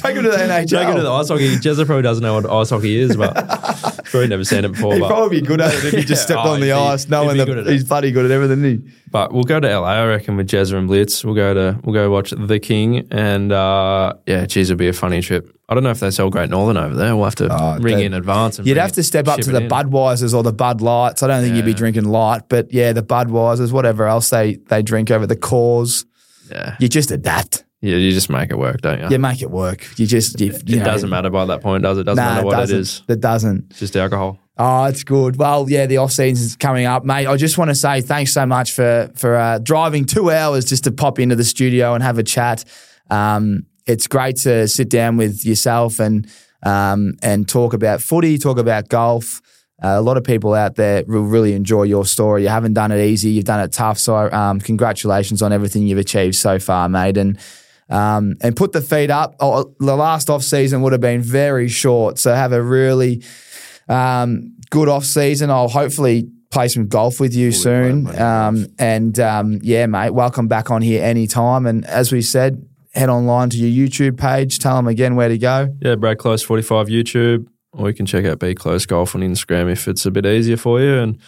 Take 0.01 0.17
him 0.17 0.25
to 0.25 0.31
the 0.31 0.37
NHL. 0.37 0.69
Take 0.69 0.89
him 0.89 0.97
to 0.97 1.03
the 1.03 1.11
ice 1.11 1.29
hockey. 1.29 1.57
Jezza 1.57 1.87
probably 1.87 2.03
doesn't 2.03 2.23
know 2.23 2.35
what 2.35 2.51
ice 2.51 2.71
hockey 2.71 2.97
is, 2.97 3.17
but 3.17 3.33
probably 4.05 4.29
never 4.29 4.45
seen 4.45 4.65
it 4.65 4.73
before. 4.73 4.95
He'd 4.97 5.01
probably 5.07 5.41
be 5.41 5.47
good 5.47 5.61
at 5.61 5.73
it 5.75 5.85
if 5.85 5.93
he 5.93 6.03
just 6.05 6.11
Yeah. 6.29 6.37
stepped 6.37 6.47
Oh, 6.47 6.53
on 6.55 6.61
the 6.61 6.73
ice, 6.73 7.09
knowing 7.09 7.37
that 7.37 7.67
he's 7.67 7.85
bloody 7.85 8.11
good 8.11 8.25
at 8.25 8.31
everything. 8.31 8.65
Isn't 8.65 8.85
he? 8.87 8.93
but 9.11 9.33
we'll 9.33 9.45
go 9.45 9.61
to 9.61 9.69
LA. 9.79 9.89
I 9.89 10.07
reckon 10.07 10.37
with 10.37 10.49
Jezza 10.49 10.75
and 10.75 10.89
Blitz. 10.89 11.25
We'll 11.25 11.35
go 11.35 11.53
to 11.55 11.79
we'll 11.85 11.93
go 11.95 12.11
watch 12.11 12.31
the 12.37 12.59
King, 12.59 13.07
and 13.11 13.53
uh, 13.53 14.15
yeah, 14.27 14.47
geez, 14.47 14.71
it'll 14.71 14.79
be 14.79 14.89
a 14.89 14.93
funny 14.93 15.21
trip. 15.21 15.55
I 15.69 15.75
don't 15.75 15.83
know 15.85 15.91
if 15.91 16.01
they 16.01 16.11
sell 16.11 16.29
Great 16.29 16.51
Northern 16.51 16.77
over 16.77 16.95
there. 16.95 17.15
We'll 17.17 17.25
have 17.25 17.35
to 17.37 17.49
Oh, 17.51 17.79
ring 17.79 18.01
in 18.01 18.13
advance. 18.15 18.59
And 18.59 18.67
You'd 18.69 18.77
have 18.77 18.93
to 18.93 19.03
step 19.03 19.27
up 19.29 19.41
to 19.41 19.51
the 19.51 19.63
in. 19.63 19.69
Budweisers 19.71 20.35
or 20.35 20.43
the 20.43 20.53
Bud 20.53 20.81
Lights. 20.83 21.23
I 21.23 21.27
don't 21.29 21.43
think 21.43 21.57
you'd 21.57 21.65
be 21.65 21.73
drinking 21.75 22.05
light, 22.05 22.43
but 22.49 22.73
yeah, 22.73 22.93
the 22.93 23.03
Budweisers, 23.03 23.73
whatever 23.73 24.07
else 24.07 24.29
they 24.31 24.57
they 24.69 24.83
drink 24.83 25.11
over 25.11 25.27
the 25.27 25.37
cores. 25.37 26.05
Yeah, 26.51 26.77
You 26.81 26.89
just 26.89 27.11
adapt. 27.11 27.65
Yeah, 27.83 27.97
you 27.97 28.13
just 28.13 28.31
make 28.31 28.51
it 28.51 28.59
work, 28.59 28.81
don't 28.81 29.01
you? 29.01 29.09
You 29.11 29.19
make 29.19 29.43
it 29.43 29.51
work. 29.51 29.87
You 29.99 30.07
just 30.07 30.41
you, 30.41 30.53
It 30.53 30.65
doesn't 30.85 31.11
matter 31.11 31.31
by 31.31 31.45
that 31.47 31.61
point, 31.61 31.83
does 31.83 31.99
it? 31.99 32.05
Doesn't 32.05 32.23
Nah, 32.25 32.35
matter 32.37 32.47
what 32.47 32.71
it 32.71 32.71
is. 32.71 33.03
It 33.09 33.21
doesn't. 33.21 33.67
It's 33.71 33.81
just 33.81 33.97
alcohol. 33.97 34.39
Oh, 34.57 34.85
it's 34.85 35.03
good. 35.03 35.37
Well, 35.37 35.69
yeah, 35.69 35.87
the 35.87 35.97
off 35.97 36.13
season's 36.13 36.57
coming 36.57 36.87
up, 36.87 37.05
mate. 37.05 37.27
I 37.27 37.37
just 37.37 37.59
want 37.59 37.71
to 37.71 37.75
say 37.75 38.01
thanks 38.01 38.33
so 38.33 38.47
much 38.47 38.73
for 38.73 39.11
for 39.17 39.35
uh, 39.37 39.59
driving 39.59 40.05
two 40.05 40.31
hours 40.31 40.65
just 40.65 40.85
to 40.85 40.93
pop 40.93 41.19
into 41.19 41.35
the 41.37 41.45
studio 41.45 41.95
and 41.95 42.03
have 42.03 42.19
a 42.19 42.23
chat. 42.23 42.65
Um, 43.11 43.67
it's 43.87 44.07
great 44.07 44.37
to 44.37 44.69
sit 44.69 44.89
down 44.89 45.17
with 45.17 45.45
yourself 45.45 45.99
and 45.99 46.29
um, 46.63 47.15
and 47.23 47.49
talk 47.49 47.73
about 47.73 48.01
footy, 48.01 48.39
talk 48.39 48.59
about 48.59 48.89
golf. 48.89 49.41
Uh, 49.83 49.97
a 49.99 50.01
lot 50.01 50.17
of 50.17 50.23
people 50.23 50.55
out 50.55 50.77
there 50.77 51.03
will 51.09 51.23
really 51.25 51.55
enjoy 51.55 51.83
your 51.83 52.05
story. 52.05 52.43
You 52.43 52.49
haven't 52.49 52.75
done 52.75 52.93
it 52.93 53.05
easy, 53.05 53.31
you've 53.31 53.47
done 53.47 53.59
it 53.59 53.73
tough. 53.73 53.99
So, 53.99 54.31
um, 54.31 54.61
congratulations 54.61 55.43
on 55.43 55.53
everything 55.53 55.89
you've 55.89 55.99
achieved 55.99 56.37
so 56.37 56.61
far, 56.61 56.89
mate. 56.89 57.17
And 57.17 57.37
um, 57.93 58.37
and 58.41 58.57
put 58.57 58.73
the 58.73 58.81
feet 58.81 59.11
up. 59.11 59.37
Oh, 59.39 59.75
the 59.79 59.95
last 59.95 60.31
off 60.31 60.43
season 60.43 60.83
would 60.83 60.93
have 60.93 61.01
been 61.01 61.21
very 61.21 61.69
short, 61.69 62.19
so 62.19 62.35
have 62.35 62.53
a 62.53 62.63
really 62.63 63.23
um, 63.89 64.57
good 64.71 64.89
off 64.89 65.05
season. 65.05 65.51
I'll 65.51 65.69
hopefully 65.69 66.29
play 66.51 66.69
some 66.69 66.87
golf 66.87 67.21
with 67.21 67.35
you 67.35 67.53
soon. 67.53 68.07
Um, 68.19 68.67
and 68.79 69.19
um, 69.21 69.59
yeah, 69.63 69.87
mate, 69.87 70.11
welcome 70.11 70.49
back 70.49 70.71
on 70.71 70.83
here 70.83 71.05
anytime. 71.05 71.67
And 71.67 71.85
as 71.87 72.13
we 72.13 72.23
said, 72.23 72.67
head 72.95 73.09
online 73.11 73.51
to 73.51 73.57
your 73.59 73.89
YouTube 73.89 74.19
page. 74.19 74.59
Tell 74.59 74.77
them 74.77 74.87
again 74.87 75.15
where 75.15 75.29
to 75.29 75.39
go. 75.39 75.75
Yeah, 75.81 75.97
Brad 75.97 76.19
Close 76.19 76.43
45 76.43 76.89
YouTube, 76.89 77.47
or 77.73 77.89
you 77.89 77.95
can 77.95 78.07
check 78.07 78.25
out 78.25 78.39
B 78.39 78.55
Close 78.55 78.87
Golf 78.87 79.15
on 79.15 79.21
Instagram 79.21 79.71
if 79.71 79.87
it's 79.87 80.07
a 80.07 80.11
bit 80.11 80.25
easier 80.25 80.57
for 80.57 80.81
you. 80.81 80.99
And 80.99 81.19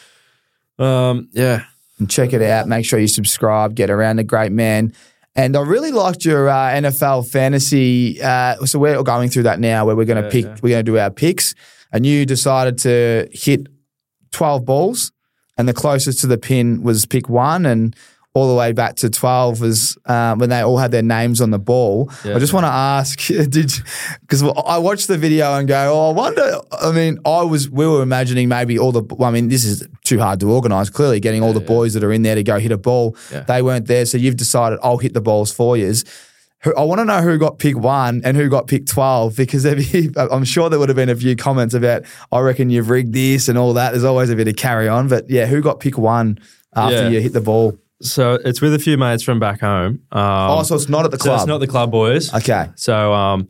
um, 0.78 1.28
yeah, 1.32 1.64
and 1.98 2.10
check 2.10 2.32
it 2.32 2.42
out. 2.42 2.68
Make 2.68 2.84
sure 2.86 2.98
you 2.98 3.08
subscribe. 3.08 3.74
Get 3.74 3.90
around 3.90 4.16
the 4.16 4.24
great 4.24 4.52
man. 4.52 4.94
And 5.36 5.56
I 5.56 5.62
really 5.62 5.90
liked 5.90 6.24
your 6.24 6.48
uh, 6.48 6.70
NFL 6.70 7.28
fantasy. 7.28 8.22
Uh, 8.22 8.64
so 8.66 8.78
we're 8.78 9.02
going 9.02 9.30
through 9.30 9.42
that 9.44 9.58
now, 9.58 9.84
where 9.84 9.96
we're 9.96 10.04
going 10.04 10.22
to 10.22 10.28
Yeah, 10.28 10.32
pick. 10.32 10.44
yeah. 10.44 10.56
We're 10.62 10.68
going 10.70 10.84
to 10.84 10.92
do 10.92 10.98
our 10.98 11.10
picks. 11.10 11.54
And 11.92 12.06
you 12.06 12.24
decided 12.26 12.78
to 12.78 13.28
hit 13.32 13.66
twelve 14.32 14.64
balls, 14.64 15.12
and 15.56 15.68
the 15.68 15.72
closest 15.74 16.20
to 16.22 16.26
the 16.26 16.38
pin 16.38 16.82
was 16.82 17.06
pick 17.06 17.28
one, 17.28 17.66
and 17.66 17.94
all 18.32 18.48
the 18.48 18.54
way 18.56 18.72
back 18.72 18.96
to 18.96 19.08
twelve 19.10 19.60
was 19.60 19.96
uh, 20.06 20.34
when 20.34 20.50
they 20.50 20.60
all 20.60 20.78
had 20.78 20.90
their 20.90 21.02
names 21.02 21.40
on 21.40 21.50
the 21.50 21.58
ball. 21.58 22.10
Yeah. 22.24 22.34
I 22.34 22.38
just 22.40 22.52
want 22.52 22.64
to 22.64 22.70
ask, 22.72 23.18
did 23.28 23.72
because 24.22 24.42
I 24.42 24.78
watched 24.78 25.06
the 25.06 25.16
video 25.18 25.54
and 25.54 25.68
go, 25.68 25.92
oh, 25.94 26.10
I 26.10 26.12
wonder. 26.14 26.58
I 26.72 26.90
mean, 26.90 27.18
I 27.24 27.42
was 27.42 27.70
we 27.70 27.86
were 27.86 28.02
imagining 28.02 28.48
maybe 28.48 28.76
all 28.76 28.90
the. 28.90 29.02
Well, 29.02 29.28
I 29.28 29.32
mean, 29.32 29.46
this 29.48 29.64
is 29.64 29.86
too 30.04 30.18
hard 30.18 30.38
to 30.40 30.50
organise. 30.50 30.90
Clearly, 30.90 31.18
getting 31.18 31.42
all 31.42 31.52
the 31.52 31.60
boys 31.60 31.94
that 31.94 32.04
are 32.04 32.12
in 32.12 32.22
there 32.22 32.34
to 32.34 32.42
go 32.42 32.58
hit 32.58 32.70
a 32.70 32.78
ball, 32.78 33.16
Yeah. 33.32 33.40
they 33.40 33.62
weren't 33.62 33.86
there. 33.86 34.04
So 34.06 34.18
you've 34.18 34.36
decided 34.36 34.78
I'll 34.82 34.98
hit 34.98 35.14
the 35.14 35.20
balls 35.20 35.50
for 35.50 35.76
you. 35.76 35.92
I 36.76 36.82
want 36.82 36.98
to 37.00 37.04
know 37.04 37.20
who 37.20 37.36
got 37.36 37.58
pick 37.58 37.76
one 37.76 38.22
and 38.24 38.36
who 38.38 38.48
got 38.48 38.66
pick 38.68 38.86
12 38.86 39.36
because 39.36 39.64
be, 39.64 40.10
I'm 40.16 40.44
sure 40.44 40.70
there 40.70 40.78
would 40.78 40.88
have 40.88 40.96
been 40.96 41.10
a 41.10 41.16
few 41.16 41.36
comments 41.36 41.74
about, 41.74 42.04
I 42.32 42.40
reckon 42.40 42.70
you've 42.70 42.88
rigged 42.88 43.12
this 43.12 43.48
and 43.48 43.58
all 43.58 43.74
that. 43.74 43.90
There's 43.90 44.04
always 44.04 44.30
a 44.30 44.36
bit 44.36 44.48
of 44.48 44.56
carry 44.56 44.88
on. 44.88 45.08
But 45.08 45.28
yeah, 45.28 45.44
who 45.46 45.60
got 45.60 45.80
pick 45.80 45.98
one 45.98 46.38
after 46.74 46.94
Yeah. 46.96 47.08
you 47.08 47.20
hit 47.20 47.32
the 47.32 47.40
ball? 47.40 47.78
so 48.02 48.34
it's 48.44 48.60
with 48.60 48.74
a 48.74 48.78
few 48.78 48.98
mates 48.98 49.22
from 49.22 49.38
back 49.38 49.60
home. 49.60 50.00
Um, 50.12 50.50
oh, 50.50 50.62
so 50.62 50.74
it's 50.74 50.88
not 50.90 51.04
at 51.06 51.10
the 51.10 51.18
so 51.18 51.24
club. 51.24 51.40
it's 51.40 51.46
not 51.46 51.58
the 51.58 51.66
club 51.66 51.90
boys. 51.90 52.32
okay. 52.34 52.66
So 52.76 53.12
um, 53.14 53.48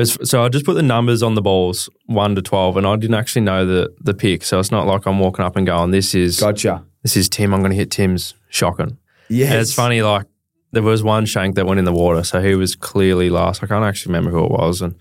was 0.00 0.18
so 0.28 0.44
I 0.44 0.48
just 0.48 0.64
put 0.64 0.74
the 0.74 0.82
numbers 0.82 1.22
on 1.22 1.34
the 1.34 1.42
balls 1.42 1.88
one 2.06 2.34
to 2.34 2.42
twelve, 2.42 2.76
and 2.76 2.86
I 2.86 2.96
didn't 2.96 3.14
actually 3.14 3.42
know 3.42 3.64
the 3.64 3.94
the 4.00 4.14
pick. 4.14 4.44
So 4.44 4.58
it's 4.58 4.70
not 4.70 4.86
like 4.86 5.06
I'm 5.06 5.18
walking 5.18 5.44
up 5.44 5.56
and 5.56 5.66
going, 5.66 5.90
"This 5.90 6.14
is 6.14 6.40
Gotcha. 6.40 6.84
this 7.02 7.16
is 7.16 7.28
Tim. 7.28 7.54
I'm 7.54 7.60
going 7.60 7.70
to 7.70 7.76
hit 7.76 7.90
Tim's 7.90 8.34
shocking." 8.48 8.98
Yes. 9.28 9.50
And 9.52 9.60
it's 9.60 9.74
funny, 9.74 10.02
like 10.02 10.26
there 10.72 10.82
was 10.82 11.02
one 11.02 11.26
shank 11.26 11.54
that 11.54 11.66
went 11.66 11.78
in 11.78 11.84
the 11.84 11.92
water, 11.92 12.24
so 12.24 12.42
he 12.42 12.54
was 12.54 12.74
clearly 12.76 13.30
last. 13.30 13.62
I 13.62 13.66
can't 13.66 13.84
actually 13.84 14.12
remember 14.14 14.30
who 14.36 14.44
it 14.44 14.50
was, 14.50 14.82
and 14.82 14.94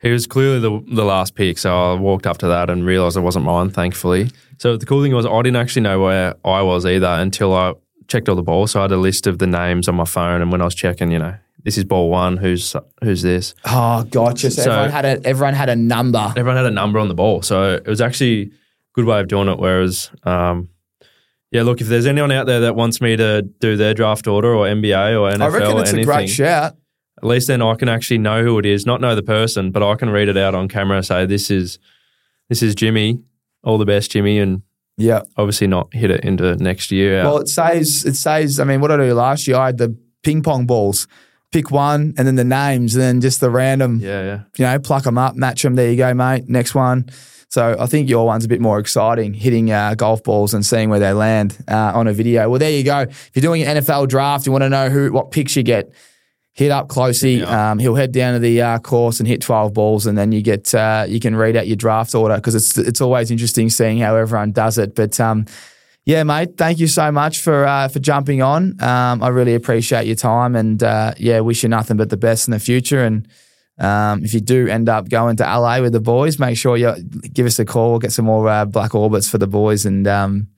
he 0.00 0.10
was 0.10 0.26
clearly 0.26 0.60
the 0.60 0.80
the 0.94 1.04
last 1.04 1.34
pick. 1.34 1.58
So 1.58 1.92
I 1.92 1.94
walked 1.94 2.26
up 2.26 2.38
to 2.38 2.46
that 2.48 2.70
and 2.70 2.86
realized 2.86 3.16
it 3.16 3.20
wasn't 3.20 3.44
mine, 3.44 3.70
thankfully. 3.70 4.30
So 4.58 4.76
the 4.76 4.86
cool 4.86 5.02
thing 5.02 5.14
was 5.14 5.26
I 5.26 5.42
didn't 5.42 5.56
actually 5.56 5.82
know 5.82 6.00
where 6.00 6.34
I 6.44 6.62
was 6.62 6.86
either 6.86 7.06
until 7.06 7.54
I 7.54 7.72
checked 8.10 8.28
all 8.28 8.36
the 8.36 8.42
balls. 8.42 8.72
So 8.72 8.80
I 8.80 8.82
had 8.82 8.92
a 8.92 8.96
list 8.98 9.26
of 9.26 9.38
the 9.38 9.46
names 9.46 9.88
on 9.88 9.94
my 9.94 10.04
phone, 10.04 10.42
and 10.42 10.50
when 10.52 10.60
I 10.60 10.64
was 10.64 10.74
checking, 10.74 11.10
you 11.10 11.18
know, 11.18 11.34
this 11.64 11.78
is 11.78 11.84
ball 11.84 12.10
one. 12.10 12.36
Who's 12.36 12.74
who's 13.02 13.22
this? 13.22 13.54
Oh, 13.64 14.02
gotcha. 14.04 14.50
So, 14.50 14.62
So- 14.62 14.70
everyone 14.72 14.90
had 14.90 15.04
a 15.04 15.26
everyone 15.26 15.54
had 15.54 15.68
a 15.68 15.76
number. 15.76 16.32
Everyone 16.36 16.56
had 16.56 16.66
a 16.66 16.70
number 16.70 16.98
on 16.98 17.08
the 17.08 17.14
ball, 17.14 17.42
so 17.42 17.74
it 17.74 17.86
was 17.86 18.00
actually 18.00 18.42
a 18.42 18.50
good 18.94 19.04
way 19.06 19.20
of 19.20 19.28
doing 19.28 19.48
it. 19.48 19.58
Whereas, 19.58 20.10
um, 20.24 20.68
yeah, 21.50 21.62
look, 21.62 21.80
if 21.80 21.86
there's 21.88 22.06
anyone 22.06 22.32
out 22.32 22.46
there 22.46 22.60
that 22.60 22.76
wants 22.76 23.00
me 23.00 23.16
to 23.16 23.42
do 23.42 23.76
their 23.76 23.94
draft 23.94 24.26
order 24.26 24.54
or 24.54 24.66
NBA 24.66 25.18
or 25.20 25.30
NFL 25.30 25.42
I 25.42 25.48
reckon 25.48 25.78
it's 25.78 25.92
anything, 25.92 26.00
a 26.00 26.04
great 26.04 26.28
shout. 26.28 26.76
at 27.18 27.24
least 27.24 27.48
then 27.48 27.60
I 27.62 27.74
can 27.74 27.88
actually 27.88 28.18
know 28.18 28.42
who 28.42 28.58
it 28.58 28.66
is, 28.66 28.86
not 28.86 29.00
know 29.00 29.14
the 29.14 29.22
person, 29.22 29.70
but 29.70 29.82
I 29.82 29.94
can 29.96 30.10
read 30.10 30.28
it 30.28 30.36
out 30.36 30.54
on 30.54 30.68
camera 30.68 31.02
say 31.02 31.26
this 31.26 31.50
is 31.50 31.78
this 32.48 32.62
is 32.62 32.74
Jimmy. 32.74 33.20
All 33.62 33.76
the 33.78 33.84
best, 33.84 34.10
Jimmy, 34.12 34.38
and 34.38 34.62
Yeah. 35.00 35.22
obviously 35.36 35.66
not 35.66 35.92
hit 35.92 36.10
it 36.10 36.24
into 36.24 36.54
next 36.56 36.90
year. 36.90 37.22
Well, 37.24 37.38
it 37.38 37.48
saves 37.48 38.04
it 38.04 38.14
saves. 38.16 38.60
I 38.60 38.64
mean, 38.64 38.80
what 38.80 38.88
did 38.88 39.00
I 39.00 39.06
do 39.08 39.14
last 39.14 39.46
year? 39.46 39.56
I 39.56 39.66
had 39.66 39.78
the 39.78 39.96
ping 40.22 40.42
pong 40.42 40.66
balls. 40.66 41.06
Pick 41.52 41.72
one, 41.72 42.14
and 42.16 42.28
then 42.28 42.36
the 42.36 42.44
names, 42.44 42.94
and 42.94 43.02
then 43.02 43.20
just 43.20 43.40
the 43.40 43.50
random. 43.50 43.98
yeah, 43.98 44.22
yeah. 44.22 44.40
You 44.56 44.66
know, 44.66 44.78
pluck 44.78 45.02
them 45.02 45.18
up, 45.18 45.34
match 45.34 45.62
them. 45.62 45.74
There 45.74 45.90
you 45.90 45.96
go, 45.96 46.14
mate. 46.14 46.48
Next 46.48 46.76
one. 46.76 47.08
So 47.48 47.74
I 47.76 47.86
think 47.86 48.08
your 48.08 48.24
one's 48.24 48.44
a 48.44 48.48
bit 48.48 48.60
more 48.60 48.78
exciting, 48.78 49.34
hitting 49.34 49.72
uh, 49.72 49.96
golf 49.96 50.22
balls 50.22 50.54
and 50.54 50.64
seeing 50.64 50.88
where 50.90 51.00
they 51.00 51.12
land 51.12 51.58
uh, 51.66 51.90
on 51.92 52.06
a 52.06 52.12
video. 52.12 52.48
Well, 52.48 52.60
there 52.60 52.70
you 52.70 52.84
go. 52.84 53.00
If 53.00 53.30
you're 53.34 53.40
doing 53.42 53.64
an 53.64 53.78
NFL 53.78 54.06
draft, 54.08 54.46
you 54.46 54.52
want 54.52 54.62
to 54.62 54.68
know 54.68 54.88
who 54.90 55.12
what 55.12 55.32
picks 55.32 55.56
you 55.56 55.64
get. 55.64 55.92
Hit 56.60 56.70
up 56.70 56.88
Closey. 56.88 57.38
Yeah. 57.38 57.70
Um, 57.70 57.78
he'll 57.78 57.94
head 57.94 58.12
down 58.12 58.34
to 58.34 58.38
the 58.38 58.60
uh, 58.60 58.78
course 58.80 59.18
and 59.18 59.26
hit 59.26 59.40
12 59.40 59.72
balls, 59.72 60.04
and 60.04 60.18
then 60.18 60.30
you 60.30 60.42
get 60.42 60.74
uh, 60.74 61.06
you 61.08 61.18
can 61.18 61.34
read 61.34 61.56
out 61.56 61.66
your 61.66 61.76
draft 61.76 62.14
order 62.14 62.34
because 62.34 62.54
it's 62.54 62.76
it's 62.76 63.00
always 63.00 63.30
interesting 63.30 63.70
seeing 63.70 63.96
how 63.96 64.14
everyone 64.14 64.52
does 64.52 64.76
it. 64.76 64.94
But 64.94 65.18
um, 65.18 65.46
yeah, 66.04 66.22
mate, 66.22 66.58
thank 66.58 66.78
you 66.78 66.86
so 66.86 67.10
much 67.10 67.40
for 67.40 67.64
uh, 67.64 67.88
for 67.88 67.98
jumping 67.98 68.42
on. 68.42 68.78
Um, 68.82 69.22
I 69.22 69.28
really 69.28 69.54
appreciate 69.54 70.06
your 70.06 70.16
time, 70.16 70.54
and 70.54 70.82
uh, 70.82 71.14
yeah, 71.16 71.40
wish 71.40 71.62
you 71.62 71.70
nothing 71.70 71.96
but 71.96 72.10
the 72.10 72.18
best 72.18 72.46
in 72.46 72.52
the 72.52 72.60
future. 72.60 73.04
And 73.04 73.26
um, 73.78 74.22
if 74.22 74.34
you 74.34 74.42
do 74.42 74.68
end 74.68 74.90
up 74.90 75.08
going 75.08 75.36
to 75.36 75.44
LA 75.44 75.80
with 75.80 75.94
the 75.94 76.00
boys, 76.00 76.38
make 76.38 76.58
sure 76.58 76.76
you 76.76 76.94
give 77.32 77.46
us 77.46 77.58
a 77.58 77.64
call. 77.64 77.98
Get 77.98 78.12
some 78.12 78.26
more 78.26 78.46
uh, 78.46 78.66
black 78.66 78.94
orbits 78.94 79.30
for 79.30 79.38
the 79.38 79.46
boys, 79.46 79.86
and 79.86 80.06
um, 80.06 80.48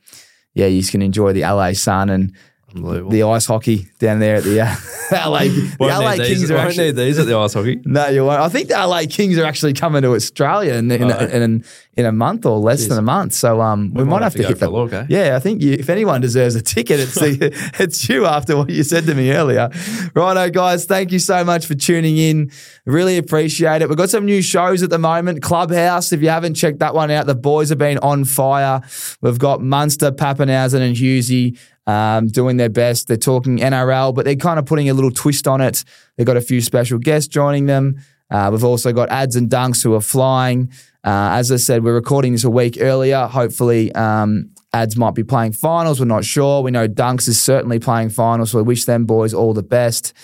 yeah, 0.53 0.66
you 0.66 0.82
can 0.82 1.00
enjoy 1.00 1.32
the 1.32 1.42
LA 1.42 1.74
sun 1.74 2.11
and. 2.11 2.34
The 2.75 3.23
ice 3.25 3.47
hockey 3.47 3.89
down 3.99 4.18
there 4.18 4.37
at 4.37 4.45
the 4.45 4.61
uh, 4.61 4.75
LA. 5.29 5.41
The 5.45 5.77
LA 5.81 6.11
need 6.12 6.27
Kings 6.27 6.41
these, 6.41 6.51
are 6.51 6.57
actually. 6.57 6.87
need 6.87 6.97
these 6.97 7.18
at 7.18 7.27
the 7.27 7.37
ice 7.37 7.55
hockey. 7.55 7.81
No, 7.93 8.09
you 8.09 8.25
won't. 8.25 8.41
I 8.41 8.49
think 8.49 8.68
the 8.68 8.75
LA 8.75 9.03
Kings 9.09 9.37
are 9.39 9.45
actually 9.45 9.75
coming 9.75 10.03
to 10.03 10.14
Australia 10.14 10.75
in 10.75 10.91
in, 10.91 11.09
Right. 11.09 11.31
in, 11.31 11.64
in, 11.97 12.07
a 12.07 12.12
month 12.12 12.47
or 12.47 12.59
less 12.59 12.85
Jeez. 12.85 12.89
than 12.89 12.99
a 12.99 13.03
month. 13.03 13.35
So 13.35 13.61
um, 13.61 13.93
we, 13.93 14.05
might 14.05 14.23
have 14.23 14.35
to, 14.35 14.43
hit 14.43 14.62
look, 14.62 14.93
eh? 14.93 15.07
Yeah, 15.09 15.37
I 15.37 15.41
think 15.41 15.61
you, 15.61 15.73
if 15.73 15.91
anyone 15.91 16.20
deserves 16.20 16.55
a 16.55 16.62
ticket, 16.62 17.01
it's 17.01 17.14
the, 17.14 17.51
it's 17.79 18.09
you 18.09 18.25
after 18.25 18.57
what 18.57 18.70
you 18.70 18.83
said 18.83 19.05
to 19.05 19.14
me 19.14 19.31
earlier. 19.33 19.68
Righto, 20.14 20.49
guys, 20.51 20.87
thank 20.87 21.12
you 21.12 21.18
so 21.18 21.45
much 21.45 21.66
for 21.66 21.75
tuning 21.75 22.16
in. 22.16 22.51
Really 22.87 23.18
appreciate 23.18 23.83
it. 23.83 23.89
We've 23.89 23.99
got 23.99 24.11
some 24.11 24.25
new 24.25 24.41
shows 24.41 24.83
at 24.83 24.91
the 24.91 24.99
moment. 24.99 25.43
Clubhouse, 25.43 26.12
if 26.12 26.23
you 26.23 26.31
haven't 26.31 26.55
checked 26.55 26.79
that 26.79 26.95
one 26.95 27.11
out, 27.11 27.27
the 27.27 27.35
boys 27.35 27.68
have 27.68 27.79
been 27.79 27.99
on 27.99 28.25
fire. 28.25 28.81
We've 29.20 29.39
got 29.39 29.61
Munster, 29.61 30.12
Pappenhausen, 30.12 30.81
and 30.81 30.97
Husey 30.97 31.59
um, 31.87 32.28
doing 32.28 32.57
their 32.57 32.68
best. 32.68 33.09
They're 33.09 33.16
talking 33.16 33.59
NRL, 33.59 34.14
but 34.14 34.24
they're 34.24 34.37
kind 34.37 34.59
of 34.59 34.66
putting 34.66 34.89
a 34.89 34.95
little 34.95 35.11
twist 35.11 35.47
on 35.47 35.61
it. 35.61 35.85
They've 36.16 36.26
got 36.26 36.37
a 36.37 36.43
few 36.43 36.61
special 36.61 36.99
guests 36.99 37.28
joining 37.28 37.66
them. 37.66 38.01
Uh, 38.30 38.49
we've 38.51 38.64
also 38.64 38.93
got 38.93 39.11
ads 39.11 39.37
and 39.37 39.51
dunks 39.51 39.83
who 39.83 39.95
are 39.95 40.01
flying. 40.01 40.70
Uh, 41.05 41.35
as 41.35 41.53
I 41.53 41.57
said, 41.57 41.85
we're 41.85 41.95
recording 41.95 42.33
this 42.33 42.45
a 42.45 42.51
week 42.51 42.78
earlier. 42.80 43.26
Hopefully, 43.26 43.93
um, 43.93 44.51
ads 44.72 44.97
might 44.97 45.14
be 45.14 45.24
playing 45.24 45.53
finals. 45.53 46.01
We're 46.01 46.07
not 46.07 46.24
sure. 46.24 46.62
We 46.62 46.70
know 46.70 46.88
dunks 46.88 47.29
is 47.29 47.41
certainly 47.41 47.79
playing 47.79 48.11
finals. 48.11 48.53
So 48.53 48.59
we 48.59 48.64
wish 48.64 48.84
them 48.84 49.04
boys 49.04 49.34
all 49.34 49.53
the 49.53 49.63
best. 49.63 50.14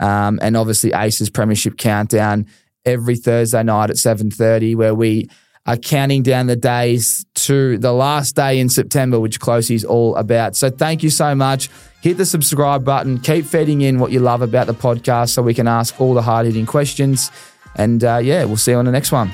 Um, 0.00 0.38
and 0.42 0.56
obviously, 0.56 0.92
Aces 0.92 1.30
Premiership 1.30 1.78
Countdown 1.78 2.46
every 2.84 3.16
Thursday 3.16 3.62
night 3.62 3.90
at 3.90 3.96
seven 3.96 4.30
thirty, 4.30 4.74
where 4.74 4.94
we 4.94 5.28
are 5.66 5.76
counting 5.76 6.22
down 6.22 6.46
the 6.46 6.56
days 6.56 7.24
to 7.34 7.78
the 7.78 7.92
last 7.92 8.36
day 8.36 8.60
in 8.60 8.68
September, 8.68 9.18
which 9.18 9.40
Closey's 9.40 9.84
all 9.84 10.14
about. 10.16 10.56
So 10.56 10.70
thank 10.70 11.02
you 11.02 11.10
so 11.10 11.34
much. 11.34 11.70
Hit 12.02 12.18
the 12.18 12.26
subscribe 12.26 12.84
button. 12.84 13.18
Keep 13.18 13.46
feeding 13.46 13.80
in 13.80 13.98
what 13.98 14.12
you 14.12 14.20
love 14.20 14.42
about 14.42 14.66
the 14.66 14.74
podcast 14.74 15.30
so 15.30 15.42
we 15.42 15.54
can 15.54 15.66
ask 15.66 15.98
all 16.00 16.12
the 16.12 16.20
hard 16.20 16.46
hitting 16.46 16.66
questions. 16.66 17.30
And 17.76 18.04
uh, 18.04 18.18
yeah, 18.22 18.44
we'll 18.44 18.58
see 18.58 18.72
you 18.72 18.76
on 18.76 18.84
the 18.84 18.92
next 18.92 19.10
one. 19.10 19.30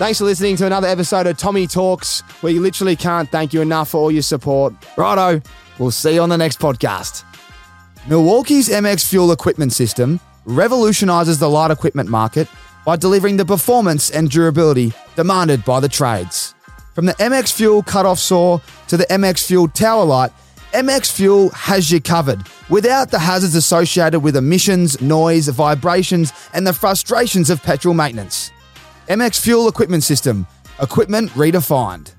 Thanks 0.00 0.18
for 0.18 0.24
listening 0.24 0.56
to 0.56 0.66
another 0.66 0.88
episode 0.88 1.26
of 1.26 1.36
Tommy 1.36 1.66
Talks, 1.66 2.22
where 2.40 2.52
you 2.52 2.60
literally 2.60 2.96
can't 2.96 3.28
thank 3.30 3.52
you 3.52 3.60
enough 3.60 3.90
for 3.90 3.98
all 3.98 4.10
your 4.10 4.22
support. 4.22 4.72
Righto, 4.96 5.42
we'll 5.78 5.90
see 5.90 6.14
you 6.14 6.22
on 6.22 6.30
the 6.30 6.38
next 6.38 6.58
podcast. 6.58 7.22
Milwaukee's 8.08 8.68
MX 8.70 9.08
Fuel 9.10 9.30
equipment 9.30 9.74
system 9.74 10.18
revolutionizes 10.46 11.38
the 11.38 11.50
light 11.50 11.70
equipment 11.70 12.08
market 12.08 12.48
by 12.90 12.96
delivering 12.96 13.36
the 13.36 13.44
performance 13.44 14.10
and 14.10 14.28
durability 14.28 14.92
demanded 15.14 15.64
by 15.64 15.78
the 15.78 15.88
trades. 15.88 16.56
From 16.92 17.06
the 17.06 17.12
MX 17.12 17.52
Fuel 17.52 17.84
cutoff 17.84 18.18
saw 18.18 18.58
to 18.88 18.96
the 18.96 19.04
MX 19.04 19.46
Fuel 19.46 19.68
tower 19.68 20.04
light, 20.04 20.32
MX 20.72 21.12
Fuel 21.12 21.50
has 21.50 21.92
you 21.92 22.00
covered 22.00 22.42
without 22.68 23.12
the 23.12 23.20
hazards 23.20 23.54
associated 23.54 24.18
with 24.18 24.34
emissions, 24.34 25.00
noise, 25.00 25.46
vibrations, 25.46 26.32
and 26.52 26.66
the 26.66 26.72
frustrations 26.72 27.48
of 27.48 27.62
petrol 27.62 27.94
maintenance. 27.94 28.50
MX 29.06 29.38
Fuel 29.42 29.68
Equipment 29.68 30.02
System, 30.02 30.44
equipment 30.82 31.30
redefined. 31.30 32.14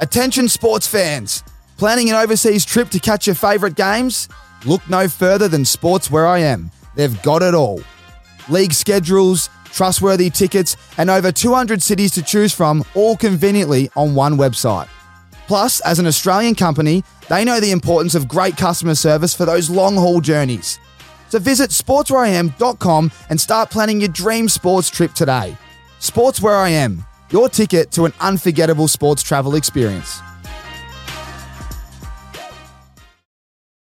Attention 0.00 0.48
sports 0.48 0.88
fans, 0.88 1.44
planning 1.76 2.10
an 2.10 2.16
overseas 2.16 2.64
trip 2.64 2.88
to 2.88 2.98
catch 2.98 3.28
your 3.28 3.36
favourite 3.36 3.76
games? 3.76 4.28
Look 4.66 4.82
no 4.90 5.06
further 5.06 5.46
than 5.46 5.64
Sports 5.64 6.10
Where 6.10 6.26
I 6.26 6.40
Am, 6.40 6.72
they've 6.96 7.22
got 7.22 7.42
it 7.42 7.54
all. 7.54 7.80
League 8.48 8.72
schedules, 8.72 9.48
trustworthy 9.74 10.30
tickets, 10.30 10.76
and 10.96 11.10
over 11.10 11.32
200 11.32 11.82
cities 11.82 12.12
to 12.12 12.22
choose 12.22 12.54
from, 12.54 12.84
all 12.94 13.16
conveniently 13.16 13.90
on 13.96 14.14
one 14.14 14.36
website. 14.36 14.88
Plus, 15.46 15.80
as 15.80 15.98
an 15.98 16.06
Australian 16.06 16.54
company, 16.54 17.04
they 17.28 17.44
know 17.44 17.60
the 17.60 17.72
importance 17.72 18.14
of 18.14 18.28
great 18.28 18.56
customer 18.56 18.94
service 18.94 19.34
for 19.34 19.44
those 19.44 19.68
long 19.68 19.96
haul 19.96 20.20
journeys. 20.20 20.78
So 21.28 21.38
visit 21.38 21.70
sportswhereiam.com 21.70 23.10
and 23.28 23.40
start 23.40 23.70
planning 23.70 24.00
your 24.00 24.08
dream 24.08 24.48
sports 24.48 24.88
trip 24.88 25.12
today. 25.12 25.56
Sports 25.98 26.40
Where 26.40 26.56
I 26.56 26.68
Am, 26.68 27.04
your 27.30 27.48
ticket 27.48 27.90
to 27.92 28.04
an 28.04 28.12
unforgettable 28.20 28.88
sports 28.88 29.22
travel 29.22 29.54
experience. 29.54 30.20